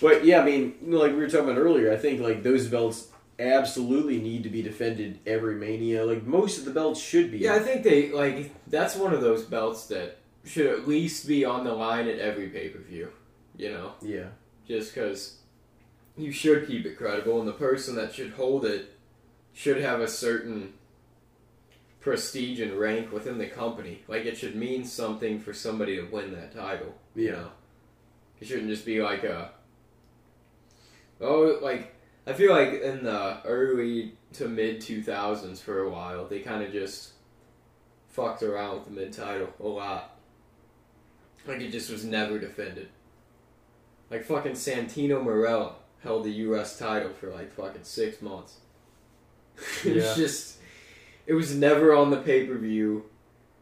But 0.00 0.24
yeah, 0.24 0.40
I 0.40 0.44
mean, 0.44 0.74
like 0.82 1.12
we 1.12 1.18
were 1.18 1.28
talking 1.28 1.48
about 1.50 1.58
earlier, 1.60 1.92
I 1.92 1.96
think 1.96 2.20
like 2.20 2.42
those 2.42 2.66
belts 2.66 3.06
absolutely 3.38 4.18
need 4.18 4.42
to 4.42 4.48
be 4.48 4.60
defended 4.60 5.20
every 5.26 5.54
mania. 5.54 6.04
Like 6.04 6.24
most 6.26 6.58
of 6.58 6.64
the 6.64 6.72
belts 6.72 7.00
should 7.00 7.30
be. 7.30 7.38
yeah, 7.38 7.54
I 7.54 7.60
think 7.60 7.84
they 7.84 8.10
like 8.10 8.50
that's 8.68 8.96
one 8.96 9.12
of 9.14 9.20
those 9.20 9.44
belts 9.44 9.86
that 9.86 10.18
should 10.44 10.66
at 10.66 10.88
least 10.88 11.28
be 11.28 11.44
on 11.44 11.62
the 11.62 11.72
line 11.72 12.08
at 12.08 12.18
every 12.18 12.48
pay 12.48 12.68
per 12.70 12.80
view. 12.80 13.10
You 13.56 13.70
know, 13.70 13.92
Yeah. 14.02 14.26
just 14.66 14.92
because 14.92 15.36
you 16.16 16.32
should 16.32 16.66
keep 16.66 16.84
it 16.84 16.96
credible, 16.98 17.38
and 17.38 17.46
the 17.46 17.52
person 17.52 17.94
that 17.94 18.12
should 18.12 18.32
hold 18.32 18.64
it 18.64 18.96
should 19.52 19.78
have 19.78 20.00
a 20.00 20.08
certain 20.08 20.72
prestige 22.00 22.60
and 22.60 22.72
rank 22.78 23.12
within 23.12 23.38
the 23.38 23.46
company. 23.46 24.02
Like 24.08 24.24
it 24.24 24.36
should 24.36 24.56
mean 24.56 24.84
something 24.84 25.38
for 25.40 25.52
somebody 25.52 25.96
to 25.96 26.02
win 26.02 26.32
that 26.32 26.54
title. 26.54 26.94
You 27.14 27.26
Yeah. 27.26 27.32
know? 27.32 27.50
It 28.40 28.48
shouldn't 28.48 28.68
just 28.70 28.84
be 28.84 29.00
like 29.00 29.22
a 29.24 29.52
oh 31.20 31.58
like 31.62 31.94
I 32.26 32.32
feel 32.32 32.50
like 32.52 32.80
in 32.82 33.04
the 33.04 33.40
early 33.44 34.14
to 34.34 34.48
mid 34.48 34.80
two 34.80 35.02
thousands 35.02 35.60
for 35.60 35.80
a 35.80 35.90
while 35.90 36.26
they 36.26 36.40
kind 36.40 36.62
of 36.64 36.72
just 36.72 37.10
fucked 38.08 38.42
around 38.42 38.74
with 38.76 38.84
the 38.86 38.90
mid 38.90 39.12
title 39.12 39.48
a 39.60 39.66
lot. 39.66 40.18
Like 41.46 41.60
it 41.60 41.70
just 41.70 41.90
was 41.90 42.04
never 42.04 42.38
defended. 42.38 42.88
Like 44.10 44.24
fucking 44.24 44.52
Santino 44.52 45.24
Marella 45.24 45.74
held 46.02 46.24
the 46.24 46.30
U.S. 46.30 46.78
title 46.78 47.12
for 47.12 47.30
like 47.30 47.52
fucking 47.54 47.84
six 47.84 48.20
months. 48.20 48.56
It 49.84 49.96
Yeah. 49.96 50.02
was 50.02 50.16
just, 50.16 50.56
it 51.26 51.34
was 51.34 51.54
never 51.54 51.94
on 51.94 52.10
the 52.10 52.16
pay 52.18 52.46
per 52.46 52.54
view. 52.56 53.04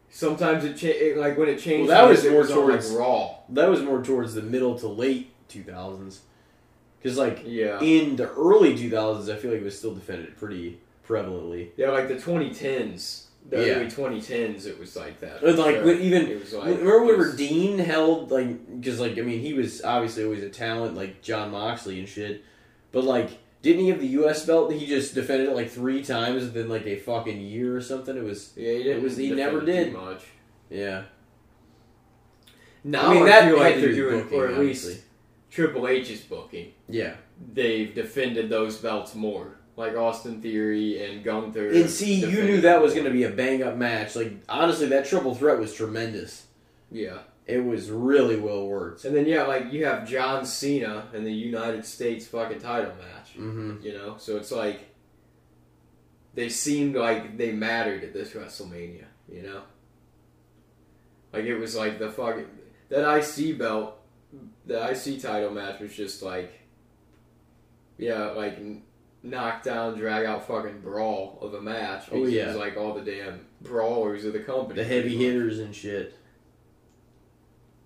Sometimes 0.09 0.65
it, 0.65 0.75
cha- 0.77 0.87
it 0.87 1.17
like 1.17 1.37
when 1.37 1.47
it 1.49 1.59
changed. 1.59 1.87
Well, 1.89 2.05
that 2.05 2.09
was 2.09 2.23
more 2.25 2.41
on, 2.41 2.47
like, 2.47 2.55
towards- 2.55 2.89
Raw. 2.91 3.35
That 3.49 3.69
was 3.69 3.81
more 3.81 4.03
towards 4.03 4.33
the 4.33 4.41
middle 4.41 4.77
to 4.79 4.87
late 4.87 5.31
2000s. 5.49 6.19
Because, 7.01 7.17
like, 7.17 7.41
Yeah, 7.45 7.79
in 7.81 8.15
the 8.15 8.29
early 8.33 8.75
2000s, 8.77 9.29
I 9.29 9.35
feel 9.37 9.51
like 9.51 9.61
it 9.61 9.65
was 9.65 9.77
still 9.77 9.93
defended 9.95 10.37
pretty 10.37 10.79
prevalently. 11.07 11.69
yeah, 11.77 11.89
like 11.91 12.07
the 12.07 12.15
2010s, 12.15 13.23
the 13.49 13.65
Yeah. 13.65 13.73
early 13.75 13.87
2010s, 13.89 14.65
it 14.67 14.79
was 14.79 14.95
like 14.95 15.19
that. 15.21 15.41
And, 15.43 15.57
like, 15.57 15.77
Sure. 15.77 15.93
even 15.93 16.27
it 16.27 16.39
was 16.41 16.53
like 16.53 16.67
remember 16.77 17.03
when 17.05 17.15
just- 17.21 17.37
Dean 17.37 17.79
held 17.79 18.31
like 18.31 18.79
because 18.81 18.99
like 18.99 19.17
I 19.17 19.21
mean 19.21 19.39
he 19.39 19.53
was 19.53 19.81
obviously 19.83 20.23
always 20.23 20.43
a 20.43 20.49
talent 20.49 20.95
like 20.95 21.21
Jon 21.23 21.51
Moxley 21.51 21.99
and 21.99 22.07
shit, 22.07 22.43
but 22.91 23.03
like 23.03 23.29
didn't 23.61 23.81
he 23.83 23.89
have 23.89 23.99
the 23.99 24.07
U.S. 24.07 24.45
belt? 24.45 24.69
That 24.69 24.77
he 24.79 24.85
just 24.87 25.13
defended 25.13 25.49
it 25.49 25.55
like 25.55 25.69
three 25.69 26.03
times 26.03 26.43
within 26.43 26.67
like 26.69 26.85
a 26.87 26.97
fucking 26.97 27.39
year 27.41 27.75
or 27.77 27.81
something. 27.81 28.15
It 28.17 28.23
was 28.23 28.53
Yeah, 28.55 28.71
he 28.73 28.83
didn't. 28.83 29.03
was- 29.03 29.17
he 29.17 29.31
never 29.31 29.59
it 29.61 29.65
did. 29.65 29.93
much. 29.93 30.23
yeah. 30.69 31.03
Now 32.83 33.09
I 33.09 33.13
mean 33.13 33.23
I 33.23 33.25
that 33.27 33.45
feel 33.49 33.59
like 33.59 33.75
they're 33.75 33.93
doing, 33.93 34.23
booking, 34.23 34.39
or 34.39 34.47
at 34.47 34.57
least 34.59 34.85
obviously. 34.85 35.03
Triple 35.51 35.87
H's 35.87 36.21
booking. 36.21 36.71
Yeah. 36.89 37.15
They've 37.53 37.93
defended 37.93 38.49
those 38.49 38.77
belts 38.77 39.13
more, 39.15 39.57
like 39.75 39.95
Austin 39.95 40.41
Theory 40.41 41.03
and 41.03 41.23
Gunther. 41.23 41.69
And 41.69 41.89
see, 41.89 42.15
you 42.15 42.43
knew 42.43 42.61
that 42.61 42.81
was 42.81 42.93
going 42.93 43.05
to 43.05 43.11
be 43.11 43.23
a 43.23 43.29
bang 43.29 43.61
up 43.63 43.75
match. 43.77 44.15
Like 44.15 44.33
honestly, 44.49 44.87
that 44.87 45.05
triple 45.05 45.35
threat 45.35 45.59
was 45.59 45.73
tremendous. 45.73 46.47
Yeah, 46.91 47.19
It 47.45 47.59
was 47.63 47.89
really 47.91 48.35
well 48.37 48.67
worked. 48.67 49.05
and 49.05 49.15
then 49.15 49.25
yeah, 49.27 49.43
like 49.43 49.71
you 49.71 49.85
have 49.85 50.07
John 50.07 50.45
Cena 50.45 51.07
in 51.13 51.23
the 51.23 51.31
United 51.33 51.85
States 51.85 52.25
fucking 52.27 52.59
title 52.59 52.93
match. 52.95 53.20
Hmm 53.35 53.75
You 53.81 53.93
know, 53.93 54.15
so 54.17 54.37
it's 54.37 54.51
like 54.51 54.87
they 56.33 56.49
seemed 56.49 56.95
like 56.95 57.37
they 57.37 57.51
mattered 57.51 58.03
at 58.03 58.13
this 58.13 58.31
WrestleMania. 58.31 59.05
You 59.31 59.43
know, 59.43 59.61
like 61.33 61.45
it 61.45 61.57
was 61.57 61.75
like 61.75 61.99
the 61.99 62.09
fucking 62.09 62.47
that 62.89 63.17
IC 63.17 63.57
belt, 63.57 63.97
the 64.65 64.89
IC 64.91 65.21
title 65.21 65.51
match 65.51 65.79
was 65.79 65.95
just 65.95 66.21
like, 66.21 66.51
yeah, 67.97 68.31
like 68.31 68.59
knockdown, 69.23 69.97
drag 69.97 70.25
out, 70.25 70.47
fucking 70.47 70.81
brawl 70.81 71.37
of 71.41 71.53
a 71.53 71.61
match. 71.61 72.05
Oh, 72.11 72.25
yeah. 72.25 72.43
it 72.43 72.47
was 72.47 72.55
like 72.57 72.75
all 72.77 72.93
the 72.93 73.01
damn 73.09 73.45
brawlers 73.61 74.25
of 74.25 74.33
the 74.33 74.39
company, 74.39 74.81
The 74.81 74.87
heavy 74.87 75.15
hitters 75.15 75.59
and 75.59 75.73
shit. 75.75 76.15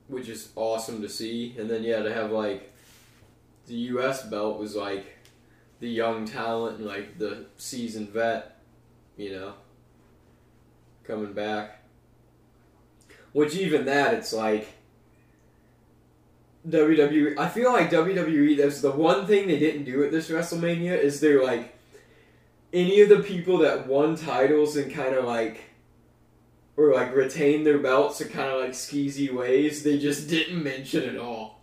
which 0.08 0.30
is 0.30 0.50
awesome 0.56 1.02
to 1.02 1.10
see. 1.10 1.56
And 1.60 1.70
then 1.70 1.84
yeah, 1.84 2.02
to 2.02 2.14
have 2.14 2.32
like 2.32 2.72
the 3.68 3.74
U.S. 3.76 4.24
belt 4.24 4.60
was 4.60 4.76
like 4.76 5.06
the 5.86 5.92
young 5.92 6.26
talent 6.26 6.80
and 6.80 6.88
like 6.88 7.20
the 7.20 7.46
seasoned 7.58 8.10
vet, 8.10 8.58
you 9.18 9.32
know, 9.32 9.54
coming 11.04 11.32
back. 11.32 11.84
Which 13.34 13.56
even 13.56 13.86
that, 13.86 14.16
it's 14.16 14.34
like 14.34 14.68
WWE. 16.68 17.38
I 17.38 17.48
feel 17.50 17.72
like 17.72 17.92
WWE. 17.92 18.58
That's 18.58 18.82
the 18.82 18.90
one 18.90 19.28
thing 19.28 19.48
they 19.48 19.60
didn't 19.60 19.84
do 19.84 20.04
at 20.04 20.12
this 20.12 20.32
WrestleMania 20.32 20.98
is 20.98 21.20
they're 21.20 21.44
like 21.44 21.76
any 22.74 23.02
of 23.02 23.10
the 23.10 23.20
people 23.20 23.60
that 23.60 23.86
won 23.86 24.16
titles 24.16 24.78
and 24.78 24.92
kind 24.92 25.14
of 25.14 25.26
like 25.26 25.66
or 26.78 26.96
like 26.96 27.14
retained 27.16 27.64
their 27.64 27.78
belts 27.78 28.22
in 28.22 28.30
kind 28.30 28.50
of 28.50 28.60
like 28.60 28.72
skeezy 28.72 29.32
ways. 29.32 29.84
They 29.84 30.00
just 30.00 30.28
didn't 30.28 30.64
mention 30.64 31.08
at 31.08 31.18
all. 31.18 31.55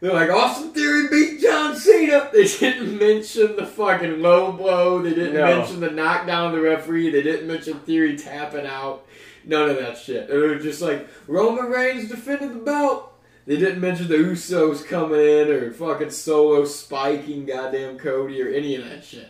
They're 0.00 0.12
like 0.14 0.30
Austin 0.30 0.70
Theory 0.72 1.08
beat 1.08 1.40
John 1.40 1.76
Cena. 1.76 2.30
They 2.32 2.44
didn't 2.46 2.98
mention 2.98 3.56
the 3.56 3.66
fucking 3.66 4.22
low 4.22 4.52
blow. 4.52 5.02
They 5.02 5.10
didn't 5.10 5.34
No. 5.34 5.44
mention 5.58 5.80
the 5.80 5.90
knockdown 5.90 6.46
of 6.50 6.52
the 6.56 6.60
referee. 6.62 7.10
They 7.10 7.22
didn't 7.22 7.46
mention 7.46 7.80
Theory 7.80 8.16
tapping 8.16 8.66
out. 8.66 9.06
None 9.44 9.68
of 9.70 9.76
that 9.76 9.98
shit. 9.98 10.28
They 10.28 10.36
were 10.36 10.54
just 10.56 10.80
like 10.80 11.06
Roman 11.26 11.66
Reigns 11.66 12.08
defended 12.08 12.52
the 12.54 12.60
belt. 12.60 13.12
They 13.46 13.56
didn't 13.56 13.80
mention 13.80 14.08
the 14.08 14.14
Usos 14.16 14.86
coming 14.86 15.18
in 15.20 15.48
or 15.50 15.70
fucking 15.72 16.10
Solo 16.10 16.64
spiking 16.64 17.46
goddamn 17.46 17.98
Cody 17.98 18.40
or 18.42 18.48
any 18.48 18.76
of 18.76 18.84
that 18.84 19.04
shit. 19.04 19.28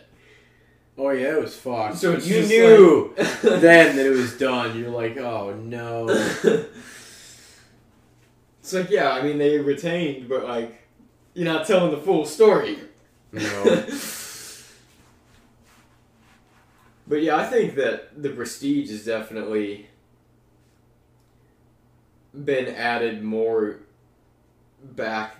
Oh 0.97 1.09
yeah, 1.09 1.37
it 1.37 1.41
was 1.41 1.55
fucked. 1.55 1.97
So 1.97 2.11
it's 2.13 2.27
you 2.27 2.45
knew 2.45 3.13
like- 3.17 3.41
then 3.41 3.95
that 3.95 4.05
it 4.05 4.09
was 4.11 4.37
done. 4.37 4.77
You're 4.77 4.89
like, 4.89 5.17
oh 5.17 5.53
no. 5.55 6.07
it's 8.73 8.89
like 8.89 8.89
yeah, 8.89 9.11
I 9.11 9.21
mean 9.21 9.37
they 9.37 9.59
retained, 9.59 10.29
but 10.29 10.45
like 10.45 10.87
you're 11.33 11.45
not 11.45 11.67
telling 11.67 11.91
the 11.91 11.97
full 11.97 12.25
story. 12.25 12.79
No. 13.31 13.41
but 17.07 17.21
yeah, 17.21 17.35
I 17.37 17.45
think 17.45 17.75
that 17.75 18.21
the 18.21 18.29
prestige 18.29 18.89
has 18.89 19.05
definitely 19.05 19.87
been 22.33 22.67
added 22.67 23.23
more 23.23 23.79
back 24.81 25.35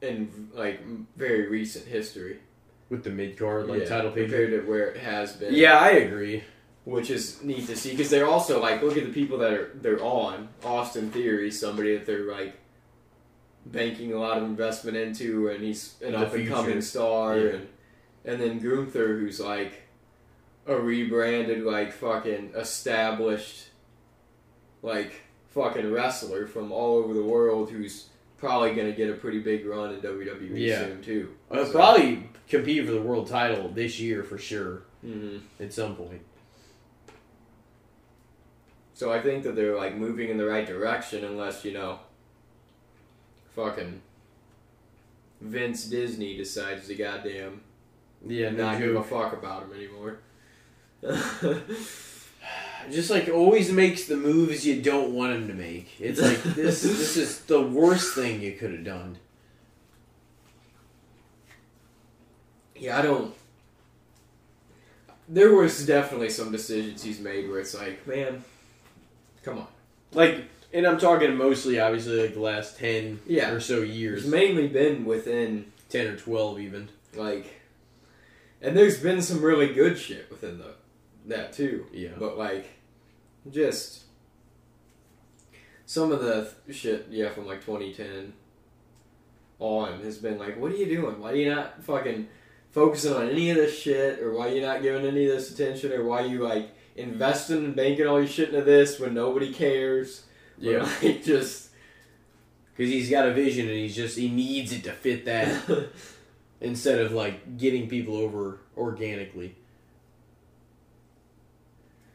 in 0.00 0.50
like 0.54 0.80
very 1.16 1.48
recent 1.48 1.86
history. 1.86 2.38
With 2.90 3.02
the 3.02 3.10
mid 3.10 3.38
card, 3.38 3.66
like 3.66 3.80
Yeah, 3.80 3.86
title 3.86 4.10
picture. 4.12 4.46
compared 4.46 4.50
to 4.50 4.70
where 4.70 4.88
it 4.88 4.98
has 4.98 5.32
been. 5.32 5.54
Yeah, 5.54 5.78
I 5.78 5.90
agree. 5.90 6.44
Which 6.84 7.10
is 7.10 7.42
neat 7.42 7.66
to 7.66 7.76
see 7.76 7.90
because 7.92 8.10
they're 8.10 8.26
also 8.28 8.60
like 8.60 8.82
look 8.82 8.96
at 8.96 9.04
the 9.04 9.12
people 9.12 9.38
that 9.38 9.52
are 9.52 9.70
they're 9.74 10.02
on 10.02 10.48
Austin 10.64 11.10
Theory, 11.10 11.50
somebody 11.50 11.96
that 11.96 12.04
they're 12.06 12.30
like 12.30 12.54
banking 13.66 14.12
a 14.12 14.18
lot 14.18 14.36
of 14.36 14.44
investment 14.44 14.96
into, 14.96 15.48
and 15.48 15.62
he's 15.64 15.94
an 16.02 16.14
up 16.14 16.34
and 16.34 16.46
coming 16.48 16.80
star, 16.82 17.38
Yeah. 17.38 17.50
and 17.52 17.68
and 18.26 18.40
then 18.40 18.58
Gunther, 18.60 19.18
who's 19.18 19.40
like 19.40 19.72
a 20.66 20.76
rebranded 20.76 21.62
like 21.64 21.92
fucking 21.92 22.52
established 22.54 23.68
like 24.82 25.12
fucking 25.50 25.90
wrestler 25.90 26.46
from 26.46 26.72
all 26.72 26.96
over 26.98 27.14
the 27.14 27.22
world, 27.22 27.70
who's 27.70 28.08
probably 28.38 28.74
gonna 28.74 28.92
get 28.92 29.08
a 29.08 29.14
pretty 29.14 29.38
big 29.38 29.64
run 29.64 29.94
in 29.94 30.00
WWE 30.00 30.50
Yeah. 30.58 30.80
soon 30.86 31.02
too. 31.02 31.28
I'll 31.50 31.64
So- 31.64 31.72
probably 31.72 32.28
compete 32.48 32.84
for 32.84 32.92
the 32.92 33.00
world 33.00 33.26
title 33.28 33.68
this 33.70 33.98
year 33.98 34.22
for 34.22 34.36
sure 34.36 34.82
Mhm. 35.06 35.40
at 35.60 35.72
some 35.72 35.96
point. 35.96 36.20
So 38.94 39.12
I 39.12 39.20
think 39.20 39.42
that 39.42 39.56
they're 39.56 39.76
like 39.76 39.96
moving 39.96 40.30
in 40.30 40.38
the 40.38 40.46
right 40.46 40.66
direction, 40.66 41.24
unless 41.24 41.64
you 41.64 41.72
know, 41.72 41.98
fucking 43.54 44.00
Vince 45.40 45.84
Disney 45.86 46.36
decides 46.36 46.86
to 46.88 46.94
goddamn 46.94 47.62
Yeah, 48.26 48.50
not 48.50 48.78
give 48.78 48.94
a 48.96 49.02
fuck 49.02 49.32
about 49.32 49.64
him 49.64 49.72
anymore. 49.74 50.18
Just 52.90 53.10
like 53.10 53.28
always 53.28 53.72
makes 53.72 54.04
the 54.06 54.16
moves 54.16 54.66
you 54.66 54.80
don't 54.80 55.12
want 55.12 55.34
him 55.34 55.48
to 55.48 55.54
make. 55.54 56.00
It's 56.00 56.20
like 56.20 56.42
this. 56.54 56.82
this 56.82 57.16
is 57.16 57.40
the 57.40 57.60
worst 57.60 58.14
thing 58.14 58.40
you 58.42 58.52
could 58.52 58.72
have 58.72 58.84
done. 58.84 59.18
yeah, 62.76 62.98
I 62.98 63.02
don't. 63.02 63.34
There 65.28 65.54
was 65.54 65.86
definitely 65.86 66.28
some 66.28 66.52
decisions 66.52 67.02
he's 67.02 67.18
made 67.18 67.48
where 67.48 67.60
it's 67.60 67.74
like, 67.74 68.06
man, 68.06 68.44
come 69.44 69.58
on. 69.58 69.66
Like, 70.12 70.44
and 70.72 70.86
I'm 70.86 70.98
talking 70.98 71.36
mostly, 71.36 71.78
obviously, 71.78 72.20
like 72.22 72.34
the 72.34 72.40
last 72.40 72.78
ten 72.78 73.20
Yeah. 73.26 73.50
or 73.52 73.60
so 73.60 73.82
years. 73.82 74.22
It's 74.22 74.30
mainly 74.30 74.66
been 74.68 75.04
within 75.04 75.72
ten 75.88 76.06
or 76.08 76.16
twelve 76.16 76.58
even. 76.60 76.88
like, 77.14 77.60
and 78.60 78.76
there's 78.76 78.98
been 79.00 79.22
some 79.22 79.40
really 79.42 79.72
good 79.72 79.98
shit 79.98 80.28
within 80.30 80.58
the 80.58 80.74
that 81.26 81.52
too. 81.52 81.86
Yeah. 81.92 82.10
But 82.18 82.36
like, 82.38 82.66
just 83.50 84.02
some 85.86 86.10
of 86.12 86.20
the 86.22 86.50
th- 86.66 86.76
shit, 86.76 87.06
yeah, 87.10 87.28
from 87.30 87.46
like 87.46 87.60
2010 87.64 88.32
on 89.60 90.00
has 90.02 90.18
been 90.18 90.38
like, 90.38 90.58
what 90.58 90.72
are 90.72 90.76
you 90.76 90.86
doing? 90.86 91.20
Why 91.20 91.32
are 91.32 91.36
you 91.36 91.54
not 91.54 91.82
fucking 91.84 92.26
focusing 92.72 93.12
on 93.14 93.28
any 93.28 93.50
of 93.50 93.56
this 93.56 93.78
shit, 93.78 94.18
or 94.20 94.32
why 94.32 94.48
are 94.48 94.54
you 94.54 94.60
not 94.62 94.82
giving 94.82 95.06
any 95.06 95.26
of 95.26 95.36
this 95.36 95.50
attention, 95.52 95.92
or 95.92 96.02
why 96.04 96.22
you 96.22 96.40
like 96.42 96.70
investing 96.96 97.64
and 97.64 97.76
banking 97.76 98.06
all 98.06 98.18
your 98.18 98.28
shit 98.28 98.50
into 98.50 98.62
this 98.62 98.98
when 98.98 99.14
nobody 99.14 99.52
cares? 99.52 100.24
Yeah, 100.58 100.88
like 101.02 101.24
just 101.24 101.70
because 102.76 102.92
he's 102.92 103.10
got 103.10 103.28
a 103.28 103.32
vision 103.32 103.66
and 103.68 103.76
he's 103.76 103.96
just 103.96 104.18
he 104.18 104.28
needs 104.28 104.72
it 104.72 104.84
to 104.84 104.92
fit 104.92 105.24
that 105.24 105.88
instead 106.60 107.00
of 107.00 107.12
like 107.12 107.56
getting 107.56 107.88
people 107.88 108.16
over 108.16 108.60
organically. 108.76 109.56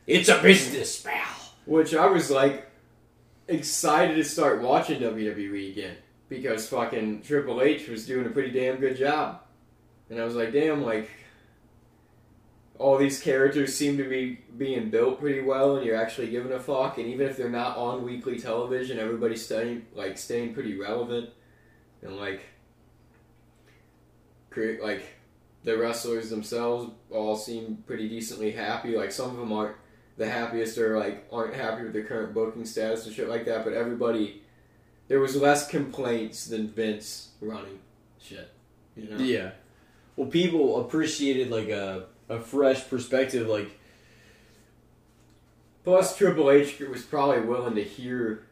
It's 0.07 0.29
a 0.29 0.41
business, 0.41 1.01
pal. 1.01 1.27
Which 1.65 1.93
I 1.93 2.07
was 2.07 2.31
like 2.31 2.69
excited 3.47 4.15
to 4.15 4.23
start 4.23 4.61
watching 4.61 5.01
WWE 5.01 5.71
again 5.71 5.97
because 6.29 6.67
fucking 6.67 7.21
Triple 7.21 7.61
H 7.61 7.87
was 7.87 8.05
doing 8.05 8.25
a 8.25 8.29
pretty 8.29 8.51
damn 8.51 8.77
good 8.77 8.97
job. 8.97 9.41
And 10.09 10.19
I 10.19 10.25
was 10.25 10.35
like, 10.35 10.51
damn, 10.51 10.83
like 10.83 11.09
all 12.79 12.97
these 12.97 13.21
characters 13.21 13.75
seem 13.75 13.97
to 13.97 14.09
be 14.09 14.39
being 14.57 14.89
built 14.89 15.19
pretty 15.19 15.41
well 15.41 15.75
and 15.75 15.85
you're 15.85 16.01
actually 16.01 16.29
giving 16.29 16.53
a 16.53 16.59
fuck 16.59 16.97
and 16.97 17.07
even 17.07 17.27
if 17.27 17.35
they're 17.35 17.49
not 17.49 17.77
on 17.77 18.03
weekly 18.03 18.39
television, 18.39 18.97
everybody's 18.97 19.45
staying 19.45 19.85
like 19.93 20.17
staying 20.17 20.53
pretty 20.53 20.79
relevant 20.79 21.29
and 22.01 22.15
like 22.15 22.41
create 24.49 24.81
like 24.81 25.03
the 25.65 25.77
wrestlers 25.77 26.29
themselves 26.29 26.91
all 27.11 27.35
seem 27.35 27.83
pretty 27.85 28.07
decently 28.07 28.51
happy. 28.51 28.95
Like 28.95 29.11
some 29.11 29.31
of 29.31 29.37
them 29.37 29.51
aren't 29.51 29.75
the 30.17 30.29
happiest 30.29 30.77
or 30.77 30.97
like 30.97 31.27
aren't 31.33 31.55
happy 31.55 31.83
with 31.83 31.91
their 31.91 32.05
current 32.05 32.33
booking 32.33 32.65
status 32.65 33.05
and 33.05 33.13
shit 33.13 33.27
like 33.27 33.45
that. 33.45 33.65
But 33.65 33.73
everybody, 33.73 34.41
there 35.09 35.19
was 35.19 35.35
less 35.35 35.67
complaints 35.67 36.45
than 36.47 36.69
Vince 36.69 37.31
running 37.41 37.79
shit. 38.21 38.49
You 38.95 39.09
know? 39.09 39.17
Yeah. 39.17 39.51
Well, 40.15 40.29
people 40.29 40.79
appreciated 40.79 41.49
like 41.51 41.67
a 41.67 42.05
a 42.29 42.39
fresh 42.39 42.87
perspective. 42.89 43.47
Like, 43.47 43.71
Plus, 45.83 46.15
Triple 46.17 46.51
H 46.51 46.79
was 46.79 47.01
probably 47.03 47.41
willing 47.41 47.75
to 47.75 47.83
hear 47.83 48.43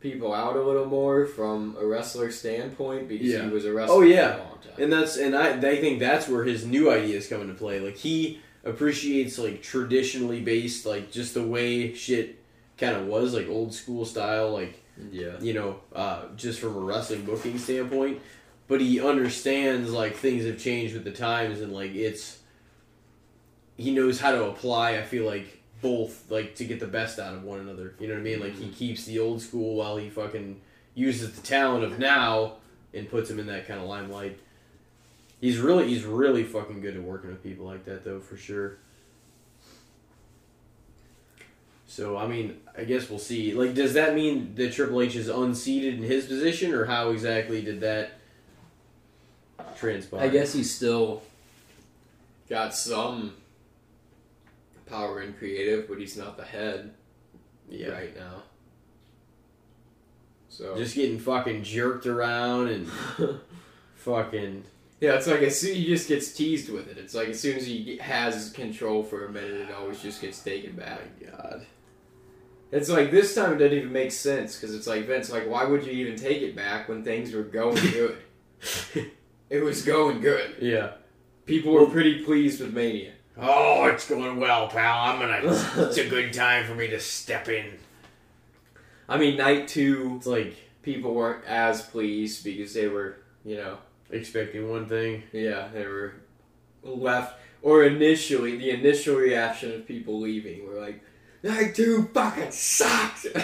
people 0.00 0.32
out 0.32 0.56
a 0.56 0.62
little 0.62 0.86
more 0.86 1.26
from 1.26 1.76
a 1.78 1.84
wrestler 1.84 2.30
standpoint 2.30 3.08
because 3.08 3.26
Yeah. 3.26 3.44
he 3.44 3.50
was 3.50 3.66
a 3.66 3.72
wrestler 3.72 3.96
Oh, 3.96 4.00
yeah. 4.00 4.32
for 4.36 4.40
a 4.40 4.44
long 4.44 4.58
time. 4.62 4.72
and 4.78 4.92
that's 4.92 5.16
and 5.18 5.36
I 5.36 5.50
I 5.58 5.76
think 5.76 5.98
that's 5.98 6.26
where 6.28 6.44
his 6.44 6.64
new 6.64 6.90
ideas 6.90 7.26
come 7.26 7.42
into 7.42 7.52
play. 7.54 7.80
Like 7.80 7.96
he 7.96 8.40
appreciates 8.64 9.38
like 9.38 9.60
traditionally 9.62 10.40
based, 10.40 10.86
like 10.86 11.10
just 11.10 11.34
the 11.34 11.42
way 11.42 11.92
shit 11.92 12.38
kind 12.78 12.96
of 12.96 13.06
was, 13.06 13.34
like 13.34 13.48
old 13.48 13.74
school 13.74 14.06
style, 14.06 14.50
like 14.52 14.80
yeah. 15.12 15.38
you 15.40 15.52
know, 15.52 15.80
uh, 15.94 16.22
just 16.36 16.60
from 16.60 16.76
a 16.76 16.80
wrestling 16.80 17.24
booking 17.26 17.58
standpoint. 17.58 18.20
But 18.68 18.80
he 18.80 19.00
understands 19.00 19.90
like 19.92 20.16
things 20.16 20.46
have 20.46 20.58
changed 20.58 20.94
with 20.94 21.04
the 21.04 21.10
times, 21.12 21.60
and 21.60 21.72
like 21.74 21.94
it's 21.94 22.38
he 23.80 23.92
knows 23.92 24.20
how 24.20 24.32
to 24.32 24.44
apply. 24.44 24.98
I 24.98 25.02
feel 25.02 25.24
like 25.24 25.60
both 25.80 26.30
like 26.30 26.54
to 26.56 26.64
get 26.64 26.80
the 26.80 26.86
best 26.86 27.18
out 27.18 27.34
of 27.34 27.42
one 27.44 27.60
another. 27.60 27.94
You 27.98 28.08
know 28.08 28.14
what 28.14 28.20
I 28.20 28.24
mean? 28.24 28.40
Like 28.40 28.54
he 28.54 28.64
mm-hmm. 28.64 28.74
keeps 28.74 29.04
the 29.04 29.18
old 29.18 29.40
school 29.40 29.76
while 29.76 29.96
he 29.96 30.10
fucking 30.10 30.60
uses 30.94 31.32
the 31.32 31.42
talent 31.42 31.84
of 31.84 31.98
now 31.98 32.54
and 32.92 33.08
puts 33.08 33.30
him 33.30 33.38
in 33.38 33.46
that 33.46 33.66
kind 33.66 33.80
of 33.80 33.86
limelight. 33.86 34.38
He's 35.40 35.58
really 35.58 35.88
he's 35.88 36.04
really 36.04 36.44
fucking 36.44 36.80
good 36.80 36.96
at 36.96 37.02
working 37.02 37.30
with 37.30 37.42
people 37.42 37.66
like 37.66 37.84
that 37.86 38.04
though 38.04 38.20
for 38.20 38.36
sure. 38.36 38.76
So 41.86 42.16
I 42.16 42.26
mean, 42.26 42.60
I 42.76 42.84
guess 42.84 43.08
we'll 43.08 43.18
see. 43.18 43.52
Like, 43.54 43.74
does 43.74 43.94
that 43.94 44.14
mean 44.14 44.54
that 44.54 44.72
Triple 44.72 45.00
H 45.00 45.16
is 45.16 45.28
unseated 45.28 45.94
in 45.94 46.02
his 46.02 46.26
position, 46.26 46.72
or 46.72 46.84
how 46.84 47.10
exactly 47.10 47.62
did 47.62 47.80
that 47.80 48.12
transpire? 49.76 50.20
I 50.20 50.28
guess 50.28 50.52
he's 50.52 50.72
still 50.72 51.22
got 52.48 52.74
some 52.74 53.34
power 54.90 55.22
in 55.22 55.32
creative, 55.34 55.88
but 55.88 55.98
he's 55.98 56.16
not 56.16 56.36
the 56.36 56.44
head 56.44 56.92
yeah. 57.68 57.88
right 57.88 58.16
now. 58.16 58.42
So 60.48 60.76
Just 60.76 60.96
getting 60.96 61.18
fucking 61.18 61.62
jerked 61.62 62.06
around 62.06 62.68
and 62.68 62.88
fucking 63.94 64.64
yeah, 65.00 65.14
it's 65.14 65.26
like 65.26 65.40
as 65.40 65.58
soon 65.58 65.76
he 65.76 65.86
just 65.86 66.08
gets 66.08 66.32
teased 66.32 66.70
with 66.70 66.88
it. 66.88 66.98
It's 66.98 67.14
like 67.14 67.28
as 67.28 67.40
soon 67.40 67.56
as 67.56 67.66
he 67.66 67.96
has 68.02 68.50
control 68.50 69.02
for 69.02 69.24
a 69.24 69.32
minute, 69.32 69.52
it 69.52 69.70
always 69.72 70.02
just 70.02 70.20
gets 70.20 70.42
taken 70.42 70.72
back. 70.72 71.00
God. 71.24 71.64
It's 72.70 72.90
like 72.90 73.10
this 73.10 73.34
time 73.34 73.54
it 73.54 73.58
doesn't 73.58 73.76
even 73.76 73.92
make 73.92 74.12
sense 74.12 74.56
because 74.56 74.74
it's 74.74 74.86
like 74.86 75.06
Vince, 75.06 75.32
like 75.32 75.48
why 75.48 75.64
would 75.64 75.86
you 75.86 75.92
even 75.92 76.16
take 76.16 76.42
it 76.42 76.54
back 76.54 76.88
when 76.88 77.02
things 77.02 77.32
were 77.32 77.42
going 77.42 77.82
good? 77.92 78.18
it 79.50 79.64
was 79.64 79.82
going 79.82 80.20
good. 80.20 80.56
Yeah. 80.60 80.92
People 81.46 81.72
were 81.72 81.86
pretty 81.86 82.22
pleased 82.22 82.60
with 82.60 82.74
Mania. 82.74 83.12
Oh, 83.40 83.86
it's 83.86 84.08
going 84.08 84.38
well, 84.38 84.68
pal. 84.68 85.00
I'm 85.00 85.18
gonna. 85.18 85.40
it's 85.88 85.96
a 85.98 86.08
good 86.08 86.32
time 86.32 86.66
for 86.66 86.74
me 86.74 86.88
to 86.88 87.00
step 87.00 87.48
in. 87.48 87.66
I 89.08 89.16
mean, 89.18 89.36
night 89.36 89.66
two, 89.68 90.14
It's 90.18 90.26
like 90.26 90.54
people 90.82 91.14
weren't 91.14 91.44
as 91.46 91.82
pleased 91.82 92.44
because 92.44 92.74
they 92.74 92.86
were, 92.86 93.16
you 93.44 93.56
know, 93.56 93.78
expecting 94.10 94.70
one 94.70 94.86
thing. 94.86 95.24
yeah, 95.32 95.68
they 95.72 95.86
were 95.86 96.14
left. 96.82 97.38
Or 97.62 97.84
initially, 97.84 98.56
the 98.56 98.70
initial 98.70 99.16
reaction 99.16 99.72
of 99.72 99.86
people 99.86 100.18
leaving 100.20 100.66
were 100.66 100.80
like, 100.80 101.02
night 101.42 101.74
two 101.74 102.08
fucking 102.14 102.52
sucked. 102.52 103.26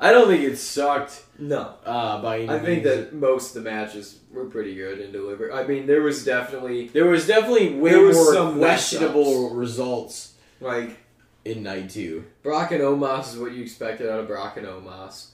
I 0.00 0.12
don't 0.12 0.28
think 0.28 0.44
it 0.44 0.56
sucked 0.56 1.24
no. 1.38 1.74
uh, 1.84 2.20
by 2.22 2.40
any 2.40 2.48
I 2.48 2.58
think 2.58 2.84
means. 2.84 2.96
that 2.96 3.14
most 3.14 3.56
of 3.56 3.64
the 3.64 3.70
matches 3.70 4.17
were 4.32 4.44
pretty 4.46 4.74
good 4.74 5.00
and 5.00 5.12
delivered. 5.12 5.52
I 5.52 5.66
mean, 5.66 5.86
there 5.86 6.02
was 6.02 6.24
definitely 6.24 6.88
there 6.88 7.06
was 7.06 7.26
definitely 7.26 7.74
way 7.74 7.90
There 7.90 8.02
was 8.02 8.16
more 8.16 8.34
some 8.34 8.58
questionable 8.58 9.50
results 9.50 10.34
like 10.60 10.98
in 11.44 11.62
night 11.62 11.90
two. 11.90 12.24
Brock 12.42 12.72
and 12.72 12.80
Omos 12.82 13.34
is 13.34 13.38
what 13.38 13.52
you 13.52 13.62
expected 13.62 14.08
out 14.08 14.20
of 14.20 14.26
Brock 14.26 14.56
and 14.56 14.66
Omos. 14.66 15.30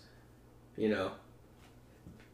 You 0.77 0.89
know, 0.91 1.13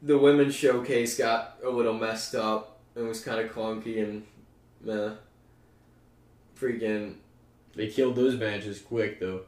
the 0.02 0.18
women's 0.18 0.54
showcase 0.54 1.16
got 1.16 1.58
a 1.64 1.68
little 1.68 1.94
messed 1.94 2.34
up 2.34 2.78
and 2.94 3.06
was 3.08 3.22
kind 3.22 3.40
of 3.40 3.52
clunky 3.52 4.02
and 4.02 4.24
meh. 4.82 5.12
Freaking 6.58 7.14
They 7.74 7.86
killed 7.88 8.16
those 8.16 8.36
matches 8.36 8.80
quick 8.80 9.18
though. 9.20 9.42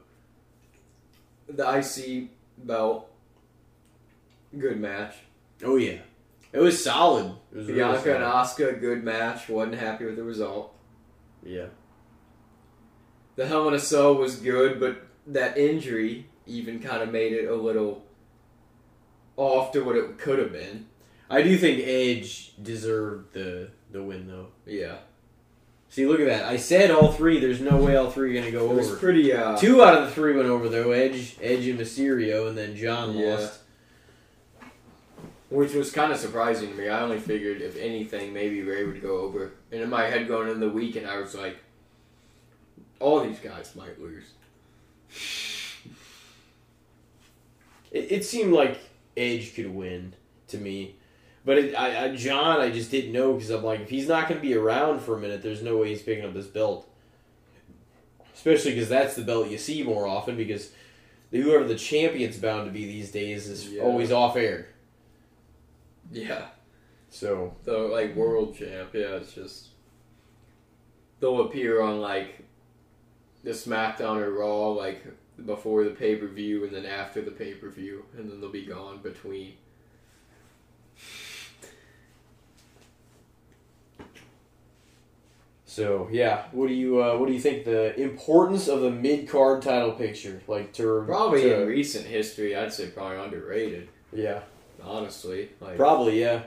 the 1.47 1.63
IC 1.79 2.29
belt, 2.57 3.09
good 4.57 4.79
match. 4.79 5.15
Oh 5.63 5.75
yeah, 5.75 5.99
it 6.53 6.59
was 6.59 6.81
solid. 6.83 7.33
It 7.51 7.57
was 7.57 7.67
really 7.67 7.79
Bianca 7.79 8.15
and 8.15 8.23
Asuka, 8.23 8.79
good 8.79 9.03
match. 9.03 9.49
wasn't 9.49 9.75
happy 9.79 10.05
with 10.05 10.15
the 10.15 10.23
result. 10.23 10.73
Yeah, 11.45 11.65
The 13.35 13.45
Hell 13.47 13.67
in 13.67 13.73
a 13.73 13.79
Cell 13.79 14.15
was 14.15 14.37
good, 14.37 14.79
but 14.79 15.05
that 15.27 15.57
injury 15.57 16.27
even 16.45 16.79
kind 16.79 17.01
of 17.03 17.11
made 17.11 17.33
it 17.33 17.49
a 17.49 17.55
little 17.55 18.05
off 19.35 19.71
to 19.73 19.81
what 19.83 19.95
it 19.95 20.17
could 20.17 20.39
have 20.39 20.51
been. 20.51 20.85
I 21.29 21.41
do 21.41 21.57
think 21.57 21.81
Edge 21.85 22.53
deserved 22.61 23.33
the 23.33 23.71
the 23.91 24.01
win 24.03 24.27
though. 24.27 24.47
Yeah, 24.65 24.97
See, 25.89 26.05
look 26.07 26.19
at 26.19 26.25
that. 26.27 26.45
I 26.45 26.57
said 26.57 26.89
all 26.91 27.11
three. 27.11 27.39
There's 27.39 27.61
no 27.61 27.77
way 27.77 27.95
all 27.95 28.09
three 28.09 28.31
are 28.35 28.39
gonna 28.41 28.51
go 28.51 28.71
it 28.71 28.75
was 28.75 28.87
over. 28.89 28.97
pretty. 28.97 29.31
Uh, 29.33 29.55
Two 29.57 29.83
out 29.83 29.95
of 29.95 30.05
the 30.07 30.11
three 30.11 30.35
went 30.35 30.47
over 30.49 30.67
though. 30.69 30.91
Edge, 30.91 31.35
Edge 31.41 31.67
and 31.67 31.79
Mysterio, 31.79 32.47
and 32.47 32.57
then 32.57 32.75
John 32.75 33.15
Yeah. 33.17 33.35
lost. 33.35 33.59
Which 35.53 35.73
was 35.75 35.91
kind 35.91 36.11
of 36.11 36.17
surprising 36.17 36.69
to 36.71 36.75
me. 36.75 36.89
I 36.89 37.01
only 37.01 37.19
figured, 37.19 37.61
if 37.61 37.77
anything, 37.77 38.33
maybe 38.33 38.63
Rey 38.63 38.85
would 38.85 39.03
go 39.03 39.17
over. 39.19 39.51
And 39.71 39.81
in 39.81 39.89
my 39.89 40.05
head 40.05 40.27
going 40.27 40.47
into 40.47 40.59
the 40.59 40.69
weekend, 40.71 41.05
I 41.05 41.19
was 41.19 41.35
like, 41.35 41.57
all 42.99 43.19
these 43.19 43.37
guys 43.37 43.75
might 43.75 44.01
lose. 44.01 44.23
It, 47.91 48.11
it 48.11 48.25
seemed 48.25 48.51
like 48.51 48.79
Edge 49.15 49.53
could 49.53 49.71
win 49.71 50.13
to 50.47 50.57
me, 50.57 50.95
but 51.45 51.59
it, 51.59 51.75
I, 51.75 52.05
I, 52.05 52.15
John, 52.15 52.59
I 52.59 52.71
just 52.71 52.89
didn't 52.89 53.11
know 53.11 53.33
because 53.33 53.51
I'm 53.51 53.63
like, 53.63 53.81
if 53.81 53.89
he's 53.91 54.07
not 54.07 54.27
going 54.27 54.41
to 54.41 54.47
be 54.47 54.55
around 54.55 55.01
for 55.01 55.15
a 55.15 55.19
minute, 55.19 55.43
there's 55.43 55.61
no 55.61 55.77
way 55.77 55.89
he's 55.89 56.01
picking 56.01 56.25
up 56.25 56.33
this 56.33 56.47
belt. 56.47 56.89
Especially 58.33 58.71
because 58.73 58.89
that's 58.89 59.15
the 59.15 59.21
belt 59.21 59.49
you 59.51 59.59
see 59.59 59.83
more 59.83 60.07
often 60.07 60.35
because 60.35 60.71
whoever 61.29 61.63
the 61.65 61.75
champion's 61.75 62.37
bound 62.37 62.65
to 62.65 62.71
be 62.71 62.87
these 62.87 63.11
days 63.11 63.47
is 63.47 63.71
Yeah. 63.71 63.83
always 63.83 64.11
off 64.11 64.35
air. 64.35 64.69
Yeah. 66.13 66.45
So 67.09 67.55
The, 67.63 67.77
like, 67.77 68.15
world 68.15 68.55
champ. 68.55 68.91
Yeah, 68.93 69.15
it's 69.17 69.33
just. 69.33 69.67
They'll 71.19 71.41
appear 71.41 71.81
on, 71.81 71.99
like, 71.99 72.45
the 73.43 73.51
SmackDown 73.51 74.17
or 74.17 74.31
Raw, 74.31 74.69
like, 74.69 75.03
before 75.45 75.83
the 75.83 75.89
pay 75.91 76.15
per 76.15 76.27
view 76.27 76.63
and 76.63 76.73
then 76.73 76.85
after 76.85 77.21
the 77.21 77.31
pay 77.31 77.53
per 77.55 77.69
view. 77.69 78.05
And 78.17 78.29
then 78.31 78.39
they'll 78.39 78.51
be 78.51 78.65
gone 78.65 78.99
between. 79.01 79.53
So 85.65 86.07
yeah, 86.11 86.43
what 86.51 86.67
do 86.67 86.73
you 86.73 87.01
uh, 87.01 87.17
what 87.17 87.27
do 87.27 87.33
you 87.33 87.39
think 87.39 87.65
the 87.65 87.99
importance 87.99 88.67
of 88.67 88.81
the 88.81 88.91
mid 88.91 89.27
card 89.27 89.61
title 89.63 89.93
picture 89.93 90.41
like 90.47 90.71
to 90.73 91.03
Probably 91.05 91.41
to- 91.43 91.61
in 91.63 91.67
recent 91.67 92.05
history, 92.05 92.55
I'd 92.55 92.71
say 92.73 92.87
probably 92.89 93.17
underrated. 93.17 93.89
yeah 94.11 94.41
Honestly. 94.83 95.49
Like, 95.59 95.77
probably 95.77 96.19
yeah 96.19 96.43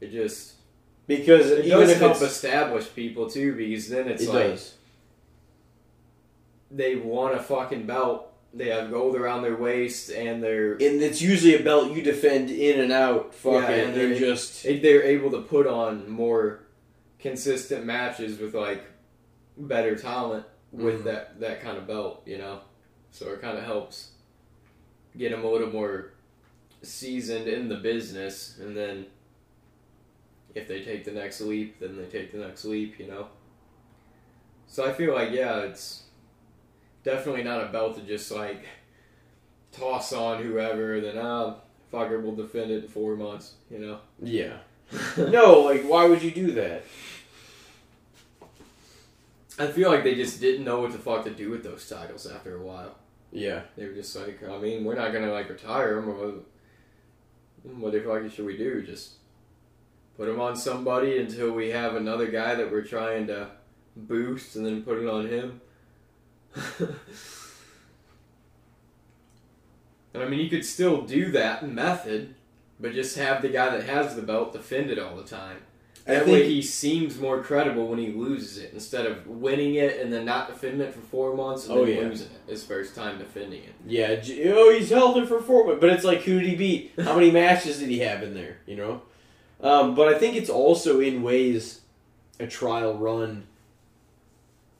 it 0.00 0.10
just. 0.12 0.54
because 1.06 1.50
It 1.50 1.64
even 1.66 1.80
does 1.80 1.90
if 1.90 1.98
help 1.98 2.12
it's, 2.12 2.22
establish 2.22 2.92
people 2.94 3.28
too, 3.28 3.54
because 3.54 3.88
then 3.88 4.08
it's 4.08 4.22
it 4.22 4.28
like 4.28 4.44
does 4.50 4.74
they 6.70 6.96
want 6.96 7.34
a 7.34 7.42
fucking 7.42 7.86
belt. 7.86 8.26
They 8.52 8.68
have 8.68 8.90
gold 8.90 9.14
around 9.16 9.42
their 9.42 9.56
waist, 9.56 10.10
and 10.10 10.42
they're 10.42 10.72
and 10.72 11.00
it's 11.02 11.22
usually 11.22 11.54
a 11.54 11.62
belt 11.62 11.92
you 11.92 12.02
defend 12.02 12.50
in 12.50 12.80
and 12.80 12.92
out 12.92 13.34
fucking 13.34 13.60
Yeah, 13.62 13.70
and 13.84 13.94
they're- 13.94 14.18
just 14.18 14.62
they're 14.64 15.02
able 15.04 15.30
to 15.32 15.40
put 15.42 15.66
on 15.66 16.08
more 16.10 16.60
consistent 17.18 17.84
matches 17.84 18.38
with 18.38 18.54
like 18.54 18.82
better 19.56 19.94
talent 19.96 20.46
with 20.72 21.00
Mhm. 21.02 21.04
that 21.04 21.40
that 21.40 21.60
kind 21.60 21.76
of 21.78 21.86
belt, 21.86 22.22
you 22.26 22.38
know. 22.38 22.60
So 23.12 23.30
it 23.32 23.40
kind 23.40 23.56
of 23.58 23.64
helps 23.64 24.10
get 25.16 25.30
them 25.32 25.44
a 25.44 25.50
little 25.50 25.70
more 25.70 26.12
seasoned 26.82 27.48
in 27.48 27.68
the 27.68 27.76
business, 27.76 28.58
and 28.60 28.76
then 28.76 29.06
if 30.54 30.66
they 30.66 30.82
take 30.82 31.04
the 31.04 31.12
next 31.12 31.40
leap, 31.40 31.78
then 31.80 31.96
they 31.96 32.04
take 32.04 32.32
the 32.32 32.38
next 32.38 32.64
leap, 32.64 32.98
you 32.98 33.06
know. 33.06 33.28
So 34.66 34.86
I 34.86 34.92
feel 34.92 35.14
like 35.14 35.30
yeah, 35.32 35.60
it's 35.60 36.04
definitely 37.04 37.42
not 37.42 37.62
a 37.62 37.68
belt 37.68 37.96
to 37.96 38.02
just 38.02 38.30
like 38.30 38.64
toss 39.72 40.12
on 40.12 40.42
whoever, 40.42 41.00
then 41.00 41.18
ah, 41.18 41.56
fucker 41.92 42.22
will 42.22 42.34
defend 42.34 42.70
it 42.70 42.84
in 42.84 42.88
four 42.88 43.16
months, 43.16 43.54
you 43.70 43.78
know. 43.78 43.98
yeah 44.22 44.58
no, 45.16 45.60
like 45.60 45.82
why 45.82 46.06
would 46.06 46.22
you 46.22 46.30
do 46.30 46.52
that? 46.52 46.84
I 49.58 49.66
feel 49.66 49.90
like 49.90 50.04
they 50.04 50.14
just 50.14 50.40
didn't 50.40 50.64
know 50.64 50.80
what 50.80 50.92
the 50.92 50.98
fuck 50.98 51.24
to 51.24 51.30
do 51.30 51.50
with 51.50 51.62
those 51.62 51.86
titles 51.88 52.26
after 52.26 52.56
a 52.56 52.62
while. 52.62 52.96
Yeah. 53.30 53.60
They 53.76 53.84
were 53.84 53.92
just 53.92 54.16
like, 54.16 54.42
I 54.48 54.58
mean, 54.58 54.84
we're 54.84 54.94
not 54.94 55.12
gonna 55.12 55.32
like 55.32 55.50
retire 55.50 55.96
them. 55.96 56.44
Or 57.64 57.74
what, 57.74 57.92
the 57.92 58.00
fuck 58.00 58.30
should 58.32 58.46
we 58.46 58.56
do? 58.56 58.82
Just 58.82 59.14
put 60.16 60.28
him 60.28 60.40
on 60.40 60.56
somebody 60.56 61.18
until 61.18 61.52
we 61.52 61.70
have 61.70 61.94
another 61.94 62.26
guy 62.26 62.54
that 62.54 62.70
we're 62.70 62.82
trying 62.82 63.26
to 63.28 63.48
boost, 63.96 64.56
and 64.56 64.64
then 64.64 64.82
put 64.82 64.98
it 64.98 65.08
on 65.08 65.28
him. 65.28 65.60
I 70.14 70.24
mean, 70.26 70.40
you 70.40 70.50
could 70.50 70.64
still 70.64 71.02
do 71.02 71.30
that 71.32 71.68
method, 71.68 72.34
but 72.78 72.92
just 72.92 73.16
have 73.16 73.42
the 73.42 73.48
guy 73.48 73.70
that 73.70 73.84
has 73.84 74.16
the 74.16 74.22
belt 74.22 74.52
defend 74.52 74.90
it 74.90 74.98
all 74.98 75.16
the 75.16 75.22
time. 75.22 75.58
I 76.06 76.14
That 76.14 76.24
think- 76.24 76.34
way, 76.34 76.48
he 76.48 76.62
seems 76.62 77.18
more 77.20 77.42
credible 77.42 77.86
when 77.86 77.98
he 77.98 78.08
loses 78.12 78.58
it 78.58 78.70
instead 78.72 79.06
of 79.06 79.26
winning 79.26 79.74
it 79.74 80.00
and 80.00 80.12
then 80.12 80.24
not 80.24 80.48
defending 80.48 80.80
it 80.80 80.94
for 80.94 81.00
four 81.00 81.34
months 81.36 81.66
and 81.68 81.78
Oh, 81.78 81.84
then 81.84 81.94
yeah. 81.96 82.08
losing 82.08 82.26
it 82.28 82.50
his 82.50 82.64
first 82.64 82.94
time 82.94 83.18
defending 83.18 83.62
it. 83.62 83.74
Yeah, 83.86 84.16
oh, 84.52 84.72
he's 84.76 84.90
held 84.90 85.18
it 85.18 85.28
for 85.28 85.40
four, 85.40 85.66
months, 85.66 85.80
but 85.80 85.90
it's 85.90 86.04
like 86.04 86.22
who 86.22 86.40
did 86.40 86.48
he 86.48 86.56
beat? 86.56 86.92
How 86.98 87.14
many 87.14 87.30
matches 87.30 87.78
did 87.78 87.90
he 87.90 87.98
have 88.00 88.22
in 88.22 88.34
there? 88.34 88.56
You 88.66 88.76
know, 88.76 89.02
um, 89.62 89.94
but 89.94 90.08
I 90.08 90.18
think 90.18 90.36
it's 90.36 90.50
also 90.50 91.00
in 91.00 91.22
ways 91.22 91.80
a 92.40 92.46
trial 92.46 92.94
run 92.96 93.46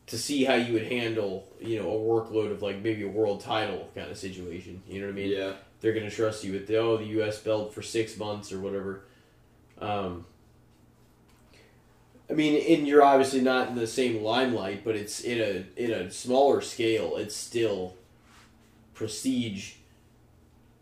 to 0.07 0.19
see 0.19 0.45
how 0.45 0.55
you 0.55 0.73
would 0.73 0.87
handle, 0.91 1.47
you 1.61 1.81
know, 1.81 1.89
a 1.91 1.95
workload 1.95 2.51
of 2.51 2.63
like 2.63 2.83
maybe 2.83 3.05
a 3.05 3.09
world 3.09 3.41
title 3.41 3.89
kind 3.95 4.11
of 4.11 4.17
situation. 4.17 4.83
You 4.89 5.01
know 5.01 5.07
what 5.07 5.13
I 5.13 5.17
mean? 5.17 5.31
Yeah. 5.31 5.53
They're 5.81 5.93
gonna 5.93 6.11
trust 6.11 6.43
you 6.45 6.53
with 6.53 6.67
the 6.67 6.77
oh 6.77 6.97
the 6.97 7.05
U.S. 7.07 7.39
belt 7.39 7.73
for 7.73 7.83
six 7.83 8.17
months 8.19 8.53
or 8.53 8.59
whatever. 8.61 9.03
Um, 9.81 10.27
I 12.31 12.35
mean, 12.35 12.79
and 12.79 12.87
you're 12.87 13.03
obviously 13.03 13.41
not 13.41 13.69
in 13.69 13.75
the 13.75 13.87
same 13.87 14.23
limelight, 14.23 14.85
but 14.85 14.95
it's 14.95 15.21
in 15.21 15.41
a 15.41 15.83
in 15.83 15.91
a 15.91 16.11
smaller 16.11 16.61
scale. 16.61 17.17
It's 17.17 17.35
still 17.35 17.97
prestige, 18.95 19.75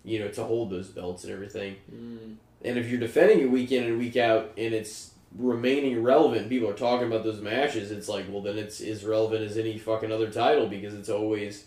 you 0.04 0.18
know, 0.18 0.28
to 0.28 0.44
hold 0.44 0.70
those 0.70 0.88
belts 0.88 1.24
and 1.24 1.32
everything. 1.32 1.76
Mm. 1.90 2.36
And 2.64 2.78
if 2.78 2.90
you're 2.90 3.00
defending 3.00 3.40
it 3.40 3.50
week 3.50 3.72
in 3.72 3.84
and 3.84 3.98
week 3.98 4.16
out, 4.16 4.52
and 4.58 4.74
it's 4.74 5.12
remaining 5.36 6.02
relevant, 6.02 6.48
people 6.48 6.68
are 6.68 6.74
talking 6.74 7.06
about 7.06 7.24
those 7.24 7.40
matches. 7.40 7.90
It's 7.90 8.08
like, 8.08 8.26
well, 8.28 8.42
then 8.42 8.58
it's 8.58 8.80
as 8.80 9.04
relevant 9.04 9.42
as 9.42 9.56
any 9.56 9.78
fucking 9.78 10.12
other 10.12 10.30
title 10.30 10.66
because 10.66 10.94
it's 10.94 11.08
always, 11.08 11.66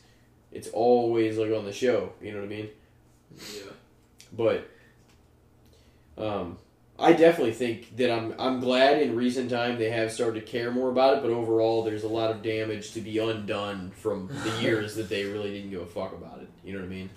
it's 0.51 0.67
always 0.69 1.37
like 1.37 1.51
on 1.51 1.65
the 1.65 1.71
show. 1.71 2.13
You 2.21 2.33
know 2.33 2.39
what 2.39 2.45
I 2.45 2.49
mean? 2.49 2.69
Yeah. 3.37 3.71
But, 4.33 4.69
um, 6.17 6.57
I 7.01 7.13
definitely 7.13 7.53
think 7.53 7.97
that 7.97 8.11
I'm 8.11 8.33
I'm 8.39 8.59
glad 8.59 9.01
in 9.01 9.15
recent 9.15 9.49
time 9.49 9.77
they 9.79 9.89
have 9.89 10.11
started 10.11 10.39
to 10.39 10.45
care 10.45 10.71
more 10.71 10.89
about 10.89 11.17
it. 11.17 11.21
But 11.23 11.31
overall, 11.31 11.83
there's 11.83 12.03
a 12.03 12.07
lot 12.07 12.31
of 12.31 12.41
damage 12.43 12.93
to 12.93 13.01
be 13.01 13.17
undone 13.17 13.91
from 13.95 14.27
the 14.43 14.51
years 14.61 14.95
that 14.95 15.09
they 15.09 15.25
really 15.25 15.51
didn't 15.51 15.71
give 15.71 15.81
a 15.81 15.85
fuck 15.85 16.13
about 16.13 16.39
it. 16.41 16.47
You 16.63 16.73
know 16.73 16.79
what 16.79 16.85
I 16.85 16.89
mean? 16.89 17.09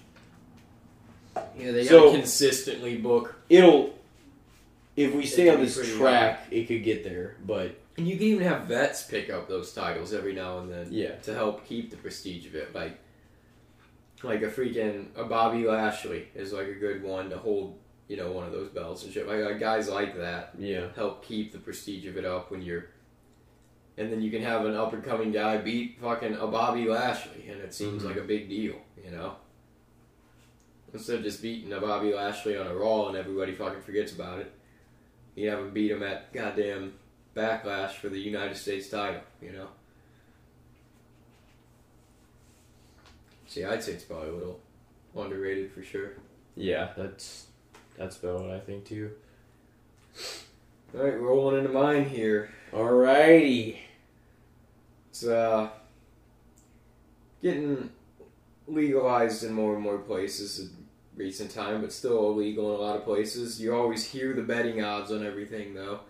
Yeah, 1.58 1.72
they 1.72 1.84
So- 1.84 2.06
gotta 2.06 2.18
consistently 2.18 2.96
book. 2.96 3.34
It'll. 3.48 3.98
If 4.96 5.12
we 5.12 5.26
stay 5.26 5.48
on 5.48 5.60
this 5.60 5.96
track, 5.96 6.46
it 6.52 6.68
could 6.68 6.84
get 6.84 7.02
there. 7.02 7.36
But 7.44 7.74
And 7.98 8.06
you 8.08 8.16
can 8.16 8.26
even 8.28 8.46
have 8.46 8.62
vets 8.68 9.02
pick 9.02 9.28
up 9.28 9.48
those 9.48 9.72
titles 9.72 10.12
every 10.14 10.32
now 10.34 10.58
and 10.60 10.70
then 10.70 10.86
yeah, 10.90 11.16
to 11.22 11.34
help 11.34 11.66
keep 11.66 11.90
the 11.90 11.96
prestige 11.96 12.46
of 12.46 12.54
it. 12.54 12.72
Like, 12.74 12.96
like 14.22 14.42
a 14.42 14.46
freaking 14.48 15.06
a 15.16 15.24
Bobby 15.24 15.66
Lashley 15.66 16.28
is 16.36 16.52
like 16.52 16.68
a 16.68 16.74
good 16.74 17.02
one 17.02 17.28
to 17.30 17.38
hold. 17.38 17.76
You 18.08 18.16
know, 18.18 18.30
one 18.32 18.44
of 18.46 18.52
those 18.52 18.68
belts 18.68 19.04
and 19.04 19.12
shit. 19.12 19.26
Like, 19.26 19.58
guys 19.58 19.88
like 19.88 20.16
that 20.18 20.50
yeah, 20.58 20.88
help 20.94 21.24
keep 21.24 21.52
the 21.52 21.58
prestige 21.58 22.06
of 22.06 22.16
it 22.18 22.24
up 22.24 22.50
when 22.50 22.60
you're. 22.62 22.86
And 23.96 24.10
then 24.12 24.20
you 24.20 24.30
can 24.30 24.42
have 24.42 24.66
an 24.66 24.74
up 24.74 24.92
and 24.92 25.02
coming 25.04 25.30
guy 25.32 25.56
beat 25.58 25.98
fucking 26.00 26.34
a 26.34 26.46
Bobby 26.48 26.86
Lashley, 26.86 27.48
and 27.48 27.60
it 27.60 27.72
seems 27.72 28.02
Mhm. 28.02 28.06
like 28.06 28.16
a 28.16 28.22
big 28.22 28.48
deal, 28.48 28.74
you 29.02 29.10
know. 29.10 29.36
Instead 30.92 31.16
of 31.18 31.22
just 31.22 31.40
beating 31.42 31.72
a 31.72 31.80
Bobby 31.80 32.12
Lashley 32.12 32.56
on 32.56 32.66
a 32.66 32.74
Raw 32.74 33.08
and 33.08 33.16
everybody 33.16 33.54
fucking 33.54 33.82
forgets 33.82 34.12
about 34.12 34.40
it, 34.40 34.52
you 35.34 35.48
have 35.48 35.60
him 35.60 35.72
beat 35.72 35.90
him 35.90 36.02
at 36.02 36.32
goddamn 36.32 36.94
Backlash 37.34 37.92
for 37.92 38.08
the 38.08 38.18
United 38.20 38.56
States 38.56 38.88
title, 38.88 39.22
you 39.40 39.50
know. 39.52 39.68
See, 43.46 43.64
I'd 43.64 43.82
say 43.82 43.92
it's 43.92 44.04
probably 44.04 44.28
a 44.30 44.34
little 44.34 44.60
underrated 45.16 45.72
for 45.72 45.82
sure. 45.82 46.12
yeah. 46.56 46.92
That's 46.96 47.46
that's 47.96 48.18
about 48.18 48.40
what 48.40 48.50
I 48.50 48.60
think 48.60 48.84
too. 48.84 49.10
All 50.94 51.02
right, 51.02 51.18
rolling 51.20 51.58
into 51.58 51.70
mine 51.70 52.08
here. 52.08 52.50
Alrighty. 52.72 53.78
It's 55.10 55.26
uh, 55.26 55.68
getting 57.42 57.90
legalized 58.66 59.44
in 59.44 59.52
more 59.52 59.74
and 59.74 59.82
more 59.82 59.98
places 59.98 60.60
in 60.60 60.70
recent 61.16 61.50
time, 61.50 61.80
but 61.80 61.92
still 61.92 62.30
illegal 62.30 62.74
in 62.74 62.80
a 62.80 62.82
lot 62.82 62.96
of 62.96 63.04
places. 63.04 63.60
You 63.60 63.74
always 63.74 64.04
hear 64.04 64.32
the 64.34 64.42
betting 64.42 64.82
odds 64.82 65.12
on 65.12 65.24
everything, 65.24 65.74
though. 65.74 66.00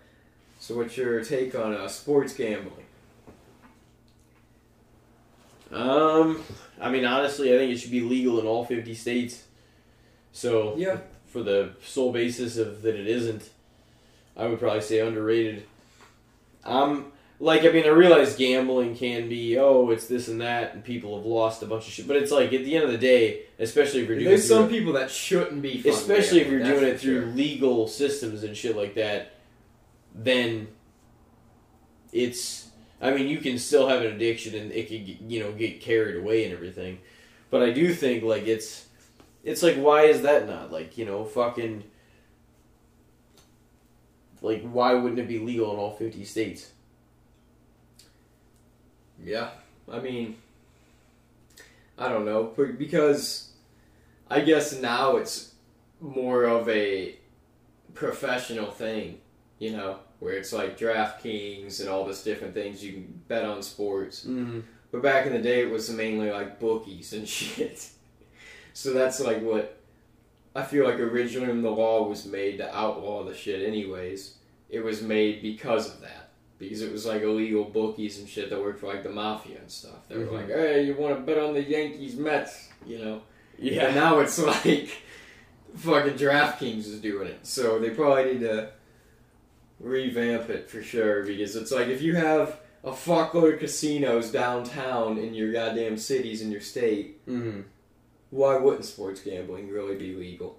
So, 0.59 0.77
what's 0.77 0.97
your 0.97 1.23
take 1.23 1.55
on 1.55 1.75
uh, 1.75 1.89
sports 1.89 2.35
gambling? 2.35 2.87
Um, 5.71 6.43
I 6.81 6.91
mean, 6.91 7.05
honestly, 7.05 7.53
I 7.55 7.59
think 7.59 7.73
it 7.73 7.79
should 7.79 7.91
be 7.91 8.01
legal 8.01 8.39
in 8.41 8.47
all 8.47 8.65
fifty 8.65 8.95
states. 8.95 9.45
So 10.33 10.75
Yeah. 10.77 10.99
For 11.35 11.43
the 11.43 11.71
sole 11.85 12.13
basis 12.13 12.57
of 12.57 12.83
that 12.83 12.95
it 12.95 13.09
isn't, 13.09 13.51
I 14.37 14.47
would 14.47 14.61
probably 14.61 14.83
say 14.83 15.01
underrated. 15.01 15.65
I'm 16.65 17.07
like 17.41 17.65
I 17.65 17.71
mean, 17.71 17.85
I 17.87 17.89
realize 17.89 18.37
gambling 18.37 18.97
can 18.97 19.29
be 19.29 19.59
oh, 19.59 19.91
it's 19.91 20.07
this 20.07 20.29
and 20.29 20.41
that, 20.41 20.75
and 20.75 20.85
people 20.85 21.17
have 21.17 21.27
lost 21.27 21.61
a 21.65 21.67
bunch 21.67 21.89
of 21.89 21.93
shit. 21.93 22.07
But 22.07 22.19
it's 22.19 22.31
like 22.31 22.53
at 22.53 22.65
the 22.65 22.77
end 22.77 22.85
of 22.85 22.93
the 22.93 22.99
day, 22.99 23.47
especially 23.59 24.03
if 24.03 24.09
you're 24.09 24.17
doing 24.17 24.29
There's 24.29 24.45
it 24.45 24.47
through- 24.47 24.57
some 24.57 24.69
people 24.69 24.93
that 24.93 25.11
shouldn't 25.11 25.61
be. 25.61 25.83
especially 25.89 26.41
if 26.43 26.47
you're 26.49 26.61
gambling, 26.61 26.81
doing 26.81 26.95
it 26.95 27.01
through 27.01 27.23
sure. 27.23 27.33
legal 27.33 27.89
systems 27.89 28.45
and 28.45 28.57
shit 28.57 28.77
like 28.77 28.95
that, 28.95 29.33
then 30.15 30.69
it's. 32.13 32.69
I 33.03 33.11
mean, 33.11 33.27
you 33.27 33.39
can 33.39 33.59
still 33.59 33.89
have 33.89 34.03
an 34.03 34.13
addiction 34.13 34.55
and 34.55 34.71
it 34.71 34.89
could, 34.89 35.31
you 35.31 35.41
know, 35.41 35.51
get 35.51 35.81
carried 35.81 36.17
away 36.17 36.45
and 36.45 36.55
everything. 36.55 37.01
But 37.51 37.65
I 37.65 37.73
do 37.73 37.93
think 37.93 38.23
like 38.23 38.47
it's, 38.47 38.87
it's 39.45 39.63
like 39.63 39.77
why 39.77 40.05
is 40.05 40.23
that 40.23 40.49
not 40.49 40.73
like 40.73 40.99
you 40.99 41.05
know 41.05 41.25
fucking. 41.25 41.85
Like 44.41 44.63
why 44.63 44.93
wouldn't 44.95 45.21
it 45.21 45.29
be 45.29 45.39
legal 45.39 45.73
in 45.73 45.79
all 45.79 45.93
fifty 45.93 46.25
states? 46.25 46.73
Yeah, 49.23 49.51
I 49.91 50.01
mean, 50.01 50.37
I 51.97 52.09
don't 52.09 52.25
know 52.25 52.53
because 52.79 53.53
I 54.31 54.41
guess 54.41 54.79
now 54.81 55.17
it's 55.17 55.55
more 56.01 56.45
of 56.45 56.69
a 56.69 57.17
professional 57.95 58.71
thing, 58.71 59.19
you 59.59 59.71
know, 59.71 59.99
where 60.19 60.35
it's 60.35 60.53
like 60.53 60.79
DraftKings 60.79 61.81
and 61.81 61.89
all 61.89 62.05
this 62.05 62.23
different 62.23 62.55
things 62.55 62.85
you 62.85 62.93
can 62.93 63.23
bet 63.29 63.45
on 63.45 63.63
sports. 63.63 64.25
Mm-hmm. 64.25 64.61
But 64.93 65.03
back 65.03 65.27
in 65.27 65.33
the 65.33 65.41
day, 65.41 65.63
it 65.63 65.71
was 65.71 65.91
mainly 65.91 66.31
like 66.31 66.61
bookies 66.61 67.13
and 67.13 67.29
shit. 67.29 67.89
So 68.75 68.93
that's 68.93 69.19
like 69.21 69.41
what 69.41 69.81
I 70.55 70.63
feel 70.65 70.85
like 70.85 71.01
originally 71.01 71.49
when 71.49 71.63
the 71.63 71.71
law 71.71 72.07
was 72.07 72.27
made 72.27 72.59
to 72.59 72.77
outlaw 72.77 73.25
the 73.25 73.35
shit. 73.35 73.67
Anyways, 73.67 74.37
it 74.69 74.85
was 74.85 75.01
made 75.01 75.41
because 75.41 75.89
of 75.93 76.01
that. 76.03 76.29
Because 76.59 76.83
it 76.83 76.93
was 76.93 77.05
like 77.07 77.23
illegal 77.23 77.65
bookies 77.65 78.19
and 78.21 78.29
shit 78.29 78.51
that 78.51 78.61
worked 78.61 78.79
for 78.81 78.87
like 78.87 79.03
the 79.03 79.11
mafia 79.11 79.59
and 79.59 79.71
stuff. 79.71 80.07
They 80.09 80.17
were 80.19 80.27
Mhm. 80.27 80.33
like, 80.33 80.49
"Hey, 80.49 80.85
you 80.85 80.95
want 80.95 81.15
to 81.17 81.21
bet 81.23 81.43
on 81.43 81.55
the 81.55 81.63
Yankees 81.63 82.15
Mets?" 82.17 82.69
You 82.87 82.99
know. 82.99 83.23
Yeah. 83.59 83.87
And 83.87 83.97
now 83.97 84.21
it's 84.21 84.39
like 84.65 84.89
fucking 85.77 86.15
DraftKings 86.15 86.87
is 86.87 87.01
doing 87.01 87.27
it. 87.29 87.41
So 87.43 87.79
they 87.81 87.91
probably 87.91 88.35
need 88.35 88.41
to 88.41 88.71
revamp 89.81 90.49
it 90.51 90.71
for 90.71 90.83
sure 90.83 91.25
because 91.25 91.57
it's 91.57 91.73
like 91.73 91.89
if 91.89 92.01
you 92.01 92.15
have 92.15 92.61
a 92.85 92.93
fuckload 92.93 93.55
of 93.55 93.61
casinos 93.61 94.31
downtown 94.31 95.19
in 95.19 95.35
your 95.35 95.53
goddamn 95.53 95.97
cities 95.97 96.43
in 96.43 96.51
your 96.53 96.61
state, 96.61 97.25
Mm-hmm. 97.27 97.63
Why 98.31 98.57
wouldn't 98.57 98.85
sports 98.85 99.21
gambling 99.21 99.69
really 99.71 99.97
be 99.97 100.15
legal? 100.15 100.59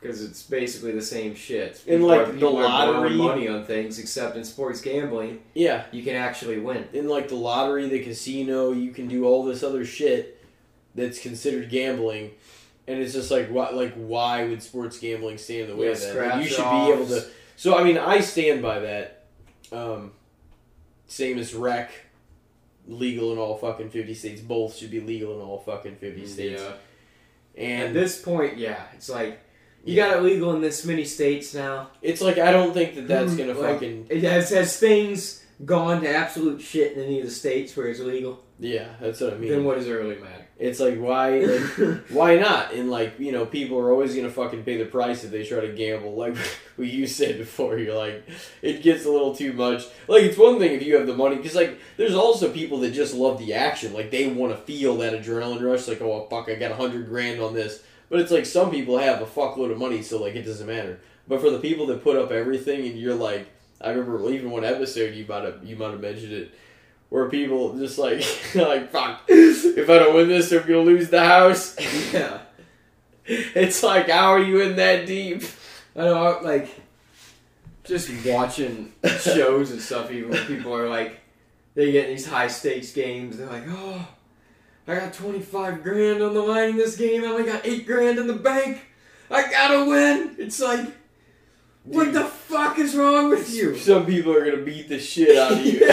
Because 0.00 0.22
it's 0.22 0.44
basically 0.44 0.92
the 0.92 1.02
same 1.02 1.34
shit. 1.34 1.82
People 1.84 2.06
like, 2.06 2.26
the 2.28 2.32
people 2.34 2.52
lottery- 2.54 3.10
money 3.16 3.48
on 3.48 3.64
things, 3.64 3.98
except 3.98 4.36
in 4.36 4.44
sports 4.44 4.80
gambling, 4.80 5.40
Yeah. 5.54 5.86
you 5.90 6.04
can 6.04 6.14
actually 6.14 6.58
win. 6.58 6.84
in 6.92 7.08
like 7.08 7.26
the 7.28 7.34
lottery, 7.34 7.88
the 7.88 7.98
casino, 8.04 8.70
you 8.72 8.92
can 8.92 9.08
do 9.08 9.24
all 9.26 9.44
this 9.44 9.64
other 9.64 9.84
shit 9.84 10.40
that's 10.94 11.18
considered 11.18 11.68
gambling, 11.68 12.30
and 12.86 13.00
it's 13.00 13.12
just 13.12 13.30
like 13.32 13.48
why 13.48 13.70
like 13.70 13.92
why 13.94 14.44
would 14.44 14.62
sports 14.62 14.98
gambling 15.00 15.36
stand 15.36 15.62
in 15.62 15.70
the 15.70 15.76
way 15.76 15.86
Yeah, 15.86 15.92
of 15.92 16.00
that? 16.00 16.16
Like, 16.36 16.44
you 16.44 16.48
should 16.48 16.62
be 16.70 16.92
able 16.92 17.06
to. 17.06 17.24
So 17.56 17.76
I 17.76 17.82
mean, 17.82 17.98
I 17.98 18.20
stand 18.20 18.62
by 18.62 18.78
that. 18.78 19.24
Um, 19.72 20.12
same 21.08 21.38
as 21.40 21.54
rec, 21.54 21.90
legal 22.88 23.32
in 23.32 23.38
all 23.38 23.56
fucking 23.56 23.90
fifty 23.90 24.14
states. 24.14 24.40
Both 24.40 24.76
should 24.76 24.90
be 24.90 25.00
legal 25.00 25.34
in 25.40 25.46
all 25.46 25.58
fucking 25.58 25.96
fifty 25.96 26.22
mm, 26.22 26.28
states. 26.28 26.62
Yeah. 26.62 26.68
At 26.68 27.86
And 27.86 27.94
this 27.96 28.20
point, 28.20 28.56
yeah, 28.58 28.82
it's 28.94 29.08
like 29.08 29.40
You 29.84 29.94
got 29.96 30.16
it 30.16 30.22
legal 30.22 30.54
in 30.54 30.60
this 30.60 30.84
many 30.84 31.04
states 31.04 31.54
now. 31.54 31.90
It's 32.02 32.20
like 32.20 32.38
I 32.38 32.50
don't 32.52 32.72
think 32.74 32.94
that 32.96 33.06
that's 33.08 33.32
mm, 33.32 33.38
gonna 33.38 33.54
Like, 33.54 33.74
fucking 33.74 34.06
It 34.10 34.22
has 34.24 34.50
has 34.50 34.76
things 34.78 35.44
gone 35.64 36.02
to 36.02 36.08
absolute 36.08 36.60
shit 36.60 36.92
in 36.96 37.02
any 37.04 37.20
of 37.20 37.26
the 37.26 37.32
states 37.32 37.76
where 37.76 37.88
it's 37.88 38.00
legal? 38.00 38.42
yeah. 38.58 38.88
That's 39.00 39.20
what 39.20 39.34
I 39.34 39.36
mean. 39.38 39.50
Then 39.50 39.64
what 39.64 39.76
does 39.76 39.86
it 39.86 39.92
really 39.92 40.16
matter? 40.16 40.46
It's 40.58 40.80
like 40.80 40.98
why 40.98 41.38
like, 41.38 42.00
why 42.10 42.36
not? 42.36 42.72
And 42.72 42.90
like 42.90 43.18
you 43.20 43.30
know, 43.30 43.46
people 43.46 43.78
are 43.78 43.92
always 43.92 44.14
gonna 44.14 44.30
fucking 44.30 44.64
pay 44.64 44.76
the 44.76 44.86
price 44.86 45.22
if 45.22 45.30
they 45.30 45.44
try 45.44 45.60
to 45.60 45.72
gamble. 45.72 46.16
Like 46.16 46.36
what 46.76 46.88
you 46.88 47.06
said 47.06 47.38
before, 47.38 47.78
you're 47.78 47.94
like 47.94 48.28
it 48.60 48.82
gets 48.82 49.04
a 49.04 49.10
little 49.10 49.34
too 49.34 49.52
much. 49.52 49.84
Like 50.08 50.24
it's 50.24 50.36
one 50.36 50.58
thing 50.58 50.72
if 50.72 50.82
you 50.82 50.96
have 50.96 51.06
the 51.06 51.14
money, 51.14 51.36
because 51.36 51.54
like 51.54 51.78
there's 51.96 52.14
also 52.14 52.52
people 52.52 52.80
that 52.80 52.90
just 52.90 53.14
love 53.14 53.38
the 53.38 53.54
action. 53.54 53.92
Like 53.92 54.10
they 54.10 54.26
want 54.28 54.52
to 54.52 54.58
feel 54.58 54.96
that 54.96 55.12
adrenaline 55.12 55.62
rush. 55.62 55.86
Like 55.86 56.00
oh 56.00 56.26
fuck, 56.28 56.48
I 56.48 56.56
got 56.56 56.72
a 56.72 56.76
hundred 56.76 57.06
grand 57.08 57.40
on 57.40 57.54
this. 57.54 57.84
But 58.10 58.20
it's 58.20 58.32
like 58.32 58.46
some 58.46 58.70
people 58.70 58.98
have 58.98 59.22
a 59.22 59.26
fuckload 59.26 59.70
of 59.70 59.78
money, 59.78 60.02
so 60.02 60.20
like 60.20 60.34
it 60.34 60.42
doesn't 60.42 60.66
matter. 60.66 60.98
But 61.28 61.40
for 61.40 61.50
the 61.50 61.58
people 61.58 61.86
that 61.86 62.02
put 62.02 62.16
up 62.16 62.32
everything, 62.32 62.86
and 62.86 62.98
you're 62.98 63.14
like, 63.14 63.46
I 63.80 63.90
remember 63.90 64.28
even 64.30 64.50
one 64.50 64.64
episode 64.64 65.14
you 65.14 65.24
might 65.28 65.44
have 65.44 65.64
you 65.64 65.76
might 65.76 65.92
have 65.92 66.00
mentioned 66.00 66.32
it 66.32 66.54
where 67.08 67.28
people 67.28 67.76
just 67.76 67.98
like 67.98 68.18
like 68.54 68.90
fuck 68.90 69.22
if 69.28 69.88
I 69.88 69.98
don't 69.98 70.14
win 70.14 70.28
this 70.28 70.52
I'm 70.52 70.60
gonna 70.60 70.80
lose 70.80 71.08
the 71.08 71.24
house. 71.24 71.76
yeah. 72.12 72.40
It's 73.30 73.82
like 73.82 74.08
how 74.08 74.32
are 74.32 74.42
you 74.42 74.62
in 74.62 74.76
that 74.76 75.06
deep? 75.06 75.42
I 75.98 76.04
know, 76.04 76.38
like, 76.42 76.68
just 77.82 78.08
watching 78.24 78.92
shows 79.18 79.72
and 79.72 79.80
stuff, 79.80 80.12
even 80.12 80.30
when 80.30 80.46
people 80.46 80.72
are 80.72 80.88
like, 80.88 81.18
they 81.74 81.90
get 81.90 82.04
in 82.04 82.12
these 82.12 82.26
high 82.26 82.46
stakes 82.46 82.92
games, 82.92 83.36
they're 83.36 83.48
like, 83.48 83.64
oh, 83.66 84.06
I 84.86 84.94
got 84.94 85.12
25 85.12 85.82
grand 85.82 86.22
on 86.22 86.34
the 86.34 86.40
line 86.40 86.70
in 86.70 86.76
this 86.76 86.96
game, 86.96 87.24
I 87.24 87.26
only 87.26 87.50
got 87.50 87.66
8 87.66 87.84
grand 87.84 88.20
in 88.20 88.28
the 88.28 88.34
bank, 88.34 88.86
I 89.28 89.50
gotta 89.50 89.84
win! 89.86 90.36
It's 90.38 90.60
like, 90.60 90.86
what 91.88 92.12
the 92.12 92.24
fuck 92.24 92.78
is 92.78 92.94
wrong 92.96 93.30
with 93.30 93.54
you? 93.54 93.76
Some 93.90 94.06
people 94.06 94.32
are 94.34 94.44
gonna 94.44 94.62
beat 94.64 94.88
the 94.88 94.98
shit 94.98 95.36
out 95.36 95.52
of 95.52 95.60
you. 95.64 95.80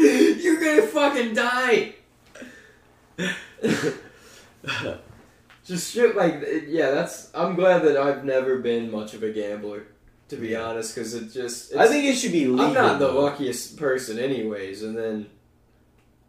Yeah. 0.00 0.36
You're 0.42 0.60
gonna 0.60 0.82
fucking 0.86 1.34
die! 1.34 1.94
Just 5.64 5.92
shit 5.94 6.16
like 6.16 6.42
yeah. 6.66 6.90
That's 6.90 7.30
I'm 7.34 7.54
glad 7.54 7.82
that 7.82 7.96
I've 7.96 8.24
never 8.24 8.58
been 8.58 8.90
much 8.90 9.14
of 9.14 9.22
a 9.22 9.30
gambler, 9.30 9.84
to 10.28 10.36
be 10.36 10.48
Yeah. 10.48 10.62
honest, 10.64 10.94
because 10.94 11.14
it 11.14 11.32
just 11.32 11.74
I 11.76 11.86
think 11.86 12.04
it 12.06 12.16
should 12.16 12.32
be 12.32 12.46
legal. 12.46 12.66
I'm 12.66 12.74
not 12.74 12.98
the 12.98 13.08
though. 13.08 13.20
luckiest 13.22 13.76
person, 13.76 14.18
anyways, 14.18 14.82
and 14.82 14.96
then 14.96 15.26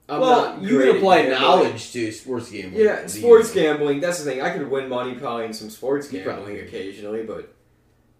I'm 0.10 0.20
well, 0.20 0.60
you 0.62 0.80
can 0.80 0.98
apply 0.98 1.24
knowledge 1.24 1.92
to 1.94 2.12
sports 2.12 2.52
gambling. 2.52 2.84
Yeah, 2.84 3.08
sports 3.08 3.52
gambling. 3.54 4.00
That's 4.02 4.22
the 4.24 4.30
thing. 4.30 4.42
I 4.42 4.52
could 4.56 4.70
win 4.70 4.90
money 4.90 5.16
probably 5.16 5.46
in 5.46 5.54
some 5.54 5.70
sports 5.70 6.08
gambling 6.10 6.60
occasionally, 6.60 7.24
but 7.24 7.52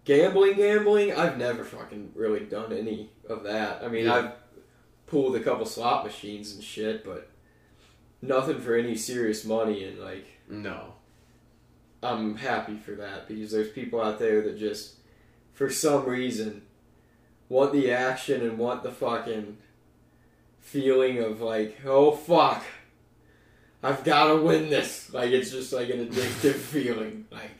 gambling, 0.04 0.54
gambling, 0.56 1.12
I've 1.14 1.38
never 1.38 1.64
fucking 1.64 2.12
really 2.14 2.40
done 2.40 2.72
any 2.72 3.10
of 3.28 3.42
that. 3.44 3.82
I 3.84 3.88
mean, 3.88 4.06
Yeah. 4.06 4.14
I've 4.14 4.32
pulled 5.06 5.36
a 5.36 5.40
couple 5.40 5.66
slot 5.66 6.04
machines 6.04 6.52
and 6.54 6.62
shit, 6.62 7.04
but 7.04 7.30
nothing 8.20 8.60
for 8.60 8.74
any 8.74 8.96
serious 8.96 9.44
money. 9.44 9.84
And 9.84 9.98
like, 9.98 10.26
No. 10.48 10.94
I'm 12.02 12.36
happy 12.36 12.76
for 12.78 12.92
that 12.96 13.28
because 13.28 13.52
there's 13.52 13.70
people 13.70 14.00
out 14.00 14.18
there 14.18 14.42
that 14.42 14.58
just, 14.58 14.94
for 15.52 15.70
some 15.70 16.04
reason, 16.04 16.62
want 17.48 17.72
the 17.72 17.92
action 17.92 18.40
and 18.42 18.58
want 18.58 18.82
the 18.82 18.90
fucking 18.90 19.58
feeling 20.58 21.18
of 21.18 21.40
like, 21.40 21.78
oh 21.84 22.10
fuck, 22.12 22.64
I've 23.84 24.02
got 24.04 24.28
to 24.28 24.36
win 24.42 24.68
this. 24.70 25.12
Like 25.12 25.30
it's 25.30 25.50
just 25.50 25.72
like 25.72 25.90
an 25.90 26.08
addictive 26.08 26.54
feeling. 26.72 27.26
Like 27.30 27.50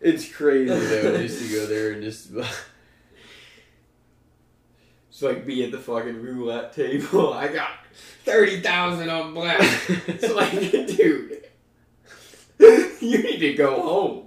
It's 0.00 0.32
crazy 0.32 0.72
though, 0.72 1.18
just 1.18 1.42
to 1.42 1.48
go 1.54 1.66
there 1.66 1.92
and 1.92 2.02
just 2.02 2.30
it's 5.10 5.20
like 5.20 5.44
be 5.44 5.62
at 5.64 5.72
the 5.72 5.78
fucking 5.78 6.22
roulette 6.22 6.72
table. 6.72 7.32
I 7.34 7.48
got 7.48 7.70
thirty 8.24 8.60
thousand 8.60 9.10
on 9.10 9.34
black. 9.34 9.58
It's 9.60 10.32
like, 10.40 10.52
dude, 10.52 11.44
you 13.00 13.22
need 13.22 13.40
to 13.40 13.54
go 13.54 13.82
home 13.82 14.26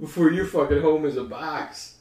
before 0.00 0.32
your 0.32 0.46
fucking 0.46 0.80
home 0.80 1.04
is 1.04 1.16
a 1.16 1.24
box. 1.24 1.98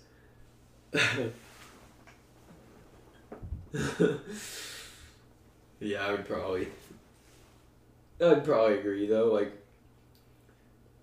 yeah, 5.79 6.07
I 6.07 6.11
would 6.11 6.27
probably. 6.27 6.67
I'd 8.19 8.43
probably 8.43 8.79
agree 8.79 9.07
though. 9.07 9.31
Like 9.31 9.53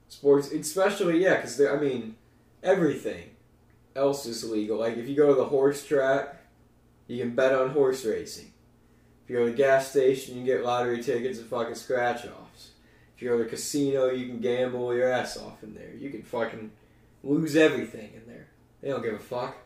sports, 0.09 0.51
especially 0.53 1.23
yeah, 1.23 1.37
because 1.37 1.61
I 1.61 1.77
mean, 1.77 2.17
everything 2.63 3.31
else 3.95 4.27
is 4.27 4.49
legal. 4.49 4.79
Like 4.79 4.97
if 4.97 5.09
you 5.09 5.17
go 5.17 5.29
to 5.29 5.35
the 5.35 5.45
horse 5.47 5.85
track, 5.85 6.37
you 7.07 7.19
can 7.23 7.35
bet 7.35 7.53
on 7.55 7.71
horse 7.71 8.05
racing. 8.05 8.53
If 9.25 9.31
you 9.31 9.37
go 9.37 9.45
to 9.47 9.51
the 9.51 9.57
gas 9.57 9.91
station, 9.91 10.35
you 10.35 10.41
can 10.41 10.47
get 10.47 10.65
lottery 10.65 11.03
tickets 11.03 11.39
and 11.39 11.49
fucking 11.49 11.75
scratch 11.75 12.25
offs. 12.27 12.71
If 13.17 13.23
you 13.23 13.31
go 13.31 13.39
to 13.39 13.45
the 13.45 13.51
casino, 13.51 14.11
you 14.11 14.27
can 14.27 14.41
gamble 14.41 14.95
your 14.95 15.11
ass 15.11 15.37
off 15.37 15.63
in 15.63 15.75
there. 15.75 15.91
You 15.99 16.11
can 16.11 16.23
fucking 16.23 16.71
lose 17.25 17.57
everything 17.57 18.11
in 18.15 18.23
there. 18.31 18.47
They 18.83 18.89
don't 18.89 19.03
give 19.03 19.15
a 19.15 19.19
fuck. 19.19 19.57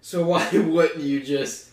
So 0.00 0.24
why 0.26 0.48
wouldn't 0.52 1.00
you 1.02 1.20
just 1.22 1.70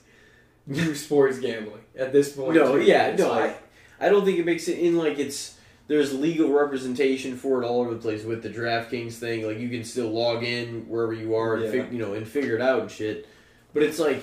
do 0.69 0.93
sports 0.95 1.39
gambling 1.39 1.83
at 1.97 2.11
this 2.11 2.33
point? 2.35 2.55
No, 2.55 2.75
too? 2.77 2.81
yeah, 2.83 3.07
It's 3.07 3.21
no, 3.21 3.29
like- 3.29 3.61
I 4.01 4.07
don't 4.09 4.23
think 4.25 4.39
it 4.39 4.45
makes 4.45 4.67
it 4.69 4.79
in 4.79 4.97
like 4.97 5.19
it's 5.19 5.57
there's 5.90 6.14
legal 6.14 6.52
representation 6.53 7.36
for 7.36 7.61
it 7.61 7.66
all 7.66 7.82
over 7.82 7.94
the 7.95 7.99
place 7.99 8.24
with 8.24 8.41
the 8.44 8.49
DraftKings 8.49 9.14
thing. 9.14 9.45
Like 9.45 9.57
you 9.57 9.68
can 9.70 9.84
still 9.84 10.07
log 10.10 10.44
in 10.44 10.88
wherever 10.88 11.11
you 11.14 11.36
are 11.36 11.56
and 11.56 11.66
Yeah. 11.66 11.72
fig- 11.72 11.91
you 11.91 11.98
know 11.99 12.14
and 12.14 12.26
figure 12.26 12.56
it 12.56 12.61
out 12.61 12.82
and 12.84 12.90
shit. 12.91 13.28
But 13.74 13.84
it's 13.84 13.99
like 13.99 14.22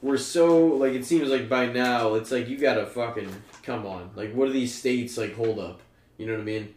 we're 0.00 0.16
so 0.16 0.64
like 0.66 0.92
it 0.94 1.04
seems 1.04 1.28
like 1.28 1.48
by 1.48 1.66
now 1.66 2.14
it's 2.14 2.30
like 2.30 2.48
you 2.48 2.56
gotta 2.56 2.86
fucking 2.86 3.28
come 3.64 3.84
on. 3.84 4.10
Like 4.14 4.32
what 4.32 4.46
do 4.46 4.52
these 4.52 4.72
states 4.74 5.18
like 5.18 5.34
hold 5.34 5.58
up? 5.58 5.80
You 6.18 6.26
know 6.26 6.32
what 6.34 6.40
I 6.42 6.44
mean? 6.44 6.74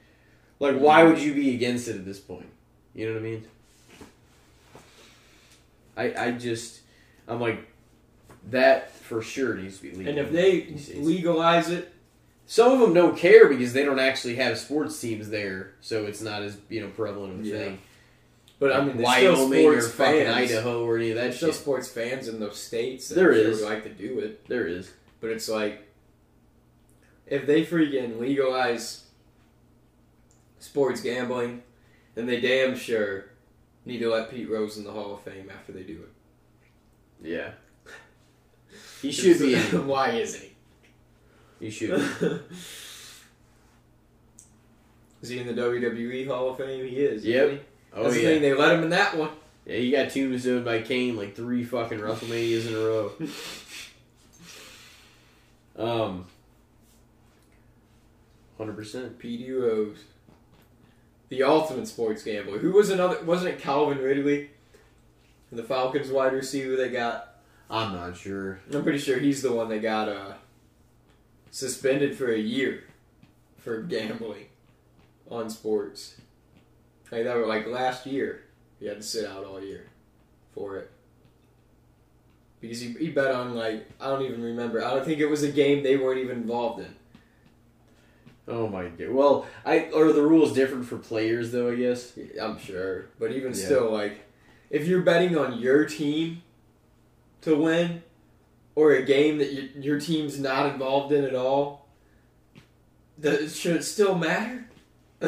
Like 0.60 0.78
why 0.78 1.04
would 1.04 1.20
you 1.20 1.34
be 1.36 1.54
against 1.56 1.88
it 1.88 1.96
at 1.96 2.04
this 2.06 2.20
point? 2.20 2.48
You 2.96 3.06
know 3.08 3.14
what 3.14 3.20
I 3.20 3.24
mean? 3.24 3.46
I 5.96 6.14
I 6.28 6.32
just 6.32 6.82
I'm 7.28 7.40
like 7.40 7.60
that 8.50 8.92
for 8.96 9.22
sure 9.22 9.54
needs 9.56 9.78
to 9.78 9.84
be 9.84 9.92
legal. 9.92 10.08
and 10.08 10.18
if 10.18 10.32
they 10.32 10.74
legalize 11.00 11.70
it, 11.70 11.94
Some 12.52 12.73
of 12.73 12.80
them 12.82 12.94
don't 12.94 13.15
care 13.18 13.48
because 13.48 13.72
they 13.72 13.86
don't 13.86 13.98
actually 13.98 14.36
have 14.36 14.57
sports 14.57 14.99
teams 14.99 15.30
there, 15.30 15.72
so 15.80 16.06
it's 16.06 16.22
not 16.22 16.41
as 16.41 16.57
you 16.68 16.82
know 16.82 16.90
prevalent 16.90 17.36
of 17.36 17.45
a 17.45 17.48
Yeah. 17.48 17.57
thing. 17.57 17.80
but 18.60 18.73
I 18.73 18.84
mean, 18.84 18.98
there's 18.98 19.10
still 19.15 19.36
Wyoming 19.49 19.65
or 19.65 19.80
sports 19.82 19.95
fucking 19.95 20.26
fans. 20.26 20.52
Idaho 20.52 20.84
or 20.86 20.98
any 20.98 21.11
of 21.11 21.15
that 21.15 21.22
There's 21.22 21.38
still 21.38 21.49
shit. 21.53 21.61
sports 21.61 21.88
fans 21.88 22.28
in 22.28 22.41
those 22.41 22.57
states. 22.57 23.07
That 23.07 23.15
There 23.15 23.32
sure 23.34 23.61
like 23.61 23.84
to 23.84 23.90
do 23.90 24.19
it. 24.19 24.45
There 24.49 24.68
is. 24.68 24.91
But 25.22 25.30
it's 25.30 25.48
like, 25.48 25.84
if 27.26 27.45
they 27.48 27.65
freaking 27.65 28.19
legalize 28.19 29.06
sports 30.60 30.99
gambling, 30.99 31.64
then 32.15 32.26
they 32.26 32.41
damn 32.41 32.76
sure 32.76 33.28
need 33.86 33.99
to 33.99 34.10
let 34.10 34.30
Pete 34.30 34.49
Rose 34.49 34.78
in 34.78 34.84
the 34.84 34.91
Hall 34.91 35.14
of 35.15 35.22
Fame 35.22 35.49
after 35.49 35.72
they 35.72 35.84
do 35.84 36.03
it. 36.03 37.28
Yeah. 37.30 37.52
He 39.02 39.11
should 39.11 39.40
be. 39.40 39.56
Why 39.78 40.11
isn't 40.11 40.41
he? 40.41 40.51
He 41.62 41.70
should. 41.70 41.92
Is 45.22 45.30
he 45.30 45.40
in 45.40 45.48
the 45.48 45.54
WWE 45.54 46.28
Hall 46.28 46.50
of 46.50 46.58
Fame? 46.58 46.84
He 46.84 46.98
is. 46.98 47.24
Yep. 47.24 47.50
he? 47.52 47.60
Oh 47.94 48.04
That's 48.04 48.16
the 48.16 48.22
thing. 48.22 48.42
They 48.42 48.56
let 48.56 48.74
him 48.76 48.84
in 48.84 48.90
that 48.90 49.16
one. 49.16 49.30
Yeah, 49.68 49.78
he 49.78 49.92
got 49.92 50.10
tombstone 50.10 50.64
by 50.64 50.82
Kane 50.82 51.16
like 51.16 51.36
three 51.36 51.64
fucking 51.64 52.00
WrestleManias 52.00 52.68
in 52.68 52.74
a 52.74 52.80
row. 52.80 53.12
Um. 55.78 56.26
Hundred 58.58 58.76
percent. 58.76 59.18
Pete 59.18 59.50
Rose, 59.50 60.04
the 61.30 61.44
ultimate 61.44 61.88
sports 61.88 62.24
gambler. 62.24 62.60
Who 62.60 62.74
was 62.74 62.90
another? 62.90 63.24
Wasn't 63.24 63.50
it 63.50 63.60
Calvin 63.60 63.98
Ridley? 63.98 64.50
The 65.52 65.64
Falcons 65.64 66.12
wide 66.12 66.34
receiver 66.34 66.76
they 66.76 66.90
got 66.90 67.32
I'm 67.72 67.94
not 67.94 68.18
sure. 68.18 68.60
I'm 68.72 68.84
pretty 68.84 69.00
sure 69.00 69.18
he's 69.18 69.42
the 69.42 69.54
one 69.54 69.70
they 69.70 69.80
got 69.80 70.10
uh, 70.10 70.34
suspended 71.52 72.18
for 72.18 72.32
a 72.32 72.38
year 72.40 72.86
for 73.57 73.82
gambling 73.82 74.45
on 75.30 75.49
sports. 75.49 76.15
Like 77.11 77.26
that 77.26 77.38
was 77.38 77.48
like 77.48 77.68
last 77.68 78.06
year. 78.06 78.44
He 78.80 78.88
had 78.88 78.98
to 78.98 79.03
sit 79.03 79.26
out 79.30 79.45
all 79.45 79.61
year 79.61 79.86
for 80.53 80.78
it. 80.78 80.90
Because 82.60 82.80
he, 82.80 82.94
he 82.94 83.10
bet 83.10 83.32
on 83.32 83.53
like 83.56 83.88
I 83.99 84.07
don't 84.07 84.23
even 84.23 84.41
remember. 84.41 84.84
I 84.84 84.91
don't 84.91 85.06
think 85.06 85.19
it 85.19 85.28
was 85.28 85.44
a 85.44 85.52
game 85.52 85.84
they 85.84 85.98
weren't 85.98 86.19
even 86.19 86.38
involved 86.38 86.80
in. 86.80 86.95
Oh 88.48 88.68
my 88.68 88.88
god. 88.88 89.10
Well, 89.10 89.45
I 89.65 89.90
are 89.94 90.11
the 90.11 90.22
rules 90.22 90.53
different 90.53 90.86
for 90.86 90.98
players 90.98 91.52
though? 91.52 91.72
I 91.72 91.76
guess. 91.76 92.18
I'm 92.41 92.57
sure. 92.60 93.06
But 93.19 93.32
even 93.34 93.49
Yeah. 93.52 93.65
still, 93.65 93.91
like 93.91 94.22
if 94.69 94.88
you're 94.88 95.02
betting 95.02 95.38
on 95.38 95.60
your 95.60 95.86
team 95.86 96.44
to 97.41 97.56
win, 97.56 98.03
or 98.76 98.93
a 98.93 99.03
game 99.03 99.38
that 99.39 99.52
you, 99.52 99.69
your 99.80 99.99
team's 99.99 100.39
not 100.39 100.72
involved 100.73 101.11
in 101.14 101.23
at 101.26 101.35
all, 101.35 101.88
does, 103.19 103.56
should 103.57 103.76
it 103.76 103.84
still 103.84 104.15
matter? 104.18 104.65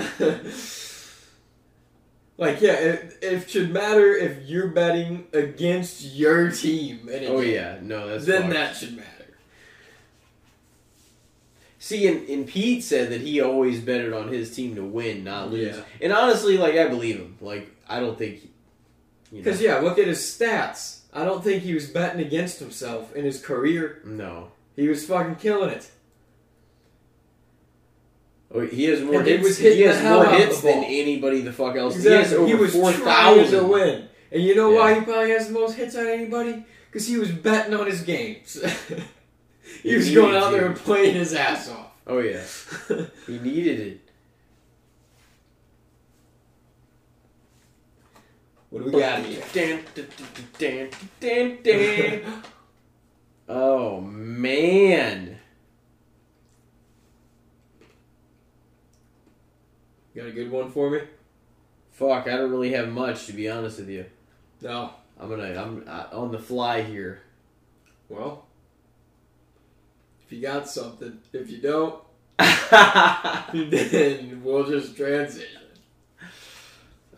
like, 2.38 2.61
yeah, 2.61 2.74
it, 2.74 3.18
it 3.22 3.49
should 3.49 3.72
matter 3.72 4.14
if 4.15 4.48
you're 4.48 4.68
betting 4.70 5.28
against 5.34 6.03
your 6.15 6.49
team. 6.52 7.07
And 7.11 7.26
Oh 7.28 7.41
yeah, 7.41 7.78
no, 7.82 8.10
that's 8.10 8.26
then 8.26 8.49
that 8.49 8.76
should 8.76 8.95
matter. 8.95 9.10
See, 11.80 12.07
and, 12.07 12.28
and 12.30 12.48
Pete 12.48 12.82
said 12.84 13.11
that 13.11 13.20
he 13.22 13.41
always 13.41 13.82
betted 13.82 14.14
on 14.14 14.30
his 14.30 14.56
team 14.56 14.76
to 14.76 14.84
win, 14.86 15.24
not 15.26 15.52
lose. 15.52 15.76
Yeah. 15.76 15.84
And 16.02 16.14
honestly, 16.14 16.57
like 16.57 16.76
I 16.76 16.88
believe 16.88 17.18
him. 17.18 17.38
Like 17.41 17.70
I 17.88 17.99
don't 17.99 18.18
think, 18.18 18.36
he- 18.40 18.49
you 19.32 19.38
know, 19.40 19.44
Because 19.44 19.61
yeah, 19.61 19.80
look 19.80 19.99
at 19.99 20.07
his 20.07 20.20
stats. 20.20 21.02
I 21.14 21.26
don't 21.26 21.44
think 21.44 21.64
he 21.64 21.73
was 21.73 21.88
betting 21.90 22.19
against 22.26 22.60
himself 22.60 23.15
in 23.15 23.23
his 23.26 23.40
career. 23.41 24.02
no. 24.06 24.49
He 24.76 24.88
was 24.88 25.06
fucking 25.06 25.35
killing 25.35 25.69
it. 25.69 25.91
Oh, 28.52 28.61
he 28.65 28.85
has 28.85 29.02
more 29.02 29.19
And 29.19 29.26
he 29.27 29.34
hits. 29.34 29.44
was 29.44 29.57
He 29.57 29.81
has 29.81 30.02
more 30.03 30.26
hits 30.26 30.61
than 30.61 30.84
anybody 30.84 31.41
the 31.41 31.52
fuck 31.53 31.76
else. 31.76 31.95
Exactly. 31.95 32.11
He 32.18 32.23
has 32.23 32.34
over 32.34 32.48
he 32.48 32.56
was 32.56 32.72
four 32.73 32.91
trying 32.91 33.49
to 33.52 33.64
win. 33.65 34.07
And 34.31 34.44
you 34.44 34.56
know 34.56 34.72
Yeah. 34.72 34.80
why 34.80 34.94
he 34.95 35.02
probably 35.02 35.30
has 35.31 35.48
the 35.48 35.53
most 35.53 35.76
hits 35.76 35.95
of 35.95 36.06
anybody? 36.07 36.65
Because 36.91 37.07
he 37.07 37.18
was 37.18 37.31
betting 37.31 37.73
on 37.73 37.85
his 37.88 38.02
games. 38.02 38.60
he 39.84 39.90
He 39.90 39.95
was 39.95 40.11
going 40.14 40.35
out 40.35 40.52
there 40.52 40.61
to. 40.61 40.68
and 40.68 40.76
playing 40.76 41.15
his 41.15 41.34
ass 41.34 41.69
off. 41.69 41.91
Oh 42.06 42.19
yeah, 42.19 42.44
he 43.27 43.40
needed 43.40 43.80
it. 43.80 44.03
What 48.74 48.86
do 48.86 48.91
we 48.91 49.00
got 49.00 49.24
here? 49.24 49.44
Dan, 49.54 49.84
dan, 49.94 50.08
dan, 50.58 50.90
dan, 51.20 51.58
dan. 51.62 52.44
Oh 53.48 54.02
man. 54.02 55.38
got 60.16 60.26
a 60.26 60.32
good 60.32 60.50
one 60.50 60.72
for 60.72 60.90
me? 60.90 61.02
Fuck, 61.91 62.26
I 62.26 62.32
don't 62.36 62.50
really 62.50 62.74
have 62.74 62.90
much 62.90 63.28
to 63.28 63.34
be 63.34 63.48
honest 63.48 63.78
with 63.78 63.90
you. 63.90 64.06
No. 64.60 64.90
I'm 65.20 65.30
gonna, 65.30 65.54
I'm 65.54 65.84
uh, 65.88 66.08
on 66.12 66.32
the 66.32 66.40
fly 66.40 66.82
here. 66.82 67.22
Well, 68.10 68.48
if 70.26 70.32
you 70.32 70.41
got 70.41 70.68
something, 70.68 71.20
if 71.32 71.48
you 71.52 71.62
don't, 71.62 72.02
then 73.54 74.41
we'll 74.44 74.68
just 74.68 74.98
transition. 74.98 75.62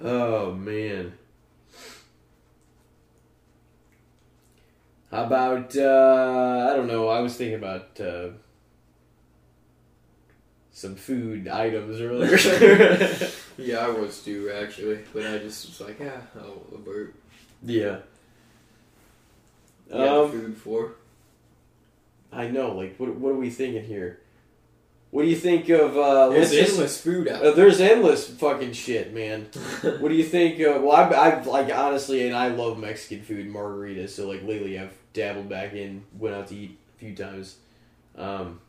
oh 0.02 0.54
man. 0.54 1.14
How 5.16 5.24
about 5.24 5.78
uh, 5.78 6.70
I 6.72 6.76
don't 6.76 6.88
know. 6.88 7.08
I 7.08 7.22
was 7.22 7.38
thinking 7.38 7.56
about 7.56 7.98
uh, 8.02 8.32
some 10.74 10.96
food 10.96 11.48
items 11.48 12.02
earlier. 12.02 12.38
Yeah, 13.58 13.78
I 13.78 13.88
was 13.88 14.22
too 14.22 14.52
actually, 14.54 15.00
but 15.14 15.26
I 15.26 15.38
just 15.38 15.66
was 15.68 15.80
like, 15.88 15.98
yeah, 16.02 16.20
oh, 16.38 16.62
a 16.76 16.78
burp. 16.78 17.16
yeah. 17.64 18.00
You 19.90 19.98
Um, 19.98 20.32
food 20.32 20.58
for. 20.58 20.96
I 22.34 22.50
know. 22.50 22.76
Like, 22.76 22.98
what 22.98 23.16
what 23.16 23.30
are 23.30 23.38
we 23.38 23.50
thinking 23.50 23.86
here? 23.86 24.20
What 25.16 25.22
do 25.22 25.30
you 25.30 25.38
think 25.38 25.70
of? 25.70 25.98
Uh, 25.98 26.28
There's 26.28 26.52
endless 26.52 27.00
food 27.00 27.30
out 27.30 27.42
Uh, 27.42 27.52
there's 27.52 27.80
endless 27.80 28.28
fucking 28.28 28.74
shit, 28.74 29.14
man. 29.14 29.48
What 30.02 30.10
do 30.10 30.14
you 30.14 30.26
think? 30.26 30.60
Uh, 30.60 30.82
well, 30.82 30.92
I've, 30.92 31.14
I've 31.14 31.48
like 31.48 31.74
honestly, 31.74 32.28
and 32.28 32.36
I 32.36 32.50
love 32.50 32.78
Mexican 32.78 33.24
food, 33.24 33.48
margaritas. 33.48 34.10
So 34.10 34.28
like 34.28 34.44
lately, 34.44 34.78
I've 34.78 34.92
dabbled 35.14 35.48
back 35.48 35.72
in, 35.72 36.04
went 36.20 36.36
out 36.36 36.48
to 36.48 36.56
eat 36.58 36.78
a 36.98 37.00
few 37.00 37.16
times. 37.16 37.56
Um, 38.18 38.60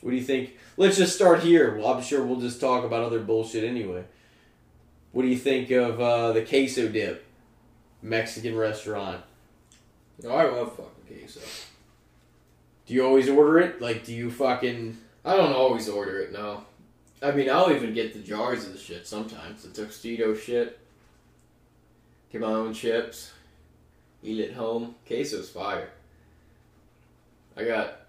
what 0.00 0.12
do 0.12 0.16
you 0.16 0.22
think? 0.22 0.56
Let's 0.76 0.96
just 0.96 1.16
start 1.16 1.40
here. 1.40 1.76
Well, 1.76 1.88
I'm 1.92 2.00
sure 2.00 2.24
we'll 2.24 2.38
just 2.38 2.60
talk 2.60 2.84
about 2.84 3.02
other 3.02 3.18
bullshit 3.18 3.64
anyway. 3.64 4.04
What 5.10 5.22
do 5.22 5.28
you 5.28 5.36
think 5.36 5.68
of 5.72 6.00
uh, 6.00 6.30
the 6.30 6.42
queso 6.42 6.86
dip, 6.86 7.26
Mexican 8.02 8.56
restaurant? 8.56 9.24
Oh, 10.24 10.30
I 10.30 10.44
love 10.44 10.76
fucking 10.76 11.18
queso. 11.18 11.40
Do 12.86 12.94
you 12.94 13.04
always 13.04 13.28
order 13.28 13.58
it? 13.58 13.82
Like, 13.82 14.04
do 14.04 14.14
you 14.14 14.30
fucking? 14.30 14.96
I 15.28 15.36
don't 15.36 15.52
always 15.52 15.88
order 15.88 16.18
it, 16.20 16.32
no. 16.32 16.64
I 17.22 17.32
mean, 17.32 17.50
I'll 17.50 17.70
even 17.70 17.92
get 17.92 18.14
the 18.14 18.20
jars 18.20 18.66
of 18.66 18.72
the 18.72 18.78
shit 18.78 19.06
sometimes. 19.06 19.62
The 19.62 19.68
tuxedo 19.68 20.34
shit. 20.34 20.78
Get 22.32 22.40
my 22.40 22.48
own 22.48 22.72
chips. 22.72 23.32
Eat 24.22 24.40
it 24.40 24.54
home. 24.54 24.94
Queso's 25.06 25.50
fire. 25.50 25.90
I 27.56 27.64
got 27.64 28.06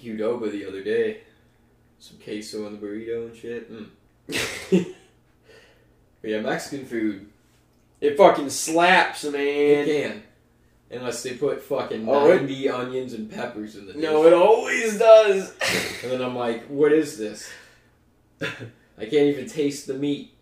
Qdoba 0.00 0.50
the 0.52 0.66
other 0.66 0.82
day. 0.82 1.22
Some 1.98 2.18
queso 2.18 2.66
on 2.66 2.78
the 2.78 2.86
burrito 2.86 3.26
and 3.26 3.36
shit. 3.36 3.72
Mm. 3.72 4.94
But 6.22 6.30
yeah, 6.30 6.40
Mexican 6.40 6.84
food, 6.84 7.26
it 8.00 8.16
fucking 8.16 8.50
slaps, 8.50 9.24
it 9.24 9.32
man. 9.32 9.86
can. 9.86 10.22
Unless 10.92 11.22
they 11.22 11.34
put 11.34 11.62
fucking 11.62 12.08
Oh, 12.08 12.30
it- 12.30 12.40
90 12.42 12.68
onions 12.68 13.12
and 13.12 13.30
peppers 13.30 13.76
in 13.76 13.86
the 13.86 13.92
dish. 13.92 14.02
No, 14.02 14.26
it 14.26 14.32
always 14.32 14.98
does. 14.98 15.54
And 16.02 16.10
then 16.12 16.20
I'm 16.22 16.34
like, 16.34 16.64
what 16.66 16.92
is 16.92 17.16
this? 17.16 17.48
I 18.42 18.46
can't 18.98 19.12
even 19.28 19.48
taste 19.48 19.86
the 19.86 19.94
meat 19.94 20.32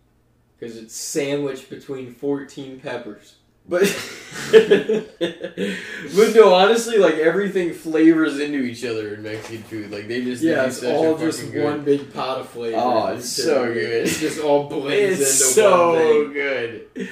because 0.58 0.76
it's 0.78 0.94
sandwiched 0.94 1.68
between 1.68 2.14
14 2.14 2.80
peppers. 2.80 3.34
But 3.68 3.82
but 4.50 6.34
no, 6.34 6.54
honestly, 6.54 6.96
like 6.96 7.16
everything 7.16 7.74
flavors 7.74 8.38
into 8.40 8.60
each 8.60 8.82
other 8.84 9.12
in 9.14 9.22
Mexican 9.22 9.62
food. 9.64 9.90
Like 9.90 10.08
they 10.08 10.24
just 10.24 10.42
Yeah, 10.42 10.64
it's 10.64 10.82
all 10.82 11.18
just 11.18 11.52
good- 11.52 11.64
one 11.64 11.84
big 11.84 12.12
pot 12.14 12.38
of 12.40 12.48
flavor. 12.48 12.78
Oh, 12.80 13.08
it's 13.08 13.28
so 13.28 13.66
good. 13.72 14.06
It 14.06 14.10
just 14.10 14.40
all 14.40 14.68
blends 14.70 15.20
It's 15.20 15.40
into 15.42 15.52
so 15.52 15.92
one 15.92 15.98
thing. 15.98 16.32
good. 16.32 17.08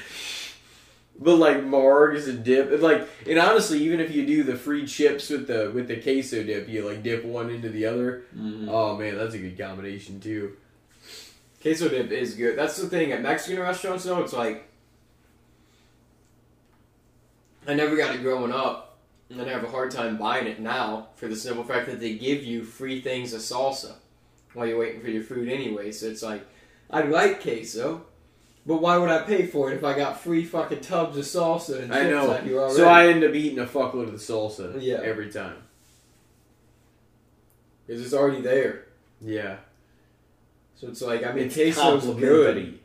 But 1.19 1.37
like 1.37 1.59
margs 1.65 2.29
and 2.29 2.45
dip, 2.45 2.71
and 2.71 2.83
like, 2.83 3.09
and 3.27 3.39
honestly, 3.39 3.83
even 3.83 4.01
if 4.01 4.15
you 4.15 4.27
do 4.27 4.43
the 4.43 4.55
free 4.55 4.87
chips 4.87 5.31
with 5.31 5.47
the 5.47 5.71
with 5.75 5.89
the 5.89 5.97
queso 5.97 6.43
dip, 6.43 6.69
you 6.69 6.87
like 6.87 7.03
dip 7.03 7.25
one 7.25 7.49
into 7.49 7.71
the 7.71 7.87
other. 7.87 8.25
Mhm. 8.37 8.69
Oh 8.69 8.97
man, 8.99 9.17
that's 9.17 9.35
a 9.35 9.39
good 9.39 9.57
combination 9.59 10.21
too. 10.21 10.57
Queso 11.63 11.89
dip 11.89 12.11
is 12.13 12.35
good. 12.35 12.59
That's 12.59 12.77
the 12.77 12.89
thing 12.89 13.13
at 13.13 13.23
Mexican 13.23 13.61
restaurants, 13.63 14.05
though. 14.05 14.23
It's 14.23 14.35
like 14.35 14.69
I 17.67 17.75
never 17.75 17.97
got 17.97 18.15
it 18.15 18.23
growing 18.23 18.53
up, 18.53 18.99
and 19.31 19.41
I 19.41 19.49
have 19.49 19.65
a 19.65 19.69
hard 19.71 19.91
time 19.91 20.19
buying 20.19 20.47
it 20.47 20.61
now 20.61 21.09
for 21.17 21.29
the 21.29 21.37
simple 21.37 21.65
fact 21.65 21.87
that 21.87 21.99
they 21.99 22.15
give 22.15 22.45
you 22.45 22.63
free 22.63 23.01
things 23.01 23.33
of 23.33 23.41
salsa 23.41 23.95
while 24.55 24.67
you're 24.67 24.79
waiting 24.79 25.01
for 25.01 25.09
your 25.09 25.23
food 25.23 25.49
anyway. 25.49 25.91
So 25.93 26.07
it's 26.07 26.23
like 26.23 26.47
I 26.91 27.03
like 27.03 27.43
queso, 27.43 28.05
but 28.67 28.83
why 28.83 28.99
would 28.99 29.11
I 29.11 29.23
pay 29.23 29.47
for 29.47 29.71
it 29.71 29.77
if 29.77 29.85
I 29.85 29.97
got 29.97 30.21
free 30.21 30.45
fucking 30.45 30.81
tubs 30.81 31.17
of 31.17 31.25
salsa 31.25 31.83
and 31.83 31.93
I 31.95 32.01
chips 32.01 32.11
know. 32.11 32.31
out 32.33 32.43
here 32.43 32.59
already? 32.59 32.75
So 32.77 32.89
I 32.89 33.07
end 33.07 33.23
up 33.25 33.35
eating 33.35 33.59
a 33.61 33.67
fuckload 33.67 34.05
of 34.05 34.13
the 34.13 34.19
salsa 34.19 34.77
Yeah. 34.81 35.01
every 35.03 35.31
time. 35.31 35.57
because 37.87 38.03
it's 38.03 38.13
already 38.15 38.41
there. 38.43 38.87
Yeah, 39.21 39.57
So 40.75 40.89
it's 40.89 41.01
like 41.01 41.25
I 41.25 41.33
mean, 41.33 41.45
it's 41.47 41.55
queso's 41.57 42.05
good. 42.05 42.13
complimentary. 42.17 42.81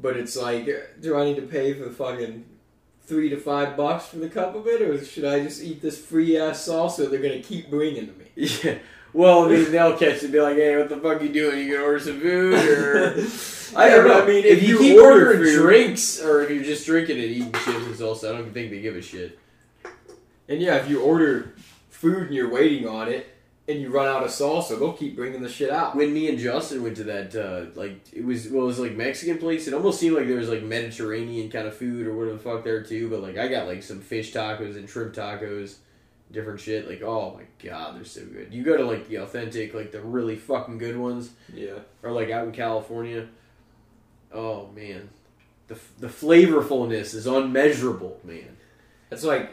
But 0.00 0.16
it's 0.16 0.36
like, 0.36 0.66
do 1.00 1.16
I 1.16 1.24
need 1.24 1.36
to 1.36 1.42
pay 1.42 1.72
for 1.74 1.88
fucking 1.90 2.44
three 3.02 3.28
to 3.30 3.36
five 3.36 3.76
bucks 3.76 4.06
for 4.06 4.16
the 4.16 4.28
cup 4.28 4.54
of 4.54 4.66
it, 4.66 4.82
or 4.82 5.02
should 5.04 5.24
I 5.24 5.42
just 5.42 5.62
eat 5.62 5.80
this 5.80 5.98
free 6.04 6.36
ass 6.36 6.66
salsa 6.68 7.08
they're 7.10 7.20
gonna 7.20 7.40
keep 7.42 7.70
bringing 7.70 8.06
to 8.06 8.12
me? 8.12 8.24
Yeah. 8.64 8.78
Well, 9.16 9.46
I 9.46 9.48
mean, 9.48 9.72
they'll 9.72 9.96
catch 9.96 10.16
it 10.16 10.24
and 10.24 10.32
be 10.32 10.40
like, 10.40 10.56
"Hey, 10.56 10.76
what 10.76 10.90
the 10.90 10.98
fuck 10.98 11.22
you 11.22 11.30
doing? 11.30 11.66
You 11.66 11.72
gonna 11.72 11.86
order 11.86 12.00
some 12.00 12.20
food?" 12.20 12.52
Or 12.54 13.14
I 13.74 13.88
don't 13.88 14.06
know. 14.06 14.22
I 14.22 14.26
mean, 14.26 14.44
if, 14.44 14.58
if 14.58 14.62
you, 14.62 14.74
you 14.74 14.78
keep 14.78 15.00
order 15.00 15.28
ordering 15.28 15.42
food- 15.42 15.62
drinks, 15.62 16.20
or 16.22 16.42
if 16.42 16.50
you're 16.50 16.62
just 16.62 16.84
drinking 16.84 17.16
and 17.16 17.24
eating 17.24 17.52
chips 17.52 17.66
and 17.68 17.94
salsa, 17.94 18.28
I 18.28 18.32
don't 18.36 18.52
think 18.52 18.70
they 18.70 18.80
give 18.82 18.94
a 18.94 19.00
shit. 19.00 19.38
And 20.50 20.60
yeah, 20.60 20.76
if 20.76 20.90
you 20.90 21.00
order 21.00 21.54
food 21.88 22.24
and 22.26 22.34
you're 22.34 22.50
waiting 22.50 22.86
on 22.86 23.08
it, 23.08 23.26
and 23.68 23.80
you 23.80 23.90
run 23.90 24.06
out 24.06 24.22
of 24.22 24.28
salsa, 24.28 24.78
they'll 24.78 24.92
keep 24.92 25.16
bringing 25.16 25.42
the 25.42 25.48
shit 25.48 25.70
out. 25.70 25.96
When 25.96 26.12
me 26.12 26.28
and 26.28 26.38
Justin 26.38 26.82
went 26.82 26.96
to 26.98 27.04
that, 27.04 27.34
uh, 27.34 27.70
like 27.74 27.98
it 28.12 28.22
was, 28.22 28.48
well, 28.48 28.64
it 28.64 28.66
was 28.66 28.78
like 28.78 28.92
Mexican 28.92 29.38
place. 29.38 29.66
It 29.66 29.72
almost 29.72 29.98
seemed 29.98 30.14
like 30.14 30.26
there 30.26 30.36
was 30.36 30.50
like 30.50 30.62
Mediterranean 30.62 31.50
kind 31.50 31.66
of 31.66 31.74
food 31.74 32.06
or 32.06 32.14
whatever 32.14 32.36
the 32.36 32.42
fuck 32.42 32.64
there 32.64 32.82
too. 32.82 33.08
But 33.08 33.22
like 33.22 33.38
I 33.38 33.48
got 33.48 33.66
like 33.66 33.82
some 33.82 34.00
fish 34.00 34.34
tacos 34.34 34.76
and 34.76 34.86
shrimp 34.88 35.14
tacos, 35.14 35.76
different 36.30 36.60
shit. 36.60 36.88
Like 36.88 37.02
oh 37.02 37.34
my 37.38 37.44
god, 37.68 37.96
they're 37.96 38.04
so 38.04 38.24
good. 38.24 38.52
You 38.52 38.62
go 38.62 38.76
to 38.76 38.84
like 38.84 39.08
the 39.08 39.16
authentic, 39.16 39.74
like 39.74 39.92
the 39.92 40.00
really 40.00 40.36
fucking 40.36 40.78
good 40.78 40.96
ones. 40.96 41.30
Yeah. 41.52 41.78
or 42.02 42.12
like 42.12 42.30
out 42.30 42.46
in 42.46 42.52
California. 42.52 43.28
Oh 44.32 44.68
man, 44.74 45.10
the 45.68 45.78
the 45.98 46.08
flavorfulness 46.08 47.14
is 47.14 47.26
unmeasurable, 47.26 48.20
man. 48.24 48.56
That's 49.10 49.24
like 49.24 49.50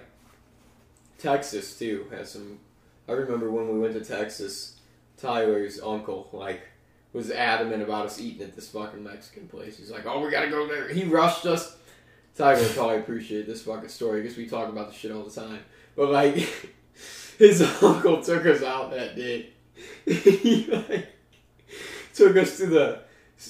Texas 1.17 1.77
too 1.77 2.07
has 2.11 2.31
some. 2.31 2.59
I 3.07 3.13
remember 3.13 3.51
when 3.51 3.67
we 3.71 3.79
went 3.79 3.93
to 3.93 4.03
Texas, 4.03 4.79
Tyler's 5.17 5.79
uncle 5.81 6.29
like 6.33 6.61
was 7.13 7.29
adamant 7.29 7.83
about 7.83 8.07
us 8.07 8.19
eating 8.19 8.41
at 8.41 8.55
this 8.55 8.69
fucking 8.69 9.03
Mexican 9.03 9.47
place. 9.47 9.77
He's 9.77 9.91
like, 9.91 10.05
"Oh, 10.05 10.19
we 10.25 10.31
gotta 10.31 10.49
go 10.49 10.67
there." 10.67 10.89
He 10.89 11.03
rushed 11.03 11.45
us. 11.45 11.77
Tyler 12.35 12.67
probably 12.69 12.97
appreciate 12.97 13.45
this 13.45 13.61
fucking 13.61 13.89
story 13.89 14.21
because 14.21 14.35
we 14.35 14.47
talk 14.47 14.67
about 14.67 14.89
the 14.89 14.95
shit 14.95 15.11
all 15.11 15.23
the 15.23 15.29
time. 15.29 15.59
But 15.95 16.11
like, 16.11 16.35
his 17.37 17.61
uncle 17.81 18.21
took 18.21 18.45
us 18.45 18.63
out 18.63 18.91
that 18.91 19.15
day. 19.15 19.49
he 20.05 20.67
like 20.71 21.07
took 22.13 22.37
us 22.37 22.57
to 22.57 22.67
the 22.67 22.99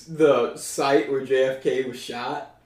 the 0.08 0.56
site 0.56 1.12
where 1.12 1.26
JFK 1.26 1.88
was 1.88 2.00
shot, 2.00 2.60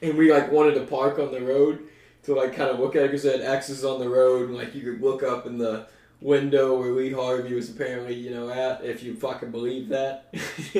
and 0.00 0.16
we 0.16 0.32
like 0.32 0.52
wanted 0.52 0.74
to 0.74 0.82
park 0.82 1.18
on 1.18 1.32
the 1.32 1.40
road 1.40 1.88
to 2.24 2.34
like 2.34 2.54
kind 2.54 2.70
of 2.70 2.78
look 2.78 2.96
at 2.96 3.04
it 3.04 3.08
because 3.08 3.24
it 3.24 3.40
had 3.40 3.56
X's 3.56 3.84
on 3.84 4.00
the 4.00 4.08
road, 4.08 4.48
and 4.48 4.56
like 4.56 4.74
you 4.74 4.82
could 4.82 5.02
look 5.02 5.22
up 5.22 5.46
in 5.46 5.58
the 5.58 5.86
window 6.20 6.78
where 6.78 6.92
Lee 6.92 7.12
Harvey 7.12 7.54
was 7.54 7.70
apparently 7.70 8.14
you 8.14 8.30
know 8.30 8.50
at 8.50 8.84
if 8.84 9.02
you 9.02 9.14
fucking 9.14 9.50
believe 9.50 9.88
that. 9.88 10.28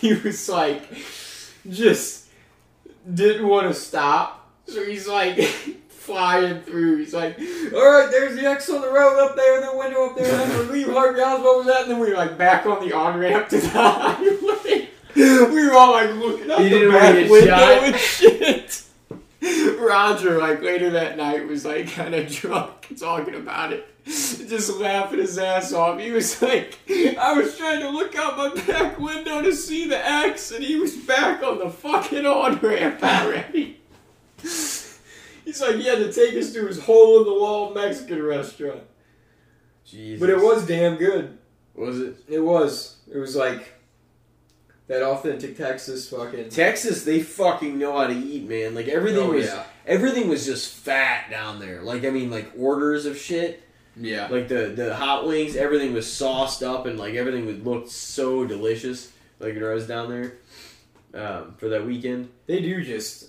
he 0.00 0.14
was 0.14 0.48
like 0.48 0.88
just 1.70 2.26
didn't 3.12 3.46
want 3.46 3.68
to 3.68 3.74
stop, 3.74 4.45
so 4.66 4.84
he's 4.84 5.06
like 5.08 5.38
flying 5.88 6.60
through. 6.62 6.98
He's 6.98 7.14
like, 7.14 7.38
all 7.74 7.92
right, 7.92 8.08
there's 8.10 8.36
the 8.36 8.46
X 8.46 8.68
on 8.70 8.80
the 8.80 8.90
road 8.90 9.18
up 9.24 9.36
there, 9.36 9.60
the 9.60 9.76
window 9.76 10.06
up 10.10 10.16
there, 10.16 10.26
that's 10.30 10.50
where 10.52 10.62
Lee 10.64 10.82
Harvey 10.84 11.20
Oswald 11.20 11.58
was 11.58 11.66
that, 11.66 11.82
and 11.82 11.90
then 11.92 11.98
we 11.98 12.10
were 12.10 12.16
like 12.16 12.36
back 12.38 12.66
on 12.66 12.86
the 12.86 12.94
on 12.94 13.18
ramp 13.18 13.48
to 13.48 13.58
the 13.60 13.68
highway. 13.72 14.88
We 15.14 15.66
were 15.66 15.74
all 15.74 15.92
like 15.92 16.10
looking 16.14 16.50
out 16.50 16.60
You 16.60 16.86
the 16.92 16.98
back 16.98 17.30
window 17.30 17.46
shot? 17.46 17.84
and 17.84 17.96
shit. 17.96 18.82
Roger, 19.78 20.38
like 20.38 20.60
later 20.62 20.90
that 20.90 21.16
night, 21.16 21.46
was 21.46 21.64
like 21.64 21.90
kind 21.92 22.14
of 22.14 22.28
drunk 22.30 22.88
talking 22.98 23.34
about 23.34 23.72
it, 23.72 23.86
just 24.04 24.70
laughing 24.78 25.18
his 25.20 25.38
ass 25.38 25.72
off. 25.72 25.98
He 26.00 26.10
was 26.10 26.40
like, 26.42 26.78
I 27.18 27.32
was 27.34 27.56
trying 27.56 27.80
to 27.80 27.90
look 27.90 28.14
out 28.16 28.36
my 28.36 28.62
back 28.62 28.98
window 28.98 29.40
to 29.42 29.54
see 29.54 29.88
the 29.88 30.04
X, 30.08 30.50
and 30.50 30.64
he 30.64 30.76
was 30.76 30.94
back 30.96 31.42
on 31.42 31.58
the 31.58 31.70
fucking 31.70 32.26
on 32.26 32.56
ramp 32.58 33.02
already. 33.02 33.78
He's 35.44 35.60
like, 35.60 35.76
he 35.76 35.84
had 35.86 35.98
to 35.98 36.12
take 36.12 36.34
us 36.34 36.52
to 36.54 36.66
his 36.66 36.80
hole 36.82 37.18
in 37.20 37.24
the 37.26 37.32
wall 37.34 37.72
Mexican 37.72 38.22
restaurant. 38.22 38.82
Jesus. 39.84 40.18
But 40.20 40.30
it 40.30 40.38
was 40.38 40.66
damn 40.66 40.96
good. 40.96 41.38
Was 41.74 42.00
it? 42.00 42.16
It 42.28 42.40
was. 42.40 42.96
It 43.12 43.18
was 43.18 43.36
like 43.36 43.72
that 44.88 45.02
authentic 45.02 45.56
Texas 45.56 46.08
fucking. 46.08 46.48
Texas, 46.48 47.04
they 47.04 47.20
fucking 47.20 47.78
know 47.78 47.96
how 47.98 48.06
to 48.08 48.14
eat, 48.14 48.48
man. 48.48 48.74
Like 48.74 48.88
everything 48.88 49.22
Oh, 49.22 49.32
was, 49.32 49.46
yeah. 49.46 49.64
everything 49.86 50.28
was 50.28 50.44
just 50.44 50.74
fat 50.74 51.30
down 51.30 51.60
there. 51.60 51.82
Like 51.82 52.04
I 52.04 52.10
mean, 52.10 52.30
like 52.30 52.50
orders 52.58 53.06
of 53.06 53.16
shit. 53.16 53.62
Yeah. 53.96 54.26
Like 54.28 54.48
the 54.48 54.72
the 54.74 54.96
hot 54.96 55.26
wings, 55.26 55.54
everything 55.54 55.92
was 55.92 56.10
sauced 56.12 56.62
up 56.62 56.86
and 56.86 56.98
like 56.98 57.14
everything 57.14 57.46
would 57.46 57.64
look 57.64 57.88
so 57.88 58.44
delicious. 58.44 59.12
Like 59.38 59.54
when 59.54 59.64
I 59.64 59.74
was 59.74 59.86
down 59.86 60.08
there 60.08 60.38
um, 61.14 61.54
for 61.58 61.68
that 61.68 61.86
weekend. 61.86 62.30
They 62.46 62.60
do 62.60 62.82
just. 62.82 63.28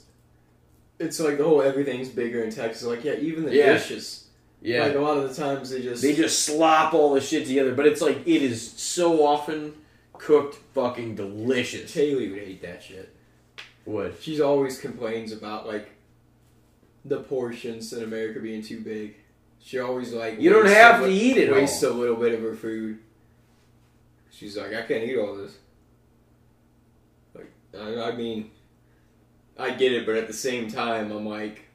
It's 1.00 1.20
like 1.20 1.38
the 1.38 1.44
whole 1.44 1.62
everything's 1.62 2.10
bigger 2.10 2.44
in 2.44 2.50
Texas. 2.52 2.84
Like 2.84 3.04
yeah, 3.04 3.14
even 3.16 3.46
the 3.46 3.54
Yeah. 3.54 3.74
dishes. 3.74 4.24
Yeah, 4.62 4.86
Like 4.86 4.96
a 4.96 5.00
lot 5.00 5.18
of 5.18 5.30
the 5.30 5.36
times 5.36 5.70
they 5.70 5.84
just. 5.84 6.02
they 6.02 6.16
just 6.16 6.40
slop 6.44 6.94
all 6.96 7.14
the 7.14 7.22
shit 7.22 7.46
together. 7.46 7.76
But 7.76 7.86
it's 7.86 8.02
like 8.02 8.28
it 8.28 8.42
is 8.42 8.72
so 8.72 9.24
often 9.26 9.76
cooked, 10.14 10.56
fucking 10.74 11.14
delicious. 11.16 11.94
Haley 11.94 12.30
would 12.32 12.40
hate 12.40 12.62
that 12.64 12.82
shit. 12.82 13.14
What? 13.86 14.16
She's 14.20 14.42
always 14.42 14.80
complains 14.80 15.32
about 15.32 15.68
like 15.68 15.90
the 17.06 17.20
portions 17.20 17.94
in 17.94 18.04
America 18.04 18.40
being 18.40 18.64
too 18.64 18.82
big. 18.82 19.16
She 19.62 19.78
always 19.80 20.12
like 20.12 20.42
You 20.42 20.50
don't 20.50 20.64
wastes 20.64 20.78
have 20.80 21.02
a 21.02 21.04
to 21.06 21.10
li- 21.12 21.20
eat 21.20 21.38
it 21.38 21.50
all. 21.54 21.56
Wastes 21.60 21.84
a 21.84 21.92
little 21.92 22.16
bit 22.16 22.34
of 22.34 22.42
her 22.42 22.56
food. 22.56 22.98
She's 24.32 24.58
like, 24.58 24.74
I 24.74 24.82
can't 24.82 25.04
eat 25.04 25.18
all 25.18 25.36
this. 25.36 25.56
Like, 27.36 27.52
I, 27.80 28.10
I 28.10 28.16
mean, 28.16 28.52
I 29.60 29.72
get 29.72 29.92
it, 29.92 30.06
but 30.06 30.16
at 30.16 30.28
the 30.28 30.34
same 30.34 30.70
time, 30.70 31.12
I'm 31.12 31.26
like, 31.26 31.66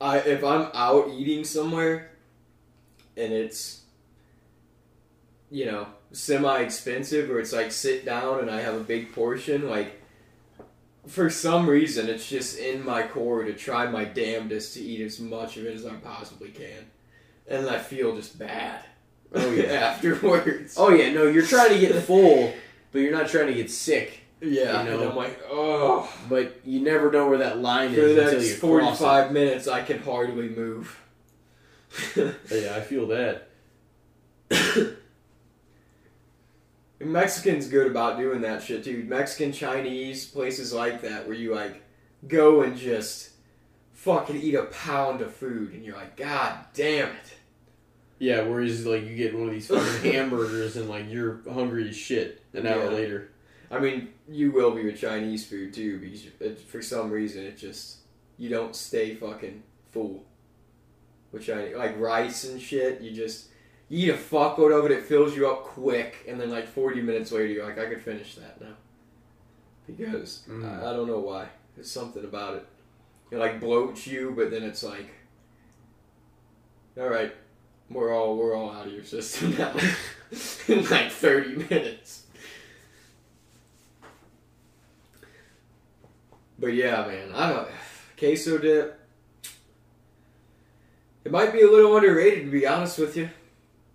I 0.00 0.18
if 0.18 0.42
I'm 0.42 0.68
out 0.74 1.10
eating 1.10 1.44
somewhere, 1.44 2.10
and 3.16 3.32
it's, 3.32 3.82
you 5.50 5.66
know, 5.66 5.86
semi 6.12 6.60
expensive, 6.60 7.30
or 7.30 7.38
it's 7.38 7.52
like 7.52 7.72
sit 7.72 8.04
down 8.04 8.40
and 8.40 8.50
I 8.50 8.60
have 8.60 8.74
a 8.74 8.80
big 8.80 9.12
portion, 9.12 9.68
like 9.68 10.02
for 11.06 11.30
some 11.30 11.68
reason, 11.68 12.08
it's 12.08 12.28
just 12.28 12.58
in 12.58 12.84
my 12.84 13.02
core 13.02 13.44
to 13.44 13.52
try 13.54 13.86
my 13.86 14.04
damnedest 14.04 14.74
to 14.74 14.80
eat 14.80 15.00
as 15.04 15.18
much 15.18 15.56
of 15.56 15.66
it 15.66 15.74
as 15.74 15.84
I 15.84 15.94
possibly 15.94 16.50
can. 16.50 16.86
And 17.48 17.68
I 17.68 17.78
feel 17.78 18.14
just 18.14 18.38
bad. 18.38 18.84
Oh, 19.34 19.50
yeah. 19.50 19.64
afterwards. 19.72 20.74
Oh 20.78 20.90
yeah, 20.90 21.12
no, 21.12 21.26
you're 21.26 21.46
trying 21.46 21.70
to 21.70 21.78
get 21.78 21.94
full, 22.04 22.52
but 22.92 23.00
you're 23.00 23.12
not 23.12 23.28
trying 23.28 23.48
to 23.48 23.54
get 23.54 23.70
sick. 23.70 24.20
Yeah. 24.42 24.82
you 24.82 24.90
know. 24.90 25.00
And 25.00 25.10
I'm 25.10 25.16
like, 25.16 25.40
oh. 25.50 26.12
But 26.28 26.60
you 26.64 26.80
never 26.80 27.10
know 27.10 27.28
where 27.28 27.38
that 27.38 27.58
line 27.60 27.94
For 27.94 28.00
is 28.00 28.16
the 28.16 28.22
until 28.24 28.42
you 28.42 28.80
cross 28.80 28.98
45 28.98 29.32
minutes, 29.32 29.68
I 29.68 29.82
can 29.82 30.00
hardly 30.02 30.48
move. 30.48 30.98
Yeah, 32.16 32.74
I 32.76 32.80
feel 32.80 33.06
that. 33.08 33.48
Mexican's 37.00 37.68
good 37.68 37.86
about 37.86 38.18
doing 38.18 38.40
that 38.42 38.62
shit, 38.62 38.84
dude. 38.84 39.08
Mexican, 39.08 39.52
Chinese, 39.52 40.26
places 40.26 40.72
like 40.72 41.02
that 41.02 41.26
where 41.26 41.36
you 41.36 41.54
like 41.54 41.82
go 42.28 42.62
and 42.62 42.76
just 42.76 43.30
fucking 43.92 44.36
eat 44.40 44.54
a 44.54 44.64
pound 44.64 45.20
of 45.20 45.34
food 45.34 45.72
and 45.72 45.84
you're 45.84 45.96
like, 45.96 46.16
God 46.16 46.54
damn 46.74 47.08
it. 47.08 47.34
Yeah, 48.18 48.42
whereas 48.42 48.86
like 48.86 49.04
you 49.04 49.16
get 49.16 49.34
one 49.36 49.48
of 49.48 49.52
these 49.52 49.66
fucking 49.66 50.12
hamburgers 50.12 50.76
and 50.76 50.88
like 50.88 51.10
you're 51.10 51.40
hungry 51.52 51.88
as 51.88 51.96
shit 51.96 52.42
an 52.52 52.66
hour 52.66 52.84
Yeah. 52.84 52.90
later. 52.90 53.28
I 53.70 53.80
mean, 53.80 54.08
you 54.32 54.50
will 54.50 54.72
be 54.72 54.84
with 54.84 54.98
Chinese 54.98 55.46
food 55.46 55.72
too, 55.74 55.98
because 55.98 56.26
it, 56.40 56.58
for 56.58 56.80
some 56.82 57.10
reason 57.10 57.44
it 57.44 57.56
just 57.56 57.98
you 58.38 58.48
don't 58.48 58.74
stay 58.74 59.14
fucking 59.14 59.62
full. 59.90 60.24
With 61.30 61.46
Chinese, 61.46 61.76
like 61.76 61.98
rice 61.98 62.44
and 62.44 62.60
shit, 62.60 63.00
you 63.00 63.10
just 63.12 63.48
you 63.88 64.06
eat 64.06 64.10
a 64.10 64.18
fuckload 64.18 64.76
of 64.78 64.84
it, 64.84 64.92
it 64.92 65.04
fills 65.04 65.34
you 65.36 65.48
up 65.48 65.64
quick, 65.64 66.24
and 66.28 66.40
then 66.40 66.50
like 66.50 66.68
forty 66.68 67.00
minutes 67.00 67.32
later, 67.32 67.46
you're 67.46 67.64
like, 67.64 67.78
I 67.78 67.86
could 67.86 68.02
finish 68.02 68.34
that 68.34 68.60
now. 68.60 68.74
Because 69.86 70.42
Mm. 70.48 70.64
I, 70.82 70.90
I 70.90 70.92
don't 70.92 71.06
know 71.06 71.18
why. 71.20 71.48
There's 71.74 71.90
something 71.90 72.24
about 72.24 72.56
it. 72.56 72.66
It 73.30 73.38
like 73.38 73.60
bloats 73.60 74.06
you, 74.06 74.34
but 74.36 74.50
then 74.50 74.62
it's 74.62 74.82
like, 74.82 75.08
all 76.98 77.08
right, 77.08 77.34
we're 77.90 78.12
all 78.14 78.36
we're 78.36 78.54
all 78.54 78.70
out 78.70 78.86
of 78.86 78.92
your 78.92 79.04
system 79.04 79.56
now 79.56 79.72
in 80.68 80.84
like 80.90 81.10
thirty 81.10 81.56
minutes. 81.56 82.21
But 86.62 86.74
yeah, 86.74 87.04
man, 87.06 87.32
I 87.34 87.52
don't 87.52 87.68
queso 88.18 88.56
dip. 88.56 88.98
It 91.24 91.32
might 91.32 91.52
be 91.52 91.60
a 91.62 91.70
little 91.70 91.96
underrated 91.96 92.44
to 92.46 92.50
be 92.50 92.66
honest 92.66 92.98
with 92.98 93.16
you. 93.16 93.28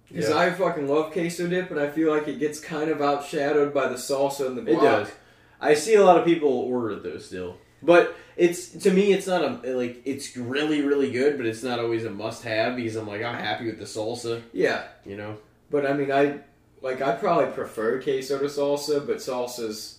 Because 0.08 0.30
Yeah. 0.30 0.38
I 0.38 0.52
fucking 0.52 0.88
love 0.88 1.12
queso 1.14 1.48
dip, 1.48 1.72
and 1.72 1.80
I 1.80 1.90
feel 1.90 2.14
like 2.14 2.28
it 2.28 2.40
gets 2.40 2.60
kind 2.60 2.90
of 2.90 3.00
outshadowed 3.00 3.74
by 3.74 3.88
the 3.88 3.96
salsa 3.96 4.46
and 4.48 4.58
the 4.58 4.72
It 4.72 4.76
does. 4.80 5.10
I 5.60 5.74
see 5.74 5.96
a 5.96 6.04
lot 6.06 6.18
of 6.18 6.26
people 6.26 6.50
order 6.50 6.92
it 6.92 7.04
though 7.04 7.18
still, 7.18 7.58
but 7.82 8.16
it's 8.36 8.68
to 8.84 8.92
me 8.92 9.12
it's 9.14 9.26
not 9.28 9.44
a 9.44 9.76
like 9.76 10.02
it's 10.06 10.36
really 10.38 10.82
really 10.82 11.12
good, 11.12 11.38
but 11.38 11.46
it's 11.46 11.64
not 11.64 11.80
always 11.80 12.06
a 12.06 12.12
must 12.12 12.44
have 12.44 12.76
because 12.76 12.96
I'm 12.98 13.08
like 13.08 13.24
I'm 13.24 13.36
happy 13.40 13.66
with 13.66 13.80
the 13.80 13.86
salsa, 13.86 14.42
Yeah, 14.54 14.84
you 15.06 15.16
know. 15.18 15.38
but 15.72 15.86
I 15.86 15.94
mean, 15.94 16.12
I 16.12 16.40
like 16.82 17.02
I 17.02 17.14
probably 17.14 17.52
prefer 17.54 18.00
queso 18.02 18.38
to 18.40 18.46
salsa, 18.46 19.06
but 19.08 19.18
salsa's 19.18 19.97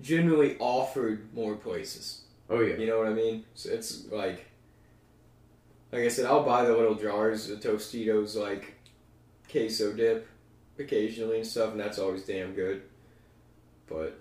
generally 0.00 0.56
offered 0.58 1.32
more 1.34 1.54
places. 1.54 2.22
Oh 2.50 2.60
yeah, 2.60 2.76
You 2.76 2.86
know 2.86 2.98
what 2.98 3.08
I 3.08 3.14
mean? 3.14 3.44
So 3.54 3.70
it's 3.70 4.06
like, 4.10 4.46
like 5.92 6.02
I 6.02 6.08
said, 6.08 6.26
I'll 6.26 6.44
buy 6.44 6.64
the 6.64 6.76
little 6.76 6.94
jars 6.94 7.48
of 7.50 7.60
Tostitos 7.60 8.36
like 8.36 8.74
queso 9.50 9.92
dip 9.92 10.28
occasionally 10.78 11.38
and 11.38 11.46
stuff, 11.46 11.72
and 11.72 11.80
that's 11.80 11.98
always 11.98 12.24
damn 12.24 12.52
good. 12.54 12.82
But 13.86 14.18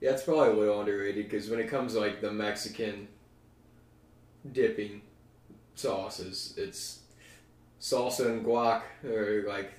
yeah, 0.00 0.10
it's 0.10 0.22
probably 0.22 0.50
a 0.50 0.52
little 0.52 0.80
underrated 0.80 1.28
because 1.28 1.50
when 1.50 1.60
it 1.60 1.68
comes 1.68 1.94
to, 1.94 2.00
like 2.00 2.20
the 2.20 2.30
Mexican 2.30 3.08
dipping 4.52 5.02
sauces, 5.74 6.54
it's 6.56 7.00
salsa 7.80 8.26
and 8.26 8.44
guac 8.44 8.82
are 9.04 9.44
like 9.48 9.72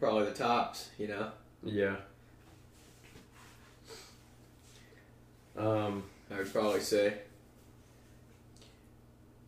probably 0.00 0.24
the 0.24 0.32
tops. 0.32 0.90
You 0.98 1.08
know, 1.08 1.30
yeah. 1.62 1.96
Um, 5.58 6.04
I 6.30 6.38
would 6.38 6.52
probably 6.52 6.80
say. 6.80 7.14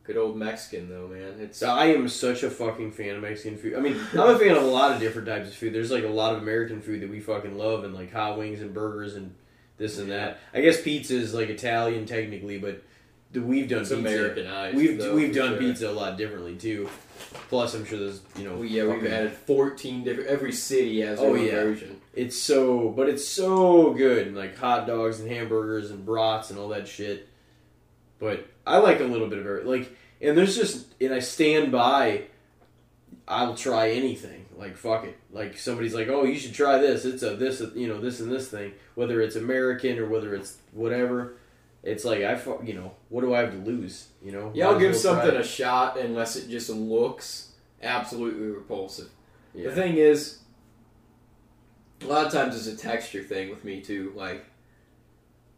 Good 0.02 0.16
old 0.16 0.36
Mexican 0.36 0.88
though, 0.88 1.06
man. 1.06 1.38
It's 1.38 1.62
I 1.62 1.86
am 1.86 2.08
such 2.08 2.42
a 2.42 2.50
fucking 2.50 2.92
fan 2.92 3.16
of 3.16 3.22
Mexican 3.22 3.56
food. 3.56 3.76
I 3.76 3.80
mean, 3.80 3.96
I'm 4.12 4.34
a 4.34 4.38
fan 4.38 4.56
of 4.56 4.62
a 4.62 4.66
lot 4.66 4.92
of 4.92 4.98
different 4.98 5.28
types 5.28 5.48
of 5.48 5.54
food. 5.54 5.72
There's 5.72 5.90
like 5.92 6.04
a 6.04 6.08
lot 6.08 6.34
of 6.34 6.42
American 6.42 6.80
food 6.80 7.02
that 7.02 7.10
we 7.10 7.20
fucking 7.20 7.56
love, 7.56 7.84
and 7.84 7.94
like 7.94 8.12
hot 8.12 8.36
wings 8.36 8.60
and 8.60 8.74
burgers 8.74 9.14
and 9.14 9.34
this 9.76 9.98
and 9.98 10.10
that. 10.10 10.40
I 10.52 10.62
guess 10.62 10.82
pizza 10.82 11.14
is 11.14 11.32
like 11.32 11.48
Italian 11.48 12.06
technically, 12.06 12.58
but 12.58 12.82
we've 13.34 13.68
done 13.68 13.80
It's 13.82 13.90
pizza. 13.90 14.00
Americanized. 14.00 14.76
We've 14.76 14.98
though, 14.98 15.14
we've 15.14 15.34
done 15.34 15.50
sure. 15.50 15.58
pizza 15.58 15.88
a 15.88 15.92
lot 15.92 16.16
differently 16.16 16.56
too. 16.56 16.88
Plus, 17.48 17.74
I'm 17.74 17.84
sure 17.84 17.98
there's 17.98 18.20
you 18.36 18.44
know 18.44 18.54
Well, 18.56 18.64
yeah, 18.64 18.84
we've 18.84 18.96
fucking- 18.96 19.12
added 19.12 19.32
fourteen 19.32 20.02
different. 20.04 20.28
Every 20.28 20.52
city 20.52 21.00
has 21.02 21.18
oh, 21.18 21.22
their 21.22 21.30
Oh, 21.30 21.36
own 21.38 21.44
yeah. 21.46 21.52
version. 21.52 22.00
It's 22.14 22.36
so, 22.36 22.88
but 22.88 23.08
it's 23.08 23.26
so 23.26 23.92
good, 23.92 24.26
and 24.28 24.36
like 24.36 24.56
hot 24.58 24.86
dogs 24.86 25.20
and 25.20 25.30
hamburgers 25.30 25.90
and 25.90 26.04
brats 26.04 26.50
and 26.50 26.58
all 26.58 26.68
that 26.70 26.88
shit. 26.88 27.28
But 28.18 28.46
I 28.66 28.78
like 28.78 29.00
a 29.00 29.04
little 29.04 29.28
bit 29.28 29.38
of 29.38 29.46
it, 29.46 29.64
like, 29.66 29.94
and 30.20 30.36
there's 30.36 30.56
just, 30.56 30.86
and 31.00 31.14
I 31.14 31.20
stand 31.20 31.70
by. 31.72 32.24
I'll 33.28 33.54
try 33.54 33.90
anything. 33.90 34.46
Like 34.56 34.76
fuck 34.76 35.04
it. 35.04 35.16
Like 35.32 35.56
somebody's 35.56 35.94
like, 35.94 36.08
oh, 36.08 36.24
you 36.24 36.36
should 36.36 36.52
try 36.52 36.78
this. 36.78 37.04
It's 37.04 37.22
a 37.22 37.36
this, 37.36 37.62
you 37.76 37.86
know, 37.86 38.00
this 38.00 38.18
and 38.20 38.30
this 38.30 38.48
thing. 38.48 38.72
Whether 38.96 39.20
it's 39.22 39.36
American 39.36 39.98
or 39.98 40.06
whether 40.06 40.34
it's 40.34 40.58
whatever. 40.72 41.34
It's 41.82 42.04
like 42.04 42.22
I, 42.22 42.40
you 42.62 42.74
know, 42.74 42.92
what 43.08 43.22
do 43.22 43.34
I 43.34 43.40
have 43.40 43.52
to 43.52 43.58
lose? 43.58 44.08
You 44.22 44.32
know. 44.32 44.50
Yeah, 44.54 44.68
I'll 44.68 44.78
give 44.78 44.94
something 44.94 45.34
a 45.34 45.42
shot 45.42 45.98
unless 45.98 46.36
it 46.36 46.48
just 46.48 46.68
looks 46.70 47.52
absolutely 47.82 48.48
repulsive. 48.48 49.08
Yeah. 49.54 49.70
The 49.70 49.74
thing 49.74 49.96
is, 49.96 50.40
a 52.02 52.06
lot 52.06 52.26
of 52.26 52.32
times 52.32 52.56
it's 52.56 52.66
a 52.66 52.76
texture 52.76 53.22
thing 53.22 53.50
with 53.50 53.64
me 53.64 53.80
too. 53.80 54.12
Like, 54.14 54.44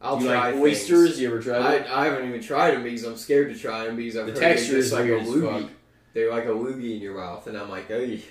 I'll 0.00 0.20
you 0.20 0.28
try 0.28 0.36
like 0.36 0.54
things. 0.54 0.64
oysters? 0.64 1.20
You 1.20 1.28
ever 1.28 1.42
tried 1.42 1.86
I. 1.86 2.02
I 2.02 2.04
haven't 2.06 2.28
even 2.28 2.40
tried 2.40 2.72
them 2.72 2.84
because 2.84 3.04
I'm 3.04 3.16
scared 3.16 3.52
to 3.52 3.58
try 3.58 3.86
them 3.86 3.96
because 3.96 4.16
I've 4.16 4.26
The 4.26 4.40
texture 4.40 4.76
is 4.76 4.92
like 4.92 5.06
a 5.06 5.18
loogie. 5.18 5.68
They're 6.14 6.30
like 6.30 6.44
a 6.44 6.48
loogie 6.48 6.96
in 6.96 7.00
your 7.00 7.16
mouth, 7.16 7.46
and 7.46 7.56
I'm 7.56 7.70
like, 7.70 7.88
hey, 7.88 8.22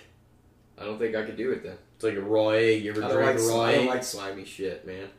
I 0.78 0.86
don't 0.86 1.00
think 1.00 1.16
I 1.16 1.24
could 1.24 1.36
do 1.38 1.52
it 1.52 1.64
then. 1.64 1.78
It's 1.96 2.04
like 2.04 2.16
a 2.16 2.22
raw 2.22 2.50
egg. 2.50 2.84
You 2.84 2.92
ever 2.92 3.04
I 3.04 3.12
drank 3.12 3.40
like, 3.40 3.46
a 3.46 3.48
raw 3.48 3.62
I 3.62 3.76
don't 3.76 3.88
like 3.88 4.04
slimy 4.04 4.46
shit, 4.46 4.86
man. 4.86 5.10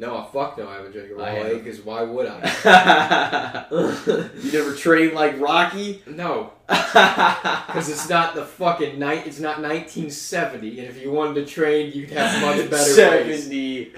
No, 0.00 0.16
I 0.16 0.24
fuck 0.32 0.56
no, 0.56 0.66
I 0.66 0.76
haven't 0.76 0.92
drank 0.92 1.10
a 1.10 1.14
raw 1.14 1.24
I 1.26 1.30
have. 1.32 1.46
egg 1.48 1.62
because 1.62 1.82
why 1.82 2.00
would 2.02 2.26
I? 2.26 3.66
you 4.42 4.50
never 4.50 4.74
trained 4.74 5.12
like 5.12 5.38
Rocky? 5.38 6.02
no, 6.06 6.52
because 6.66 7.90
it's 7.90 8.08
not 8.08 8.34
the 8.34 8.46
fucking 8.46 8.98
night. 8.98 9.26
It's 9.26 9.40
not 9.40 9.60
1970, 9.60 10.78
and 10.80 10.88
if 10.88 11.02
you 11.02 11.12
wanted 11.12 11.34
to 11.34 11.52
train, 11.52 11.92
you'd 11.92 12.08
have 12.12 12.40
much 12.40 12.70
better 12.70 13.26
ways. 13.26 13.44
Seventy. 13.44 13.92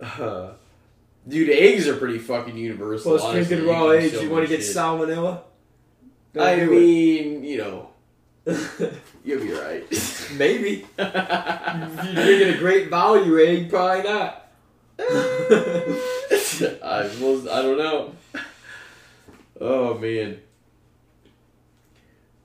Uh, 0.00 0.52
dude, 1.26 1.50
eggs 1.50 1.88
are 1.88 1.96
pretty 1.96 2.18
fucking 2.18 2.56
universal. 2.56 3.12
Plus, 3.18 3.24
honestly. 3.24 3.56
drinking 3.56 3.68
raw 3.68 3.88
eggs, 3.88 4.12
so 4.12 4.20
you 4.20 4.30
want 4.30 4.44
to 4.44 4.56
get 4.56 4.62
shit. 4.64 4.76
salmonella? 4.76 5.40
Don't 6.32 6.46
I 6.46 6.64
mean, 6.64 7.42
you 7.42 7.58
know, 7.58 7.88
it. 8.46 8.94
You'll 9.26 9.42
be 9.42 9.52
right. 9.52 9.84
Maybe. 10.36 10.86
If 10.98 12.04
you're 12.04 12.24
drinking 12.24 12.54
a 12.54 12.58
great 12.58 12.88
value 12.88 13.38
eh, 13.38 13.48
egg, 13.48 13.70
probably 13.70 14.04
not. 14.04 14.48
I 14.98 17.10
was, 17.20 17.46
I 17.46 17.60
don't 17.60 17.76
know. 17.76 18.14
Oh 19.60 19.98
man. 19.98 20.40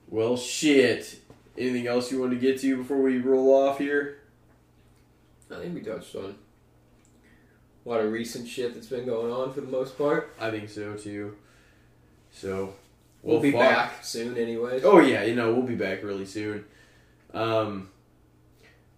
Well, 0.08 0.36
shit. 0.36 1.18
Anything 1.56 1.86
else 1.86 2.12
you 2.12 2.20
want 2.20 2.32
to 2.32 2.38
get 2.38 2.60
to 2.60 2.76
before 2.76 3.00
we 3.00 3.18
roll 3.18 3.54
off 3.54 3.78
here? 3.78 4.18
I 5.50 5.60
think 5.60 5.74
we 5.74 5.80
touched 5.80 6.14
on 6.14 6.34
a 7.84 7.88
lot 7.88 8.00
of 8.00 8.12
recent 8.12 8.48
shit 8.48 8.74
that's 8.74 8.86
been 8.86 9.06
going 9.06 9.32
on 9.32 9.52
for 9.52 9.60
the 9.60 9.70
most 9.70 9.98
part. 9.98 10.34
I 10.40 10.50
think 10.50 10.68
so 10.68 10.96
too. 10.96 11.36
So 12.30 12.74
We'll, 13.22 13.40
be 13.40 13.52
fuck. 13.52 13.60
back 13.60 14.04
soon, 14.04 14.36
anyways. 14.36 14.82
Oh 14.84 14.98
yeah, 14.98 15.22
you 15.22 15.34
know 15.36 15.52
we'll 15.52 15.62
be 15.62 15.76
back 15.76 16.02
really 16.02 16.26
soon. 16.26 16.64
Um, 17.32 17.88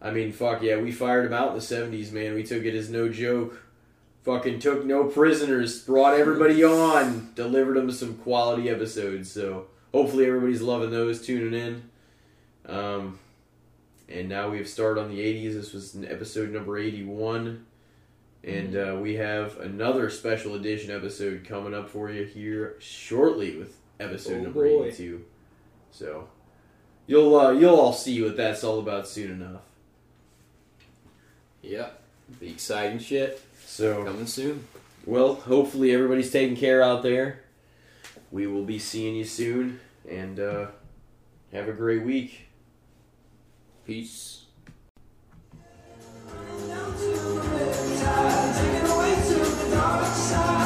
I 0.01 0.11
mean, 0.11 0.33
fuck 0.33 0.63
yeah, 0.63 0.77
we 0.77 0.93
fired 0.93 1.27
him 1.27 1.35
out 1.35 1.51
in 1.51 1.55
the 1.55 1.61
seventies, 1.61 2.11
man. 2.11 2.35
We 2.35 2.43
took 2.43 2.65
it 2.65 2.75
as 2.75 2.89
no 2.89 3.09
joke. 3.09 3.61
Fucking 4.23 4.59
took 4.61 4.87
no 4.87 5.05
prisoners, 5.05 5.83
brought 5.83 6.19
everybody 6.19 6.65
on, 6.65 7.33
delivered 7.35 7.77
them 7.77 7.91
some 7.91 8.15
quality 8.17 8.71
episodes. 8.71 9.31
So 9.31 9.67
hopefully 9.93 10.25
everybody's 10.25 10.63
loving 10.63 10.91
those, 10.91 11.21
tuning 11.21 11.53
in. 11.53 11.91
Um, 12.67 13.19
and 14.09 14.31
now 14.31 14.49
we've 14.49 14.69
started 14.69 15.03
on 15.03 15.11
the 15.11 15.21
eighties. 15.21 15.55
This 15.55 15.75
was 15.75 16.03
episode 16.03 16.51
number 16.51 16.79
eighty-one. 16.79 17.67
And 18.43 18.77
uh, 18.77 18.99
we 19.01 19.15
have 19.15 19.59
another 19.61 20.11
special 20.11 20.55
edition 20.55 20.91
episode 20.91 21.45
coming 21.47 21.75
up 21.75 21.89
for 21.89 22.11
you 22.11 22.25
here 22.25 22.77
shortly 22.79 23.57
with 23.57 23.77
episode 24.01 24.41
Oh, 24.41 24.43
number 24.45 24.69
boy. 24.69 24.85
eighty-two. 24.87 25.25
So 25.91 26.29
you'll 27.07 27.35
uh, 27.39 27.53
you'll 27.53 27.77
all 27.77 27.93
see 27.93 28.23
what 28.23 28.37
that's 28.37 28.65
all 28.65 28.79
about 28.79 29.07
soon 29.09 29.31
enough. 29.33 29.63
Yep. 31.63 32.01
The 32.41 32.51
exciting 32.51 32.99
shit 32.99 33.41
So 33.67 34.05
coming 34.05 34.27
soon. 34.27 34.67
well, 35.07 35.35
hopefully 35.35 35.93
everybody's 35.93 36.31
taking 36.33 36.57
care 36.57 36.83
out 36.83 37.03
there. 37.03 37.41
We 38.31 38.47
will 38.47 38.65
be 38.65 38.79
seeing 38.79 39.15
you 39.15 39.25
soon, 39.25 39.79
and 40.11 40.41
uh, 40.41 40.67
have 41.53 41.69
a 41.69 41.73
great 41.73 42.03
week. 42.03 42.47
Peace. 43.87 44.41
Down 46.67 46.93
to 46.93 47.05
the 47.05 47.41
riptide, 47.41 48.57
taken 48.57 48.91
away 48.91 49.15
to 49.15 49.35
the 49.35 49.71
dark 49.77 50.07
side. 50.07 50.64